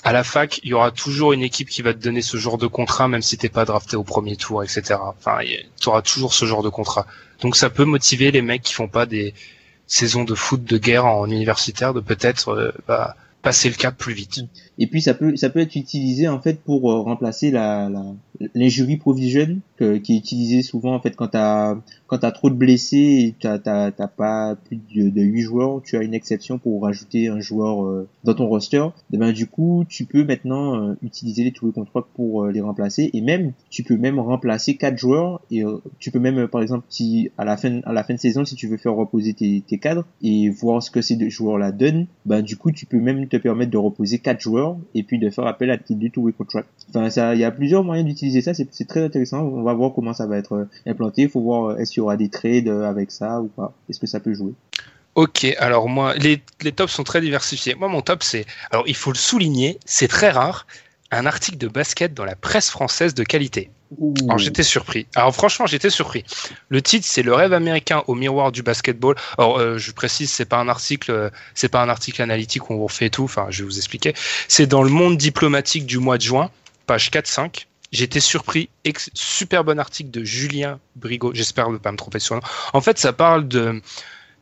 à 0.04 0.14
la 0.14 0.24
fac, 0.24 0.60
il 0.64 0.70
y 0.70 0.74
aura 0.74 0.92
toujours 0.92 1.34
une 1.34 1.42
équipe 1.42 1.70
qui 1.70 1.82
va 1.82 1.94
te 1.94 2.00
donner 2.00 2.22
ce 2.22 2.38
genre 2.38 2.58
de 2.58 2.68
contrat, 2.68 3.08
même 3.08 3.22
si 3.22 3.38
t'es 3.38 3.50
pas 3.50 3.66
drafté 3.66 3.96
au 3.96 4.04
premier 4.04 4.36
tour, 4.36 4.64
etc. 4.64 4.96
Enfin, 5.02 5.40
tu 5.80 5.90
auras 5.90 6.02
toujours 6.02 6.34
ce 6.34 6.46
genre 6.46 6.64
de 6.64 6.70
contrat. 6.70 7.06
Donc 7.42 7.56
ça 7.56 7.70
peut 7.70 7.86
motiver 7.86 8.32
les 8.32 8.42
mecs 8.42 8.62
qui 8.62 8.74
font 8.74 8.88
pas 8.88 9.06
des 9.06 9.34
saisons 9.88 10.24
de 10.24 10.36
foot 10.36 10.64
de 10.64 10.78
guerre 10.78 11.06
en 11.06 11.26
universitaire 11.26 11.94
de 11.94 12.00
peut-être 12.00 12.50
euh, 12.50 12.72
bah, 12.88 13.16
passer 13.42 13.70
le 13.70 13.76
cap 13.76 13.98
plus 13.98 14.14
vite. 14.14 14.42
Et 14.82 14.88
puis 14.88 15.02
ça 15.02 15.14
peut 15.14 15.36
ça 15.36 15.50
peut 15.50 15.60
être 15.60 15.76
utilisé 15.76 16.30
en 16.30 16.40
fait 16.40 16.62
pour 16.62 16.90
euh, 16.90 17.02
remplacer 17.02 17.52
la, 17.52 17.92
l'injury 18.56 18.96
provision 18.96 19.60
que, 19.76 19.98
qui 19.98 20.16
est 20.16 20.18
utilisé 20.18 20.62
souvent 20.62 20.96
en 20.96 21.02
fait 21.02 21.18
quand 21.18 21.28
t'as 21.28 21.76
quand 22.08 22.20
t'as 22.20 22.32
trop 22.32 22.50
de 22.50 22.56
blessés 22.56 22.96
et 22.98 23.36
t'as 23.38 23.60
t'as 23.60 24.08
pas 24.08 24.56
plus 24.56 24.78
de, 24.96 25.10
de 25.10 25.22
8 25.22 25.42
joueurs, 25.42 25.82
tu 25.84 25.98
as 25.98 26.02
une 26.02 26.14
exception 26.14 26.60
pour 26.60 26.82
rajouter 26.82 27.28
un 27.28 27.42
joueur 27.42 27.86
euh, 27.86 28.08
dans 28.24 28.34
ton 28.34 28.48
roster. 28.48 28.86
Et 29.12 29.18
ben 29.18 29.34
du 29.34 29.48
coup, 29.48 29.84
tu 29.90 30.06
peux 30.06 30.24
maintenant 30.24 30.82
euh, 30.82 30.96
utiliser 31.04 31.44
les 31.44 31.52
tours 31.52 31.74
contre 31.74 32.08
pour 32.14 32.46
les 32.48 32.62
remplacer 32.62 33.10
et 33.14 33.22
même 33.22 33.52
tu 33.70 33.84
peux 33.84 33.98
même 33.98 34.18
remplacer 34.18 34.78
quatre 34.78 34.98
joueurs 34.98 35.42
et 35.52 35.64
tu 36.00 36.12
peux 36.12 36.20
même 36.20 36.48
par 36.48 36.62
exemple 36.62 36.86
si 36.88 37.32
à 37.38 37.44
la 37.44 37.58
fin 37.58 37.82
à 37.84 37.92
la 37.92 38.06
fin 38.06 38.14
de 38.14 38.20
saison 38.20 38.46
si 38.46 38.56
tu 38.56 38.68
veux 38.68 38.78
faire 38.78 38.94
reposer 38.94 39.34
tes, 39.34 39.62
tes 39.68 39.78
cadres 39.78 40.06
et 40.22 40.50
voir 40.50 40.82
ce 40.82 40.90
que 40.90 41.02
ces 41.02 41.18
deux 41.18 41.30
joueurs 41.30 41.58
là 41.58 41.74
donnent, 41.74 42.08
ben 42.26 42.42
du 42.42 42.56
coup 42.56 42.72
tu 42.72 42.86
peux 42.86 43.00
même 43.00 43.28
te 43.28 43.36
permettre 43.36 43.72
de 43.72 43.78
reposer 43.78 44.20
quatre 44.20 44.40
joueurs 44.40 44.69
et 44.94 45.04
puis 45.04 45.20
de 45.20 45.30
faire 45.30 45.48
appel 45.48 45.70
à 45.72 45.78
tes 45.78 45.96
deux 45.96 46.10
two 46.10 46.32
contract. 46.38 46.68
Enfin 46.90 47.10
ça 47.10 47.36
il 47.36 47.42
y 47.42 47.44
a 47.44 47.52
plusieurs 47.52 47.84
moyens 47.84 48.08
d'utiliser 48.08 48.42
ça, 48.42 48.54
c'est 48.54 48.88
très 48.88 49.04
intéressant. 49.04 49.42
On 49.42 49.64
va 49.64 49.74
voir 49.74 49.94
comment 49.94 50.14
ça 50.14 50.28
va 50.28 50.38
être 50.38 50.68
implanté, 50.86 51.24
il 51.24 51.30
faut 51.30 51.42
voir 51.42 51.80
est-ce 51.80 51.92
qu'il 51.92 52.02
y 52.02 52.02
aura 52.02 52.18
des 52.18 52.30
trades 52.30 52.68
avec 52.68 53.12
ça 53.12 53.42
ou 53.42 53.48
pas. 53.48 53.74
Est-ce 53.90 54.00
que 54.00 54.08
ça 54.08 54.20
peut 54.20 54.34
jouer? 54.34 54.54
Ok, 55.16 55.46
alors 55.60 55.90
moi, 55.90 56.14
les 56.16 56.72
tops 56.72 56.94
sont 56.94 57.04
très 57.04 57.20
diversifiés. 57.20 57.76
Moi, 57.76 57.90
mon 57.90 58.02
top, 58.02 58.24
c'est, 58.24 58.46
alors 58.72 58.86
il 58.88 58.96
faut 58.96 59.12
le 59.12 59.18
souligner, 59.18 59.80
c'est 59.84 60.08
très 60.08 60.30
rare, 60.30 60.66
un 61.12 61.26
article 61.26 61.58
de 61.58 61.68
basket 61.68 62.14
dans 62.14 62.26
la 62.26 62.36
presse 62.36 62.70
française 62.70 63.14
de 63.14 63.24
qualité. 63.24 63.72
Alors 64.24 64.38
j'étais 64.38 64.62
surpris. 64.62 65.08
Alors 65.16 65.34
franchement, 65.34 65.66
j'étais 65.66 65.90
surpris. 65.90 66.24
Le 66.70 66.82
titre, 66.82 67.08
c'est 67.10 67.24
le 67.24 67.34
rêve 67.34 67.54
américain 67.54 68.04
au 68.06 68.14
miroir 68.14 68.52
du 68.52 68.62
basketball. 68.62 69.16
Alors 69.38 69.58
euh, 69.58 69.78
je 69.80 69.92
précise, 69.92 70.32
c'est 70.32 70.46
pas 70.46 70.58
un 70.58 70.70
article, 70.70 71.12
euh, 71.12 71.30
c'est 71.56 71.70
pas 71.70 71.82
un 71.82 71.90
article 71.90 72.22
analytique 72.22 72.70
où 72.70 72.74
on 72.74 72.84
refait 72.84 73.10
tout. 73.10 73.24
Enfin, 73.24 73.48
je 73.50 73.64
vais 73.64 73.70
vous 73.70 73.78
expliquer. 73.78 74.14
C'est 74.48 74.68
dans 74.68 74.84
le 74.84 74.90
monde 74.90 75.18
diplomatique 75.18 75.88
du 75.88 75.98
mois 75.98 76.18
de 76.18 76.24
juin, 76.24 76.52
page 76.86 77.10
4-5. 77.10 77.66
J'étais 77.92 78.20
surpris. 78.20 78.70
super 79.16 79.64
bon 79.64 79.80
article 79.80 80.12
de 80.12 80.24
Julien 80.24 80.80
Brigot. 80.96 81.34
J'espère 81.34 81.72
ne 81.72 81.78
pas 81.78 81.92
me 81.92 81.98
tromper 81.98 82.20
sur 82.20 82.36
le 82.36 82.42
nom. 82.42 82.48
En 82.74 82.82
fait, 82.82 83.00
ça 83.00 83.14
parle 83.14 83.48
de 83.48 83.82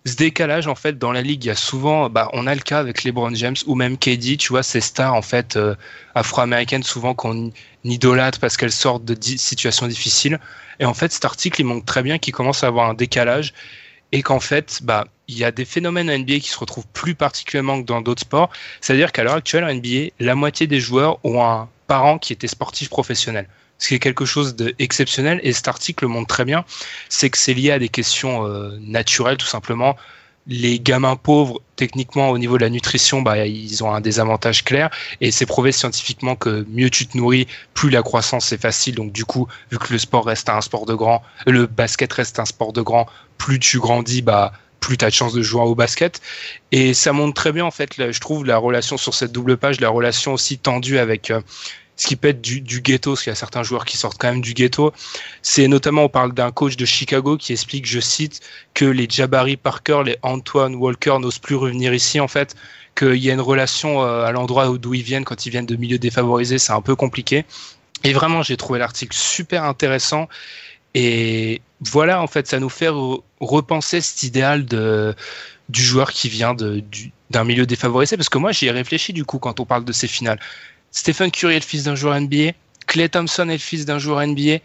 ce 0.08 0.16
décalage 0.16 0.68
en 0.68 0.76
fait 0.76 0.98
dans 0.98 1.12
la 1.12 1.22
ligue. 1.22 1.46
Il 1.46 1.48
y 1.48 1.52
a 1.52 1.56
souvent, 1.56 2.10
bah, 2.10 2.30
on 2.34 2.48
a 2.48 2.56
le 2.56 2.62
cas 2.62 2.80
avec 2.80 3.04
LeBron 3.04 3.34
James 3.36 3.56
ou 3.66 3.76
même 3.76 3.98
KD. 3.98 4.38
Tu 4.38 4.50
vois, 4.50 4.64
ces 4.64 4.82
stars 4.82 5.14
en 5.14 5.22
fait 5.22 5.56
euh, 5.56 5.76
afro-américaines 6.16 6.84
souvent 6.84 7.14
qu'on 7.14 7.52
idolâtre 7.84 8.40
parce 8.40 8.58
qu'elles 8.58 8.72
sortent 8.72 9.06
de 9.06 9.18
situations 9.38 9.88
difficiles. 9.88 10.40
Et 10.80 10.86
en 10.86 10.94
fait, 10.94 11.12
cet 11.12 11.26
article 11.26 11.62
il 11.62 11.66
montre 11.66 11.86
très 11.86 12.04
bien 12.04 12.18
qu'il 12.18 12.34
commence 12.34 12.64
à 12.64 12.68
avoir 12.68 12.90
un 12.90 12.94
décalage 12.94 13.54
et 14.12 14.22
qu'en 14.22 14.40
fait, 14.40 14.80
bah, 14.84 15.06
il 15.28 15.38
y 15.38 15.44
a 15.44 15.52
des 15.52 15.66
phénomènes 15.66 16.10
en 16.10 16.18
NBA 16.18 16.40
qui 16.40 16.50
se 16.50 16.58
retrouvent 16.58 16.88
plus 16.94 17.16
particulièrement 17.16 17.82
que 17.82 17.86
dans 17.86 18.02
d'autres 18.02 18.22
sports. 18.22 18.50
C'est-à-dire 18.82 19.12
qu'à 19.12 19.24
l'heure 19.24 19.36
actuelle 19.36 19.64
en 19.64 19.74
NBA, 19.74 20.12
la 20.20 20.36
moitié 20.36 20.68
des 20.68 20.80
joueurs 20.80 21.20
ont 21.26 21.44
un 21.44 21.70
parents 21.88 22.18
qui 22.18 22.34
étaient 22.34 22.48
sportifs 22.48 22.90
professionnels. 22.90 23.48
Ce 23.80 23.90
qui 23.90 23.96
est 23.96 24.00
quelque 24.00 24.26
chose 24.26 24.56
d'exceptionnel 24.56 25.40
et 25.44 25.54
cet 25.54 25.68
article 25.68 26.06
le 26.06 26.10
montre 26.10 26.28
très 26.28 26.46
bien, 26.46 26.66
c'est 27.10 27.30
que 27.30 27.38
c'est 27.38 27.54
lié 27.54 27.72
à 27.72 27.80
des 27.80 27.90
questions 27.90 28.46
euh, 28.46 28.78
naturelles 28.82 29.38
tout 29.38 29.48
simplement. 29.48 29.96
Les 30.50 30.80
gamins 30.80 31.18
pauvres, 31.18 31.62
techniquement 31.76 32.30
au 32.30 32.38
niveau 32.38 32.58
de 32.58 32.64
la 32.64 32.70
nutrition, 32.70 33.22
bah, 33.22 33.46
ils 33.46 33.84
ont 33.84 33.94
un 33.94 34.00
désavantage 34.00 34.64
clair 34.64 34.90
et 35.20 35.30
c'est 35.30 35.46
prouvé 35.46 35.74
scientifiquement 35.74 36.36
que 36.38 36.66
mieux 36.70 36.90
tu 36.90 37.06
te 37.06 37.18
nourris, 37.18 37.48
plus 37.74 37.90
la 37.90 38.02
croissance 38.02 38.52
est 38.54 38.62
facile. 38.62 38.96
Donc 38.96 39.12
du 39.12 39.26
coup, 39.26 39.48
vu 39.72 39.78
que 39.78 39.92
le 39.92 40.00
sport 40.00 40.26
reste 40.26 40.48
un 40.50 40.62
sport 40.62 40.86
de 40.86 40.94
grand, 40.94 41.22
le 41.46 41.68
basket 41.68 42.12
reste 42.14 42.40
un 42.40 42.46
sport 42.46 42.72
de 42.72 42.82
grand, 42.82 43.08
plus 43.38 43.60
tu 43.60 43.80
grandis, 43.80 44.22
bah 44.22 44.54
plus 44.80 44.98
tu 44.98 45.06
as 45.06 45.10
de 45.10 45.14
chances 45.14 45.34
de 45.34 45.42
jouer 45.42 45.62
au 45.62 45.76
basket. 45.76 46.22
Et 46.72 46.94
ça 46.94 47.12
montre 47.12 47.34
très 47.34 47.52
bien, 47.52 47.66
en 47.66 47.72
fait, 47.72 47.94
je 47.98 48.20
trouve, 48.20 48.46
la 48.46 48.58
relation 48.58 48.98
sur 48.98 49.14
cette 49.14 49.32
double 49.32 49.58
page, 49.58 49.82
la 49.82 49.90
relation 49.90 50.34
aussi 50.34 50.58
tendue 50.58 50.98
avec 50.98 51.30
euh, 51.32 51.42
ce 51.98 52.08
qui 52.08 52.16
peut 52.16 52.30
être 52.30 52.42
du, 52.42 52.62
ghetto, 52.62 53.12
parce 53.12 53.24
qu'il 53.24 53.32
y 53.32 53.34
a 53.34 53.36
certains 53.36 53.64
joueurs 53.64 53.84
qui 53.84 53.98
sortent 53.98 54.18
quand 54.20 54.30
même 54.30 54.42
du 54.42 54.54
ghetto. 54.54 54.94
C'est 55.42 55.68
notamment, 55.68 56.04
on 56.04 56.10
parle 56.10 56.32
d'un 56.32 56.52
coach 56.52 56.78
de 56.78 56.86
Chicago 56.86 57.38
qui 57.38 57.54
explique, 57.54 57.88
je 57.88 58.00
cite, 58.00 58.40
que 58.76 58.86
les 58.86 59.08
Jabari 59.10 59.58
Parker, 59.58 60.04
les 60.06 60.18
Antoine 60.22 60.76
Walker 60.76 61.18
n'osent 61.20 61.40
plus 61.40 61.56
revenir 61.56 61.94
ici, 61.94 62.20
en 62.20 62.28
fait, 62.28 62.56
qu'il 62.96 63.16
y 63.16 63.32
a 63.32 63.34
une 63.34 63.42
relation 63.42 64.04
euh, 64.04 64.26
à 64.26 64.32
l'endroit 64.32 64.78
d'où 64.78 64.94
ils 64.94 65.02
viennent 65.02 65.26
quand 65.26 65.46
ils 65.46 65.50
viennent 65.50 65.66
de 65.66 65.76
milieux 65.76 66.00
défavorisés, 66.00 66.60
c'est 66.60 66.72
un 66.72 66.82
peu 66.82 66.96
compliqué. 66.96 67.46
Et 68.04 68.14
vraiment, 68.14 68.44
j'ai 68.44 68.58
trouvé 68.58 68.78
l'article 68.78 69.16
super 69.18 69.64
intéressant. 69.64 70.30
Et 70.94 71.62
voilà, 71.82 72.22
en 72.22 72.28
fait, 72.28 72.48
ça 72.48 72.60
nous 72.60 72.70
fait 72.70 72.90
repenser 73.40 74.02
cet 74.02 74.24
idéal 74.24 74.66
du 74.66 75.82
joueur 75.82 76.12
qui 76.12 76.30
vient 76.30 76.56
d'un 76.56 77.44
milieu 77.44 77.66
défavorisé. 77.66 78.18
Parce 78.18 78.30
que 78.30 78.38
moi, 78.38 78.52
j'y 78.52 78.68
ai 78.68 78.72
réfléchi 78.72 79.14
du 79.14 79.26
coup 79.26 79.40
quand 79.40 79.60
on 79.60 79.66
parle 79.66 79.84
de 79.84 79.92
ces 79.92 80.08
finales. 80.08 80.40
Stephen 80.98 81.30
Curry 81.30 81.54
est 81.54 81.60
le 81.60 81.64
fils 81.64 81.84
d'un 81.84 81.94
joueur 81.94 82.20
NBA. 82.20 82.54
Clay 82.88 83.08
Thompson 83.08 83.48
est 83.50 83.54
le 83.54 83.58
fils 83.60 83.86
d'un 83.86 84.00
joueur 84.00 84.26
NBA. 84.26 84.58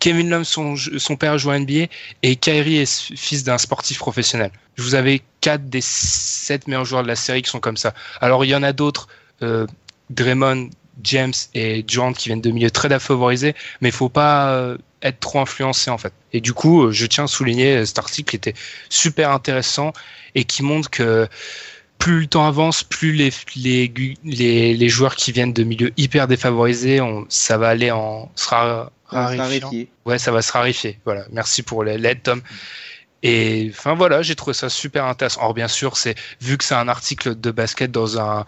Kevin 0.00 0.28
Love, 0.28 0.42
son, 0.42 1.16
père 1.16 1.38
joue 1.38 1.52
NBA. 1.52 1.86
Et 2.24 2.34
Kyrie 2.34 2.78
est 2.78 3.14
fils 3.16 3.44
d'un 3.44 3.58
sportif 3.58 3.98
professionnel. 3.98 4.50
Vous 4.76 4.96
avez 4.96 5.22
quatre 5.40 5.70
des 5.70 5.80
sept 5.80 6.66
meilleurs 6.66 6.84
joueurs 6.84 7.04
de 7.04 7.08
la 7.08 7.14
série 7.14 7.42
qui 7.42 7.50
sont 7.50 7.60
comme 7.60 7.76
ça. 7.76 7.94
Alors, 8.20 8.44
il 8.44 8.48
y 8.48 8.56
en 8.56 8.64
a 8.64 8.72
d'autres. 8.72 9.06
Euh, 9.42 9.68
Draymond, 10.10 10.70
James 11.04 11.32
et 11.54 11.84
Durant 11.84 12.12
qui 12.12 12.28
viennent 12.28 12.40
de 12.40 12.50
milieux 12.50 12.72
très 12.72 12.88
défavorisés. 12.88 13.54
Mais 13.80 13.90
il 13.90 13.94
faut 13.94 14.08
pas 14.08 14.52
euh, 14.54 14.76
être 15.00 15.20
trop 15.20 15.38
influencé 15.38 15.92
en 15.92 15.98
fait. 15.98 16.12
Et 16.32 16.40
du 16.40 16.52
coup, 16.52 16.86
euh, 16.86 16.90
je 16.90 17.06
tiens 17.06 17.24
à 17.24 17.28
souligner 17.28 17.86
cet 17.86 18.00
article 18.00 18.30
qui 18.30 18.36
était 18.36 18.54
super 18.88 19.30
intéressant 19.30 19.92
et 20.34 20.42
qui 20.42 20.64
montre 20.64 20.90
que 20.90 21.28
plus 22.02 22.22
le 22.22 22.26
temps 22.26 22.48
avance, 22.48 22.82
plus 22.82 23.12
les, 23.12 23.30
les, 23.54 23.92
les, 24.24 24.74
les 24.74 24.88
joueurs 24.88 25.14
qui 25.14 25.30
viennent 25.30 25.52
de 25.52 25.62
milieux 25.62 25.92
hyper 25.96 26.26
défavorisés, 26.26 27.00
on, 27.00 27.26
ça 27.28 27.58
va 27.58 27.68
aller 27.68 27.92
en 27.92 28.28
sera 28.34 28.90
rarifié. 29.06 29.88
Ouais, 30.04 30.18
ça 30.18 30.32
va 30.32 30.42
se 30.42 30.50
rarifier. 30.50 30.98
Voilà. 31.04 31.26
Merci 31.30 31.62
pour 31.62 31.84
l'aide, 31.84 32.24
Tom. 32.24 32.42
Et 33.22 33.70
enfin 33.70 33.94
voilà, 33.94 34.20
j'ai 34.20 34.34
trouvé 34.34 34.52
ça 34.52 34.68
super 34.68 35.04
intéressant. 35.04 35.42
Or 35.42 35.54
bien 35.54 35.68
sûr, 35.68 35.96
c'est 35.96 36.16
vu 36.40 36.58
que 36.58 36.64
c'est 36.64 36.74
un 36.74 36.88
article 36.88 37.38
de 37.38 37.50
basket 37.52 37.92
dans 37.92 38.18
un 38.18 38.46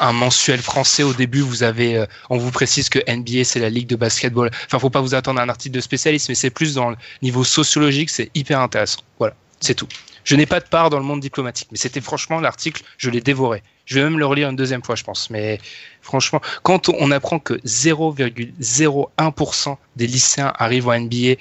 un 0.00 0.12
mensuel 0.12 0.60
français 0.60 1.04
au 1.04 1.14
début, 1.14 1.42
vous 1.42 1.62
avez, 1.62 1.98
euh, 1.98 2.06
on 2.28 2.36
vous 2.36 2.50
précise 2.50 2.88
que 2.88 2.98
NBA 3.08 3.44
c'est 3.44 3.60
la 3.60 3.70
ligue 3.70 3.86
de 3.86 3.94
basketball. 3.94 4.50
Enfin, 4.66 4.80
faut 4.80 4.90
pas 4.90 5.00
vous 5.00 5.14
attendre 5.14 5.38
à 5.38 5.44
un 5.44 5.48
article 5.48 5.76
de 5.76 5.80
spécialiste, 5.80 6.28
mais 6.28 6.34
c'est 6.34 6.50
plus 6.50 6.74
dans 6.74 6.90
le 6.90 6.96
niveau 7.22 7.44
sociologique, 7.44 8.10
c'est 8.10 8.32
hyper 8.34 8.58
intéressant. 8.58 9.02
Voilà, 9.20 9.36
c'est 9.60 9.76
tout. 9.76 9.86
Je 10.24 10.36
n'ai 10.36 10.46
pas 10.46 10.60
de 10.60 10.68
part 10.68 10.90
dans 10.90 10.98
le 10.98 11.04
monde 11.04 11.20
diplomatique, 11.20 11.68
mais 11.70 11.78
c'était 11.78 12.00
franchement 12.00 12.40
l'article, 12.40 12.82
je 12.98 13.10
l'ai 13.10 13.20
dévoré. 13.20 13.62
Je 13.86 13.96
vais 13.96 14.04
même 14.04 14.18
le 14.18 14.26
relire 14.26 14.48
une 14.48 14.56
deuxième 14.56 14.82
fois, 14.82 14.94
je 14.94 15.04
pense. 15.04 15.28
Mais 15.30 15.60
franchement, 16.00 16.40
quand 16.62 16.88
on 16.88 17.10
apprend 17.10 17.38
que 17.38 17.54
0,01% 17.64 19.76
des 19.96 20.06
lycéens 20.06 20.52
arrivent 20.56 20.88
en 20.88 20.98
NBA, 20.98 21.34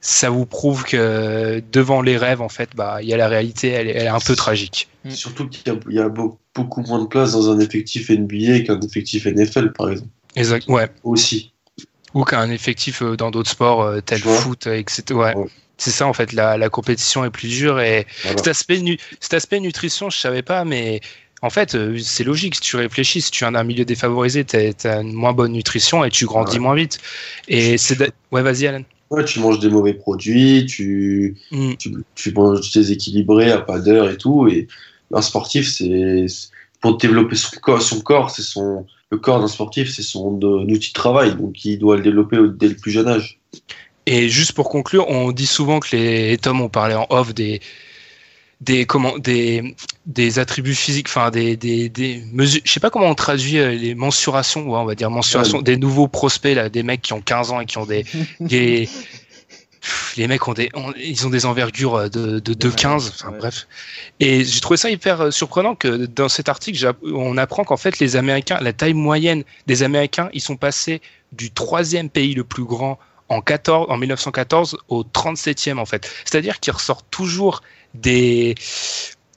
ça 0.00 0.30
vous 0.30 0.46
prouve 0.46 0.84
que 0.84 1.62
devant 1.70 2.02
les 2.02 2.16
rêves, 2.16 2.40
en 2.40 2.48
fait, 2.48 2.70
bah, 2.74 3.02
il 3.02 3.08
y 3.08 3.14
a 3.14 3.16
la 3.16 3.28
réalité, 3.28 3.68
elle, 3.68 3.88
est 3.88 4.08
un 4.08 4.18
peu 4.18 4.34
tragique. 4.34 4.88
Surtout 5.10 5.48
qu'il 5.48 5.72
y, 5.90 5.98
a 5.98 6.08
beaucoup 6.08 6.38
beaucoup 6.54 6.82
moins 6.82 7.00
de 7.00 7.06
place 7.06 7.32
dans 7.32 7.50
un 7.50 7.58
effectif 7.60 8.10
NBA 8.10 8.60
qu'un 8.60 8.80
effectif 8.80 9.26
NFL, 9.26 9.72
par 9.72 9.90
exemple. 9.90 10.10
Exact, 10.36 10.68
ouais. 10.68 10.88
Aussi. 11.02 11.51
Ou 12.14 12.24
qu'un 12.24 12.50
effectif 12.50 13.02
euh, 13.02 13.16
dans 13.16 13.30
d'autres 13.30 13.50
sports, 13.50 13.82
euh, 13.82 14.00
tel 14.00 14.20
foot, 14.20 14.66
etc. 14.66 15.02
Ouais. 15.14 15.34
C'est 15.78 15.90
ça, 15.90 16.06
en 16.06 16.12
fait, 16.12 16.32
la, 16.32 16.56
la, 16.56 16.68
compétition 16.68 17.24
est 17.24 17.30
plus 17.30 17.48
dure. 17.48 17.80
Et 17.80 18.06
cet, 18.22 18.46
aspect 18.46 18.80
cet 19.18 19.34
aspect 19.34 19.58
nutrition, 19.58 20.10
je 20.10 20.18
savais 20.18 20.42
pas, 20.42 20.64
mais 20.64 21.00
en 21.42 21.50
fait, 21.50 21.74
euh, 21.74 21.98
c'est 21.98 22.22
logique. 22.22 22.54
Si 22.54 22.60
tu 22.60 22.76
réfléchis, 22.76 23.20
si 23.20 23.30
tu 23.30 23.44
viens 23.44 23.52
d'un 23.52 23.64
milieu 23.64 23.84
défavorisé, 23.84 24.44
tu 24.44 24.56
as, 24.56 25.00
une 25.00 25.12
moins 25.12 25.32
bonne 25.32 25.52
nutrition 25.52 26.04
et 26.04 26.10
tu 26.10 26.24
grandis 26.24 26.60
moins 26.60 26.76
vite. 26.76 27.00
Et 27.48 27.78
c'est. 27.78 27.98
Ouais, 28.30 28.42
vas-y, 28.42 28.68
Alan. 28.68 28.82
Ouais, 29.10 29.24
tu 29.24 29.40
manges 29.40 29.58
des 29.58 29.68
mauvais 29.68 29.92
produits, 29.92 30.64
tu, 30.66 31.36
mm. 31.50 31.74
tu, 31.74 31.92
tu, 32.14 32.32
manges 32.32 32.72
déséquilibré 32.72 33.50
à 33.50 33.58
pas 33.58 33.80
d'heure 33.80 34.08
et 34.08 34.16
tout. 34.16 34.46
Et 34.48 34.68
un 35.12 35.20
sportif, 35.20 35.68
c'est 35.68 36.26
pour 36.80 36.96
développer 36.96 37.36
son 37.36 37.58
corps, 37.60 37.82
son 37.82 38.00
corps, 38.00 38.30
c'est 38.30 38.42
son 38.42 38.86
le 39.12 39.18
corps 39.18 39.40
d'un 39.40 39.46
sportif, 39.46 39.94
c'est 39.94 40.02
son 40.02 40.40
outil 40.40 40.88
de 40.88 40.94
travail, 40.94 41.36
donc 41.36 41.62
il 41.66 41.78
doit 41.78 41.96
le 41.96 42.02
développer 42.02 42.38
dès 42.56 42.68
le 42.68 42.74
plus 42.74 42.90
jeune 42.90 43.08
âge. 43.08 43.38
Et 44.06 44.30
juste 44.30 44.52
pour 44.52 44.70
conclure, 44.70 45.06
on 45.08 45.32
dit 45.32 45.46
souvent 45.46 45.80
que 45.80 45.94
les 45.94 46.38
Tom 46.38 46.62
ont 46.62 46.70
parlé 46.70 46.94
en 46.94 47.06
off 47.10 47.34
des 47.34 47.60
des 48.62 48.86
comment 48.86 49.18
des 49.18 49.74
des 50.06 50.38
attributs 50.38 50.74
physiques 50.74 51.08
enfin 51.08 51.30
des 51.30 51.56
des 51.56 51.88
des 51.88 52.22
mesures 52.32 52.62
je 52.64 52.72
sais 52.72 52.80
pas 52.80 52.90
comment 52.90 53.08
on 53.08 53.14
traduit 53.14 53.58
euh, 53.58 53.72
les 53.72 53.96
mensurations 53.96 54.62
ouais, 54.70 54.78
on 54.78 54.84
va 54.84 54.94
dire 54.94 55.10
mensuration 55.10 55.62
des 55.62 55.76
nouveaux 55.76 56.06
prospects 56.06 56.54
là 56.54 56.68
des 56.68 56.84
mecs 56.84 57.02
qui 57.02 57.12
ont 57.12 57.20
15 57.20 57.50
ans 57.50 57.60
et 57.60 57.66
qui 57.66 57.78
ont 57.78 57.86
des 57.86 58.04
des 58.40 58.88
les 60.16 60.28
mecs 60.28 60.46
ont 60.48 60.52
des, 60.52 60.70
ils 60.96 61.26
ont 61.26 61.30
des 61.30 61.46
envergures 61.46 61.94
euh, 61.94 62.08
de, 62.08 62.38
de, 62.38 62.54
de 62.54 62.68
15, 62.68 63.12
enfin 63.14 63.32
bref. 63.36 63.66
Et 64.20 64.44
j'ai 64.44 64.60
trouvé 64.60 64.76
ça 64.76 64.90
hyper 64.90 65.20
euh, 65.20 65.30
surprenant 65.30 65.74
que 65.74 66.06
dans 66.06 66.28
cet 66.28 66.48
article, 66.48 66.92
on 67.02 67.36
apprend 67.36 67.64
qu'en 67.64 67.76
fait 67.76 67.98
les 67.98 68.16
Américains, 68.16 68.58
la 68.60 68.72
taille 68.72 68.94
moyenne 68.94 69.44
des 69.66 69.82
Américains, 69.82 70.28
ils 70.32 70.40
sont 70.40 70.56
passés 70.56 71.00
du 71.32 71.50
troisième 71.50 72.10
pays 72.10 72.34
le 72.34 72.44
plus 72.44 72.64
grand 72.64 72.98
en 73.28 73.40
14, 73.40 73.86
en 73.88 73.96
1914 73.96 74.78
au 74.88 75.04
37e 75.04 75.78
en 75.78 75.86
fait. 75.86 76.10
C'est-à-dire 76.24 76.60
qu'ils 76.60 76.74
ressortent 76.74 77.06
toujours 77.10 77.62
des, 77.94 78.54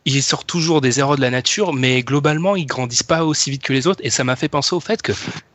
ils 0.06 0.22
sortent 0.22 0.48
toujours 0.48 0.82
des 0.82 1.00
erreurs 1.00 1.16
de 1.16 1.22
la 1.22 1.32
nature, 1.32 1.74
mais 1.74 2.04
globalement, 2.04 2.56
ils 2.56 2.66
grandissent 2.66 3.04
pas 3.04 3.26
aussi 3.26 3.50
vite 3.50 3.64
que 3.64 3.74
les 3.74 3.88
autres. 3.88 4.02
Et 4.04 4.10
ça 4.10 4.24
m'a 4.24 4.36
fait 4.36 4.48
penser 4.50 4.76
au 4.76 4.80
fait 4.80 5.02
que 5.02 5.12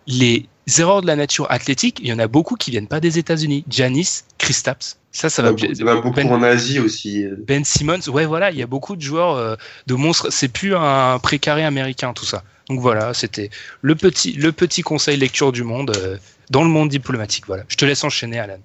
les 0.06 0.46
erreurs 0.78 1.02
de 1.02 1.06
la 1.06 1.16
nature 1.16 1.46
athlétique, 1.50 2.00
il 2.02 2.08
y 2.08 2.12
en 2.12 2.18
a 2.18 2.26
beaucoup 2.26 2.56
qui 2.56 2.70
viennent 2.72 2.88
pas 2.88 3.00
des 3.00 3.18
États-Unis. 3.18 3.64
Janis, 3.68 4.22
Kristaps, 4.38 4.98
ça, 5.12 5.30
ça 5.30 5.42
va. 5.42 5.52
Il 5.56 5.78
y 5.78 5.82
en 5.84 5.86
a 5.86 5.94
beaucoup 5.96 6.10
Ben- 6.10 6.32
en 6.32 6.42
Asie 6.42 6.80
aussi. 6.80 7.24
Ben 7.46 7.64
Simmons, 7.64 8.08
ouais, 8.08 8.26
voilà, 8.26 8.50
il 8.50 8.58
y 8.58 8.62
a 8.62 8.66
beaucoup 8.66 8.96
de 8.96 9.02
joueurs 9.02 9.36
euh, 9.36 9.56
de 9.86 9.94
monstres. 9.94 10.30
C'est 10.30 10.48
plus 10.48 10.74
un 10.74 11.18
précaré 11.20 11.64
américain, 11.64 12.12
tout 12.12 12.26
ça. 12.26 12.42
Donc 12.68 12.80
voilà, 12.80 13.14
c'était 13.14 13.50
le 13.82 13.94
petit, 13.94 14.32
le 14.32 14.52
petit 14.52 14.82
conseil 14.82 15.16
lecture 15.16 15.52
du 15.52 15.64
monde 15.64 15.92
euh, 15.96 16.16
dans 16.50 16.62
le 16.62 16.70
monde 16.70 16.88
diplomatique. 16.88 17.46
Voilà. 17.46 17.64
Je 17.68 17.76
te 17.76 17.84
laisse 17.84 18.04
enchaîner, 18.04 18.38
Alan. 18.38 18.58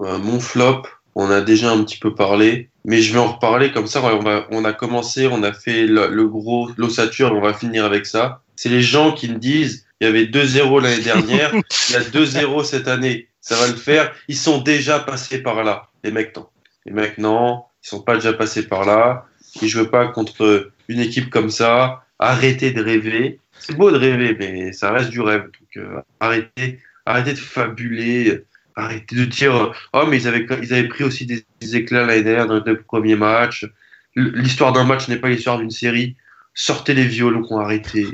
Euh, 0.00 0.18
mon 0.18 0.38
flop, 0.38 0.82
on 1.14 1.30
a 1.30 1.40
déjà 1.40 1.70
un 1.70 1.82
petit 1.84 1.98
peu 1.98 2.14
parlé, 2.14 2.70
mais 2.84 3.02
je 3.02 3.12
vais 3.12 3.18
en 3.18 3.32
reparler 3.32 3.72
comme 3.72 3.86
ça. 3.86 4.02
On, 4.02 4.20
va, 4.20 4.46
on 4.50 4.64
a 4.64 4.72
commencé, 4.72 5.26
on 5.26 5.42
a 5.42 5.52
fait 5.52 5.86
le, 5.86 6.08
le 6.08 6.28
gros 6.28 6.70
l'ossature, 6.76 7.32
on 7.32 7.40
va 7.40 7.54
finir 7.54 7.84
avec 7.84 8.06
ça. 8.06 8.42
C'est 8.56 8.68
les 8.68 8.82
gens 8.82 9.12
qui 9.12 9.28
me 9.28 9.38
disent 9.38 9.86
il 10.00 10.04
y 10.04 10.08
avait 10.08 10.24
2-0 10.24 10.82
l'année 10.82 11.02
dernière, 11.02 11.52
il 11.88 11.92
y 11.92 11.96
a 11.96 12.00
2-0 12.00 12.64
cette 12.64 12.88
année. 12.88 13.28
Ça 13.40 13.56
va 13.56 13.66
le 13.66 13.74
faire. 13.74 14.14
Ils 14.28 14.36
sont 14.36 14.58
déjà 14.58 14.98
passés 14.98 15.38
par 15.42 15.64
là. 15.64 15.88
Les 16.04 16.10
mecs, 16.10 16.36
non. 16.36 16.46
Les 16.86 16.92
mecs, 16.92 17.18
non. 17.18 17.64
Ils 17.84 17.88
sont 17.88 18.02
pas 18.02 18.14
déjà 18.14 18.32
passés 18.32 18.66
par 18.66 18.84
là. 18.84 19.26
Ils 19.62 19.68
jouent 19.68 19.90
pas 19.90 20.08
contre 20.08 20.70
une 20.88 21.00
équipe 21.00 21.30
comme 21.30 21.50
ça. 21.50 22.04
Arrêtez 22.18 22.72
de 22.72 22.82
rêver. 22.82 23.40
C'est 23.58 23.76
beau 23.76 23.90
de 23.90 23.96
rêver, 23.96 24.36
mais 24.38 24.72
ça 24.72 24.92
reste 24.92 25.10
du 25.10 25.20
rêve. 25.20 25.44
Donc, 25.44 25.76
euh, 25.76 26.00
arrêtez, 26.20 26.80
arrêtez 27.06 27.32
de 27.32 27.38
fabuler. 27.38 28.44
Arrêtez 28.78 29.16
de 29.16 29.24
dire 29.24 29.72
oh 29.92 30.06
mais 30.06 30.18
ils 30.18 30.28
avaient 30.28 30.46
ils 30.62 30.72
avaient 30.72 30.86
pris 30.88 31.02
aussi 31.02 31.26
des, 31.26 31.44
des 31.60 31.76
éclats 31.76 32.06
l'année 32.06 32.22
dernière 32.22 32.46
dans 32.46 32.54
les 32.54 32.62
deux 32.62 32.80
premiers 32.80 33.16
matchs. 33.16 33.66
L'histoire 34.14 34.72
d'un 34.72 34.84
match 34.84 35.08
n'est 35.08 35.16
pas 35.18 35.28
l'histoire 35.28 35.58
d'une 35.58 35.70
série. 35.70 36.16
Sortez 36.54 36.94
les 36.94 37.04
violons, 37.06 37.58
arrêtez. 37.58 38.06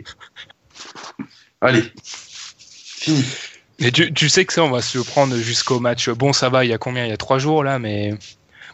Allez, 1.61 1.83
fini. 2.03 3.25
Mais 3.81 3.91
tu, 3.91 4.13
tu 4.13 4.29
sais 4.29 4.45
que 4.45 4.53
ça, 4.53 4.63
on 4.65 4.71
va 4.71 4.81
se 4.83 4.99
prendre 4.99 5.37
jusqu'au 5.37 5.81
match. 5.81 6.09
Bon, 6.09 6.33
ça 6.33 6.49
va, 6.49 6.65
il 6.65 6.71
y 6.71 6.73
a 6.73 6.79
combien? 6.79 7.05
Il 7.05 7.11
y 7.11 7.13
a 7.13 7.17
trois 7.17 7.39
jours 7.39 7.65
là, 7.65 7.79
mais 7.79 8.15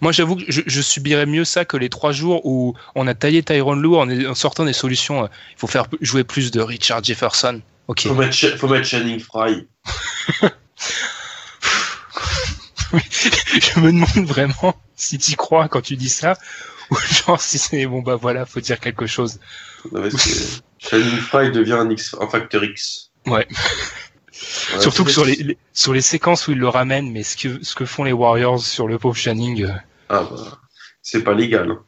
moi, 0.01 0.13
j'avoue 0.13 0.37
que 0.37 0.45
je, 0.49 0.63
je 0.67 0.81
subirais 0.81 1.27
mieux 1.27 1.45
ça 1.45 1.65
que 1.65 1.77
les 1.77 1.89
trois 1.89 2.13
jours 2.13 2.45
où 2.47 2.75
on 2.95 3.07
a 3.07 3.15
taillé 3.15 3.43
Tyron 3.43 3.75
Lue 3.75 3.97
en, 3.97 4.09
en 4.31 4.35
sortant 4.35 4.65
des 4.65 4.73
solutions. 4.73 5.25
euh, 5.25 5.29
Il 5.53 5.59
faut 5.59 5.67
faire 5.67 5.87
jouer 6.01 6.25
plus 6.25 6.51
de 6.51 6.61
Richard 6.61 7.03
Jefferson. 7.03 7.61
Ok. 7.89 8.03
Faut 8.03 8.15
mettre, 8.15 8.37
faut 8.59 8.69
mettre 8.69 8.87
Channing 8.87 9.21
Fry. 9.21 9.67
je 13.61 13.81
me 13.81 13.93
demande 13.93 14.27
vraiment 14.27 14.75
si 14.97 15.19
tu 15.19 15.37
crois 15.37 15.69
quand 15.69 15.81
tu 15.83 15.97
dis 15.97 16.09
ça 16.09 16.37
ou 16.91 16.97
genre 16.97 17.41
si 17.41 17.59
c'est 17.59 17.87
bon 17.87 18.03
bah 18.03 18.17
voilà, 18.17 18.47
faut 18.47 18.61
dire 18.61 18.81
quelque 18.81 19.07
chose. 19.07 19.39
Non, 19.93 20.01
mais 20.03 20.11
Fry 21.21 21.51
devient 21.53 21.73
un, 21.75 21.91
X, 21.91 22.17
un 22.21 22.29
facteur 22.29 22.65
X. 22.65 23.11
Ouais. 23.27 23.47
Ouais, 24.75 24.81
Surtout 24.81 25.05
que 25.05 25.11
sur 25.11 25.25
les, 25.25 25.37
les- 25.37 25.59
sur 25.73 25.93
les 25.93 26.01
séquences 26.01 26.49
où 26.49 26.53
ils 26.53 26.59
le 26.59 26.69
ramènent, 26.69 27.11
mais 27.13 27.23
ce 27.23 27.37
que 27.37 27.63
ce 27.63 27.75
que 27.75 27.85
font 27.85 28.05
les 28.05 28.13
Warriors 28.13 28.61
sur 28.61 28.89
le 28.89 28.99
pauvre 28.99 29.17
Channing. 29.17 29.65
euh, 29.65 29.73
Ah 30.09 30.27
bah, 30.31 30.59
c'est 31.03 31.23
pas 31.23 31.35
légal. 31.35 31.71
hein. 31.71 31.83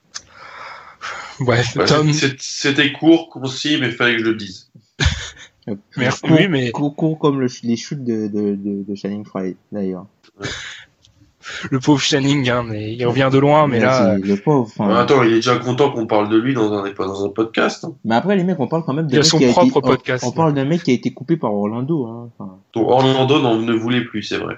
Bref, 1.40 1.74
Ouais, 1.76 1.86
Tom, 1.86 2.12
C'était 2.38 2.92
court, 2.92 3.30
concis, 3.30 3.78
mais 3.80 3.90
fallait 3.90 4.16
que 4.16 4.20
je 4.20 4.28
le 4.28 4.34
dise. 4.36 4.70
merci. 5.96 6.20
Oui, 6.24 6.46
mais 6.48 6.70
court, 6.70 6.94
court 6.94 7.18
comme 7.18 7.40
le, 7.40 7.48
les 7.62 7.76
shoots 7.76 8.04
de, 8.04 8.28
de, 8.28 8.54
de, 8.54 8.84
de 8.86 8.94
Channing 8.94 9.24
Frye, 9.24 9.56
d'ailleurs. 9.72 10.06
Le 11.70 11.80
pauvre 11.80 12.00
Channing, 12.00 12.48
hein, 12.50 12.64
mais 12.66 12.92
il 12.94 13.06
revient 13.06 13.28
de 13.32 13.38
loin, 13.38 13.66
mais 13.66 13.80
là. 13.80 14.16
c'est 14.20 14.26
le 14.26 14.36
pauvre. 14.36 14.70
enfin, 14.78 14.94
attends, 14.96 15.22
il 15.22 15.32
est 15.32 15.36
déjà 15.36 15.56
content 15.56 15.90
qu'on 15.90 16.06
parle 16.06 16.28
de 16.28 16.36
lui 16.36 16.54
dans 16.54 16.72
un, 16.72 16.90
dans 16.90 17.24
un 17.24 17.28
podcast. 17.28 17.84
hein. 17.84 17.94
Mais 18.04 18.14
après, 18.14 18.36
les 18.36 18.44
mecs, 18.44 18.60
on 18.60 18.68
parle 18.68 18.84
quand 18.84 18.92
même 18.94 19.06
Il 19.10 19.14
a 19.14 19.18
d'un 19.18 19.22
mec 19.22 19.26
son 19.26 19.38
qui 19.38 19.44
a 19.44 19.48
été, 19.50 19.54
propre 19.70 19.78
on- 19.78 19.80
podcast. 19.90 20.24
On, 20.26 20.32
parle 20.32 20.54
d'un 20.54 20.64
mec 20.64 20.82
qui 20.82 20.90
a 20.90 20.94
été 20.94 21.12
coupé 21.12 21.36
par 21.36 21.52
Orlando. 21.54 22.06
Hein. 22.06 22.28
Enfin, 22.38 22.52
Donc 22.74 22.88
Orlando 22.88 23.40
n'en 23.40 23.56
ne 23.56 23.72
voulait 23.72 24.04
plus, 24.04 24.22
c'est 24.22 24.38
vrai. 24.38 24.54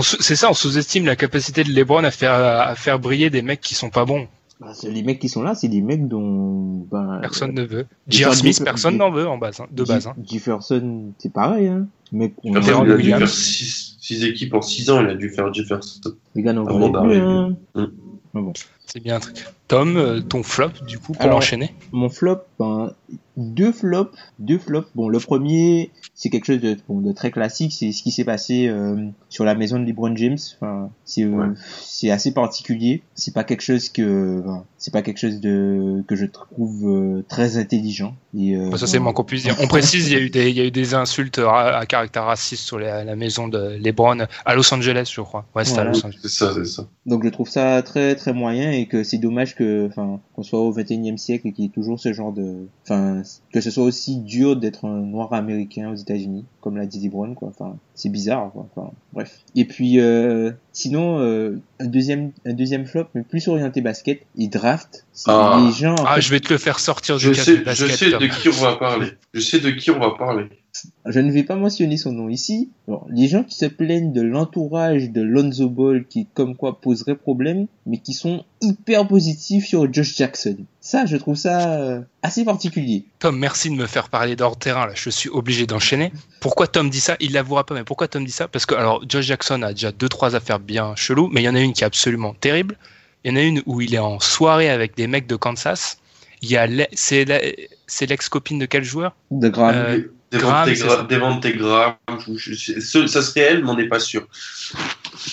C'est 0.00 0.36
ça, 0.36 0.48
on 0.50 0.54
sous-estime 0.54 1.04
la 1.06 1.16
capacité 1.16 1.64
de 1.64 1.70
LeBron 1.70 2.04
à 2.04 2.10
faire 2.10 2.32
à 2.32 2.74
faire 2.74 2.98
briller 2.98 3.28
des 3.30 3.42
mecs 3.42 3.60
qui 3.60 3.74
sont 3.74 3.90
pas 3.90 4.04
bons. 4.04 4.26
Bah, 4.62 4.72
c'est- 4.74 4.90
les 4.90 5.02
mecs 5.02 5.18
qui 5.18 5.28
sont 5.28 5.42
là, 5.42 5.54
c'est 5.54 5.68
des 5.68 5.80
mecs 5.82 6.06
dont 6.08 6.86
ben, 6.90 7.18
Personne 7.20 7.52
ne 7.54 7.62
veut. 7.64 7.86
J.R. 8.08 8.28
Jeff- 8.30 8.38
Smith, 8.40 8.62
personne 8.64 8.96
n'en 8.96 9.10
veut 9.10 9.26
en 9.28 9.36
base, 9.38 9.60
hein, 9.60 9.66
de 9.70 9.82
base. 9.84 10.06
hein. 10.06 10.14
Jeff- 10.22 10.32
Jefferson, 10.44 11.12
c'est 11.18 11.32
pareil. 11.32 11.66
Hein. 11.68 11.86
Mec, 12.12 12.34
on 12.44 12.50
il 12.52 12.56
a 12.56 12.60
dû 12.96 13.02
faire 13.18 13.28
6 13.28 14.24
équipes 14.24 14.54
en 14.54 14.62
6 14.62 14.90
ans, 14.90 15.00
il 15.00 15.08
a 15.08 15.14
dû 15.14 15.30
faire 15.30 15.52
Jefferson. 15.52 16.00
les 16.34 16.42
gars 16.42 16.52
n'en 16.52 16.64
voulaient 16.64 16.92
plus. 17.74 17.88
C'est 18.86 19.00
bien 19.00 19.16
un 19.16 19.20
truc. 19.20 19.44
Tom, 19.68 19.96
euh, 19.96 20.20
ton 20.20 20.42
flop, 20.42 20.70
du 20.86 20.98
coup, 20.98 21.12
pour 21.12 21.22
Alors, 21.22 21.38
enchaîner. 21.38 21.74
Mon 21.92 22.10
flop, 22.10 22.40
ben, 22.58 22.92
deux 23.38 23.72
flops, 23.72 24.14
deux 24.38 24.58
flops. 24.58 24.86
Bon, 24.94 25.08
le 25.08 25.18
premier, 25.18 25.90
c'est 26.14 26.28
quelque 26.28 26.44
chose 26.44 26.60
de, 26.60 26.76
bon, 26.88 27.00
de 27.00 27.10
très 27.12 27.30
classique, 27.30 27.72
c'est 27.72 27.90
ce 27.92 28.02
qui 28.02 28.10
s'est 28.10 28.24
passé 28.24 28.66
euh, 28.68 29.06
sur 29.30 29.44
la 29.46 29.54
maison 29.54 29.78
de 29.78 29.86
LeBron 29.86 30.14
James. 30.16 30.36
Enfin, 30.60 30.90
c'est 31.06 31.22
euh, 31.24 31.28
Ouais. 31.30 31.46
c'est 31.80 32.10
assez 32.10 32.34
particulier. 32.34 33.02
C'est 33.14 33.32
pas 33.32 33.44
quelque 33.44 33.62
chose 33.62 33.88
que, 33.88 34.42
c'est 34.76 34.92
pas 34.92 35.00
quelque 35.00 35.18
chose 35.18 35.40
de 35.40 36.02
que 36.06 36.16
je 36.16 36.26
trouve 36.26 36.86
euh, 36.86 37.24
très 37.26 37.56
intelligent. 37.56 38.14
Et, 38.36 38.54
euh, 38.56 38.68
Bah, 38.68 38.76
ça, 38.76 38.86
c'est 38.86 38.98
moins 38.98 39.14
qu'on 39.14 39.24
puisse 39.24 39.44
dire. 39.44 39.56
On 39.60 39.68
précise, 39.68 40.08
il 40.08 40.12
y 40.12 40.16
a 40.16 40.20
eu 40.20 40.28
des, 40.28 40.50
il 40.50 40.56
y 40.56 40.60
a 40.60 40.64
eu 40.64 40.70
des 40.70 40.92
insultes 40.92 41.38
à 41.38 41.86
caractère 41.86 42.24
raciste 42.24 42.64
sur 42.64 42.78
la, 42.78 43.04
la 43.04 43.16
maison 43.16 43.48
de 43.48 43.78
LeBron 43.80 44.26
à 44.44 44.54
Los 44.54 44.74
Angeles, 44.74 45.10
je 45.14 45.22
crois. 45.22 45.46
Ouais, 45.54 45.64
c'était 45.64 45.78
à 45.80 45.84
Ouais. 45.84 45.92
Los 45.92 46.04
Angeles. 46.04 46.18
C'est 46.24 46.28
ça, 46.28 46.52
c'est 46.52 46.66
ça. 46.66 46.86
Donc 47.06 47.24
je 47.24 47.30
trouve 47.30 47.48
ça 47.48 47.80
très 47.82 48.14
très 48.16 48.34
moyen 48.34 48.70
et 48.72 48.86
que 48.86 49.04
c'est 49.04 49.18
dommage 49.18 49.54
que 49.54 49.86
enfin 49.88 50.20
qu'on 50.34 50.42
soit 50.42 50.60
au 50.60 50.72
21e 50.74 51.16
siècle 51.16 51.48
et 51.48 51.52
qu'il 51.52 51.64
y 51.64 51.66
ait 51.68 51.70
toujours 51.70 52.00
ce 52.00 52.12
genre 52.12 52.32
de 52.32 52.66
enfin 52.84 53.22
que 53.52 53.60
ce 53.60 53.70
soit 53.70 53.84
aussi 53.84 54.16
dur 54.18 54.56
d'être 54.56 54.84
un 54.86 55.00
noir 55.00 55.32
américain 55.32 55.90
aux 55.90 55.94
États-Unis 55.96 56.44
comme 56.60 56.76
l'a 56.76 56.86
dit 56.86 57.00
LeBron 57.00 57.34
quoi 57.34 57.48
enfin 57.48 57.76
c'est 57.94 58.08
bizarre 58.08 58.50
quoi 58.52 58.66
enfin 58.74 58.90
bref 59.12 59.40
et 59.54 59.64
puis 59.64 60.00
euh, 60.00 60.50
sinon 60.72 61.18
euh, 61.20 61.60
un 61.80 61.86
deuxième 61.86 62.32
un 62.46 62.54
deuxième 62.54 62.86
flop 62.86 63.04
mais 63.14 63.22
plus 63.22 63.46
orienté 63.48 63.80
basket 63.80 64.22
et 64.38 64.48
draft 64.48 65.06
Ah. 65.26 65.62
les 65.64 65.72
gens 65.72 65.94
en 65.94 66.04
Ah, 66.06 66.14
fait, 66.16 66.22
je 66.22 66.30
vais 66.30 66.40
te 66.40 66.52
le 66.52 66.58
faire 66.58 66.78
sortir 66.78 67.16
du 67.16 67.24
Je 67.24 67.32
sais, 67.32 67.62
je 67.64 67.86
sais 67.86 68.10
de 68.10 68.26
qui 68.26 68.48
on 68.48 68.62
va 68.62 68.76
parler. 68.76 69.08
Je 69.34 69.40
sais 69.40 69.60
de 69.60 69.70
qui 69.70 69.90
on 69.90 69.98
va 69.98 70.10
parler. 70.18 70.46
Je 71.06 71.20
ne 71.20 71.30
vais 71.30 71.42
pas 71.42 71.56
mentionner 71.56 71.96
son 71.96 72.12
nom 72.12 72.28
ici 72.28 72.70
les 73.08 73.28
gens 73.28 73.44
qui 73.44 73.54
se 73.54 73.66
plaignent 73.66 74.12
de 74.12 74.22
l'entourage 74.22 75.10
de 75.10 75.22
Lonzo 75.22 75.68
Ball 75.68 76.04
qui 76.06 76.26
comme 76.34 76.56
quoi 76.56 76.80
poserait 76.80 77.16
problème 77.16 77.66
mais 77.86 77.98
qui 77.98 78.12
sont 78.12 78.44
hyper 78.60 79.06
positifs 79.06 79.66
sur 79.66 79.92
Josh 79.92 80.16
Jackson 80.16 80.56
ça 80.80 81.06
je 81.06 81.16
trouve 81.16 81.36
ça 81.36 81.74
euh, 81.80 82.00
assez 82.22 82.44
particulier 82.44 83.04
Tom, 83.18 83.38
merci 83.38 83.70
de 83.70 83.74
me 83.74 83.86
faire 83.86 84.08
parler 84.08 84.34
d'hors 84.34 84.56
terrain. 84.56 84.86
Là, 84.86 84.94
je 84.96 85.08
suis 85.08 85.28
obligé 85.28 85.66
d'enchaîner. 85.66 86.12
Pourquoi 86.40 86.66
Tom 86.66 86.90
dit 86.90 86.98
ça? 86.98 87.16
Il 87.20 87.32
l'avouera 87.34 87.64
pas, 87.64 87.74
mais 87.74 87.84
pourquoi 87.84 88.08
Tom 88.08 88.24
dit 88.24 88.32
ça? 88.32 88.48
Parce 88.48 88.66
que 88.66 88.74
alors, 88.74 89.00
Josh 89.08 89.26
Jackson 89.26 89.62
a 89.62 89.72
déjà 89.72 89.92
deux 89.92 90.08
trois 90.08 90.34
affaires 90.34 90.58
bien 90.58 90.96
cheloues, 90.96 91.28
mais 91.32 91.40
il 91.40 91.44
y 91.44 91.48
en 91.48 91.54
a 91.54 91.60
une 91.60 91.72
qui 91.72 91.84
est 91.84 91.86
absolument 91.86 92.34
terrible. 92.34 92.76
Il 93.24 93.30
y 93.30 93.34
en 93.34 93.36
a 93.36 93.42
une 93.42 93.62
où 93.66 93.80
il 93.80 93.94
est 93.94 93.98
en 93.98 94.18
soirée 94.18 94.68
avec 94.68 94.96
des 94.96 95.06
mecs 95.06 95.28
de 95.28 95.36
Kansas. 95.36 95.98
Il 96.40 96.50
y 96.50 96.56
a 96.56 96.66
c'est 96.94 98.06
l'ex-copine 98.06 98.58
de 98.58 98.66
quel 98.66 98.82
joueur? 98.82 99.14
De 99.30 99.48
grave 99.48 99.76
Euh, 99.76 100.12
Devante 100.32 100.50
Graham, 100.52 100.74
ça. 100.74 100.86
Gra- 100.86 101.06
Devante 101.06 101.46
Graham, 101.46 101.94
je- 102.26 102.36
je- 102.36 102.52
je- 102.54 102.80
ce- 102.80 103.06
ça 103.06 103.22
serait 103.22 103.40
elle, 103.40 103.64
mais 103.64 103.70
on 103.70 103.76
n'est 103.76 103.88
pas 103.88 104.00
sûr. 104.00 104.26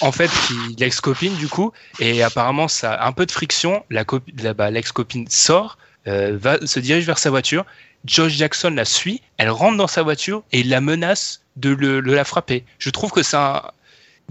en 0.01 0.11
fait, 0.11 0.29
l'ex-copine 0.77 1.35
du 1.35 1.47
coup, 1.47 1.71
et 1.99 2.21
apparemment 2.23 2.67
ça 2.67 2.93
a 2.93 3.07
un 3.07 3.11
peu 3.11 3.25
de 3.25 3.31
friction. 3.31 3.83
La 3.89 4.03
la- 4.41 4.53
bah, 4.53 4.69
l'ex-copine 4.69 5.25
sort, 5.29 5.77
euh, 6.07 6.37
va 6.39 6.65
se 6.65 6.79
dirige 6.79 7.05
vers 7.05 7.17
sa 7.17 7.29
voiture. 7.29 7.65
Josh 8.05 8.33
Jackson 8.33 8.69
la 8.69 8.85
suit, 8.85 9.21
elle 9.37 9.49
rentre 9.49 9.77
dans 9.77 9.87
sa 9.87 10.03
voiture 10.03 10.43
et 10.51 10.61
il 10.61 10.69
la 10.69 10.79
menace 10.81 11.41
de, 11.57 11.69
le- 11.71 12.01
de 12.01 12.11
la 12.11 12.23
frapper. 12.23 12.63
Je 12.77 12.89
trouve 12.89 13.11
que 13.11 13.23
c'est 13.23 13.35
un 13.37 13.61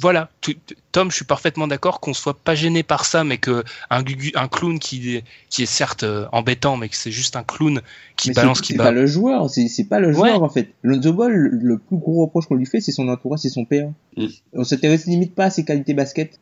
voilà, 0.00 0.30
tout- 0.40 0.54
Tom, 0.92 1.10
je 1.10 1.16
suis 1.16 1.24
parfaitement 1.24 1.66
d'accord 1.66 2.00
qu'on 2.00 2.14
soit 2.14 2.38
pas 2.38 2.54
gêné 2.54 2.82
par 2.82 3.04
ça, 3.04 3.24
mais 3.24 3.38
que 3.38 3.62
un, 3.90 4.02
clown 4.48 4.78
qui, 4.78 5.22
qui 5.50 5.62
est 5.62 5.66
certes 5.66 6.02
euh, 6.02 6.26
embêtant, 6.32 6.76
mais 6.76 6.88
que 6.88 6.96
c'est 6.96 7.10
juste 7.12 7.36
un 7.36 7.42
clown 7.44 7.80
qui 8.16 8.28
Mais 8.28 8.34
balance, 8.34 8.58
c'est- 8.58 8.62
qui 8.64 8.72
c'est 8.72 8.78
bat. 8.78 8.84
pas 8.84 8.90
le 8.92 9.06
joueur 9.06 9.48
c'est 9.50 9.68
c'est 9.68 9.84
pas 9.84 10.00
le 10.00 10.12
joueur 10.12 10.42
en 10.42 10.48
fait. 10.48 10.72
Lonzo 10.82 11.12
Ball 11.12 11.32
le, 11.32 11.50
le 11.50 11.78
plus 11.78 11.96
gros 11.98 12.22
reproche 12.24 12.46
qu'on 12.46 12.54
lui 12.56 12.66
fait 12.66 12.80
c'est 12.80 12.92
son 12.92 13.08
entourage 13.08 13.40
c'est 13.40 13.48
son 13.50 13.64
père 13.64 13.90
Mm. 14.16 14.26
on 14.54 14.64
s'intéresse 14.64 15.06
limite 15.06 15.34
pas 15.34 15.44
à 15.44 15.50
ses 15.50 15.64
qualités 15.64 15.94
basket. 15.94 16.40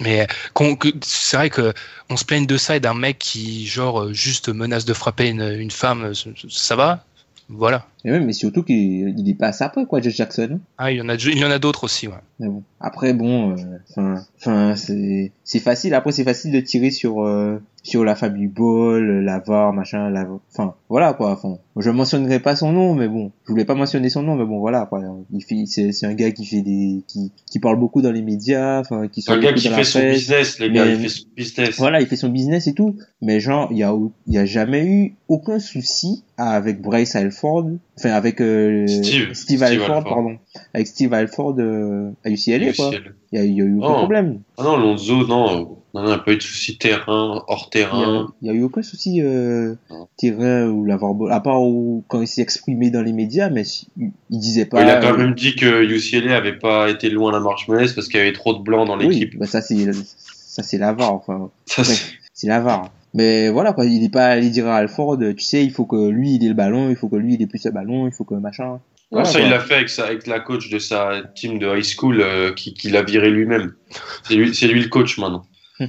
Mais 0.00 0.26
qu'on- 0.54 0.76
que- 0.76 0.88
c'est 1.02 1.36
vrai 1.36 1.50
que 1.50 1.74
on 2.08 2.16
se 2.16 2.24
plaigne 2.24 2.46
de 2.46 2.56
ça 2.56 2.74
et 2.76 2.80
d'un 2.80 2.94
mec 2.94 3.18
qui 3.18 3.66
genre 3.66 4.00
euh, 4.04 4.12
juste 4.14 4.48
menace 4.48 4.84
de 4.86 4.94
frapper 4.94 5.28
une, 5.28 5.42
une 5.42 5.70
femme, 5.70 6.04
euh, 6.04 6.14
ça- 6.14 6.30
ça 6.48 6.74
va 6.76 7.04
Voilà. 7.52 7.84
Et 8.04 8.10
même, 8.10 8.26
mais 8.26 8.32
surtout 8.32 8.62
qu'il 8.62 9.18
il 9.18 9.28
est 9.28 9.34
pas 9.34 9.48
à 9.48 9.52
ça 9.52 9.66
après, 9.66 9.84
quoi, 9.84 10.00
Josh 10.00 10.14
Jackson. 10.14 10.60
Ah, 10.78 10.92
il 10.92 10.98
y 10.98 11.00
en 11.00 11.08
a, 11.08 11.14
il 11.16 11.38
y 11.38 11.44
en 11.44 11.50
a 11.50 11.58
d'autres 11.58 11.84
aussi, 11.84 12.06
ouais. 12.06 12.14
Mais 12.38 12.48
bon. 12.48 12.62
Après, 12.78 13.12
bon, 13.12 13.56
euh, 13.56 14.16
enfin, 14.38 14.76
c'est, 14.76 15.32
c'est 15.42 15.58
facile. 15.58 15.94
Après, 15.94 16.12
c'est 16.12 16.24
facile 16.24 16.52
de 16.52 16.60
tirer 16.60 16.90
sur, 16.90 17.24
euh, 17.24 17.60
sur 17.82 18.04
la 18.04 18.14
famille 18.14 18.46
Ball, 18.46 19.24
la 19.24 19.38
VAR, 19.38 19.72
machin, 19.72 20.10
la, 20.10 20.26
enfin, 20.52 20.74
voilà, 20.88 21.14
quoi, 21.14 21.32
enfin, 21.32 21.58
je 21.76 21.90
mentionnerai 21.90 22.40
pas 22.40 22.54
son 22.56 22.72
nom, 22.72 22.94
mais 22.94 23.08
bon, 23.08 23.32
je 23.46 23.52
voulais 23.52 23.64
pas 23.64 23.74
mentionner 23.74 24.08
son 24.10 24.22
nom, 24.22 24.36
mais 24.36 24.44
bon, 24.44 24.58
voilà, 24.58 24.86
quoi, 24.86 25.02
il 25.32 25.42
fait, 25.42 25.64
c'est, 25.66 25.92
c'est 25.92 26.06
un 26.06 26.14
gars 26.14 26.30
qui 26.30 26.44
fait 26.44 26.62
des, 26.62 27.02
qui, 27.08 27.32
qui 27.50 27.58
parle 27.58 27.78
beaucoup 27.78 28.02
dans 28.02 28.12
les 28.12 28.22
médias, 28.22 28.80
enfin, 28.80 29.08
qui 29.08 29.22
C'est 29.22 29.32
un 29.32 29.38
gars 29.40 29.52
qui 29.54 29.68
fait 29.68 29.84
son 29.84 30.00
business, 30.10 30.58
les 30.58 30.70
gars, 30.70 30.84
mais- 30.84 30.92
il 30.94 30.98
fait 31.00 31.08
son 31.08 31.24
business. 31.36 31.78
voilà, 31.78 32.00
il 32.00 32.06
fait 32.06 32.16
son 32.16 32.28
business 32.28 32.66
et 32.66 32.74
tout, 32.74 32.96
mais 33.22 33.40
genre, 33.40 33.68
il 33.70 33.78
y 33.78 33.82
a, 33.82 33.94
il 34.26 34.34
y 34.34 34.38
a 34.38 34.44
jamais 34.44 34.84
eu 34.84 35.14
aucun 35.28 35.58
souci 35.58 36.22
avec 36.36 36.80
Bryce 36.82 37.16
Alford, 37.16 37.70
enfin, 38.00 38.10
avec, 38.14 38.40
euh, 38.40 38.86
Steve. 38.88 39.32
Steve 39.34 39.62
Alford, 39.62 39.90
Alford. 39.96 40.04
pardon, 40.14 40.38
avec 40.74 40.86
Steve 40.88 41.12
Alford, 41.14 41.56
euh, 41.58 42.10
à 42.24 42.30
UCLA, 42.30 42.72
quoi. 42.72 42.88
UCL. 42.90 43.14
Il 43.32 43.38
y 43.38 43.42
a, 43.42 43.44
il 43.44 43.54
y 43.54 43.60
a 43.60 43.64
eu 43.64 43.78
aucun 43.78 43.88
Oh. 43.90 43.98
problème. 43.98 44.40
Ah 44.58 44.64
non, 44.64 44.76
Lonzo, 44.78 45.26
non, 45.26 45.26
non, 45.28 45.78
non, 45.94 46.02
il 46.04 46.06
n'y 46.08 46.12
a 46.12 46.18
pas 46.18 46.32
eu 46.32 46.36
de 46.36 46.42
souci 46.42 46.76
terrain, 46.78 47.44
hors 47.46 47.70
Il 47.74 47.78
y 47.78 47.82
a, 47.82 47.86
terrain. 47.86 48.32
il 48.42 48.48
y 48.48 48.50
a 48.50 48.54
eu 48.54 48.62
aucun 48.64 48.82
souci 48.82 49.20
euh, 49.22 49.74
terrain 50.16 50.68
ou 50.68 50.84
l'avoir 50.84 51.14
beau- 51.14 51.28
à 51.28 51.40
part 51.40 51.62
où, 51.62 52.02
quand 52.08 52.20
il 52.20 52.26
s'est 52.26 52.42
exprimé 52.42 52.90
dans 52.90 53.02
les 53.02 53.12
médias, 53.12 53.48
mais 53.50 53.62
il, 53.96 54.10
il 54.30 54.38
disait 54.40 54.64
pas. 54.66 54.82
il 54.82 54.90
a 54.90 55.00
quand 55.00 55.16
même 55.16 55.34
dit 55.34 55.54
que 55.54 55.84
UCLA 55.84 56.36
avait 56.36 56.58
pas 56.58 56.90
été 56.90 57.08
loin 57.10 57.30
à 57.30 57.34
la 57.34 57.40
marche 57.40 57.68
menée 57.68 57.86
parce 57.94 58.08
qu'il 58.08 58.18
y 58.18 58.22
avait 58.22 58.32
trop 58.32 58.54
de 58.54 58.62
blancs 58.62 58.86
dans 58.88 58.98
oui, 58.98 59.08
l'équipe. 59.08 59.38
bah 59.38 59.46
ça 59.46 59.60
c'est 59.62 59.92
ça 59.92 60.62
c'est 60.64 60.78
la 60.78 60.92
VAR, 60.92 61.12
enfin 61.14 61.50
Ça, 61.66 61.84
c'est- 61.84 61.92
bref, 61.92 62.12
c'est 62.34 62.46
la 62.48 62.60
VAR. 62.60 62.90
Mais 63.14 63.48
voilà 63.48 63.72
quoi, 63.72 63.86
il 63.86 64.04
est 64.04 64.12
pas 64.12 64.26
allé 64.26 64.50
dire 64.50 64.66
à 64.68 64.76
Alford, 64.76 65.18
tu 65.36 65.44
sais, 65.44 65.64
il 65.64 65.72
faut 65.72 65.84
que 65.84 66.08
lui 66.08 66.34
il 66.34 66.44
ait 66.44 66.48
le 66.48 66.54
ballon, 66.54 66.90
il 66.90 66.96
faut 66.96 67.08
que 67.08 67.16
lui 67.16 67.34
il 67.34 67.42
ait 67.42 67.46
plus 67.46 67.64
le 67.64 67.72
ballon, 67.72 68.06
il 68.06 68.12
faut 68.12 68.24
que 68.24 68.34
machin. 68.34 68.80
Voilà, 69.10 69.24
ça, 69.24 69.38
quoi. 69.38 69.48
il 69.48 69.50
l'a 69.50 69.58
fait 69.58 69.74
avec, 69.74 69.88
sa, 69.88 70.06
avec 70.06 70.26
la 70.28 70.38
coach 70.38 70.70
de 70.70 70.78
sa 70.78 71.22
team 71.34 71.58
de 71.58 71.66
high 71.66 71.82
school 71.82 72.20
euh, 72.20 72.52
qui, 72.52 72.74
qui 72.74 72.90
l'a 72.90 73.02
viré 73.02 73.30
lui-même. 73.30 73.74
C'est 74.22 74.34
lui, 74.36 74.54
c'est 74.54 74.68
lui 74.68 74.80
le 74.80 74.88
coach 74.88 75.18
maintenant. 75.18 75.44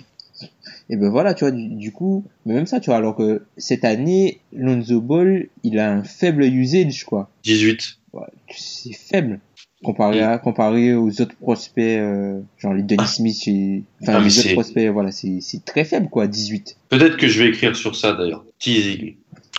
Et 0.89 0.97
ben 0.97 1.09
voilà, 1.09 1.35
tu 1.35 1.43
vois, 1.43 1.51
du, 1.51 1.67
du 1.67 1.91
coup, 1.91 2.25
mais 2.45 2.55
même 2.55 2.65
ça, 2.65 2.79
tu 2.79 2.89
vois, 2.89 2.97
alors 2.97 3.15
que 3.15 3.43
cette 3.57 3.85
année, 3.85 4.41
Lonzo 4.53 5.01
Ball, 5.01 5.47
il 5.63 5.77
a 5.77 5.91
un 5.91 6.03
faible 6.03 6.43
usage, 6.43 7.03
quoi. 7.05 7.29
18. 7.43 7.97
Ouais, 8.13 8.23
c'est 8.49 8.93
faible 8.93 9.39
comparé 9.83 10.21
à 10.21 10.37
comparé 10.37 10.93
aux 10.93 11.09
autres 11.21 11.35
prospects 11.41 11.83
euh, 11.97 12.39
genre 12.57 12.73
les 12.73 12.83
Denis 12.83 13.07
Smith 13.07 13.47
et 13.47 13.83
enfin 14.01 14.13
Ah, 14.15 14.19
les 14.19 14.37
autres 14.37 14.47
c'est- 14.49 14.53
prospects 14.53 14.89
voilà 14.89 15.11
c'est 15.11 15.39
c'est 15.41 15.65
très 15.65 15.83
faible 15.85 16.07
quoi 16.09 16.27
18 16.27 16.77
Peut-être 16.89 17.17
que 17.17 17.27
je 17.27 17.41
vais 17.43 17.49
écrire 17.49 17.75
sur 17.75 17.95
ça 17.95 18.13
d'ailleurs. 18.13 18.43
Teasing. 18.59 19.15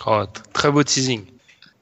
Oh, 0.07 0.23
très 0.53 0.71
beau 0.71 0.83
teasing. 0.83 1.21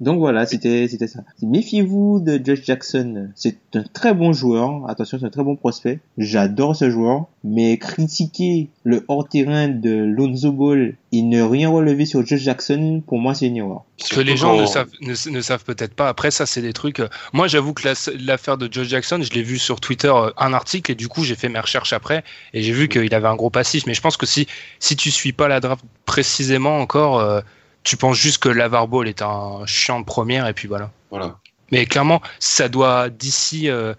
Donc 0.02 0.20
voilà 0.20 0.46
c'était 0.46 0.88
c'était 0.90 1.08
ça 1.08 1.20
méfiez-vous 1.42 2.20
de 2.20 2.42
Josh 2.44 2.64
Jackson 2.66 3.30
c'est 3.36 3.56
un 3.76 3.84
très 3.84 4.14
bon 4.14 4.34
joueur 4.34 4.90
attention 4.90 5.18
c'est 5.20 5.26
un 5.28 5.30
très 5.30 5.44
bon 5.44 5.56
prospect 5.56 6.00
j'adore 6.18 6.76
ce 6.76 6.90
joueur 6.90 7.28
mais 7.44 7.78
critiquer 7.78 8.70
le 8.84 9.06
hors 9.08 9.28
terrain 9.30 9.68
de 9.70 9.92
Lonzo 9.94 10.52
Ball 10.52 10.96
et 11.12 11.22
ne 11.22 11.42
rien 11.42 11.70
relever 11.70 12.06
sur 12.06 12.26
Josh 12.26 12.42
Jackson 12.42 13.02
pour 13.06 13.20
moi 13.20 13.34
c'est 13.34 13.48
une 13.48 13.58
erreur 13.58 13.84
Ce 13.98 14.14
que 14.16 14.20
les 14.22 14.36
gens 14.38 14.58
ne 14.60 14.66
savent, 14.66 14.90
ne, 15.02 15.14
ne 15.32 15.42
savent 15.42 15.64
peut-être 15.64 15.94
pas. 15.94 16.08
Après, 16.10 16.32
ça, 16.32 16.46
c'est 16.48 16.62
des 16.62 16.74
trucs. 16.74 17.00
euh, 17.00 17.08
Moi, 17.34 17.48
j'avoue 17.48 17.74
que 17.74 17.88
la- 17.88 17.94
l'affaire 18.26 18.58
de 18.58 18.68
Joe 18.72 18.88
Jackson, 18.88 19.20
je 19.22 19.32
l'ai 19.34 19.44
vu 19.44 19.60
sur 19.60 19.80
Twitter 19.80 20.08
euh, 20.14 20.32
un 20.38 20.54
article 20.54 20.92
et 20.92 20.96
du 20.96 21.08
coup, 21.08 21.24
j'ai 21.24 21.36
fait 21.36 21.50
mes 21.50 21.60
recherches 21.60 21.94
après 21.94 22.24
et 22.54 22.64
j'ai 22.64 22.72
vu 22.72 22.88
qu'il 22.90 23.14
avait 23.14 23.28
un 23.28 23.36
gros 23.36 23.52
passif. 23.52 23.86
Mais 23.86 23.94
je 23.94 24.02
pense 24.02 24.18
que 24.18 24.26
si 24.26 24.48
si 24.80 24.96
tu 24.96 25.12
suis 25.12 25.34
pas 25.34 25.48
la 25.48 25.60
draft 25.60 25.84
précisément 26.06 26.80
encore, 26.80 27.20
euh, 27.20 27.42
tu 27.84 27.98
penses 27.98 28.18
juste 28.18 28.38
que 28.40 28.50
Lavar 28.50 28.88
Ball 28.88 29.08
est 29.08 29.22
un 29.22 29.66
chiant 29.66 30.00
de 30.00 30.06
première 30.06 30.48
et 30.48 30.54
puis 30.54 30.68
voilà. 30.68 30.92
Voilà. 31.10 31.38
Mais 31.72 31.86
clairement, 31.86 32.22
ça 32.40 32.70
doit 32.70 33.10
d'ici 33.10 33.70
euh, 33.70 33.94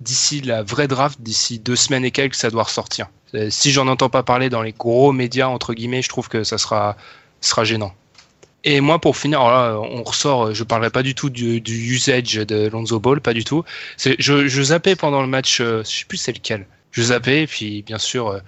d'ici 0.00 0.40
la 0.40 0.62
vraie 0.62 0.88
draft, 0.88 1.20
d'ici 1.20 1.58
deux 1.58 1.76
semaines 1.76 2.04
et 2.04 2.10
quelques, 2.10 2.34
ça 2.34 2.50
doit 2.50 2.64
ressortir. 2.64 3.08
Euh, 3.34 3.48
Si 3.50 3.72
j'en 3.72 3.88
entends 3.88 4.10
pas 4.10 4.22
parler 4.22 4.50
dans 4.50 4.62
les 4.62 4.72
gros 4.72 5.12
médias 5.12 5.48
entre 5.48 5.74
guillemets, 5.74 6.02
je 6.02 6.08
trouve 6.08 6.28
que 6.28 6.44
ça 6.44 6.58
sera 6.58 6.96
sera 7.40 7.64
gênant. 7.64 7.94
Et 8.66 8.80
moi, 8.80 8.98
pour 8.98 9.16
finir, 9.18 9.40
alors 9.42 9.50
là, 9.50 9.78
on 9.78 10.02
ressort. 10.02 10.54
Je 10.54 10.64
parlerai 10.64 10.88
pas 10.88 11.02
du 11.02 11.14
tout 11.14 11.28
du, 11.28 11.60
du 11.60 11.74
usage 11.74 12.32
de 12.32 12.68
Lonzo 12.68 12.98
Ball, 12.98 13.20
pas 13.20 13.34
du 13.34 13.44
tout. 13.44 13.62
Je, 13.98 14.14
je 14.18 14.62
zappais 14.62 14.96
pendant 14.96 15.20
le 15.20 15.28
match, 15.28 15.60
euh, 15.60 15.82
je 15.84 15.98
sais 15.98 16.04
plus 16.06 16.16
c'est 16.16 16.32
lequel. 16.32 16.66
Je 16.90 17.02
zappais, 17.02 17.42
et 17.42 17.46
puis 17.46 17.82
bien 17.82 17.98
sûr, 17.98 18.28
euh, 18.28 18.40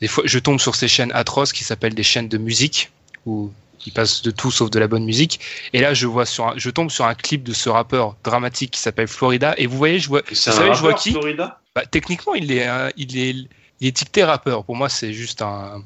des 0.00 0.08
fois, 0.08 0.24
je 0.26 0.38
tombe 0.40 0.58
sur 0.58 0.74
ces 0.74 0.88
chaînes 0.88 1.12
atroces 1.12 1.52
qui 1.52 1.62
s'appellent 1.62 1.94
des 1.94 2.02
chaînes 2.02 2.28
de 2.28 2.38
musique 2.38 2.90
où 3.24 3.52
ils 3.86 3.92
passent 3.92 4.22
de 4.22 4.30
tout 4.30 4.50
sauf 4.50 4.70
de 4.70 4.78
la 4.78 4.86
bonne 4.88 5.04
musique. 5.04 5.40
Et 5.72 5.80
là, 5.80 5.94
je 5.94 6.06
vois 6.06 6.26
sur, 6.26 6.48
un, 6.48 6.54
je 6.56 6.70
tombe 6.70 6.90
sur 6.90 7.04
un 7.04 7.14
clip 7.14 7.42
de 7.42 7.52
ce 7.52 7.68
rappeur 7.68 8.16
dramatique 8.24 8.72
qui 8.72 8.80
s'appelle 8.80 9.08
Florida. 9.08 9.54
Et 9.58 9.66
vous 9.66 9.76
voyez, 9.76 9.98
je 9.98 10.08
vois, 10.08 10.22
vous 10.28 10.34
savez, 10.34 10.74
je 10.74 10.80
vois 10.80 10.94
qui 10.94 11.10
Florida? 11.12 11.60
Bah, 11.74 11.84
techniquement, 11.90 12.34
il 12.34 12.52
est, 12.52 12.68
euh, 12.68 12.90
il 12.96 13.16
est, 13.18 13.30
il 13.30 13.48
est 13.82 13.88
étiqueté 13.88 14.24
rappeur. 14.24 14.64
Pour 14.64 14.76
moi, 14.76 14.88
c'est 14.88 15.12
juste 15.12 15.42
un 15.42 15.82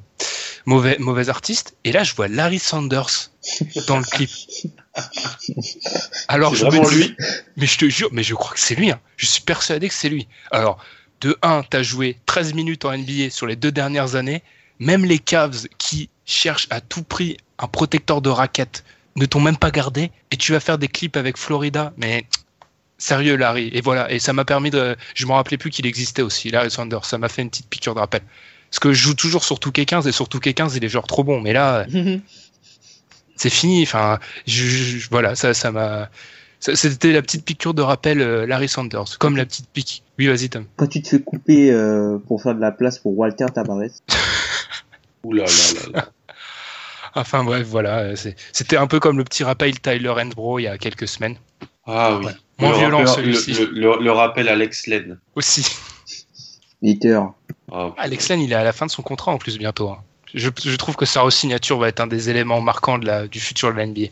mauvais, 0.67 0.97
mauvais 0.99 1.29
artiste. 1.29 1.77
Et 1.85 1.93
là, 1.93 2.03
je 2.05 2.15
vois 2.15 2.29
Larry 2.29 2.59
Sanders 2.59 3.31
dans 3.87 3.99
le 3.99 4.05
clip. 4.05 4.31
Alors, 6.29 6.55
je 6.55 6.65
me 6.67 6.91
dis- 6.91 6.97
lui? 6.97 7.17
mais 7.57 7.67
je 7.67 7.79
te 7.79 7.89
jure, 7.89 8.09
mais 8.13 8.23
je 8.23 8.35
crois 8.35 8.53
que 8.55 8.61
c'est 8.61 8.75
lui. 8.75 8.91
hein. 8.91 9.01
Je 9.17 9.27
suis 9.27 9.43
persuadé 9.43 9.89
que 9.89 9.95
c'est 9.95 10.09
lui. 10.09 10.29
Alors, 10.51 10.79
de 11.21 11.37
1, 11.43 11.63
tu 11.71 11.77
as 11.77 11.83
joué 11.83 12.19
13 12.27 12.55
minutes 12.55 12.85
en 12.85 12.93
NBA 12.97 13.31
sur 13.31 13.47
les 13.47 13.57
deux 13.57 13.73
dernières 13.73 14.17
années. 14.17 14.43
Même 14.79 15.05
les 15.05 15.19
Cavs 15.19 15.67
qui 15.79 16.11
cherchent 16.27 16.67
à 16.71 16.81
tout 16.81 17.03
prix 17.03 17.37
un 17.59 17.67
protecteur 17.69 18.21
de 18.23 18.29
raquette 18.31 18.85
ne 19.17 19.27
t'ont 19.27 19.41
même 19.41 19.57
pas 19.57 19.71
gardé. 19.71 20.11
Et 20.31 20.37
tu 20.37 20.53
vas 20.53 20.61
faire 20.61 20.79
des 20.79 20.89
clips 20.89 21.17
avec 21.17 21.37
Florida. 21.37 21.93
Mais 21.97 22.27
sérieux, 22.99 23.37
Larry. 23.37 23.71
Et 23.73 23.81
voilà. 23.81 24.11
Et 24.13 24.19
ça 24.19 24.33
m'a 24.33 24.45
permis 24.45 24.71
de. 24.71 24.97
Je 25.15 25.27
me 25.27 25.33
rappelais 25.33 25.57
plus 25.59 25.71
qu'il 25.71 25.87
existait 25.87 26.23
aussi, 26.23 26.51
Larry 26.51 26.71
Sanders. 26.71 27.05
Ça 27.05 27.19
m'a 27.19 27.29
fait 27.29 27.43
une 27.43 27.51
petite 27.51 27.69
piqûre 27.69 27.95
de 27.95 28.01
rappel. 28.01 28.23
Parce 28.71 28.81
que 28.81 28.93
je 28.93 29.01
joue 29.01 29.15
toujours 29.15 29.45
sur 29.45 29.59
tout 29.61 29.73
15 29.73 30.07
et 30.07 30.13
sur 30.13 30.29
tout 30.29 30.41
15 30.41 30.77
il 30.77 30.85
est 30.85 30.89
genre 30.89 31.07
trop 31.07 31.25
bon. 31.25 31.41
Mais 31.41 31.53
là, 31.53 31.87
c'est 33.37 33.51
fini. 33.51 33.83
Enfin, 33.83 34.19
je, 34.47 34.65
je- 34.65 35.09
voilà, 35.11 35.35
ça, 35.35 35.55
ça 35.55 35.71
m'a. 35.71 36.11
C'était 36.59 37.13
la 37.13 37.21
petite 37.23 37.45
piqûre 37.45 37.75
de 37.75 37.83
rappel 37.83 38.21
euh, 38.21 38.47
Larry 38.47 38.69
Sanders, 38.69 39.19
comme 39.19 39.37
la 39.37 39.45
petite 39.45 39.69
pique. 39.69 40.03
Oui, 40.19 40.27
vas-y, 40.27 40.49
Tom. 40.49 40.65
quand 40.77 40.87
tu 40.89 41.03
te 41.03 41.09
fais 41.09 41.21
couper 41.21 41.71
euh, 41.71 42.17
pour 42.27 42.43
faire 42.43 42.55
de 42.55 42.61
la 42.61 42.73
place 42.73 42.99
pour 42.99 43.17
Walter 43.17 43.45
Tavares 43.55 43.79
Ouh 45.25 45.33
là 45.35 45.45
là 45.45 45.51
là 45.75 45.91
là. 45.93 46.09
Enfin 47.17 47.43
bref, 47.45 47.67
voilà. 47.67 47.99
euh, 48.01 48.17
C'était 48.53 48.77
un 48.77 48.87
peu 48.87 49.01
comme 49.01 49.19
le 49.19 49.25
petit 49.25 49.43
rappel 49.43 49.81
Tyler 49.81 50.11
Hensbrough 50.11 50.61
il 50.61 50.65
y 50.65 50.69
a 50.69 50.79
quelques 50.79 51.09
semaines. 51.09 51.37
Ah 51.87 52.17
oui. 52.19 52.27
Ouais. 52.27 52.33
Moins 52.59 52.71
Le 52.73 52.77
violent, 52.79 53.07
celui-ci. 53.07 53.53
Le, 53.55 53.65
le- 53.67 53.99
le 54.05 54.13
rappel 54.13 54.49
Alex 54.49 54.87
Len. 54.87 55.19
Aussi. 55.35 55.67
Hater 56.85 57.21
Ah, 57.73 57.93
Alex 57.97 58.29
Len, 58.29 58.41
il 58.41 58.53
est 58.53 58.57
à 58.57 58.65
la 58.65 58.73
fin 58.73 58.87
de 58.87 58.91
son 58.91 59.03
contrat 59.03 59.33
en 59.33 59.39
plus 59.39 59.59
bientôt. 59.59 59.91
hein. 59.91 59.99
Je, 60.35 60.51
je 60.63 60.77
trouve 60.77 60.97
que 60.97 61.07
sa 61.07 61.23
re-signature 61.23 61.79
va 61.79 61.89
être 61.89 62.01
un 62.01 62.07
des 62.07 62.29
éléments 62.29 62.61
marquants 62.61 62.99
de 62.99 63.07
la, 63.07 63.27
du 63.27 63.41
futur 63.41 63.73
de 63.73 63.79
la 63.79 63.87
NBA. 63.87 64.09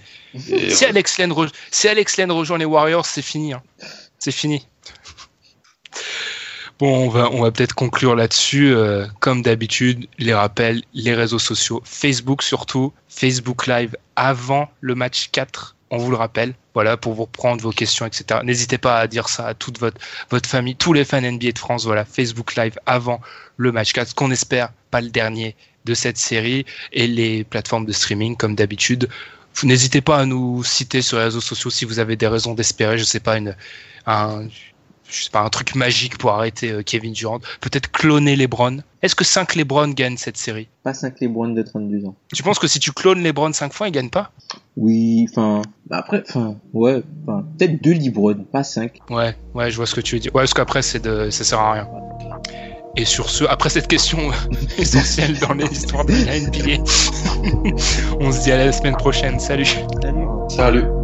Si 0.70 0.84
Alex, 0.84 1.18
Len 1.18 1.30
re- 1.32 1.52
si 1.70 1.88
Alex 1.88 2.16
Len 2.16 2.30
rejoint 2.32 2.56
les 2.58 2.64
Warriors, 2.64 3.04
c'est 3.04 3.20
fini. 3.22 3.52
hein. 3.52 3.62
C'est 4.18 4.32
fini. 4.32 4.66
Bon, 6.80 7.08
on 7.08 7.42
va, 7.42 7.52
peut-être 7.52 7.74
conclure 7.74 8.16
là-dessus. 8.16 8.74
euh, 8.74 9.06
comme 9.20 9.42
d'habitude, 9.42 10.08
les 10.18 10.34
rappels, 10.34 10.82
les 10.92 11.14
réseaux 11.14 11.38
sociaux, 11.38 11.80
Facebook 11.84 12.42
surtout, 12.42 12.92
Facebook 13.08 13.68
Live 13.68 13.96
avant 14.16 14.68
le 14.80 14.96
match 14.96 15.30
4, 15.30 15.76
on 15.90 15.98
vous 15.98 16.10
le 16.10 16.16
rappelle. 16.16 16.54
Voilà, 16.74 16.96
pour 16.96 17.14
vous 17.14 17.22
reprendre 17.22 17.62
vos 17.62 17.70
questions, 17.70 18.04
etc. 18.06 18.40
N'hésitez 18.42 18.78
pas 18.78 18.98
à 18.98 19.06
dire 19.06 19.28
ça 19.28 19.46
à 19.46 19.54
toute 19.54 19.78
votre, 19.78 20.00
famille, 20.48 20.74
tous 20.74 20.92
les 20.92 21.04
fans 21.04 21.20
NBA 21.20 21.52
de 21.52 21.58
France. 21.58 21.84
Voilà, 21.84 22.04
Facebook 22.04 22.56
Live 22.56 22.76
avant 22.86 23.20
le 23.56 23.70
match 23.70 23.92
4, 23.92 24.08
ce 24.08 24.14
qu'on 24.14 24.32
espère, 24.32 24.72
pas 24.90 25.00
le 25.00 25.10
dernier 25.10 25.54
de 25.84 25.94
cette 25.94 26.18
série, 26.18 26.66
et 26.92 27.06
les 27.06 27.44
plateformes 27.44 27.86
de 27.86 27.92
streaming, 27.92 28.36
comme 28.36 28.56
d'habitude. 28.56 29.08
N'hésitez 29.62 30.00
pas 30.00 30.18
à 30.18 30.26
nous 30.26 30.64
citer 30.64 31.02
sur 31.02 31.18
les 31.18 31.24
réseaux 31.24 31.40
sociaux 31.40 31.70
si 31.70 31.84
vous 31.84 32.00
avez 32.00 32.16
des 32.16 32.26
raisons 32.26 32.54
d'espérer, 32.54 32.98
je 32.98 33.04
sais 33.04 33.20
pas, 33.20 33.36
une, 33.36 33.54
un, 34.06 34.48
je 35.08 35.24
sais 35.24 35.30
pas, 35.30 35.40
un 35.40 35.48
truc 35.48 35.74
magique 35.74 36.18
pour 36.18 36.32
arrêter 36.32 36.70
euh, 36.70 36.82
Kevin 36.82 37.12
Durant. 37.12 37.40
Peut-être 37.60 37.90
cloner 37.90 38.36
LeBron. 38.36 38.78
Est-ce 39.02 39.14
que 39.14 39.24
5 39.24 39.54
LeBron 39.54 39.88
gagnent 39.88 40.16
cette 40.16 40.36
série? 40.36 40.68
Pas 40.82 40.94
5 40.94 41.20
LeBron 41.20 41.48
de 41.48 41.62
32 41.62 42.06
ans 42.06 42.14
Tu 42.34 42.42
penses 42.42 42.58
que 42.58 42.66
si 42.66 42.78
tu 42.80 42.92
clones 42.92 43.22
LeBron 43.22 43.52
5 43.52 43.72
fois, 43.72 43.88
il 43.88 43.92
gagne 43.92 44.10
pas? 44.10 44.32
Oui 44.76 45.26
enfin 45.30 45.62
bah 45.86 45.98
après 45.98 46.24
enfin 46.28 46.56
ouais 46.72 47.02
enfin 47.22 47.46
peut-être 47.56 47.82
2 47.82 47.92
LeBron 47.92 48.44
pas 48.50 48.64
5 48.64 48.98
Ouais, 49.10 49.36
ouais, 49.54 49.70
je 49.70 49.76
vois 49.76 49.86
ce 49.86 49.94
que 49.94 50.00
tu 50.00 50.16
veux 50.16 50.20
dire. 50.20 50.34
Ouais, 50.34 50.42
parce 50.42 50.54
qu'après, 50.54 50.82
c'est 50.82 51.00
de, 51.00 51.30
ça 51.30 51.44
sert 51.44 51.60
à 51.60 51.72
rien. 51.72 51.88
Et 52.96 53.04
sur 53.04 53.28
ce, 53.28 53.44
après 53.44 53.70
cette 53.70 53.88
question 53.88 54.18
essentielle 54.78 55.38
dans 55.40 55.54
l'histoire 55.54 56.04
de 56.04 56.12
la 56.12 56.40
NBA, 56.40 56.82
on 58.20 58.32
se 58.32 58.42
dit 58.44 58.52
à 58.52 58.64
la 58.64 58.72
semaine 58.72 58.96
prochaine. 58.96 59.40
Salut 59.40 59.64
salut 59.64 60.26
Salut. 60.48 61.03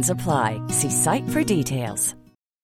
apply. 0.09 0.61
See 0.69 0.89
site 0.89 1.27
for 1.29 1.43
details. 1.43 2.15